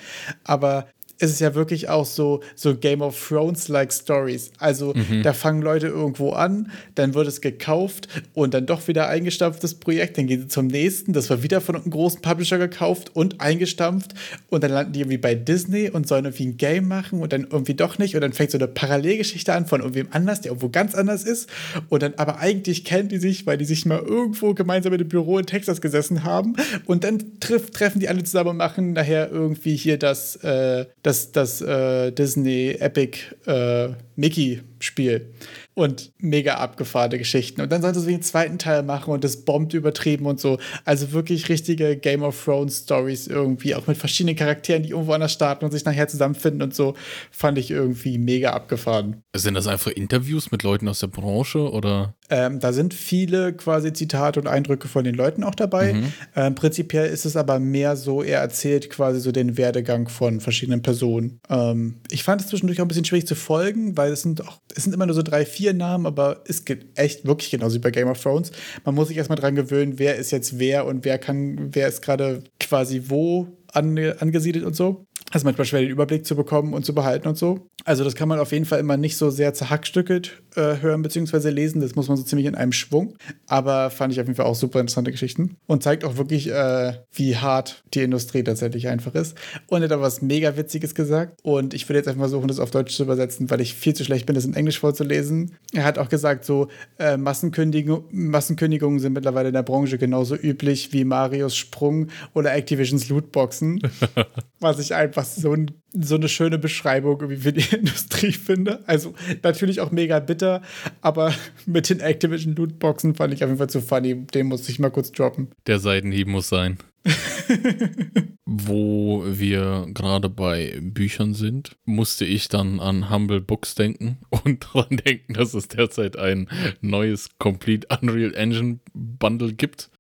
Aber 0.45 0.87
ist 1.23 1.31
es 1.31 1.39
ja 1.39 1.55
wirklich 1.55 1.89
auch 1.89 2.05
so, 2.05 2.41
so 2.57 2.77
Game 2.77 3.01
of 3.01 3.29
Thrones-like 3.29 3.93
Stories. 3.93 4.51
Also 4.59 4.93
mhm. 4.93 5.23
da 5.23 5.33
fangen 5.33 5.63
Leute 5.63 5.87
irgendwo 5.87 6.31
an, 6.31 6.73
dann 6.97 7.15
wird 7.15 7.29
es 7.29 7.41
gekauft 7.41 8.09
und 8.35 8.55
dann 8.55 8.67
doch 8.67 8.89
wieder 8.89 9.09
eingestampft, 9.09 9.63
das 9.63 9.75
Projekt. 9.75 10.19
Dann 10.19 10.27
gehen 10.27 10.41
sie 10.41 10.49
zum 10.49 10.67
nächsten, 10.67 11.13
das 11.13 11.31
war 11.31 11.45
wieder 11.45 11.61
von 11.61 11.77
einem 11.77 11.89
großen 11.89 12.21
Publisher 12.21 12.59
gekauft 12.59 13.15
und 13.15 13.41
eingestampft. 13.41 14.15
Und 14.51 14.65
dann 14.65 14.73
landen 14.73 14.95
die 14.95 15.01
irgendwie 15.01 15.19
bei 15.19 15.37
Disney 15.37 15.89
und 15.91 16.09
sollen 16.09 16.25
irgendwie 16.25 16.47
ein 16.47 16.57
Game 16.57 16.89
machen 16.89 17.21
und 17.21 17.33
dann 17.33 17.47
irgendwie 17.51 17.75
doch 17.75 17.99
nicht. 17.99 18.17
Und 18.17 18.23
dann 18.23 18.33
fängt 18.33 18.51
so 18.51 18.59
eine 18.59 18.67
Parallelgeschichte 18.67 19.53
an 19.53 19.67
von 19.67 19.81
irgendwem 19.81 20.09
anders, 20.11 20.41
der 20.41 20.51
irgendwo 20.51 20.71
ganz 20.71 20.97
anders 20.97 21.23
ist. 21.23 21.49
Und 21.89 22.03
dann 22.03 22.15
aber 22.17 22.41
eigentlich 22.41 22.85
kennen 22.85 23.09
die 23.09 23.19
sich, 23.19 23.47
weil 23.47 23.59
die 23.59 23.65
sich 23.65 23.87
mal 23.87 24.01
irgendwo 24.01 24.55
gemeinsam 24.55 24.91
mit 24.91 25.01
dem 25.01 25.09
Büro 25.09 25.39
in 25.39 25.47
Texas 25.47 25.81
gesessen 25.81 26.25
haben. 26.25 26.57
Und 26.87 27.05
dann 27.05 27.39
treff, 27.39 27.71
treffen 27.71 28.01
die 28.01 28.09
alle 28.09 28.25
zusammen 28.25 28.51
und 28.51 28.57
machen 28.57 28.93
nachher 28.93 29.31
irgendwie 29.31 29.77
hier 29.77 29.99
das, 29.99 30.35
äh, 30.37 30.87
das 31.05 31.12
das, 31.13 31.33
das 31.33 31.61
äh, 31.61 32.11
Disney 32.13 32.77
Epic 32.81 33.19
äh, 33.47 33.91
Mickey 34.17 34.63
Spiel. 34.83 35.33
Und 35.75 36.13
mega 36.19 36.57
abgefahrene 36.57 37.19
Geschichten. 37.19 37.63
Und 37.63 37.73
dann 37.73 37.81
sollte 37.81 38.01
sie 38.01 38.13
den 38.13 38.23
zweiten 38.23 38.59
Teil 38.59 38.83
machen 38.83 39.13
und 39.13 39.25
das 39.25 39.45
bombt 39.45 39.73
übertrieben 39.73 40.27
und 40.27 40.39
so. 40.39 40.59
Also 40.85 41.13
wirklich 41.13 41.49
richtige 41.49 41.97
Game 41.97 42.23
of 42.23 42.45
Thrones 42.45 42.81
Stories 42.81 43.27
irgendwie, 43.27 43.75
auch 43.75 43.87
mit 43.87 43.97
verschiedenen 43.97 44.37
Charakteren, 44.37 44.83
die 44.83 44.91
irgendwo 44.91 45.13
anders 45.13 45.33
starten 45.33 45.65
und 45.65 45.71
sich 45.71 45.85
nachher 45.85 46.09
zusammenfinden 46.09 46.63
und 46.63 46.75
so, 46.75 46.95
fand 47.31 47.57
ich 47.57 47.71
irgendwie 47.71 48.19
mega 48.19 48.51
abgefahren. 48.51 49.23
Sind 49.35 49.55
das 49.55 49.67
einfach 49.67 49.91
Interviews 49.91 50.51
mit 50.51 50.63
Leuten 50.63 50.89
aus 50.89 51.01
der 51.01 51.07
Branche 51.07 51.71
oder? 51.71 52.15
Ähm, 52.31 52.61
da 52.61 52.73
sind 52.73 52.95
viele 52.95 53.53
quasi 53.53 53.93
Zitate 53.93 54.41
und 54.41 54.47
Eindrücke 54.47 54.89
von 54.89 55.05
den 55.05 55.15
Leuten 55.15 55.45
auch 55.45 55.55
dabei. 55.55 55.93
Mhm. 55.93 56.13
Ähm, 56.35 56.55
prinzipiell 56.55 57.11
ist 57.11 57.27
es 57.27 57.37
aber 57.37 57.59
mehr 57.59 57.97
so, 57.97 58.23
er 58.23 58.41
erzählt 58.41 58.89
quasi 58.91 59.21
so 59.21 59.33
den 59.33 59.57
Werdegang 59.57 60.09
von 60.09 60.41
verschiedenen 60.41 60.83
Personen. 60.83 61.41
Ähm, 61.51 62.01
ich 62.11 62.25
fand 62.25 62.41
es 62.41 62.47
zwischendurch 62.47 62.81
auch 62.81 62.85
ein 62.87 62.89
bisschen 62.89 63.05
schwierig 63.05 63.27
zu 63.27 63.35
folgen, 63.35 63.97
weil 63.97 64.13
es 64.13 64.23
sind 64.23 64.47
auch, 64.47 64.61
es 64.75 64.85
sind 64.85 64.95
immer 64.95 65.07
nur 65.07 65.15
so 65.15 65.23
drei, 65.23 65.45
vier 65.45 65.75
Namen, 65.75 66.07
aber 66.07 66.43
es 66.47 66.65
geht 66.65 66.87
echt 66.95 67.27
wirklich 67.27 67.51
genauso 67.51 67.77
wie 67.77 67.81
bei 67.81 67.91
Game 67.91 68.09
of 68.09 68.21
Thrones. 68.21 68.53
Man 68.85 68.95
muss 68.95 69.09
sich 69.09 69.17
erstmal 69.17 69.39
dran 69.39 69.55
gewöhnen, 69.55 69.99
wer 69.99 70.17
ist 70.17 70.31
jetzt 70.31 70.59
wer 70.59 70.87
und 70.87 71.05
wer 71.05 71.19
kann, 71.19 71.69
wer 71.73 71.89
ist 71.89 72.03
gerade 72.03 72.43
quasi 72.61 73.05
wo 73.09 73.49
angesiedelt 73.73 74.65
und 74.65 74.77
so. 74.77 75.07
Ist 75.35 75.45
manchmal 75.45 75.65
schwer, 75.65 75.81
den 75.81 75.91
Überblick 75.91 76.27
zu 76.27 76.37
bekommen 76.37 76.75
und 76.75 76.85
zu 76.85 76.95
behalten 76.95 77.27
und 77.27 77.39
so. 77.39 77.67
Also, 77.85 78.05
das 78.05 78.15
kann 78.15 78.29
man 78.29 78.39
auf 78.39 78.53
jeden 78.53 78.65
Fall 78.65 78.81
immer 78.81 78.97
nicht 78.97 79.17
so 79.17 79.31
sehr 79.31 79.55
zerhackstückelt 79.55 80.43
äh, 80.57 80.77
hören 80.81 81.03
bzw. 81.03 81.51
lesen. 81.51 81.81
Das 81.81 81.95
muss 81.95 82.09
man 82.09 82.17
so 82.17 82.23
ziemlich 82.23 82.47
in 82.47 82.55
einem 82.55 82.73
Schwung. 82.73 83.17
Aber 83.47 83.91
fand 83.91 84.13
ich 84.13 84.21
auf 84.21 84.27
jeden 84.27 84.37
Fall 84.37 84.47
auch 84.47 84.55
super 84.55 84.81
interessante 84.81 85.11
Geschichten. 85.11 85.57
Und 85.67 85.83
zeigt 85.83 86.05
auch 86.05 86.17
wirklich, 86.17 86.51
äh, 86.51 86.95
wie 87.13 87.37
hart 87.37 87.83
die 87.95 88.03
Industrie 88.03 88.43
tatsächlich 88.43 88.89
einfach 88.89 89.15
ist. 89.15 89.37
Und 89.69 89.81
er 89.81 89.85
hat 89.85 89.91
da 89.91 90.01
was 90.01 90.23
mega 90.23 90.57
Witziges 90.57 90.95
gesagt. 90.95 91.39
Und 91.43 91.75
ich 91.75 91.89
würde 91.89 91.99
jetzt 91.99 92.09
einfach 92.09 92.21
versuchen, 92.21 92.49
das 92.49 92.59
auf 92.59 92.71
Deutsch 92.71 92.95
zu 92.95 93.03
übersetzen, 93.03 93.51
weil 93.51 93.61
ich 93.61 93.75
viel 93.75 93.95
zu 93.95 94.05
schlecht 94.05 94.27
bin, 94.27 94.35
das 94.35 94.45
in 94.45 94.55
Englisch 94.55 94.81
vorzulesen. 94.81 95.57
Er 95.73 95.85
hat 95.85 95.99
auch 95.99 96.09
gesagt, 96.09 96.45
so 96.45 96.69
äh, 96.99 97.17
Massenkündigung, 97.17 98.05
Massenkündigungen 98.11 98.99
sind 98.99 99.15
mittlerweile 99.15 99.49
in 99.49 99.55
der 99.55 99.63
Branche 99.63 99.99
genauso 99.99 100.37
üblich 100.37 100.93
wie 100.93 101.05
Marios 101.05 101.57
Sprung 101.57 102.09
oder 102.35 102.55
Activisions 102.55 103.09
Lootboxen. 103.09 103.81
was 104.63 104.79
ich 104.79 104.95
einfach 104.95 105.22
so, 105.25 105.53
ein, 105.53 105.71
so 105.93 106.15
eine 106.15 106.29
schöne 106.29 106.59
Beschreibung 106.59 107.21
irgendwie 107.21 107.41
für 107.41 107.53
die 107.53 107.75
Industrie 107.77 108.33
finde. 108.33 108.83
Also 108.87 109.15
natürlich 109.43 109.81
auch 109.81 109.91
mega 109.91 110.19
bitter, 110.21 110.63
aber 111.01 111.35
mit 111.67 111.89
den 111.91 112.01
Activision 112.01 112.55
Lootboxen 112.55 113.15
fand 113.15 113.35
ich 113.35 113.43
auf 113.43 113.49
jeden 113.49 113.59
Fall 113.59 113.71
zu 113.71 113.81
funny. 113.81 114.27
Den 114.27 114.47
muss 114.47 114.69
ich 114.69 114.79
mal 114.79 114.91
kurz 114.91 115.13
droppen. 115.13 115.49
Der 115.67 115.79
Seidenhieb 115.79 116.29
muss 116.29 116.49
sein. 116.49 116.79
Wo 118.45 119.25
wir 119.27 119.87
gerade 119.93 120.29
bei 120.29 120.79
Büchern 120.81 121.35
sind, 121.35 121.77
musste 121.85 122.25
ich 122.25 122.49
dann 122.49 122.81
an 122.81 123.11
Humble 123.11 123.41
Books 123.41 123.75
denken 123.75 124.19
und 124.31 124.65
daran 124.65 124.99
denken, 124.99 125.35
dass 125.35 125.55
es 125.55 125.69
derzeit 125.69 126.17
ein 126.17 126.49
neues 126.81 127.31
Complete 127.39 127.87
Unreal 128.01 128.35
Engine 128.35 128.79
Bundle 128.93 129.55
gibt. 129.55 129.91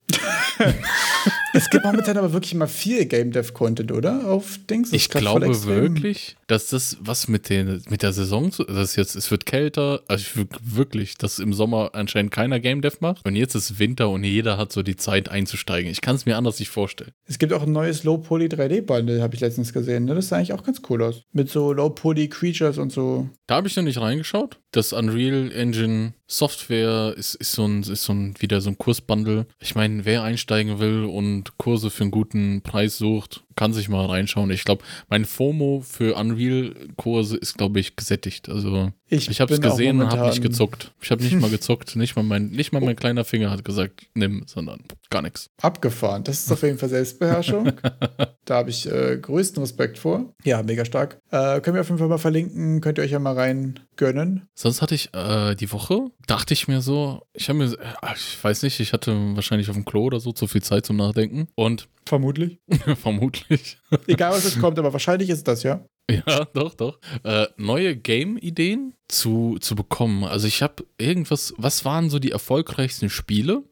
Es 1.52 1.70
gibt 1.70 1.84
momentan 1.84 2.16
aber 2.16 2.32
wirklich 2.32 2.52
immer 2.52 2.68
viel 2.68 3.06
Game 3.06 3.30
Dev 3.32 3.52
Content, 3.52 3.92
oder? 3.92 4.28
Auf 4.28 4.58
Dings. 4.68 4.90
Das 4.90 5.00
ich 5.00 5.10
glaube 5.10 5.64
wirklich, 5.64 6.36
dass 6.46 6.68
das 6.68 6.96
was 7.00 7.28
mit, 7.28 7.48
den, 7.48 7.82
mit 7.88 8.02
der 8.02 8.12
Saison, 8.12 8.50
das 8.66 8.96
jetzt, 8.96 9.14
es 9.14 9.30
wird 9.30 9.46
kälter, 9.46 10.02
also 10.08 10.22
ich 10.22 10.46
wirklich, 10.62 11.18
dass 11.18 11.38
im 11.38 11.52
Sommer 11.52 11.90
anscheinend 11.94 12.32
keiner 12.32 12.60
Game 12.60 12.80
Dev 12.80 12.98
macht 13.00 13.26
und 13.26 13.36
jetzt 13.36 13.54
ist 13.54 13.78
Winter 13.78 14.10
und 14.10 14.24
jeder 14.24 14.58
hat 14.58 14.72
so 14.72 14.82
die 14.82 14.96
Zeit 14.96 15.28
einzusteigen. 15.28 15.90
Ich 15.90 16.00
kann 16.00 16.16
es 16.16 16.26
mir 16.26 16.36
anders 16.36 16.58
nicht 16.58 16.70
vorstellen. 16.70 17.12
Es 17.26 17.38
gibt 17.38 17.52
auch 17.52 17.62
ein 17.62 17.72
neues 17.72 18.04
Low 18.04 18.18
Poly 18.18 18.46
3D 18.46 18.82
Bundle, 18.82 19.22
habe 19.22 19.34
ich 19.34 19.40
letztens 19.40 19.72
gesehen. 19.72 20.04
Ne? 20.04 20.14
Das 20.14 20.28
sah 20.28 20.36
eigentlich 20.36 20.52
auch 20.52 20.64
ganz 20.64 20.82
cool 20.88 21.02
aus. 21.02 21.22
Mit 21.32 21.50
so 21.50 21.72
Low 21.72 21.90
Poly 21.90 22.28
Creatures 22.28 22.78
und 22.78 22.92
so. 22.92 23.28
Da 23.46 23.56
habe 23.56 23.68
ich 23.68 23.76
noch 23.76 23.82
nicht 23.82 24.00
reingeschaut. 24.00 24.58
Das 24.72 24.92
Unreal 24.92 25.52
Engine 25.52 26.14
Software 26.26 27.14
ist, 27.16 27.34
ist, 27.34 27.52
so 27.52 27.66
ein, 27.66 27.82
ist 27.82 28.04
so 28.04 28.12
ein, 28.12 28.34
wieder 28.40 28.60
so 28.60 28.70
ein 28.70 28.78
Kursbundle. 28.78 29.46
Ich 29.60 29.74
meine, 29.74 30.04
wer 30.04 30.22
einsteigen 30.22 30.78
will 30.78 31.04
und 31.04 31.41
Kurse 31.58 31.90
für 31.90 32.04
einen 32.04 32.10
guten 32.10 32.62
Preis 32.62 32.98
sucht, 32.98 33.44
kann 33.56 33.72
sich 33.72 33.88
mal 33.88 34.06
reinschauen. 34.06 34.50
Ich 34.50 34.64
glaube, 34.64 34.82
mein 35.08 35.24
FOMO 35.24 35.82
für 35.86 36.16
Unreal-Kurse 36.16 37.36
ist, 37.36 37.56
glaube 37.56 37.80
ich, 37.80 37.96
gesättigt. 37.96 38.48
Also 38.48 38.92
ich, 39.08 39.28
ich 39.28 39.40
habe 39.40 39.52
es 39.52 39.60
gesehen 39.60 40.00
und 40.00 40.10
habe 40.10 40.28
nicht 40.28 40.42
gezuckt. 40.42 40.92
Ich 41.00 41.10
habe 41.10 41.22
nicht 41.22 41.38
mal 41.38 41.50
gezuckt. 41.50 41.96
Nicht 41.96 42.16
mal, 42.16 42.22
mein, 42.22 42.48
nicht 42.48 42.72
mal 42.72 42.80
mein 42.80 42.96
kleiner 42.96 43.24
Finger 43.24 43.50
hat 43.50 43.64
gesagt, 43.64 44.06
nimm, 44.14 44.44
sondern 44.46 44.80
gar 45.10 45.22
nichts. 45.22 45.50
Abgefahren. 45.60 46.24
Das 46.24 46.40
ist 46.40 46.52
auf 46.52 46.62
jeden 46.62 46.78
Fall 46.78 46.88
Selbstbeherrschung. 46.88 47.72
da 48.44 48.54
habe 48.54 48.70
ich 48.70 48.90
äh, 48.90 49.18
größten 49.18 49.62
Respekt 49.62 49.98
vor. 49.98 50.32
Ja, 50.44 50.62
mega 50.62 50.84
stark. 50.84 51.18
Äh, 51.30 51.60
können 51.60 51.74
wir 51.74 51.82
auf 51.82 51.88
jeden 51.88 51.98
Fall 51.98 52.08
mal 52.08 52.18
verlinken. 52.18 52.80
Könnt 52.80 52.98
ihr 52.98 53.04
euch 53.04 53.10
ja 53.10 53.18
mal 53.18 53.34
rein 53.34 53.78
gönnen. 53.96 54.48
Sonst 54.54 54.82
hatte 54.82 54.94
ich 54.94 55.12
äh, 55.14 55.54
die 55.54 55.70
Woche, 55.70 56.10
dachte 56.26 56.54
ich 56.54 56.66
mir 56.68 56.80
so, 56.80 57.22
ich 57.34 57.48
habe 57.48 57.58
mir, 57.58 57.66
äh, 57.66 58.14
ich 58.16 58.42
weiß 58.42 58.62
nicht, 58.62 58.80
ich 58.80 58.92
hatte 58.92 59.14
wahrscheinlich 59.34 59.68
auf 59.68 59.76
dem 59.76 59.84
Klo 59.84 60.04
oder 60.04 60.20
so 60.20 60.32
zu 60.32 60.46
viel 60.46 60.62
Zeit 60.62 60.86
zum 60.86 60.96
Nachdenken 60.96 61.48
und 61.54 61.88
Vermutlich. 62.04 62.58
Vermutlich. 63.00 63.41
Egal, 64.06 64.32
was 64.32 64.44
es 64.44 64.60
kommt, 64.60 64.78
aber 64.78 64.92
wahrscheinlich 64.92 65.30
ist 65.30 65.46
das, 65.46 65.62
ja. 65.62 65.84
Ja, 66.10 66.44
doch, 66.52 66.74
doch. 66.74 66.98
Äh, 67.22 67.46
neue 67.56 67.96
Game-Ideen 67.96 68.94
zu, 69.08 69.58
zu 69.60 69.74
bekommen. 69.74 70.24
Also 70.24 70.46
ich 70.46 70.62
habe 70.62 70.84
irgendwas, 70.98 71.54
was 71.56 71.84
waren 71.84 72.10
so 72.10 72.18
die 72.18 72.32
erfolgreichsten 72.32 73.08
Spiele? 73.08 73.62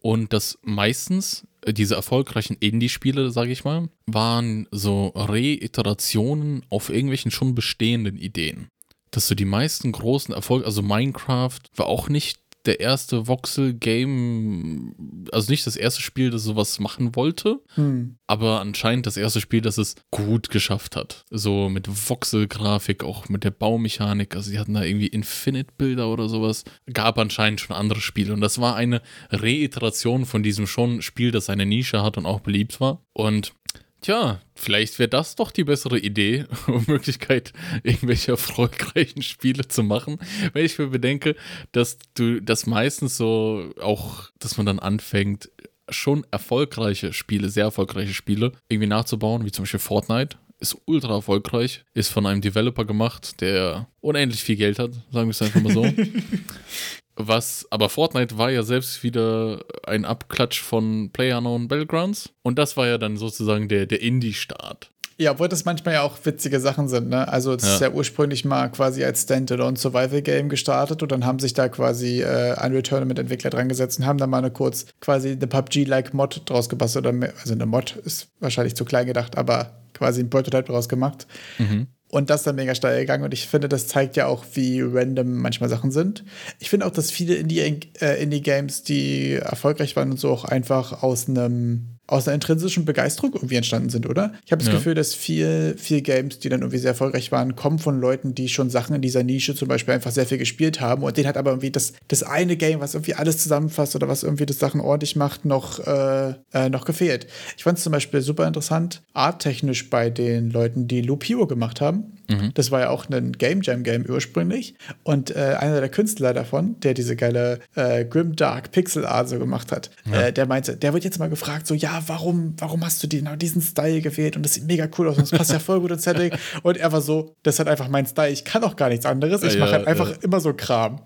Und 0.00 0.32
das 0.32 0.58
meistens, 0.62 1.46
äh, 1.62 1.72
diese 1.72 1.94
erfolgreichen 1.94 2.56
Indie-Spiele, 2.58 3.30
sage 3.30 3.50
ich 3.50 3.64
mal, 3.64 3.88
waren 4.06 4.68
so 4.70 5.12
Reiterationen 5.14 6.64
auf 6.68 6.88
irgendwelchen 6.88 7.30
schon 7.30 7.54
bestehenden 7.54 8.16
Ideen. 8.16 8.68
Dass 9.10 9.26
so 9.26 9.34
die 9.34 9.44
meisten 9.44 9.90
großen 9.92 10.34
Erfolge, 10.34 10.66
also 10.66 10.82
Minecraft 10.82 11.60
war 11.74 11.86
auch 11.86 12.08
nicht 12.08 12.38
der 12.68 12.80
erste 12.80 13.26
Voxel-Game, 13.26 14.94
also 15.32 15.50
nicht 15.50 15.66
das 15.66 15.74
erste 15.74 16.02
Spiel, 16.02 16.30
das 16.30 16.44
sowas 16.44 16.78
machen 16.78 17.16
wollte, 17.16 17.60
hm. 17.74 18.18
aber 18.26 18.60
anscheinend 18.60 19.06
das 19.06 19.16
erste 19.16 19.40
Spiel, 19.40 19.62
das 19.62 19.78
es 19.78 19.96
gut 20.10 20.50
geschafft 20.50 20.94
hat. 20.94 21.24
So 21.30 21.68
mit 21.68 21.88
Voxel-Grafik, 21.88 23.02
auch 23.02 23.28
mit 23.28 23.42
der 23.44 23.50
Baumechanik. 23.50 24.36
Also 24.36 24.50
sie 24.50 24.58
hatten 24.58 24.74
da 24.74 24.84
irgendwie 24.84 25.06
Infinite-Bilder 25.08 26.08
oder 26.08 26.28
sowas. 26.28 26.64
Gab 26.92 27.18
anscheinend 27.18 27.60
schon 27.60 27.74
andere 27.74 28.00
Spiele. 28.00 28.34
Und 28.34 28.42
das 28.42 28.60
war 28.60 28.76
eine 28.76 29.02
Reiteration 29.30 30.26
von 30.26 30.42
diesem 30.42 30.66
schon 30.66 31.02
Spiel, 31.02 31.30
das 31.30 31.50
eine 31.50 31.66
Nische 31.66 32.02
hat 32.02 32.18
und 32.18 32.26
auch 32.26 32.40
beliebt 32.40 32.80
war. 32.80 33.02
Und 33.14 33.54
Tja, 34.00 34.40
vielleicht 34.54 34.98
wäre 34.98 35.08
das 35.08 35.34
doch 35.34 35.50
die 35.50 35.64
bessere 35.64 35.98
Idee 35.98 36.46
und 36.68 36.86
Möglichkeit, 36.88 37.52
irgendwelche 37.82 38.32
erfolgreichen 38.32 39.22
Spiele 39.22 39.66
zu 39.66 39.82
machen. 39.82 40.18
Wenn 40.52 40.64
ich 40.64 40.78
mir 40.78 40.86
bedenke, 40.86 41.34
dass 41.72 41.98
du 42.14 42.40
das 42.40 42.66
meistens 42.66 43.16
so 43.16 43.72
auch, 43.80 44.30
dass 44.38 44.56
man 44.56 44.66
dann 44.66 44.78
anfängt, 44.78 45.50
schon 45.88 46.24
erfolgreiche 46.30 47.12
Spiele, 47.12 47.48
sehr 47.48 47.64
erfolgreiche 47.64 48.14
Spiele 48.14 48.52
irgendwie 48.68 48.88
nachzubauen, 48.88 49.44
wie 49.44 49.52
zum 49.52 49.64
Beispiel 49.64 49.80
Fortnite. 49.80 50.36
Ist 50.60 50.76
ultra 50.86 51.14
erfolgreich, 51.14 51.84
ist 51.94 52.08
von 52.08 52.26
einem 52.26 52.40
Developer 52.40 52.84
gemacht, 52.84 53.40
der 53.40 53.88
unendlich 54.00 54.42
viel 54.42 54.56
Geld 54.56 54.80
hat, 54.80 54.92
sagen 55.12 55.28
wir 55.28 55.30
es 55.30 55.42
einfach 55.42 55.60
mal 55.60 55.72
so. 55.72 55.86
Was, 57.18 57.66
aber 57.70 57.88
Fortnite 57.88 58.38
war 58.38 58.50
ja 58.50 58.62
selbst 58.62 59.02
wieder 59.02 59.64
ein 59.84 60.04
Abklatsch 60.04 60.60
von 60.60 61.10
PlayerUnknown 61.12 61.66
Battlegrounds. 61.66 62.30
Und 62.42 62.58
das 62.58 62.76
war 62.76 62.86
ja 62.86 62.96
dann 62.96 63.16
sozusagen 63.16 63.68
der, 63.68 63.86
der 63.86 64.00
Indie-Start. 64.00 64.92
Ja, 65.20 65.32
obwohl 65.32 65.48
das 65.48 65.64
manchmal 65.64 65.94
ja 65.94 66.02
auch 66.02 66.16
witzige 66.22 66.60
Sachen 66.60 66.86
sind, 66.86 67.08
ne? 67.08 67.26
Also 67.26 67.52
es 67.52 67.64
ja. 67.64 67.74
ist 67.74 67.80
ja 67.80 67.90
ursprünglich 67.90 68.44
mal 68.44 68.68
quasi 68.68 69.02
als 69.02 69.22
Standalone 69.22 69.76
Survival 69.76 70.22
Game 70.22 70.48
gestartet 70.48 71.02
und 71.02 71.10
dann 71.10 71.26
haben 71.26 71.40
sich 71.40 71.54
da 71.54 71.68
quasi 71.68 72.22
äh, 72.22 72.54
Unreal 72.64 72.82
Tournament 72.82 73.18
Entwickler 73.18 73.50
dran 73.50 73.68
gesetzt 73.68 73.98
und 73.98 74.06
haben 74.06 74.18
dann 74.18 74.30
mal 74.30 74.38
eine 74.38 74.52
kurz 74.52 74.86
quasi 75.00 75.32
eine 75.32 75.48
PUBG-like 75.48 76.14
Mod 76.14 76.42
draus 76.44 76.68
gebastelt 76.68 77.04
oder 77.04 77.32
also 77.40 77.52
eine 77.52 77.66
Mod 77.66 77.96
ist 77.96 78.28
wahrscheinlich 78.38 78.76
zu 78.76 78.84
klein 78.84 79.06
gedacht, 79.06 79.36
aber 79.36 79.72
quasi 79.92 80.20
ein 80.20 80.30
Prototype 80.30 80.70
draus 80.70 80.88
gemacht. 80.88 81.26
Mhm. 81.58 81.88
Und 82.10 82.30
das 82.30 82.40
ist 82.40 82.46
dann 82.46 82.56
mega 82.56 82.74
steil 82.74 83.00
gegangen. 83.00 83.24
Und 83.24 83.34
ich 83.34 83.46
finde, 83.48 83.68
das 83.68 83.86
zeigt 83.86 84.16
ja 84.16 84.26
auch, 84.26 84.44
wie 84.54 84.80
random 84.80 85.36
manchmal 85.36 85.68
Sachen 85.68 85.90
sind. 85.90 86.24
Ich 86.58 86.70
finde 86.70 86.86
auch, 86.86 86.90
dass 86.90 87.10
viele 87.10 87.34
Indie-Games, 87.34 88.80
äh, 88.80 88.84
die 88.84 89.32
erfolgreich 89.34 89.94
waren 89.96 90.10
und 90.10 90.18
so, 90.18 90.30
auch 90.30 90.44
einfach 90.44 91.02
aus 91.02 91.28
einem 91.28 91.97
aus 92.08 92.26
einer 92.26 92.34
intrinsischen 92.34 92.84
Begeisterung 92.84 93.34
irgendwie 93.34 93.56
entstanden 93.56 93.90
sind, 93.90 94.08
oder? 94.08 94.32
Ich 94.44 94.50
habe 94.50 94.58
das 94.58 94.68
ja. 94.68 94.74
Gefühl, 94.74 94.94
dass 94.94 95.14
viel, 95.14 95.76
viel 95.78 96.00
Games, 96.00 96.38
die 96.38 96.48
dann 96.48 96.60
irgendwie 96.60 96.78
sehr 96.78 96.90
erfolgreich 96.90 97.30
waren, 97.30 97.54
kommen 97.54 97.78
von 97.78 98.00
Leuten, 98.00 98.34
die 98.34 98.48
schon 98.48 98.70
Sachen 98.70 98.96
in 98.96 99.02
dieser 99.02 99.22
Nische 99.22 99.54
zum 99.54 99.68
Beispiel 99.68 99.94
einfach 99.94 100.10
sehr 100.10 100.26
viel 100.26 100.38
gespielt 100.38 100.80
haben 100.80 101.02
und 101.02 101.16
denen 101.16 101.28
hat 101.28 101.36
aber 101.36 101.50
irgendwie 101.50 101.70
das, 101.70 101.92
das 102.08 102.22
eine 102.22 102.56
Game, 102.56 102.80
was 102.80 102.94
irgendwie 102.94 103.14
alles 103.14 103.38
zusammenfasst 103.42 103.94
oder 103.94 104.08
was 104.08 104.22
irgendwie 104.22 104.46
das 104.46 104.58
Sachen 104.58 104.80
ordentlich 104.80 105.16
macht, 105.16 105.44
noch, 105.44 105.86
äh, 105.86 106.34
äh, 106.52 106.70
noch 106.70 106.86
gefehlt. 106.86 107.26
Ich 107.56 107.64
fand 107.64 107.78
es 107.78 107.84
zum 107.84 107.92
Beispiel 107.92 108.22
super 108.22 108.46
interessant, 108.46 109.02
arttechnisch 109.12 109.90
bei 109.90 110.10
den 110.10 110.50
Leuten, 110.50 110.88
die 110.88 111.02
Hero 111.02 111.46
gemacht 111.46 111.80
haben. 111.80 112.18
Mhm. 112.28 112.52
Das 112.54 112.70
war 112.70 112.80
ja 112.80 112.90
auch 112.90 113.08
ein 113.08 113.32
Game 113.32 113.62
Jam 113.62 113.82
Game 113.82 114.04
ursprünglich. 114.06 114.74
Und 115.02 115.34
äh, 115.34 115.56
einer 115.58 115.80
der 115.80 115.88
Künstler 115.88 116.34
davon, 116.34 116.78
der 116.80 116.94
diese 116.94 117.16
geile 117.16 117.60
äh, 117.74 118.04
Grim 118.04 118.36
Dark 118.36 118.70
Pixel 118.70 119.06
Art 119.06 119.28
so 119.28 119.38
gemacht 119.38 119.72
hat, 119.72 119.90
ja. 120.10 120.26
äh, 120.26 120.32
der 120.32 120.46
meinte, 120.46 120.76
der 120.76 120.92
wird 120.92 121.04
jetzt 121.04 121.18
mal 121.18 121.30
gefragt, 121.30 121.66
so, 121.66 121.74
ja, 121.74 121.97
ja, 121.98 122.08
warum, 122.08 122.54
warum 122.58 122.84
hast 122.84 123.02
du 123.02 123.08
genau 123.08 123.36
diesen 123.36 123.62
Style 123.62 124.00
gewählt 124.00 124.36
und 124.36 124.42
das 124.44 124.54
sieht 124.54 124.66
mega 124.66 124.88
cool 124.98 125.08
aus 125.08 125.16
und 125.16 125.30
das 125.30 125.36
passt 125.36 125.50
ja 125.50 125.58
voll 125.58 125.80
gut 125.80 125.90
ins 125.90 126.04
Setting. 126.04 126.32
Und 126.62 126.76
er 126.76 126.92
war 126.92 127.00
so, 127.00 127.34
das 127.42 127.54
ist 127.54 127.58
halt 127.58 127.68
einfach 127.68 127.88
mein 127.88 128.06
Style, 128.06 128.30
ich 128.30 128.44
kann 128.44 128.64
auch 128.64 128.76
gar 128.76 128.88
nichts 128.88 129.06
anderes, 129.06 129.42
ich 129.42 129.54
Ja, 129.54 129.60
mache 129.60 129.72
halt 129.72 129.86
einfach 129.86 130.10
ja. 130.10 130.16
immer 130.22 130.40
so 130.40 130.52
Kram. 130.52 131.00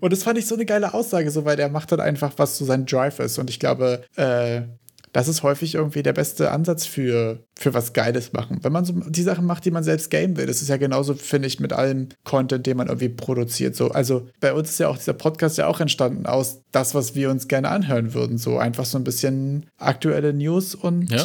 Und 0.00 0.12
das 0.12 0.22
fand 0.22 0.38
ich 0.38 0.46
so 0.46 0.54
eine 0.54 0.66
geile 0.66 0.94
Aussage, 0.94 1.30
so, 1.30 1.44
weil 1.44 1.56
der 1.56 1.68
macht 1.68 1.92
dann 1.92 2.00
einfach, 2.00 2.32
was 2.36 2.58
so 2.58 2.64
sein 2.64 2.86
Drive 2.86 3.18
ist. 3.18 3.38
Und 3.38 3.50
ich 3.50 3.60
glaube, 3.60 4.04
äh, 4.16 4.62
das 5.18 5.26
ist 5.26 5.42
häufig 5.42 5.74
irgendwie 5.74 6.04
der 6.04 6.12
beste 6.12 6.52
Ansatz 6.52 6.86
für, 6.86 7.42
für 7.58 7.74
was 7.74 7.92
Geiles 7.92 8.32
machen. 8.32 8.60
Wenn 8.62 8.70
man 8.72 8.84
so 8.84 8.92
die 8.92 9.22
Sachen 9.22 9.46
macht, 9.46 9.64
die 9.64 9.72
man 9.72 9.82
selbst 9.82 10.10
game 10.10 10.36
will. 10.36 10.46
Das 10.46 10.62
ist 10.62 10.68
ja 10.68 10.76
genauso, 10.76 11.14
finde 11.14 11.48
ich, 11.48 11.58
mit 11.58 11.72
allem 11.72 12.10
Content, 12.22 12.64
den 12.66 12.76
man 12.76 12.86
irgendwie 12.86 13.08
produziert. 13.08 13.74
So, 13.74 13.90
also 13.90 14.28
bei 14.38 14.52
uns 14.52 14.70
ist 14.70 14.78
ja 14.78 14.86
auch 14.88 14.96
dieser 14.96 15.14
Podcast 15.14 15.58
ja 15.58 15.66
auch 15.66 15.80
entstanden 15.80 16.26
aus 16.26 16.60
das, 16.70 16.94
was 16.94 17.16
wir 17.16 17.30
uns 17.30 17.48
gerne 17.48 17.68
anhören 17.70 18.14
würden. 18.14 18.38
So 18.38 18.58
einfach 18.58 18.84
so 18.84 18.96
ein 18.96 19.02
bisschen 19.02 19.66
aktuelle 19.76 20.32
News 20.32 20.76
und 20.76 21.10
Ja. 21.10 21.24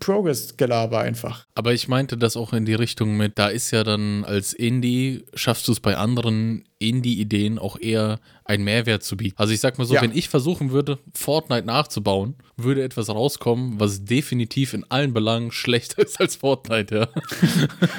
Progress-Gelaber 0.00 1.00
einfach. 1.00 1.44
Aber 1.54 1.74
ich 1.74 1.88
meinte 1.88 2.16
das 2.16 2.36
auch 2.36 2.54
in 2.54 2.64
die 2.64 2.74
Richtung 2.74 3.16
mit, 3.18 3.38
da 3.38 3.48
ist 3.48 3.70
ja 3.70 3.84
dann 3.84 4.24
als 4.24 4.54
Indie, 4.54 5.24
schaffst 5.34 5.68
du 5.68 5.72
es 5.72 5.80
bei 5.80 5.96
anderen 5.98 6.64
Indie-Ideen 6.78 7.58
auch 7.58 7.78
eher 7.78 8.18
einen 8.44 8.64
Mehrwert 8.64 9.02
zu 9.02 9.16
bieten. 9.16 9.34
Also 9.38 9.52
ich 9.52 9.60
sag 9.60 9.76
mal 9.78 9.84
so, 9.84 9.94
Ja. 9.94 10.02
wenn 10.02 10.16
ich 10.16 10.28
versuchen 10.30 10.70
würde, 10.70 10.98
Fortnite 11.14 11.66
nachzubauen, 11.66 12.36
würde 12.56 12.82
etwas 12.82 13.08
rauskommen, 13.08 13.78
was 13.78 14.04
definitiv 14.04 14.72
in 14.74 14.84
allen 14.90 15.12
Belangen 15.12 15.52
schlechter 15.52 16.02
ist 16.06 16.20
als 16.20 16.36
Fortnite, 16.36 16.94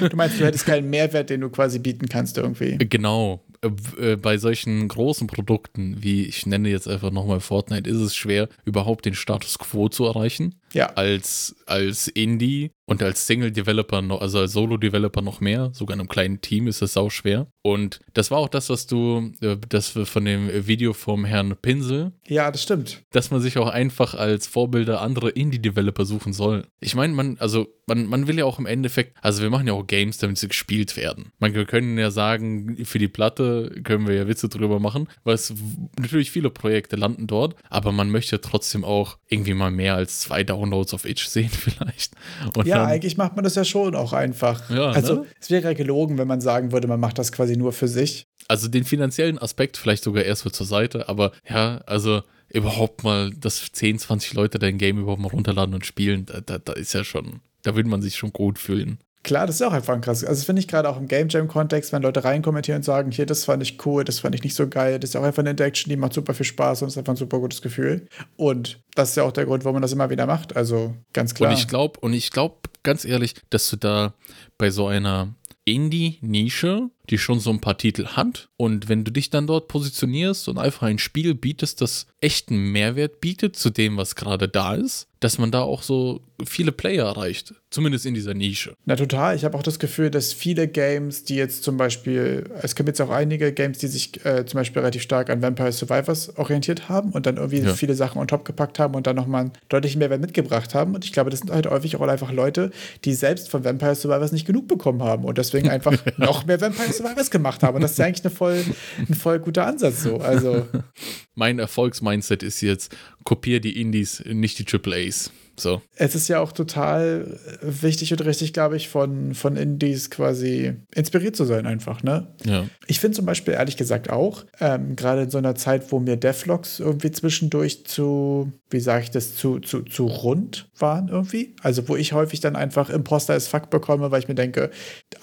ja. 0.00 0.08
Du 0.08 0.16
meinst, 0.16 0.40
du 0.40 0.44
hättest 0.44 0.66
keinen 0.66 0.90
Mehrwert, 0.90 1.30
den 1.30 1.40
du 1.42 1.50
quasi 1.50 1.78
bieten 1.78 2.08
kannst 2.08 2.36
irgendwie. 2.38 2.76
Genau. 2.78 3.44
Äh, 3.60 4.12
äh, 4.12 4.16
Bei 4.16 4.38
solchen 4.38 4.86
großen 4.88 5.26
Produkten, 5.26 5.96
wie 6.02 6.24
ich 6.24 6.46
nenne 6.46 6.68
jetzt 6.68 6.86
einfach 6.88 7.10
nochmal 7.10 7.40
Fortnite, 7.40 7.88
ist 7.90 7.96
es 8.00 8.14
schwer, 8.16 8.48
überhaupt 8.64 9.04
den 9.04 9.14
Status 9.14 9.58
quo 9.58 9.88
zu 9.88 10.04
erreichen. 10.04 10.54
Ja. 10.74 10.86
Als, 10.94 11.56
als 11.66 12.08
Indie 12.08 12.70
und 12.84 13.02
als 13.02 13.26
Single-Developer, 13.26 14.20
also 14.20 14.38
als 14.40 14.52
Solo-Developer 14.52 15.22
noch 15.22 15.40
mehr. 15.40 15.70
Sogar 15.72 15.94
in 15.94 16.00
einem 16.00 16.08
kleinen 16.08 16.40
Team 16.40 16.66
ist 16.68 16.82
es 16.82 16.92
sau 16.92 17.08
schwer. 17.10 17.46
Und 17.62 18.00
das 18.14 18.30
war 18.30 18.38
auch 18.38 18.48
das, 18.48 18.68
was 18.70 18.86
du, 18.86 19.32
äh, 19.40 19.56
das 19.68 19.88
von 19.88 20.24
dem 20.24 20.66
Video 20.66 20.92
vom 20.92 21.24
Herrn 21.24 21.56
Pinsel, 21.60 22.12
Ja, 22.28 22.50
das 22.50 22.62
stimmt. 22.62 23.02
dass 23.10 23.30
man 23.30 23.40
sich 23.40 23.56
auch 23.58 23.68
einfach 23.68 24.14
als 24.14 24.46
Vorbilder 24.48 25.00
andere 25.00 25.30
Indie-Developer 25.30 26.04
suchen 26.04 26.32
soll. 26.32 26.66
Ich 26.80 26.94
meine, 26.94 27.14
man, 27.14 27.36
also, 27.38 27.68
man, 27.86 28.06
man 28.06 28.26
will 28.26 28.38
ja 28.38 28.44
auch 28.44 28.58
im 28.58 28.66
Endeffekt, 28.66 29.16
also 29.20 29.42
wir 29.42 29.50
machen 29.50 29.66
ja 29.66 29.72
auch 29.74 29.86
Games, 29.86 30.18
damit 30.18 30.38
sie 30.38 30.48
gespielt 30.48 30.96
werden. 30.96 31.32
Man, 31.38 31.54
wir 31.54 31.64
können 31.64 31.96
ja 31.98 32.10
sagen, 32.10 32.84
für 32.84 32.98
die 32.98 33.08
Platte 33.08 33.80
können 33.84 34.06
wir 34.06 34.14
ja 34.14 34.28
Witze 34.28 34.48
drüber 34.48 34.80
machen, 34.80 35.08
weil 35.24 35.34
es 35.34 35.54
natürlich 35.98 36.30
viele 36.30 36.50
Projekte 36.50 36.96
landen 36.96 37.26
dort, 37.26 37.54
aber 37.70 37.92
man 37.92 38.10
möchte 38.10 38.40
trotzdem 38.40 38.84
auch 38.84 39.18
irgendwie 39.28 39.54
mal 39.54 39.70
mehr 39.70 39.94
als 39.94 40.20
zwei 40.20 40.42
Downloads 40.44 40.94
auf 40.94 41.04
Itch 41.04 41.26
sehen 41.26 41.48
vielleicht. 41.52 42.14
Und 42.56 42.66
Ja, 42.66 42.78
dann, 42.78 42.86
eigentlich 42.86 43.16
macht 43.16 43.36
man 43.36 43.44
das 43.44 43.54
ja 43.54 43.64
schon 43.64 43.94
auch 43.94 44.12
einfach. 44.12 44.68
Ja, 44.70 44.90
also, 44.90 45.14
ne? 45.14 45.26
es 45.40 45.50
wäre 45.50 45.64
ja 45.64 45.72
gelogen, 45.74 46.18
wenn 46.18 46.28
man 46.28 46.40
sagen 46.40 46.72
würde, 46.72 46.88
man 46.88 47.00
macht 47.00 47.18
das 47.18 47.32
quasi 47.32 47.56
nur 47.56 47.72
für 47.72 47.88
sich. 47.88 48.26
also 48.48 48.68
den 48.68 48.84
finanziellen 48.84 49.38
Aspekt 49.38 49.76
vielleicht 49.76 50.02
sogar 50.04 50.24
erstmal 50.24 50.52
zur 50.52 50.66
Seite, 50.66 51.08
aber 51.08 51.32
ja, 51.48 51.78
also 51.86 52.22
überhaupt 52.50 53.04
mal, 53.04 53.30
dass 53.30 53.70
10, 53.72 53.98
20 53.98 54.34
Leute 54.34 54.58
dein 54.58 54.78
Game 54.78 54.98
überhaupt 54.98 55.22
mal 55.22 55.28
runterladen 55.28 55.74
und 55.74 55.86
spielen, 55.86 56.26
da, 56.26 56.40
da, 56.40 56.58
da 56.58 56.72
ist 56.72 56.94
ja 56.94 57.04
schon, 57.04 57.40
da 57.62 57.74
würde 57.74 57.88
man 57.88 58.02
sich 58.02 58.16
schon 58.16 58.32
gut 58.32 58.58
fühlen. 58.58 58.98
Klar, 59.24 59.46
das 59.46 59.56
ist 59.56 59.62
auch 59.62 59.72
einfach 59.72 59.94
ein 59.94 60.00
krass. 60.00 60.24
Also, 60.24 60.40
das 60.40 60.44
finde 60.44 60.60
ich 60.60 60.68
gerade 60.68 60.88
auch 60.88 60.96
im 60.96 61.08
Game 61.08 61.28
Jam-Kontext, 61.28 61.92
wenn 61.92 62.02
Leute 62.02 62.24
reinkommentieren 62.24 62.78
und 62.78 62.84
sagen, 62.84 63.10
hier, 63.10 63.26
das 63.26 63.44
fand 63.44 63.62
ich 63.62 63.84
cool, 63.84 64.04
das 64.04 64.20
fand 64.20 64.34
ich 64.34 64.42
nicht 64.42 64.54
so 64.54 64.68
geil. 64.68 64.98
Das 64.98 65.10
ist 65.10 65.16
auch 65.16 65.22
einfach 65.22 65.42
eine 65.42 65.50
Interaction, 65.50 65.90
die 65.90 65.96
macht 65.96 66.14
super 66.14 66.34
viel 66.34 66.46
Spaß 66.46 66.82
und 66.82 66.88
ist 66.88 66.96
einfach 66.96 67.12
ein 67.12 67.16
super 67.16 67.38
gutes 67.38 67.60
Gefühl. 67.60 68.06
Und 68.36 68.80
das 68.94 69.10
ist 69.10 69.16
ja 69.16 69.24
auch 69.24 69.32
der 69.32 69.44
Grund, 69.44 69.64
warum 69.64 69.74
man 69.74 69.82
das 69.82 69.92
immer 69.92 70.08
wieder 70.08 70.26
macht. 70.26 70.56
Also, 70.56 70.94
ganz 71.12 71.34
klar. 71.34 71.50
Und 71.50 71.58
ich 71.58 71.68
glaube, 71.68 72.00
und 72.00 72.12
ich 72.12 72.30
glaube 72.30 72.56
ganz 72.82 73.04
ehrlich, 73.04 73.34
dass 73.50 73.68
du 73.68 73.76
da 73.76 74.14
bei 74.56 74.70
so 74.70 74.86
einer 74.86 75.34
Indie-Nische, 75.64 76.88
die 77.10 77.18
schon 77.18 77.40
so 77.40 77.50
ein 77.50 77.60
paar 77.60 77.78
Titel 77.78 78.06
hat, 78.06 78.48
und 78.56 78.88
wenn 78.88 79.04
du 79.04 79.12
dich 79.12 79.30
dann 79.30 79.46
dort 79.46 79.68
positionierst 79.68 80.48
und 80.48 80.58
einfach 80.58 80.82
ein 80.82 80.98
Spiel 80.98 81.34
bietest, 81.34 81.80
das 81.80 82.06
echten 82.20 82.56
Mehrwert 82.72 83.20
bietet 83.20 83.54
zu 83.56 83.70
dem, 83.70 83.96
was 83.96 84.16
gerade 84.16 84.48
da 84.48 84.74
ist, 84.74 85.06
dass 85.20 85.38
man 85.38 85.50
da 85.52 85.62
auch 85.62 85.82
so 85.82 86.20
viele 86.44 86.70
Player 86.72 87.04
erreicht. 87.06 87.54
Zumindest 87.70 88.06
in 88.06 88.14
dieser 88.14 88.34
Nische. 88.34 88.74
Na 88.86 88.96
total. 88.96 89.36
Ich 89.36 89.44
habe 89.44 89.56
auch 89.56 89.62
das 89.62 89.78
Gefühl, 89.78 90.10
dass 90.10 90.32
viele 90.32 90.66
Games, 90.68 91.24
die 91.24 91.34
jetzt 91.36 91.62
zum 91.64 91.76
Beispiel, 91.76 92.44
es 92.62 92.74
gibt 92.74 92.88
jetzt 92.88 93.00
auch 93.00 93.10
einige 93.10 93.52
Games, 93.52 93.78
die 93.78 93.88
sich 93.88 94.24
äh, 94.24 94.46
zum 94.46 94.58
Beispiel 94.58 94.80
relativ 94.80 95.02
stark 95.02 95.28
an 95.30 95.42
Vampire 95.42 95.70
Survivors 95.72 96.36
orientiert 96.36 96.88
haben 96.88 97.10
und 97.12 97.26
dann 97.26 97.36
irgendwie 97.36 97.58
Ja. 97.60 97.74
viele 97.74 97.94
Sachen 97.94 98.20
on 98.20 98.26
top 98.28 98.44
gepackt 98.44 98.78
haben 98.78 98.94
und 98.94 99.06
dann 99.06 99.16
nochmal 99.16 99.42
einen 99.42 99.52
deutlichen 99.68 99.98
Mehrwert 100.00 100.20
mitgebracht 100.20 100.74
haben. 100.74 100.94
Und 100.94 101.04
ich 101.04 101.12
glaube, 101.12 101.30
das 101.30 101.40
sind 101.40 101.50
halt 101.52 101.68
häufig 101.68 101.94
auch 101.96 102.00
einfach 102.08 102.32
Leute, 102.32 102.70
die 103.04 103.12
selbst 103.14 103.48
von 103.50 103.64
Vampire 103.64 103.94
Survivors 103.94 104.32
nicht 104.32 104.46
genug 104.46 104.66
bekommen 104.66 105.02
haben 105.02 105.24
und 105.24 105.38
deswegen 105.38 105.68
einfach 105.68 105.92
noch 106.16 106.46
mehr 106.46 106.60
Vampire 106.60 106.92
Survivors 106.98 107.30
gemacht 107.30 107.62
haben. 107.62 107.76
Und 107.76 107.82
das 107.82 107.92
ist 107.92 107.98
ja 107.98 108.06
eigentlich 108.06 108.24
eine 108.24 108.34
voll, 108.34 108.64
ein 108.98 109.14
voll 109.14 109.38
guter 109.38 109.66
Ansatz 109.66 110.02
so. 110.02 110.18
Also. 110.18 110.66
Mein 111.34 111.58
Erfolgsmindset 111.58 112.42
ist 112.42 112.60
jetzt, 112.60 112.94
kopier 113.24 113.60
die 113.60 113.80
Indies, 113.80 114.22
nicht 114.26 114.58
die 114.58 114.66
AAAs. 114.76 115.30
So. 115.60 115.82
es 115.96 116.14
ist 116.14 116.28
ja 116.28 116.40
auch 116.40 116.52
total 116.52 117.38
wichtig 117.62 118.12
und 118.12 118.24
richtig, 118.24 118.52
glaube 118.52 118.76
ich, 118.76 118.88
von, 118.88 119.34
von 119.34 119.56
Indies 119.56 120.10
quasi 120.10 120.74
inspiriert 120.94 121.36
zu 121.36 121.44
sein, 121.44 121.66
einfach, 121.66 122.02
ne? 122.02 122.28
Ja. 122.44 122.66
Ich 122.86 123.00
finde 123.00 123.16
zum 123.16 123.26
Beispiel 123.26 123.54
ehrlich 123.54 123.76
gesagt 123.76 124.10
auch, 124.10 124.44
ähm, 124.60 124.96
gerade 124.96 125.22
in 125.22 125.30
so 125.30 125.38
einer 125.38 125.54
Zeit, 125.54 125.90
wo 125.92 125.98
mir 125.98 126.16
Devlogs 126.16 126.80
irgendwie 126.80 127.10
zwischendurch 127.10 127.86
zu, 127.86 128.52
wie 128.70 128.80
sage 128.80 129.04
ich 129.04 129.10
das, 129.10 129.36
zu, 129.36 129.58
zu, 129.60 129.82
zu 129.82 130.06
rund 130.06 130.68
waren 130.78 131.08
irgendwie. 131.08 131.54
Also 131.62 131.88
wo 131.88 131.96
ich 131.96 132.12
häufig 132.12 132.40
dann 132.40 132.56
einfach 132.56 132.90
Imposter 132.90 133.34
as 133.34 133.48
fuck 133.48 133.70
bekomme, 133.70 134.10
weil 134.10 134.20
ich 134.20 134.28
mir 134.28 134.34
denke, 134.34 134.70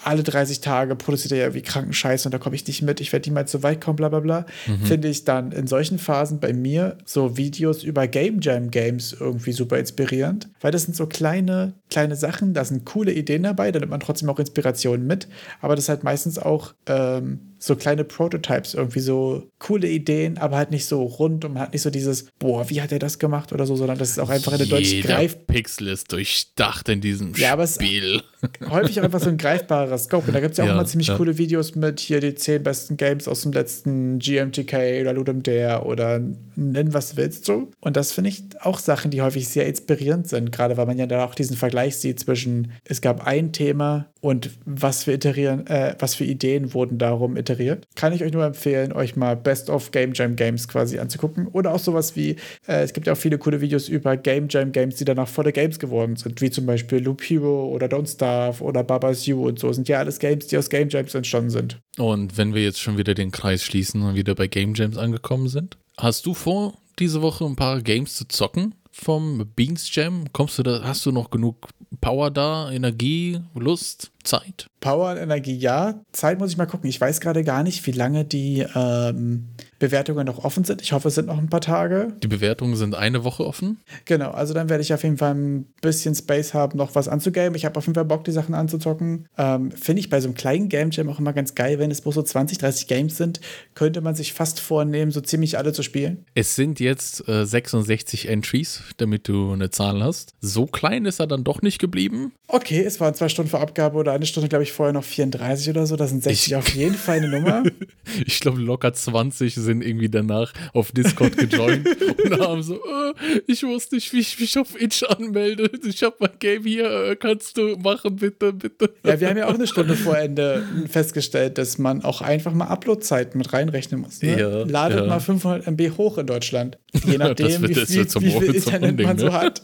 alle 0.04 0.22
30 0.22 0.60
Tage 0.60 0.96
produziert 0.96 1.32
er 1.32 1.38
ja 1.38 1.44
irgendwie 1.44 1.62
kranken 1.62 1.92
Scheiß 1.92 2.26
und 2.26 2.32
da 2.32 2.38
komme 2.38 2.56
ich 2.56 2.66
nicht 2.66 2.82
mit, 2.82 3.00
ich 3.00 3.12
werde 3.12 3.28
niemals 3.28 3.52
so 3.52 3.62
weit 3.62 3.80
kommen, 3.80 3.96
bla 3.96 4.08
bla 4.08 4.20
bla. 4.20 4.46
Finde 4.84 5.08
ich 5.08 5.24
dann 5.24 5.52
in 5.52 5.66
solchen 5.66 5.98
Phasen 5.98 6.40
bei 6.40 6.52
mir 6.52 6.98
so 7.04 7.36
Videos 7.36 7.82
über 7.82 8.06
Game 8.06 8.40
Jam 8.40 8.70
Games 8.70 9.16
irgendwie 9.18 9.52
super 9.52 9.78
inspirierend, 9.78 10.25
weil 10.60 10.72
das 10.72 10.84
sind 10.84 10.96
so 10.96 11.06
kleine, 11.06 11.74
kleine 11.90 12.16
Sachen, 12.16 12.54
da 12.54 12.64
sind 12.64 12.84
coole 12.84 13.12
Ideen 13.12 13.42
dabei, 13.42 13.72
da 13.72 13.78
nimmt 13.78 13.90
man 13.90 14.00
trotzdem 14.00 14.28
auch 14.28 14.38
Inspirationen 14.38 15.06
mit, 15.06 15.28
aber 15.60 15.74
das 15.74 15.84
ist 15.84 15.88
halt 15.88 16.04
meistens 16.04 16.38
auch 16.38 16.74
ähm, 16.86 17.55
so 17.58 17.74
kleine 17.76 18.04
Prototypes, 18.04 18.74
irgendwie 18.74 19.00
so 19.00 19.48
coole 19.58 19.88
Ideen, 19.88 20.38
aber 20.38 20.56
halt 20.56 20.70
nicht 20.70 20.86
so 20.86 21.02
rund 21.04 21.44
und 21.44 21.54
man 21.54 21.62
hat 21.64 21.72
nicht 21.72 21.82
so 21.82 21.90
dieses, 21.90 22.26
boah, 22.38 22.68
wie 22.68 22.82
hat 22.82 22.92
er 22.92 22.98
das 22.98 23.18
gemacht 23.18 23.52
oder 23.52 23.66
so, 23.66 23.76
sondern 23.76 23.98
das 23.98 24.10
ist 24.10 24.18
auch 24.18 24.28
einfach 24.28 24.52
eine 24.52 24.66
deutlich 24.66 25.02
greif 25.02 25.46
Pixel 25.46 25.88
ist 25.88 26.12
durchdacht 26.12 26.88
in 26.88 27.00
diesem 27.00 27.32
Ja, 27.36 27.52
aber 27.52 27.64
es- 27.64 27.76
Spiel. 27.76 28.22
häufig 28.70 29.00
auch 29.00 29.04
einfach 29.04 29.20
so 29.20 29.30
ein 29.30 29.38
greifbarer 29.38 29.96
Scope. 29.98 30.26
Und 30.28 30.34
da 30.34 30.40
gibt 30.40 30.52
es 30.52 30.58
ja 30.58 30.64
auch 30.64 30.68
Ja, 30.68 30.74
immer 30.74 30.84
ziemlich 30.84 31.08
ja. 31.08 31.16
coole 31.16 31.38
Videos 31.38 31.74
mit 31.74 31.98
hier 32.00 32.20
die 32.20 32.34
zehn 32.34 32.62
besten 32.62 32.96
Games 32.96 33.26
aus 33.26 33.42
dem 33.42 33.52
letzten 33.52 34.18
GMTK 34.18 35.00
oder 35.00 35.12
Ludum 35.14 35.42
Dare 35.42 35.84
oder 35.84 36.20
nenn 36.54 36.92
was 36.94 37.10
du 37.10 37.16
willst 37.16 37.44
so. 37.46 37.70
Und 37.80 37.96
das 37.96 38.12
finde 38.12 38.30
ich 38.30 38.44
auch 38.60 38.78
Sachen, 38.78 39.10
die 39.10 39.22
häufig 39.22 39.48
sehr 39.48 39.66
inspirierend 39.66 40.28
sind, 40.28 40.52
gerade 40.52 40.76
weil 40.76 40.86
man 40.86 40.98
ja 40.98 41.06
da 41.06 41.24
auch 41.24 41.34
diesen 41.34 41.56
Vergleich 41.56 41.96
sieht 41.96 42.20
zwischen, 42.20 42.72
es 42.84 43.00
gab 43.00 43.26
ein 43.26 43.52
Thema 43.52 44.06
und 44.20 44.50
was 44.64 45.04
für 45.04 45.12
iterieren, 45.12 45.66
äh, 45.66 45.94
was 45.98 46.14
für 46.14 46.24
Ideen 46.24 46.74
wurden 46.74 46.98
darum 46.98 47.36
iteriert. 47.46 47.86
Kann 47.94 48.12
ich 48.12 48.22
euch 48.22 48.32
nur 48.32 48.44
empfehlen, 48.44 48.92
euch 48.92 49.16
mal 49.16 49.36
Best 49.36 49.70
of 49.70 49.90
Game 49.92 50.12
Jam 50.14 50.36
Games 50.36 50.68
quasi 50.68 50.98
anzugucken. 50.98 51.46
Oder 51.48 51.72
auch 51.72 51.78
sowas 51.78 52.16
wie, 52.16 52.30
äh, 52.66 52.82
es 52.82 52.92
gibt 52.92 53.06
ja 53.06 53.12
auch 53.12 53.18
viele 53.18 53.38
coole 53.38 53.60
Videos 53.60 53.88
über 53.88 54.16
Game 54.16 54.48
Jam 54.48 54.72
Games, 54.72 54.96
die 54.96 55.04
danach 55.04 55.28
volle 55.28 55.52
Games 55.52 55.78
geworden 55.78 56.16
sind, 56.16 56.40
wie 56.40 56.50
zum 56.50 56.66
Beispiel 56.66 56.98
Loop 56.98 57.22
Hero 57.22 57.68
oder 57.68 57.86
Don't 57.86 58.12
Starve 58.12 58.62
oder 58.62 58.82
Baba's 58.82 59.26
You 59.26 59.46
und 59.46 59.58
so. 59.58 59.72
Sind 59.72 59.88
ja 59.88 59.98
alles 59.98 60.18
Games, 60.18 60.48
die 60.48 60.58
aus 60.58 60.68
Game 60.68 60.88
Jams 60.88 61.14
entstanden 61.14 61.50
sind. 61.50 61.78
Und 61.98 62.36
wenn 62.36 62.54
wir 62.54 62.62
jetzt 62.62 62.80
schon 62.80 62.98
wieder 62.98 63.14
den 63.14 63.30
Kreis 63.30 63.62
schließen 63.62 64.02
und 64.02 64.14
wieder 64.16 64.34
bei 64.34 64.48
Game 64.48 64.74
Jams 64.74 64.96
angekommen 64.98 65.48
sind, 65.48 65.78
hast 65.96 66.26
du 66.26 66.34
vor, 66.34 66.74
diese 66.98 67.22
Woche 67.22 67.44
ein 67.44 67.56
paar 67.56 67.82
Games 67.82 68.14
zu 68.14 68.26
zocken 68.26 68.74
vom 68.90 69.46
Beans 69.54 69.94
Jam? 69.94 70.24
Kommst 70.32 70.58
du 70.58 70.62
da, 70.62 70.82
hast 70.82 71.04
du 71.06 71.12
noch 71.12 71.30
genug 71.30 71.68
Power 72.00 72.30
da, 72.30 72.70
Energie, 72.70 73.40
Lust, 73.54 74.10
Zeit? 74.26 74.66
Power 74.80 75.10
und 75.12 75.16
Energie, 75.16 75.56
ja. 75.56 76.00
Zeit 76.12 76.38
muss 76.38 76.50
ich 76.50 76.56
mal 76.56 76.66
gucken. 76.66 76.88
Ich 76.88 77.00
weiß 77.00 77.20
gerade 77.20 77.42
gar 77.42 77.62
nicht, 77.62 77.86
wie 77.86 77.92
lange 77.92 78.24
die 78.24 78.64
ähm, 78.74 79.48
Bewertungen 79.78 80.26
noch 80.26 80.44
offen 80.44 80.64
sind. 80.64 80.80
Ich 80.82 80.92
hoffe, 80.92 81.08
es 81.08 81.14
sind 81.14 81.26
noch 81.26 81.38
ein 81.38 81.48
paar 81.48 81.60
Tage. 81.60 82.12
Die 82.22 82.28
Bewertungen 82.28 82.76
sind 82.76 82.94
eine 82.94 83.24
Woche 83.24 83.44
offen. 83.44 83.78
Genau, 84.04 84.30
also 84.30 84.54
dann 84.54 84.68
werde 84.68 84.82
ich 84.82 84.94
auf 84.94 85.02
jeden 85.02 85.18
Fall 85.18 85.34
ein 85.34 85.66
bisschen 85.80 86.14
Space 86.14 86.54
haben, 86.54 86.78
noch 86.78 86.94
was 86.94 87.08
anzugamen. 87.08 87.54
Ich 87.54 87.64
habe 87.64 87.76
auf 87.76 87.86
jeden 87.86 87.94
Fall 87.94 88.04
Bock, 88.04 88.24
die 88.24 88.32
Sachen 88.32 88.54
anzuzocken. 88.54 89.26
Ähm, 89.36 89.70
Finde 89.72 90.00
ich 90.00 90.10
bei 90.10 90.20
so 90.20 90.28
einem 90.28 90.34
kleinen 90.34 90.68
Game 90.68 90.90
Jam 90.90 91.08
auch 91.08 91.18
immer 91.18 91.32
ganz 91.32 91.54
geil, 91.54 91.78
wenn 91.78 91.90
es 91.90 92.00
bloß 92.00 92.14
so 92.14 92.22
20, 92.22 92.58
30 92.58 92.86
Games 92.86 93.16
sind, 93.16 93.40
könnte 93.74 94.00
man 94.00 94.14
sich 94.14 94.32
fast 94.32 94.60
vornehmen, 94.60 95.10
so 95.10 95.20
ziemlich 95.20 95.58
alle 95.58 95.72
zu 95.72 95.82
spielen. 95.82 96.24
Es 96.34 96.54
sind 96.54 96.80
jetzt 96.80 97.28
äh, 97.28 97.44
66 97.44 98.28
Entries, 98.28 98.82
damit 98.96 99.28
du 99.28 99.52
eine 99.52 99.70
Zahl 99.70 100.02
hast. 100.02 100.32
So 100.40 100.66
klein 100.66 101.04
ist 101.04 101.20
er 101.20 101.26
dann 101.26 101.44
doch 101.44 101.62
nicht 101.62 101.78
geblieben. 101.78 102.32
Okay, 102.48 102.82
es 102.82 103.00
waren 103.00 103.14
zwei 103.14 103.28
Stunden 103.28 103.50
vor 103.50 103.60
Abgabe 103.60 103.98
oder 103.98 104.12
eine 104.16 104.26
Stunde, 104.26 104.48
glaube 104.48 104.64
ich, 104.64 104.72
vorher 104.72 104.92
noch 104.92 105.04
34 105.04 105.70
oder 105.70 105.86
so. 105.86 105.96
Das 105.96 106.10
sind 106.10 106.22
60 106.22 106.46
ich, 106.46 106.56
auf 106.56 106.68
jeden 106.74 106.94
Fall 106.94 107.18
eine 107.18 107.28
Nummer. 107.28 107.62
ich 108.26 108.40
glaube, 108.40 108.60
locker 108.60 108.92
20 108.92 109.54
sind 109.54 109.82
irgendwie 109.82 110.08
danach 110.08 110.52
auf 110.72 110.92
Discord 110.92 111.36
gejoint 111.36 111.86
und 112.24 112.40
haben 112.40 112.62
so, 112.62 112.74
oh, 112.76 113.12
ich 113.46 113.62
wusste 113.62 113.96
nicht, 113.96 114.12
wie 114.12 114.20
ich 114.20 114.38
mich 114.38 114.58
auf 114.58 114.80
Itch 114.80 115.02
anmelde. 115.04 115.70
Ich 115.86 116.02
habe 116.02 116.16
mein 116.18 116.30
Game 116.38 116.64
hier, 116.64 117.10
äh, 117.10 117.16
kannst 117.16 117.56
du 117.56 117.76
machen, 117.76 118.16
bitte, 118.16 118.52
bitte. 118.52 118.92
Ja, 119.04 119.20
wir 119.20 119.28
haben 119.28 119.36
ja 119.36 119.48
auch 119.48 119.54
eine 119.54 119.66
Stunde 119.66 119.94
vor 119.94 120.16
Ende 120.16 120.64
festgestellt, 120.88 121.58
dass 121.58 121.78
man 121.78 122.04
auch 122.04 122.22
einfach 122.22 122.52
mal 122.52 122.66
Upload-Zeiten 122.66 123.38
mit 123.38 123.52
reinrechnen 123.52 124.00
muss. 124.00 124.22
Ne? 124.22 124.38
Ja, 124.38 124.62
Ladet 124.64 125.00
ja. 125.00 125.06
mal 125.06 125.20
500 125.20 125.66
MB 125.66 125.96
hoch 125.96 126.18
in 126.18 126.26
Deutschland. 126.26 126.78
Je 127.04 127.18
nachdem, 127.18 127.62
wird, 127.62 127.76
wie, 127.76 128.04
viel, 128.04 128.06
wie 128.20 128.30
viel 128.30 128.54
Internet 128.54 128.90
Unding, 128.90 129.06
man 129.06 129.18
so 129.18 129.26
ne? 129.26 129.32
hat. 129.32 129.62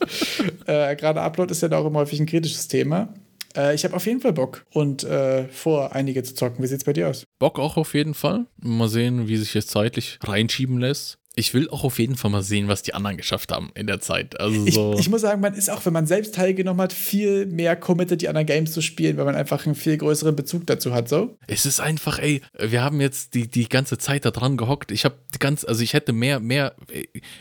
äh, 0.66 0.96
Gerade 0.96 1.20
Upload 1.20 1.50
ist 1.50 1.62
ja 1.62 1.72
auch 1.72 1.86
immer 1.86 2.00
häufig 2.00 2.20
ein 2.20 2.26
kritisches 2.26 2.68
Thema. 2.68 3.09
Äh, 3.57 3.74
ich 3.74 3.84
habe 3.84 3.94
auf 3.94 4.07
jeden 4.07 4.20
Fall 4.20 4.32
Bock 4.32 4.64
und 4.72 5.05
äh, 5.05 5.48
vor, 5.48 5.94
einige 5.94 6.22
zu 6.22 6.34
zocken. 6.34 6.62
Wie 6.62 6.68
sieht's 6.68 6.84
bei 6.84 6.92
dir 6.92 7.09
aus? 7.09 7.26
Bock 7.38 7.59
auch 7.59 7.76
auf 7.76 7.94
jeden 7.94 8.14
Fall. 8.14 8.46
Mal 8.61 8.88
sehen, 8.88 9.28
wie 9.28 9.36
sich 9.36 9.55
jetzt 9.55 9.70
zeitlich 9.70 10.18
reinschieben 10.22 10.78
lässt 10.78 11.18
ich 11.34 11.55
will 11.55 11.70
auch 11.70 11.84
auf 11.84 11.98
jeden 11.98 12.16
Fall 12.16 12.30
mal 12.30 12.42
sehen, 12.42 12.68
was 12.68 12.82
die 12.82 12.94
anderen 12.94 13.16
geschafft 13.16 13.53
haben 13.53 13.70
in 13.74 13.86
der 13.86 14.00
Zeit. 14.00 14.38
Also 14.38 14.66
so. 14.66 14.92
ich, 14.94 15.00
ich, 15.00 15.09
muss 15.09 15.22
sagen, 15.22 15.40
man 15.40 15.55
ist 15.55 15.70
auch, 15.70 15.84
wenn 15.86 15.92
man 15.92 16.07
selbst 16.07 16.34
teilgenommen 16.34 16.80
hat, 16.80 16.92
viel 16.92 17.46
mehr 17.46 17.74
committed, 17.74 18.20
die 18.20 18.28
anderen 18.28 18.46
Games 18.46 18.72
zu 18.72 18.82
spielen, 18.82 19.16
weil 19.16 19.24
man 19.24 19.34
einfach 19.34 19.64
einen 19.64 19.74
viel 19.74 19.96
größeren 19.96 20.36
Bezug 20.36 20.66
dazu 20.66 20.92
hat. 20.92 21.09
So. 21.09 21.38
Es 21.46 21.64
ist 21.64 21.80
einfach, 21.80 22.18
ey, 22.18 22.42
wir 22.59 22.82
haben 22.82 23.00
jetzt 23.00 23.34
die, 23.34 23.48
die 23.48 23.68
ganze 23.68 23.96
Zeit 23.96 24.24
da 24.24 24.30
dran 24.30 24.57
gehockt. 24.57 24.90
Ich 24.90 25.05
habe 25.05 25.16
ganz, 25.38 25.64
also 25.64 25.82
ich 25.82 25.94
hätte 25.94 26.12
mehr, 26.12 26.38
mehr, 26.38 26.74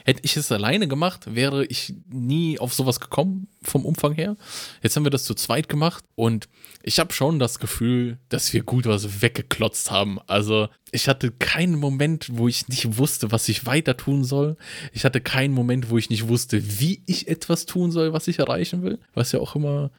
hätte 0.06 0.22
ich 0.24 0.38
es 0.38 0.52
alleine 0.52 0.88
gemacht, 0.88 1.36
wäre 1.36 1.66
ich 1.66 1.94
nie 2.10 2.60
auf 2.60 2.74
sowas 2.74 3.00
gekommen 3.02 3.48
vom 3.64 3.86
Umfang 3.86 4.14
her. 4.14 4.38
Jetzt 4.82 4.96
haben 4.96 5.06
wir 5.06 5.12
das 5.12 5.24
zu 5.24 5.34
zweit 5.34 5.70
gemacht 5.70 6.04
und 6.16 6.48
ich 6.84 7.00
habe 7.00 7.14
schon 7.14 7.40
das 7.40 7.60
Gefühl, 7.60 8.18
dass 8.30 8.54
wir 8.54 8.64
gut 8.64 8.86
was 8.86 9.22
weggeklotzt 9.22 9.92
haben. 9.92 10.20
Also 10.28 10.68
ich 10.92 11.08
hatte 11.08 11.32
keinen 11.32 11.76
Moment, 11.76 12.30
wo 12.32 12.48
ich 12.48 12.68
nicht 12.68 12.98
wusste, 12.98 13.32
was 13.32 13.48
ich 13.50 13.66
weiter 13.66 13.98
tun 13.98 14.24
soll. 14.24 14.58
Ich 14.94 15.06
hatte 15.06 15.22
keinen 15.22 15.54
Moment, 15.54 15.90
wo 15.90 15.98
ich 15.98 16.10
nicht 16.10 16.28
wusste, 16.28 16.80
wie 16.80 17.04
ich 17.06 17.28
etwas 17.28 17.66
tun 17.66 17.92
soll, 17.92 18.14
was 18.14 18.28
ich 18.28 18.40
erreichen 18.40 18.82
will. 18.82 19.00
Was 19.14 19.32
ja 19.32 19.40
auch 19.40 19.56
immer 19.56 19.92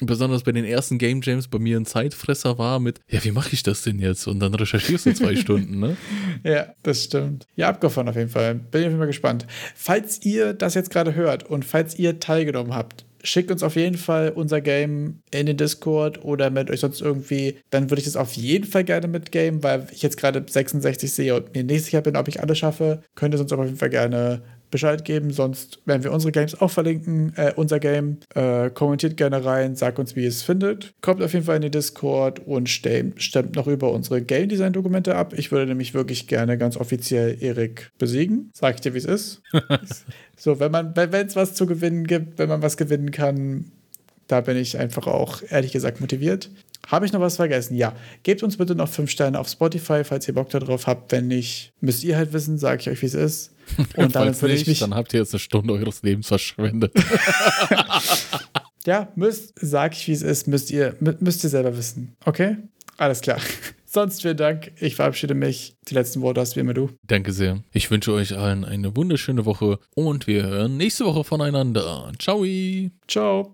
besonders 0.00 0.44
bei 0.44 0.52
den 0.52 0.64
ersten 0.64 0.98
Game 0.98 1.20
Jams 1.22 1.48
bei 1.48 1.58
mir 1.58 1.76
ein 1.76 1.86
Zeitfresser 1.86 2.58
war 2.58 2.78
mit, 2.78 3.00
ja, 3.08 3.22
wie 3.24 3.32
mache 3.32 3.52
ich 3.52 3.62
das 3.62 3.82
denn 3.82 3.98
jetzt? 3.98 4.26
Und 4.26 4.40
dann 4.40 4.54
recherchierst 4.54 5.06
du 5.06 5.14
zwei 5.14 5.36
Stunden, 5.36 5.80
ne? 5.80 5.96
Ja, 6.44 6.74
das 6.82 7.04
stimmt. 7.04 7.46
Ja, 7.56 7.68
abgefahren 7.68 8.08
auf 8.08 8.16
jeden 8.16 8.30
Fall. 8.30 8.54
Bin 8.54 8.82
ich 8.82 8.86
auf 8.86 8.92
jeden 8.92 8.98
Fall 8.98 9.06
gespannt. 9.06 9.46
Falls 9.74 10.24
ihr 10.24 10.54
das 10.54 10.74
jetzt 10.74 10.90
gerade 10.90 11.14
hört 11.14 11.44
und 11.44 11.64
falls 11.64 11.98
ihr 11.98 12.20
teilgenommen 12.20 12.74
habt, 12.74 13.06
schickt 13.22 13.50
uns 13.50 13.62
auf 13.62 13.76
jeden 13.76 13.96
Fall 13.96 14.30
unser 14.30 14.60
Game 14.60 15.22
in 15.30 15.46
den 15.46 15.56
Discord 15.56 16.24
oder 16.24 16.50
meldet 16.50 16.74
euch 16.74 16.80
sonst 16.80 17.00
irgendwie. 17.00 17.56
Dann 17.70 17.90
würde 17.90 18.00
ich 18.00 18.04
das 18.04 18.16
auf 18.16 18.32
jeden 18.32 18.64
Fall 18.64 18.84
gerne 18.84 19.08
mitgame, 19.08 19.62
weil 19.62 19.86
ich 19.92 20.02
jetzt 20.02 20.16
gerade 20.16 20.44
66 20.48 21.12
sehe 21.12 21.34
und 21.34 21.54
mir 21.54 21.64
nicht 21.64 21.84
sicher 21.84 22.00
bin, 22.00 22.16
ob 22.16 22.28
ich 22.28 22.40
alles 22.40 22.58
schaffe. 22.58 23.02
Könnt 23.14 23.34
ihr 23.34 23.40
uns 23.40 23.52
auf 23.52 23.64
jeden 23.64 23.76
Fall 23.76 23.90
gerne 23.90 24.42
Bescheid 24.70 25.04
geben, 25.04 25.30
sonst 25.30 25.80
werden 25.86 26.04
wir 26.04 26.12
unsere 26.12 26.32
Games 26.32 26.60
auch 26.60 26.70
verlinken, 26.70 27.32
äh, 27.36 27.52
unser 27.56 27.80
Game. 27.80 28.18
Äh, 28.34 28.70
kommentiert 28.70 29.16
gerne 29.16 29.44
rein, 29.44 29.76
sagt 29.76 29.98
uns, 29.98 30.16
wie 30.16 30.22
ihr 30.22 30.28
es 30.28 30.42
findet. 30.42 30.92
Kommt 31.00 31.22
auf 31.22 31.32
jeden 31.32 31.44
Fall 31.44 31.56
in 31.56 31.62
den 31.62 31.70
Discord 31.70 32.46
und 32.46 32.68
stemmt, 32.68 33.56
noch 33.56 33.66
über 33.66 33.92
unsere 33.92 34.22
Game 34.22 34.48
Design 34.48 34.72
Dokumente 34.72 35.14
ab. 35.14 35.34
Ich 35.36 35.50
würde 35.50 35.66
nämlich 35.66 35.94
wirklich 35.94 36.26
gerne 36.26 36.58
ganz 36.58 36.76
offiziell 36.76 37.36
Erik 37.40 37.90
besiegen. 37.98 38.50
Sag 38.52 38.76
ich 38.76 38.80
dir, 38.80 38.94
wie 38.94 38.98
es 38.98 39.04
ist. 39.04 39.42
so, 40.36 40.60
wenn 40.60 40.72
man, 40.72 40.94
wenn 40.94 41.26
es 41.26 41.36
was 41.36 41.54
zu 41.54 41.66
gewinnen 41.66 42.06
gibt, 42.06 42.38
wenn 42.38 42.48
man 42.48 42.62
was 42.62 42.76
gewinnen 42.76 43.10
kann, 43.10 43.72
da 44.26 44.42
bin 44.42 44.56
ich 44.56 44.78
einfach 44.78 45.06
auch 45.06 45.42
ehrlich 45.48 45.72
gesagt 45.72 46.00
motiviert. 46.00 46.50
Habe 46.86 47.04
ich 47.04 47.12
noch 47.12 47.20
was 47.20 47.36
vergessen? 47.36 47.76
Ja. 47.76 47.94
Gebt 48.22 48.42
uns 48.42 48.56
bitte 48.56 48.74
noch 48.74 48.88
fünf 48.88 49.10
Sterne 49.10 49.38
auf 49.38 49.48
Spotify, 49.48 50.04
falls 50.04 50.28
ihr 50.28 50.34
Bock 50.34 50.50
darauf 50.50 50.86
habt. 50.86 51.12
Wenn 51.12 51.28
nicht, 51.28 51.72
müsst 51.80 52.04
ihr 52.04 52.16
halt 52.16 52.32
wissen, 52.32 52.58
sage 52.58 52.80
ich 52.80 52.90
euch, 52.90 53.02
wie 53.02 53.06
es 53.06 53.14
ist. 53.14 53.54
Und 53.96 54.14
damit 54.14 54.40
würde 54.40 54.54
ich 54.54 54.66
mich. 54.66 54.80
Dann 54.80 54.94
habt 54.94 55.12
ihr 55.14 55.20
jetzt 55.20 55.34
eine 55.34 55.40
Stunde 55.40 55.74
eures 55.74 56.02
Lebens 56.02 56.28
verschwendet. 56.28 56.92
ja, 58.86 59.08
müsst, 59.14 59.54
sag 59.60 59.92
ich, 59.94 60.08
wie 60.08 60.12
es 60.12 60.22
ist, 60.22 60.48
müsst 60.48 60.70
ihr, 60.70 60.96
müsst 61.20 61.44
ihr 61.44 61.50
selber 61.50 61.76
wissen. 61.76 62.16
Okay? 62.24 62.56
Alles 62.96 63.20
klar. 63.20 63.38
Sonst 63.86 64.20
vielen 64.20 64.36
Dank. 64.36 64.72
Ich 64.80 64.96
verabschiede 64.96 65.34
mich. 65.34 65.74
Die 65.88 65.94
letzten 65.94 66.20
Worte 66.20 66.42
hast 66.42 66.56
wie 66.56 66.60
immer 66.60 66.74
du. 66.74 66.90
Danke 67.06 67.32
sehr. 67.32 67.62
Ich 67.72 67.90
wünsche 67.90 68.12
euch 68.12 68.36
allen 68.36 68.64
eine 68.66 68.94
wunderschöne 68.94 69.46
Woche 69.46 69.78
und 69.94 70.26
wir 70.26 70.42
hören 70.42 70.76
nächste 70.76 71.06
Woche 71.06 71.24
voneinander. 71.24 72.12
Ciao. 72.18 72.44
Ciao. 73.06 73.46